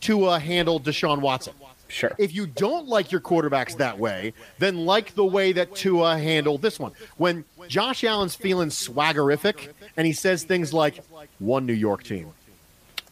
Tua 0.00 0.30
uh, 0.30 0.38
handled 0.38 0.84
Deshaun 0.84 1.20
Watson. 1.20 1.54
Sure. 1.88 2.12
If 2.18 2.34
you 2.34 2.46
don't 2.46 2.88
like 2.88 3.12
your 3.12 3.20
quarterbacks 3.20 3.76
that 3.76 3.98
way, 3.98 4.32
then 4.58 4.86
like 4.86 5.14
the 5.14 5.24
way 5.24 5.52
that 5.52 5.74
Tua 5.74 6.18
handled 6.18 6.62
this 6.62 6.78
one. 6.78 6.92
When 7.16 7.44
Josh 7.68 8.02
Allen's 8.04 8.34
feeling 8.34 8.68
swaggerific 8.68 9.72
and 9.96 10.06
he 10.06 10.12
says 10.12 10.42
things 10.42 10.72
like, 10.72 11.00
one 11.38 11.66
New 11.66 11.72
York 11.72 12.02
team, 12.02 12.30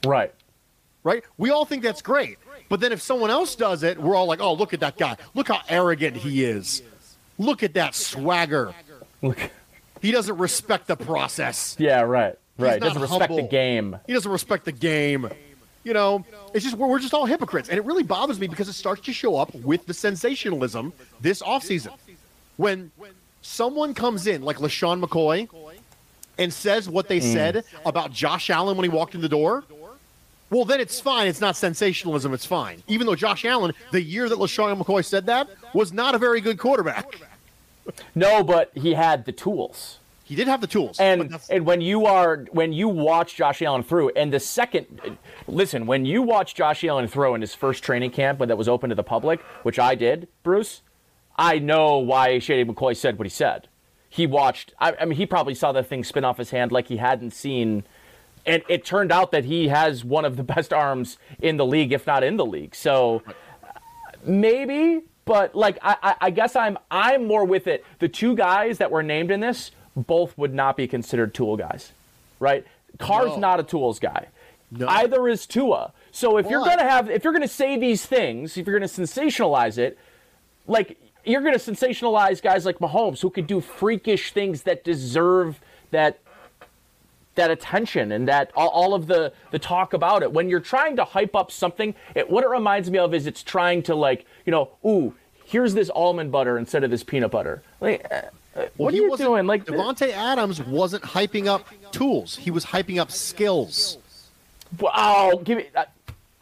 right. 0.05 0.33
right? 1.05 1.23
We 1.39 1.51
all 1.51 1.65
think 1.65 1.83
that's 1.83 2.03
great. 2.03 2.39
But 2.69 2.81
then 2.81 2.93
if 2.93 3.01
someone 3.03 3.31
else 3.31 3.55
does 3.55 3.83
it, 3.83 3.99
we're 3.99 4.17
all 4.17 4.27
like, 4.27 4.41
oh, 4.41 4.55
look 4.55 4.75
at 4.75 4.81
that 4.81 4.97
guy. 4.97 5.17
Look 5.35 5.49
how 5.49 5.61
arrogant 5.69 6.17
he 6.17 6.45
is. 6.45 6.83
Look 7.39 7.63
at 7.63 7.75
that 7.75 7.95
swagger. 7.95 8.75
Look. 9.23 9.39
He 10.01 10.11
doesn't 10.11 10.37
respect 10.37 10.87
the 10.87 10.97
process. 10.97 11.77
Yeah. 11.79 12.01
Right. 12.03 12.37
Right. 12.59 12.81
not 12.81 12.95
Doesn't 12.95 13.03
respect 13.03 13.35
the 13.35 13.43
game. 13.43 13.99
He 14.07 14.13
doesn't 14.13 14.31
respect 14.31 14.65
the 14.65 14.73
game. 14.73 15.29
You 15.85 15.93
know, 15.93 16.25
it's 16.55 16.65
just 16.65 16.77
we're, 16.77 16.89
we're 16.89 16.99
just 16.99 17.15
all 17.15 17.27
hypocrites, 17.27 17.69
and 17.69 17.79
it 17.79 17.85
really 17.85 18.03
bothers 18.03 18.41
me 18.41 18.47
because 18.47 18.69
it 18.69 18.73
starts 18.73 19.03
to 19.03 19.13
show 19.13 19.37
up 19.37 19.55
with 19.55 19.87
the 19.87 19.95
sensationalism 19.95 20.93
this 21.21 21.43
offseason. 21.43 21.93
When 22.57 22.91
someone 23.43 23.95
comes 23.95 24.27
in 24.27 24.43
like 24.43 24.57
LeSean 24.57 25.05
McCoy 25.05 25.49
and 26.39 26.53
says 26.53 26.89
what 26.89 27.09
they 27.09 27.21
mm. 27.21 27.33
said 27.33 27.65
about 27.85 28.13
Josh 28.13 28.49
Allen 28.51 28.77
when 28.77 28.85
he 28.85 28.89
walked 28.89 29.15
in 29.15 29.21
the 29.21 29.29
door, 29.29 29.65
well, 30.51 30.65
then 30.65 30.81
it's 30.81 31.01
fine. 31.01 31.27
It's 31.27 31.41
not 31.41 31.57
sensationalism. 31.57 32.33
It's 32.33 32.47
fine. 32.47 32.83
Even 32.87 33.07
though 33.07 33.17
Josh 33.17 33.45
Allen, 33.45 33.73
the 33.91 34.01
year 34.01 34.29
that 34.29 34.39
LeSean 34.39 34.81
McCoy 34.81 35.05
said 35.05 35.27
that, 35.27 35.49
was 35.73 35.93
not 35.93 36.15
a 36.15 36.19
very 36.19 36.41
good 36.41 36.59
quarterback. 36.59 37.07
No, 38.15 38.43
but 38.43 38.71
he 38.75 38.95
had 38.95 39.25
the 39.27 39.33
tools. 39.33 39.99
He 40.25 40.35
did 40.35 40.49
have 40.49 40.63
the 40.63 40.67
tools. 40.67 40.99
And 40.99 41.39
and 41.51 41.67
when 41.67 41.83
you 41.83 42.07
are 42.07 42.47
when 42.51 42.73
you 42.73 42.89
watch 42.89 43.37
Josh 43.37 43.61
Allen 43.61 43.83
through, 43.83 44.11
and 44.17 44.33
the 44.33 44.41
second, 44.41 45.19
listen, 45.47 45.87
when 45.87 46.07
you 46.07 46.23
watch 46.23 46.55
Josh 46.55 46.83
Allen 46.83 47.07
throw 47.09 47.35
in 47.35 47.43
his 47.43 47.55
first 47.55 47.85
training 47.85 48.11
camp 48.11 48.39
when 48.41 48.49
that 48.49 48.57
was 48.57 48.69
open 48.69 48.89
to 48.89 48.97
the 48.97 49.03
public, 49.03 49.41
which 49.63 49.79
I 49.79 49.95
did, 49.95 50.29
Bruce, 50.43 50.81
I 51.37 51.59
know 51.59 51.99
why 51.99 52.39
Shady 52.39 52.69
McCoy 52.69 52.97
said 52.97 53.19
what 53.19 53.27
he 53.27 53.31
said. 53.31 53.69
He 54.09 54.27
watched. 54.27 54.73
I, 54.79 54.95
I 54.99 55.05
mean, 55.05 55.19
he 55.19 55.27
probably 55.27 55.55
saw 55.55 55.73
the 55.73 55.83
thing 55.83 56.03
spin 56.05 56.25
off 56.25 56.39
his 56.39 56.51
hand 56.51 56.73
like 56.73 56.89
he 56.89 56.97
hadn't 56.97 57.33
seen. 57.33 57.85
And 58.47 58.63
it 58.69 58.85
turned 58.85 59.13
out 59.13 59.31
that 59.33 59.45
he 59.45 59.69
has 59.69 60.05
one 60.05 60.25
of 60.25 60.37
the 60.37 60.43
best 60.55 60.73
arms 60.73 61.19
in 61.39 61.59
the 61.59 61.67
league, 61.67 61.93
if 61.93 62.07
not 62.07 62.25
in 62.25 62.39
the 62.39 62.47
league. 62.47 62.75
So 62.75 63.23
maybe, 64.25 65.03
but 65.27 65.55
like 65.55 65.79
I, 65.83 65.97
I, 66.03 66.15
I 66.23 66.31
guess 66.31 66.57
I'm 66.57 66.79
I'm 66.91 67.27
more 67.27 67.45
with 67.45 67.67
it. 67.67 67.85
The 67.99 68.09
two 68.09 68.35
guys 68.35 68.79
that 68.79 68.91
were 68.91 69.03
named 69.03 69.31
in 69.31 69.41
this 69.41 69.71
both 69.97 70.37
would 70.37 70.53
not 70.55 70.77
be 70.77 70.87
considered 70.87 71.35
tool 71.35 71.57
guys, 71.57 71.93
right? 72.41 72.65
Carr's 72.99 73.33
No. 73.33 73.37
not 73.39 73.61
a 73.61 73.63
tools 73.63 73.99
guy. 73.99 74.27
No. 74.71 74.89
Either 74.89 75.29
is 75.29 75.47
Tua. 75.47 75.93
So 76.11 76.37
if 76.37 76.49
you're 76.49 76.65
gonna 76.65 76.83
have, 76.89 77.11
if 77.11 77.23
you're 77.25 77.33
gonna 77.33 77.47
say 77.49 77.77
these 77.77 78.07
things, 78.07 78.57
if 78.57 78.67
you're 78.67 78.77
gonna 78.79 78.87
sensationalize 78.89 79.79
it, 79.79 79.99
like 80.67 80.97
you're 81.25 81.43
gonna 81.43 81.57
sensationalize 81.57 82.43
guys 82.43 82.65
like 82.67 82.79
Mahomes 82.79 83.21
who 83.21 83.31
could 83.31 83.47
do 83.47 83.61
freakish 83.61 84.33
things 84.33 84.63
that 84.63 84.85
deserve 84.85 85.61
that 85.91 86.19
that 87.37 87.51
attention 87.51 88.13
and 88.13 88.29
that 88.29 88.51
all, 88.55 88.69
all 88.69 88.95
of 88.95 89.07
the 89.09 89.33
the 89.51 89.59
talk 89.59 89.93
about 89.93 90.23
it 90.23 90.33
when 90.33 90.49
you're 90.49 90.61
trying 90.61 90.95
to 90.97 91.05
hype 91.05 91.35
up 91.35 91.51
something 91.51 91.95
it 92.15 92.31
what 92.31 92.45
it 92.45 92.49
reminds 92.49 92.91
me 92.91 92.99
of 92.99 93.13
is 93.13 93.27
it's 93.27 93.43
trying 93.43 93.83
to 93.83 93.93
like 93.95 94.25
you 94.47 94.53
know 94.53 94.71
ooh 94.87 95.15
here's 95.45 95.75
this 95.75 95.91
almond 95.91 96.31
butter 96.31 96.57
instead 96.57 96.85
of 96.85 96.91
this 96.93 97.03
peanut 97.03 97.33
butter 97.33 97.61
like 97.81 98.07
uh, 98.13 98.21
Well, 98.57 98.69
what 98.77 98.95
are 98.95 98.97
you 98.97 99.17
doing 99.17 99.47
like 99.47 99.65
Davante 99.65 100.11
Adams 100.11 100.63
wasn't 100.63 101.03
hyping 101.03 101.47
up 101.47 101.67
tools. 101.93 102.37
He 102.37 102.51
was 102.51 102.65
hyping 102.65 103.01
up 103.01 103.11
skills. 103.11 103.99
oh 104.83 105.39
give 105.45 105.59
me 105.59 105.67
uh, 105.75 105.85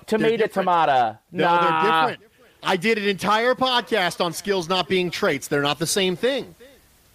tomato 0.07 0.47
tomato 0.47 1.19
No, 1.31 1.45
nah. 1.45 1.61
they're 1.61 2.11
different. 2.17 2.33
I 2.63 2.77
did 2.77 2.99
an 2.99 3.09
entire 3.09 3.55
podcast 3.55 4.25
on 4.25 4.33
skills 4.33 4.69
not 4.69 4.89
being 4.89 5.11
traits. 5.11 5.49
They're 5.49 5.63
not 5.63 5.79
the 5.79 5.87
same 5.87 6.15
thing 6.17 6.55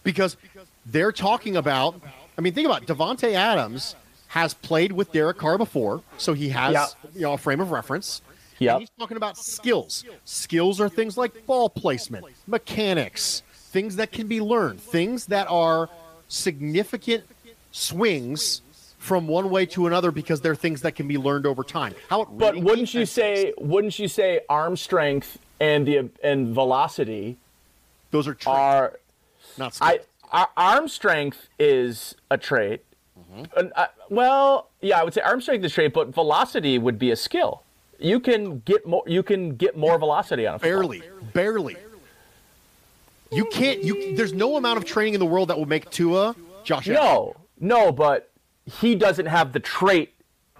because 0.03 0.35
they're 0.85 1.11
talking 1.13 1.55
about. 1.55 1.99
I 2.37 2.41
mean, 2.41 2.53
think 2.53 2.65
about 2.67 2.83
it. 2.83 2.87
Davante 2.87 3.33
Adams 3.33 3.95
has 4.27 4.53
played 4.53 4.91
with 4.91 5.11
Derek 5.11 5.37
Carr 5.37 5.57
before, 5.57 6.01
so 6.17 6.33
he 6.33 6.49
has 6.49 6.73
Yeah. 6.73 6.87
you 7.13 7.21
know 7.21 7.33
a 7.33 7.37
frame 7.37 7.61
of 7.61 7.71
reference. 7.71 8.21
Yep. 8.59 8.71
And 8.73 8.81
he's 8.81 8.89
talking 8.99 9.17
about 9.17 9.37
skills. 9.37 10.03
Skills 10.25 10.81
are 10.81 10.89
things 10.89 11.15
like 11.17 11.45
ball 11.45 11.69
placement, 11.69 12.25
mechanics, 12.47 13.43
things 13.77 13.97
that 13.97 14.11
can 14.11 14.25
be 14.27 14.41
learned, 14.41 14.81
things 14.81 15.27
that 15.27 15.47
are 15.51 15.87
significant 16.29 17.23
swings 17.71 18.63
from 18.97 19.27
one 19.27 19.51
way 19.51 19.67
to 19.67 19.85
another 19.85 20.09
because 20.09 20.41
they're 20.41 20.55
things 20.55 20.81
that 20.81 20.95
can 20.95 21.07
be 21.07 21.15
learned 21.15 21.45
over 21.45 21.63
time. 21.63 21.93
How 22.09 22.23
it 22.23 22.29
but 22.31 22.57
wouldn't 22.57 22.95
you 22.95 23.05
say 23.05 23.53
wouldn't 23.59 23.99
you 23.99 24.07
say 24.07 24.39
arm 24.49 24.77
strength 24.77 25.37
and 25.59 25.85
the 25.85 26.09
and 26.23 26.55
velocity 26.55 27.37
those 28.09 28.27
are 28.27 28.33
traits, 28.33 28.47
are 28.47 28.99
not 29.59 29.75
skills? 29.75 29.99
I 30.31 30.39
ar- 30.39 30.49
arm 30.57 30.87
strength 30.87 31.47
is 31.59 32.15
a 32.31 32.37
trait. 32.39 32.83
Mm-hmm. 33.31 33.67
Uh, 33.75 33.85
well, 34.09 34.69
yeah, 34.81 34.99
I 34.99 35.03
would 35.03 35.13
say 35.13 35.21
arm 35.21 35.39
strength 35.39 35.63
is 35.65 35.71
a 35.71 35.75
trait, 35.75 35.93
but 35.93 36.15
velocity 36.15 36.79
would 36.79 36.97
be 36.97 37.11
a 37.11 37.15
skill. 37.15 37.61
You 37.99 38.19
can 38.19 38.59
get 38.65 38.87
more. 38.87 39.03
You 39.05 39.21
can 39.21 39.55
get 39.55 39.77
more 39.77 39.99
velocity 39.99 40.47
on 40.47 40.55
a 40.55 40.59
football. 40.59 40.81
barely, 40.81 41.03
barely. 41.33 41.77
You 43.31 43.45
can't. 43.45 43.83
You 43.83 44.15
there's 44.15 44.33
no 44.33 44.57
amount 44.57 44.77
of 44.77 44.85
training 44.85 45.13
in 45.13 45.19
the 45.19 45.25
world 45.25 45.49
that 45.49 45.57
will 45.57 45.65
make 45.65 45.89
Tua 45.89 46.35
Josh. 46.63 46.87
Allen. 46.89 47.01
No, 47.01 47.35
no, 47.59 47.91
but 47.91 48.31
he 48.65 48.95
doesn't 48.95 49.25
have 49.27 49.53
the 49.53 49.59
trait 49.59 50.13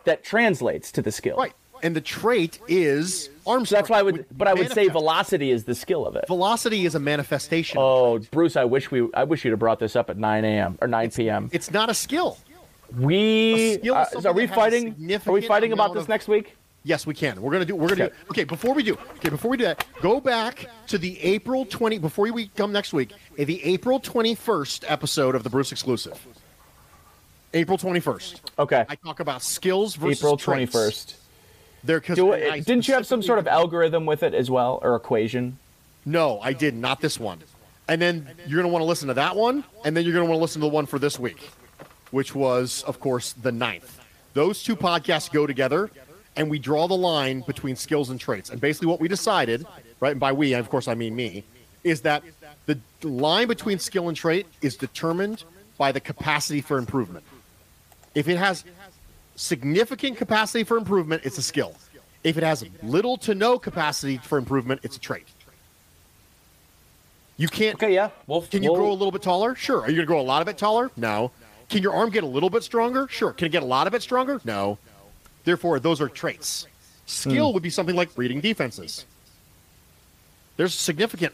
that 0.05 0.24
translates 0.24 0.91
to 0.93 1.01
the 1.01 1.11
skill. 1.11 1.38
Right. 1.38 1.53
And 1.84 1.95
the 1.95 2.01
trait 2.01 2.59
is 2.68 3.30
arm 3.45 3.65
So 3.65 3.76
that's 3.76 3.88
why 3.89 3.99
I 3.99 4.01
would, 4.01 4.26
but 4.36 4.47
I 4.47 4.53
would 4.55 4.72
say 4.72 4.88
velocity 4.88 5.51
is 5.51 5.65
the 5.65 5.76
skill 5.76 6.07
of 6.07 6.15
it. 6.15 6.26
velocity 6.28 6.86
is 6.86 6.95
a 6.95 6.99
manifestation. 6.99 7.78
Oh, 7.80 8.18
Bruce, 8.32 8.55
I 8.55 8.63
wish 8.63 8.89
we, 8.89 9.07
I 9.13 9.26
wish 9.26 9.45
you'd 9.45 9.51
have 9.51 9.59
brought 9.59 9.78
this 9.78 9.95
up 9.95 10.09
at 10.09 10.18
9 10.18 10.43
a.m. 10.43 10.80
or 10.82 10.88
9 10.88 11.11
p.m. 11.11 11.49
It's 11.53 11.70
not 11.70 11.89
a 11.91 11.93
skill. 11.93 12.39
We, 12.97 13.76
A 13.76 13.80
skill 13.80 13.95
uh, 13.95 14.05
are 14.26 14.34
we 14.34 14.47
that 14.47 14.49
has 14.49 14.51
a 14.51 14.55
fighting? 14.55 15.22
Are 15.28 15.32
we 15.32 15.41
fighting 15.41 15.72
about 15.72 15.93
this 15.93 16.03
of- 16.03 16.09
next 16.09 16.28
week? 16.28 16.55
Yes, 16.88 17.06
we 17.06 17.14
can. 17.14 17.42
We're 17.42 17.52
gonna 17.52 17.66
do. 17.66 17.76
We're 17.76 17.90
gonna 17.90 18.06
Okay. 18.06 18.14
do. 18.16 18.32
Okay, 18.32 18.44
before 18.46 18.74
we 18.74 18.82
do. 18.82 18.94
Okay, 19.18 19.28
before 19.28 19.52
we 19.52 19.58
do 19.58 19.66
that, 19.66 19.86
go 20.02 20.22
back 20.22 20.68
to 20.88 20.98
the 20.98 21.20
April 21.22 21.66
twenty. 21.66 21.98
Before 21.98 22.32
we 22.32 22.48
come 22.56 22.72
next 22.72 22.94
week, 22.94 23.12
the 23.36 23.62
April 23.66 24.00
twenty 24.00 24.36
first 24.36 24.86
episode 24.88 25.36
of 25.36 25.44
the 25.44 25.50
Bruce 25.50 25.74
exclusive. 25.74 26.18
April 27.54 27.78
twenty 27.78 28.00
first. 28.00 28.40
Okay, 28.58 28.86
I 28.88 28.96
talk 28.96 29.20
about 29.20 29.44
skills 29.44 29.96
versus 29.96 30.20
April 30.22 30.38
traits. 30.38 30.72
21st. 30.72 31.14
There, 31.84 32.00
'cause 32.00 32.16
Do 32.16 32.32
I 32.34 32.62
didn't 32.62 32.88
you 32.88 32.94
have 32.94 33.06
some 33.06 33.22
sort 33.22 33.40
of 33.40 33.48
algorithm 33.48 34.06
with 34.06 34.24
it 34.24 34.34
as 34.34 34.50
well, 34.50 34.80
or 34.82 34.96
equation? 34.96 35.58
No, 36.06 36.40
I 36.42 36.54
did 36.54 36.74
not 36.74 37.02
this 37.02 37.20
one. 37.20 37.40
And 37.90 38.02
then 38.02 38.30
you're 38.48 38.62
going 38.62 38.70
to 38.70 38.72
want 38.74 38.82
to 38.82 38.88
listen 38.88 39.10
to 39.10 39.14
that 39.16 39.36
one, 39.36 39.66
and 39.84 39.96
then 39.96 40.06
you're 40.06 40.14
going 40.14 40.26
to 40.26 40.30
want 40.30 40.40
to 40.40 40.42
listen 40.42 40.62
to 40.62 40.68
the 40.68 40.74
one 40.74 40.86
for 40.86 41.00
this 41.00 41.20
week, 41.20 41.50
which 42.12 42.34
was, 42.34 42.84
of 42.84 43.00
course, 43.02 43.34
the 43.34 43.52
ninth. 43.52 44.00
Those 44.34 44.64
two 44.64 44.76
podcasts 44.76 45.32
go 45.32 45.48
together, 45.48 45.90
and 46.38 46.50
we 46.50 46.60
draw 46.60 46.88
the 46.88 46.96
line 46.98 47.44
between 47.48 47.76
skills 47.76 48.10
and 48.10 48.20
traits. 48.20 48.50
And 48.50 48.62
basically, 48.62 48.88
what 48.88 49.00
we 49.00 49.08
decided, 49.08 49.66
right, 50.00 50.12
and 50.12 50.20
by 50.20 50.32
we, 50.32 50.54
of 50.54 50.70
course, 50.70 50.88
I 50.88 50.94
mean 50.94 51.16
me, 51.16 51.44
is 51.84 52.02
that 52.02 52.24
the 52.66 52.80
line 53.04 53.48
between 53.48 53.80
skill 53.80 54.08
and 54.08 54.16
trait 54.18 54.46
is 54.62 54.76
determined 54.76 55.44
by 55.78 55.92
the 55.92 56.00
capacity 56.00 56.62
for 56.62 56.78
improvement. 56.78 57.26
If 58.16 58.28
it 58.28 58.38
has 58.38 58.64
significant 59.36 60.18
capacity 60.18 60.64
for 60.64 60.78
improvement, 60.78 61.22
it's 61.26 61.38
a 61.38 61.44
skill. 61.44 61.76
If 62.24 62.38
it 62.38 62.44
has 62.44 62.66
little 62.84 63.18
to 63.20 63.36
no 63.36 63.60
capacity 63.60 64.18
for 64.18 64.38
improvement, 64.38 64.82
it's 64.84 64.98
a 64.98 65.00
trait. 65.00 65.28
You 67.38 67.48
can't. 67.48 67.76
Okay, 67.76 67.94
yeah. 67.94 68.10
Well, 68.26 68.42
Can 68.42 68.64
you 68.64 68.72
we'll- 68.72 68.82
grow 68.82 68.92
a 68.92 68.94
little 68.94 69.12
bit 69.12 69.22
taller? 69.22 69.54
Sure. 69.56 69.82
Are 69.82 69.90
you 69.90 69.96
going 69.98 70.06
to 70.06 70.06
grow 70.08 70.20
a 70.20 70.24
lot 70.24 70.42
of 70.42 70.48
it 70.48 70.58
taller? 70.58 70.90
No. 70.98 71.32
Can 71.70 71.84
your 71.84 71.94
arm 71.94 72.10
get 72.10 72.24
a 72.24 72.28
little 72.28 72.50
bit 72.50 72.64
stronger? 72.64 73.08
Sure. 73.10 73.32
Can 73.34 73.46
it 73.46 73.50
get 73.52 73.62
a 73.62 73.66
lot 73.66 73.88
of 73.88 73.94
it 73.94 74.02
stronger? 74.02 74.42
No. 74.44 74.80
Therefore, 75.48 75.80
those 75.80 76.02
are 76.02 76.10
traits. 76.10 76.68
Skill 77.06 77.54
would 77.54 77.64
be 77.64 77.70
something 77.70 77.95
like 77.95 78.10
reading 78.18 78.41
defenses. 78.41 79.06
There's 80.58 80.74
a 80.74 80.78
significant 80.78 81.34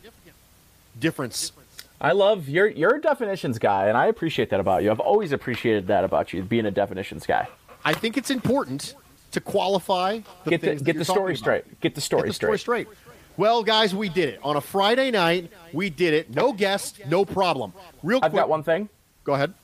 difference. 1.00 1.52
I 2.00 2.12
love 2.12 2.48
you're 2.48 2.68
you're 2.68 3.00
definitions 3.00 3.58
guy, 3.58 3.88
and 3.88 3.98
I 3.98 4.06
appreciate 4.06 4.52
that 4.52 4.60
about 4.60 4.84
you. 4.84 4.92
I've 4.92 5.00
always 5.00 5.32
appreciated 5.32 5.88
that 5.88 6.04
about 6.04 6.32
you, 6.32 6.44
being 6.44 6.68
a 6.68 6.72
definitions 6.72 7.26
guy. 7.26 7.48
I 7.84 7.96
think 7.96 8.16
it's 8.16 8.30
important 8.30 8.94
to 9.32 9.42
qualify 9.42 10.20
the 10.44 10.52
Get 10.52 10.62
the 10.62 10.76
get 10.76 11.00
the 11.00 11.06
story 11.06 11.36
straight. 11.36 11.80
Get 11.82 11.96
the 11.96 12.02
story 12.02 12.22
Get 12.22 12.28
the 12.28 12.34
straight. 12.34 12.60
straight. 12.60 12.88
Well, 13.36 13.64
guys, 13.64 13.96
we 13.96 14.10
did 14.10 14.30
it 14.30 14.40
on 14.44 14.58
a 14.58 14.62
Friday 14.62 15.10
night. 15.10 15.50
We 15.74 15.90
did 15.90 16.14
it. 16.14 16.30
No 16.30 16.54
guest, 16.54 17.02
no 17.08 17.26
problem. 17.26 17.74
Real 18.04 18.20
quick. 18.20 18.30
I've 18.30 18.36
got 18.36 18.48
one 18.48 18.62
thing. 18.62 18.90
Go 19.24 19.34
ahead. 19.34 19.56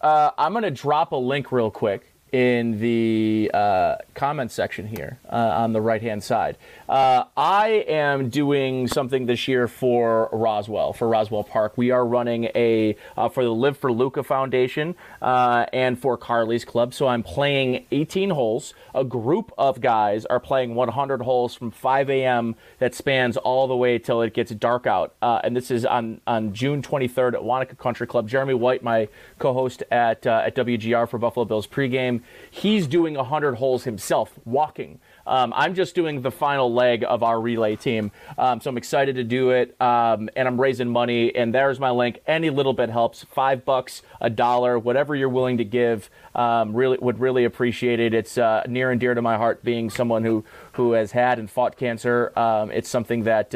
Uh, 0.00 0.30
I'm 0.38 0.52
going 0.52 0.62
to 0.62 0.70
drop 0.70 1.10
a 1.10 1.16
link 1.16 1.50
real 1.50 1.72
quick 1.72 2.12
in 2.32 2.80
the 2.80 3.50
uh, 3.54 3.96
comment 4.14 4.50
section 4.50 4.86
here 4.86 5.18
uh, 5.30 5.36
on 5.36 5.72
the 5.72 5.80
right 5.80 6.02
hand 6.02 6.22
side. 6.22 6.56
Uh, 6.88 7.24
I 7.36 7.84
am 7.88 8.28
doing 8.28 8.88
something 8.88 9.26
this 9.26 9.48
year 9.48 9.68
for 9.68 10.28
Roswell, 10.32 10.92
for 10.92 11.08
Roswell 11.08 11.44
Park. 11.44 11.76
We 11.76 11.90
are 11.90 12.06
running 12.06 12.44
a 12.54 12.96
uh, 13.16 13.28
for 13.28 13.44
the 13.44 13.50
Live 13.50 13.78
for 13.78 13.92
Luca 13.92 14.22
Foundation 14.22 14.94
uh, 15.22 15.66
and 15.72 15.98
for 15.98 16.16
Carly's 16.16 16.64
Club. 16.64 16.94
So 16.94 17.08
I'm 17.08 17.22
playing 17.22 17.86
18 17.90 18.30
holes. 18.30 18.74
A 18.94 19.04
group 19.04 19.52
of 19.58 19.80
guys 19.80 20.24
are 20.26 20.40
playing 20.40 20.74
100 20.74 21.22
holes 21.22 21.54
from 21.54 21.70
5 21.70 22.10
a.m. 22.10 22.54
that 22.78 22.94
spans 22.94 23.36
all 23.36 23.66
the 23.66 23.76
way 23.76 23.98
till 23.98 24.22
it 24.22 24.34
gets 24.34 24.52
dark 24.52 24.86
out. 24.86 25.14
Uh, 25.20 25.40
and 25.42 25.56
this 25.56 25.70
is 25.70 25.84
on, 25.84 26.20
on 26.26 26.52
June 26.52 26.82
23rd 26.82 27.34
at 27.34 27.40
Wanakah 27.40 27.78
Country 27.78 28.06
Club. 28.06 28.28
Jeremy 28.28 28.54
White, 28.54 28.82
my 28.82 29.08
co-host 29.38 29.82
at 29.90 30.26
uh, 30.26 30.42
at 30.44 30.54
WGR 30.54 31.08
for 31.08 31.18
Buffalo 31.18 31.44
Bills 31.44 31.66
pregame, 31.66 32.15
he's 32.50 32.86
doing 32.86 33.14
100 33.14 33.56
holes 33.56 33.84
himself, 33.84 34.32
walking. 34.44 35.00
Um, 35.26 35.52
I'm 35.56 35.74
just 35.74 35.94
doing 35.94 36.22
the 36.22 36.30
final 36.30 36.72
leg 36.72 37.04
of 37.06 37.22
our 37.22 37.40
relay 37.40 37.76
team, 37.76 38.12
um, 38.38 38.60
so 38.60 38.70
I'm 38.70 38.76
excited 38.76 39.16
to 39.16 39.24
do 39.24 39.50
it, 39.50 39.80
um, 39.80 40.28
and 40.36 40.46
I'm 40.46 40.60
raising 40.60 40.88
money. 40.88 41.34
And 41.34 41.54
there's 41.54 41.80
my 41.80 41.90
link. 41.90 42.20
Any 42.26 42.50
little 42.50 42.72
bit 42.72 42.90
helps. 42.90 43.24
Five 43.24 43.64
bucks, 43.64 44.02
a 44.20 44.30
dollar, 44.30 44.78
whatever 44.78 45.16
you're 45.16 45.28
willing 45.28 45.58
to 45.58 45.64
give. 45.64 46.10
Um, 46.34 46.74
really 46.74 46.98
would 47.00 47.18
really 47.18 47.44
appreciate 47.44 47.98
it. 47.98 48.14
It's 48.14 48.38
uh, 48.38 48.62
near 48.68 48.90
and 48.90 49.00
dear 49.00 49.14
to 49.14 49.22
my 49.22 49.36
heart, 49.36 49.64
being 49.64 49.90
someone 49.90 50.24
who 50.24 50.44
who 50.72 50.92
has 50.92 51.12
had 51.12 51.38
and 51.38 51.50
fought 51.50 51.76
cancer. 51.76 52.32
Um, 52.38 52.70
it's 52.70 52.88
something 52.88 53.24
that. 53.24 53.54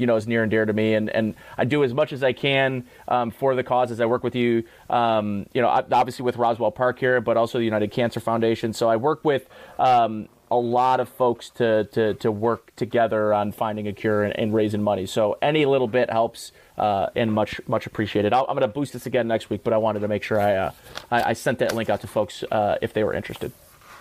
You 0.00 0.06
know, 0.06 0.16
is 0.16 0.26
near 0.26 0.42
and 0.42 0.50
dear 0.50 0.64
to 0.64 0.72
me, 0.72 0.94
and, 0.94 1.10
and 1.10 1.34
I 1.58 1.64
do 1.64 1.84
as 1.84 1.92
much 1.92 2.12
as 2.12 2.22
I 2.22 2.32
can 2.32 2.86
um, 3.06 3.30
for 3.30 3.54
the 3.54 3.62
cause 3.62 3.92
as 3.92 4.00
I 4.00 4.06
work 4.06 4.24
with 4.24 4.34
you. 4.34 4.64
Um, 4.88 5.46
you 5.52 5.60
know, 5.62 5.68
obviously 5.68 6.24
with 6.24 6.36
Roswell 6.36 6.72
Park 6.72 6.98
here, 6.98 7.20
but 7.20 7.36
also 7.36 7.58
the 7.58 7.64
United 7.64 7.92
Cancer 7.92 8.18
Foundation. 8.18 8.72
So 8.72 8.88
I 8.88 8.96
work 8.96 9.24
with 9.24 9.46
um, 9.78 10.28
a 10.50 10.56
lot 10.56 10.98
of 11.00 11.08
folks 11.08 11.50
to, 11.50 11.84
to 11.92 12.14
to 12.14 12.32
work 12.32 12.74
together 12.76 13.32
on 13.32 13.52
finding 13.52 13.86
a 13.86 13.92
cure 13.92 14.24
and, 14.24 14.36
and 14.38 14.54
raising 14.54 14.82
money. 14.82 15.06
So 15.06 15.38
any 15.40 15.66
little 15.66 15.86
bit 15.86 16.10
helps, 16.10 16.52
uh, 16.78 17.08
and 17.14 17.32
much 17.32 17.60
much 17.68 17.86
appreciated. 17.86 18.32
I'll, 18.32 18.46
I'm 18.48 18.56
going 18.56 18.62
to 18.62 18.68
boost 18.68 18.92
this 18.92 19.06
again 19.06 19.28
next 19.28 19.50
week, 19.50 19.62
but 19.62 19.72
I 19.72 19.76
wanted 19.76 20.00
to 20.00 20.08
make 20.08 20.22
sure 20.22 20.40
I 20.40 20.56
uh, 20.56 20.72
I, 21.10 21.22
I 21.22 21.32
sent 21.34 21.58
that 21.58 21.74
link 21.74 21.90
out 21.90 22.00
to 22.00 22.06
folks 22.06 22.42
uh, 22.50 22.78
if 22.82 22.92
they 22.94 23.04
were 23.04 23.14
interested. 23.14 23.52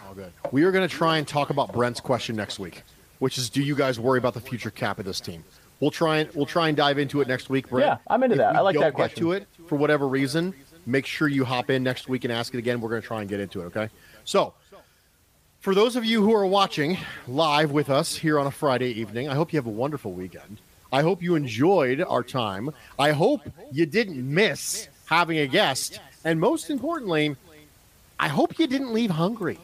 All 0.07 0.15
good. 0.15 0.31
We 0.51 0.63
are 0.63 0.71
going 0.71 0.87
to 0.87 0.95
try 0.95 1.17
and 1.17 1.27
talk 1.27 1.51
about 1.51 1.71
Brent's 1.71 1.99
question 1.99 2.35
next 2.35 2.57
week, 2.57 2.81
which 3.19 3.37
is, 3.37 3.49
do 3.51 3.61
you 3.61 3.75
guys 3.75 3.99
worry 3.99 4.17
about 4.17 4.33
the 4.33 4.41
future 4.41 4.71
cap 4.71 4.97
of 4.97 5.05
this 5.05 5.19
team? 5.19 5.43
We'll 5.79 5.91
try 5.91 6.17
and 6.17 6.29
we'll 6.33 6.45
try 6.45 6.67
and 6.67 6.75
dive 6.75 6.97
into 6.99 7.21
it 7.21 7.27
next 7.27 7.49
week, 7.49 7.69
Brent. 7.69 7.85
Yeah, 7.87 7.97
I'm 8.07 8.21
into 8.23 8.33
If 8.35 8.39
that. 8.39 8.55
I 8.55 8.61
like 8.61 8.75
that 8.75 8.81
get 8.81 8.93
question. 8.93 9.23
to 9.23 9.31
it 9.33 9.47
for 9.67 9.75
whatever 9.77 10.07
reason. 10.07 10.53
Make 10.85 11.05
sure 11.05 11.27
you 11.27 11.45
hop 11.45 11.69
in 11.69 11.83
next 11.83 12.09
week 12.09 12.23
and 12.23 12.33
ask 12.33 12.53
it 12.53 12.57
again. 12.57 12.81
We're 12.81 12.89
going 12.89 13.01
to 13.01 13.07
try 13.07 13.21
and 13.21 13.29
get 13.29 13.39
into 13.39 13.61
it. 13.61 13.65
Okay. 13.65 13.89
So, 14.25 14.53
for 15.61 15.75
those 15.75 15.95
of 15.95 16.03
you 16.05 16.21
who 16.23 16.33
are 16.33 16.45
watching 16.45 16.97
live 17.27 17.71
with 17.71 17.89
us 17.89 18.15
here 18.15 18.39
on 18.39 18.47
a 18.47 18.51
Friday 18.51 18.91
evening, 18.99 19.29
I 19.29 19.35
hope 19.35 19.53
you 19.53 19.57
have 19.57 19.67
a 19.67 19.71
wonderful 19.71 20.11
weekend. 20.11 20.57
I 20.91 21.01
hope 21.01 21.21
you 21.21 21.35
enjoyed 21.35 22.01
our 22.01 22.23
time. 22.23 22.71
I 22.97 23.11
hope 23.11 23.41
you 23.71 23.85
didn't 23.85 24.17
miss 24.33 24.87
having 25.05 25.37
a 25.37 25.47
guest, 25.47 25.99
and 26.25 26.39
most 26.39 26.69
importantly, 26.69 27.35
I 28.19 28.27
hope 28.27 28.57
you 28.57 28.67
didn't 28.67 28.93
leave 28.93 29.11
hungry. 29.11 29.59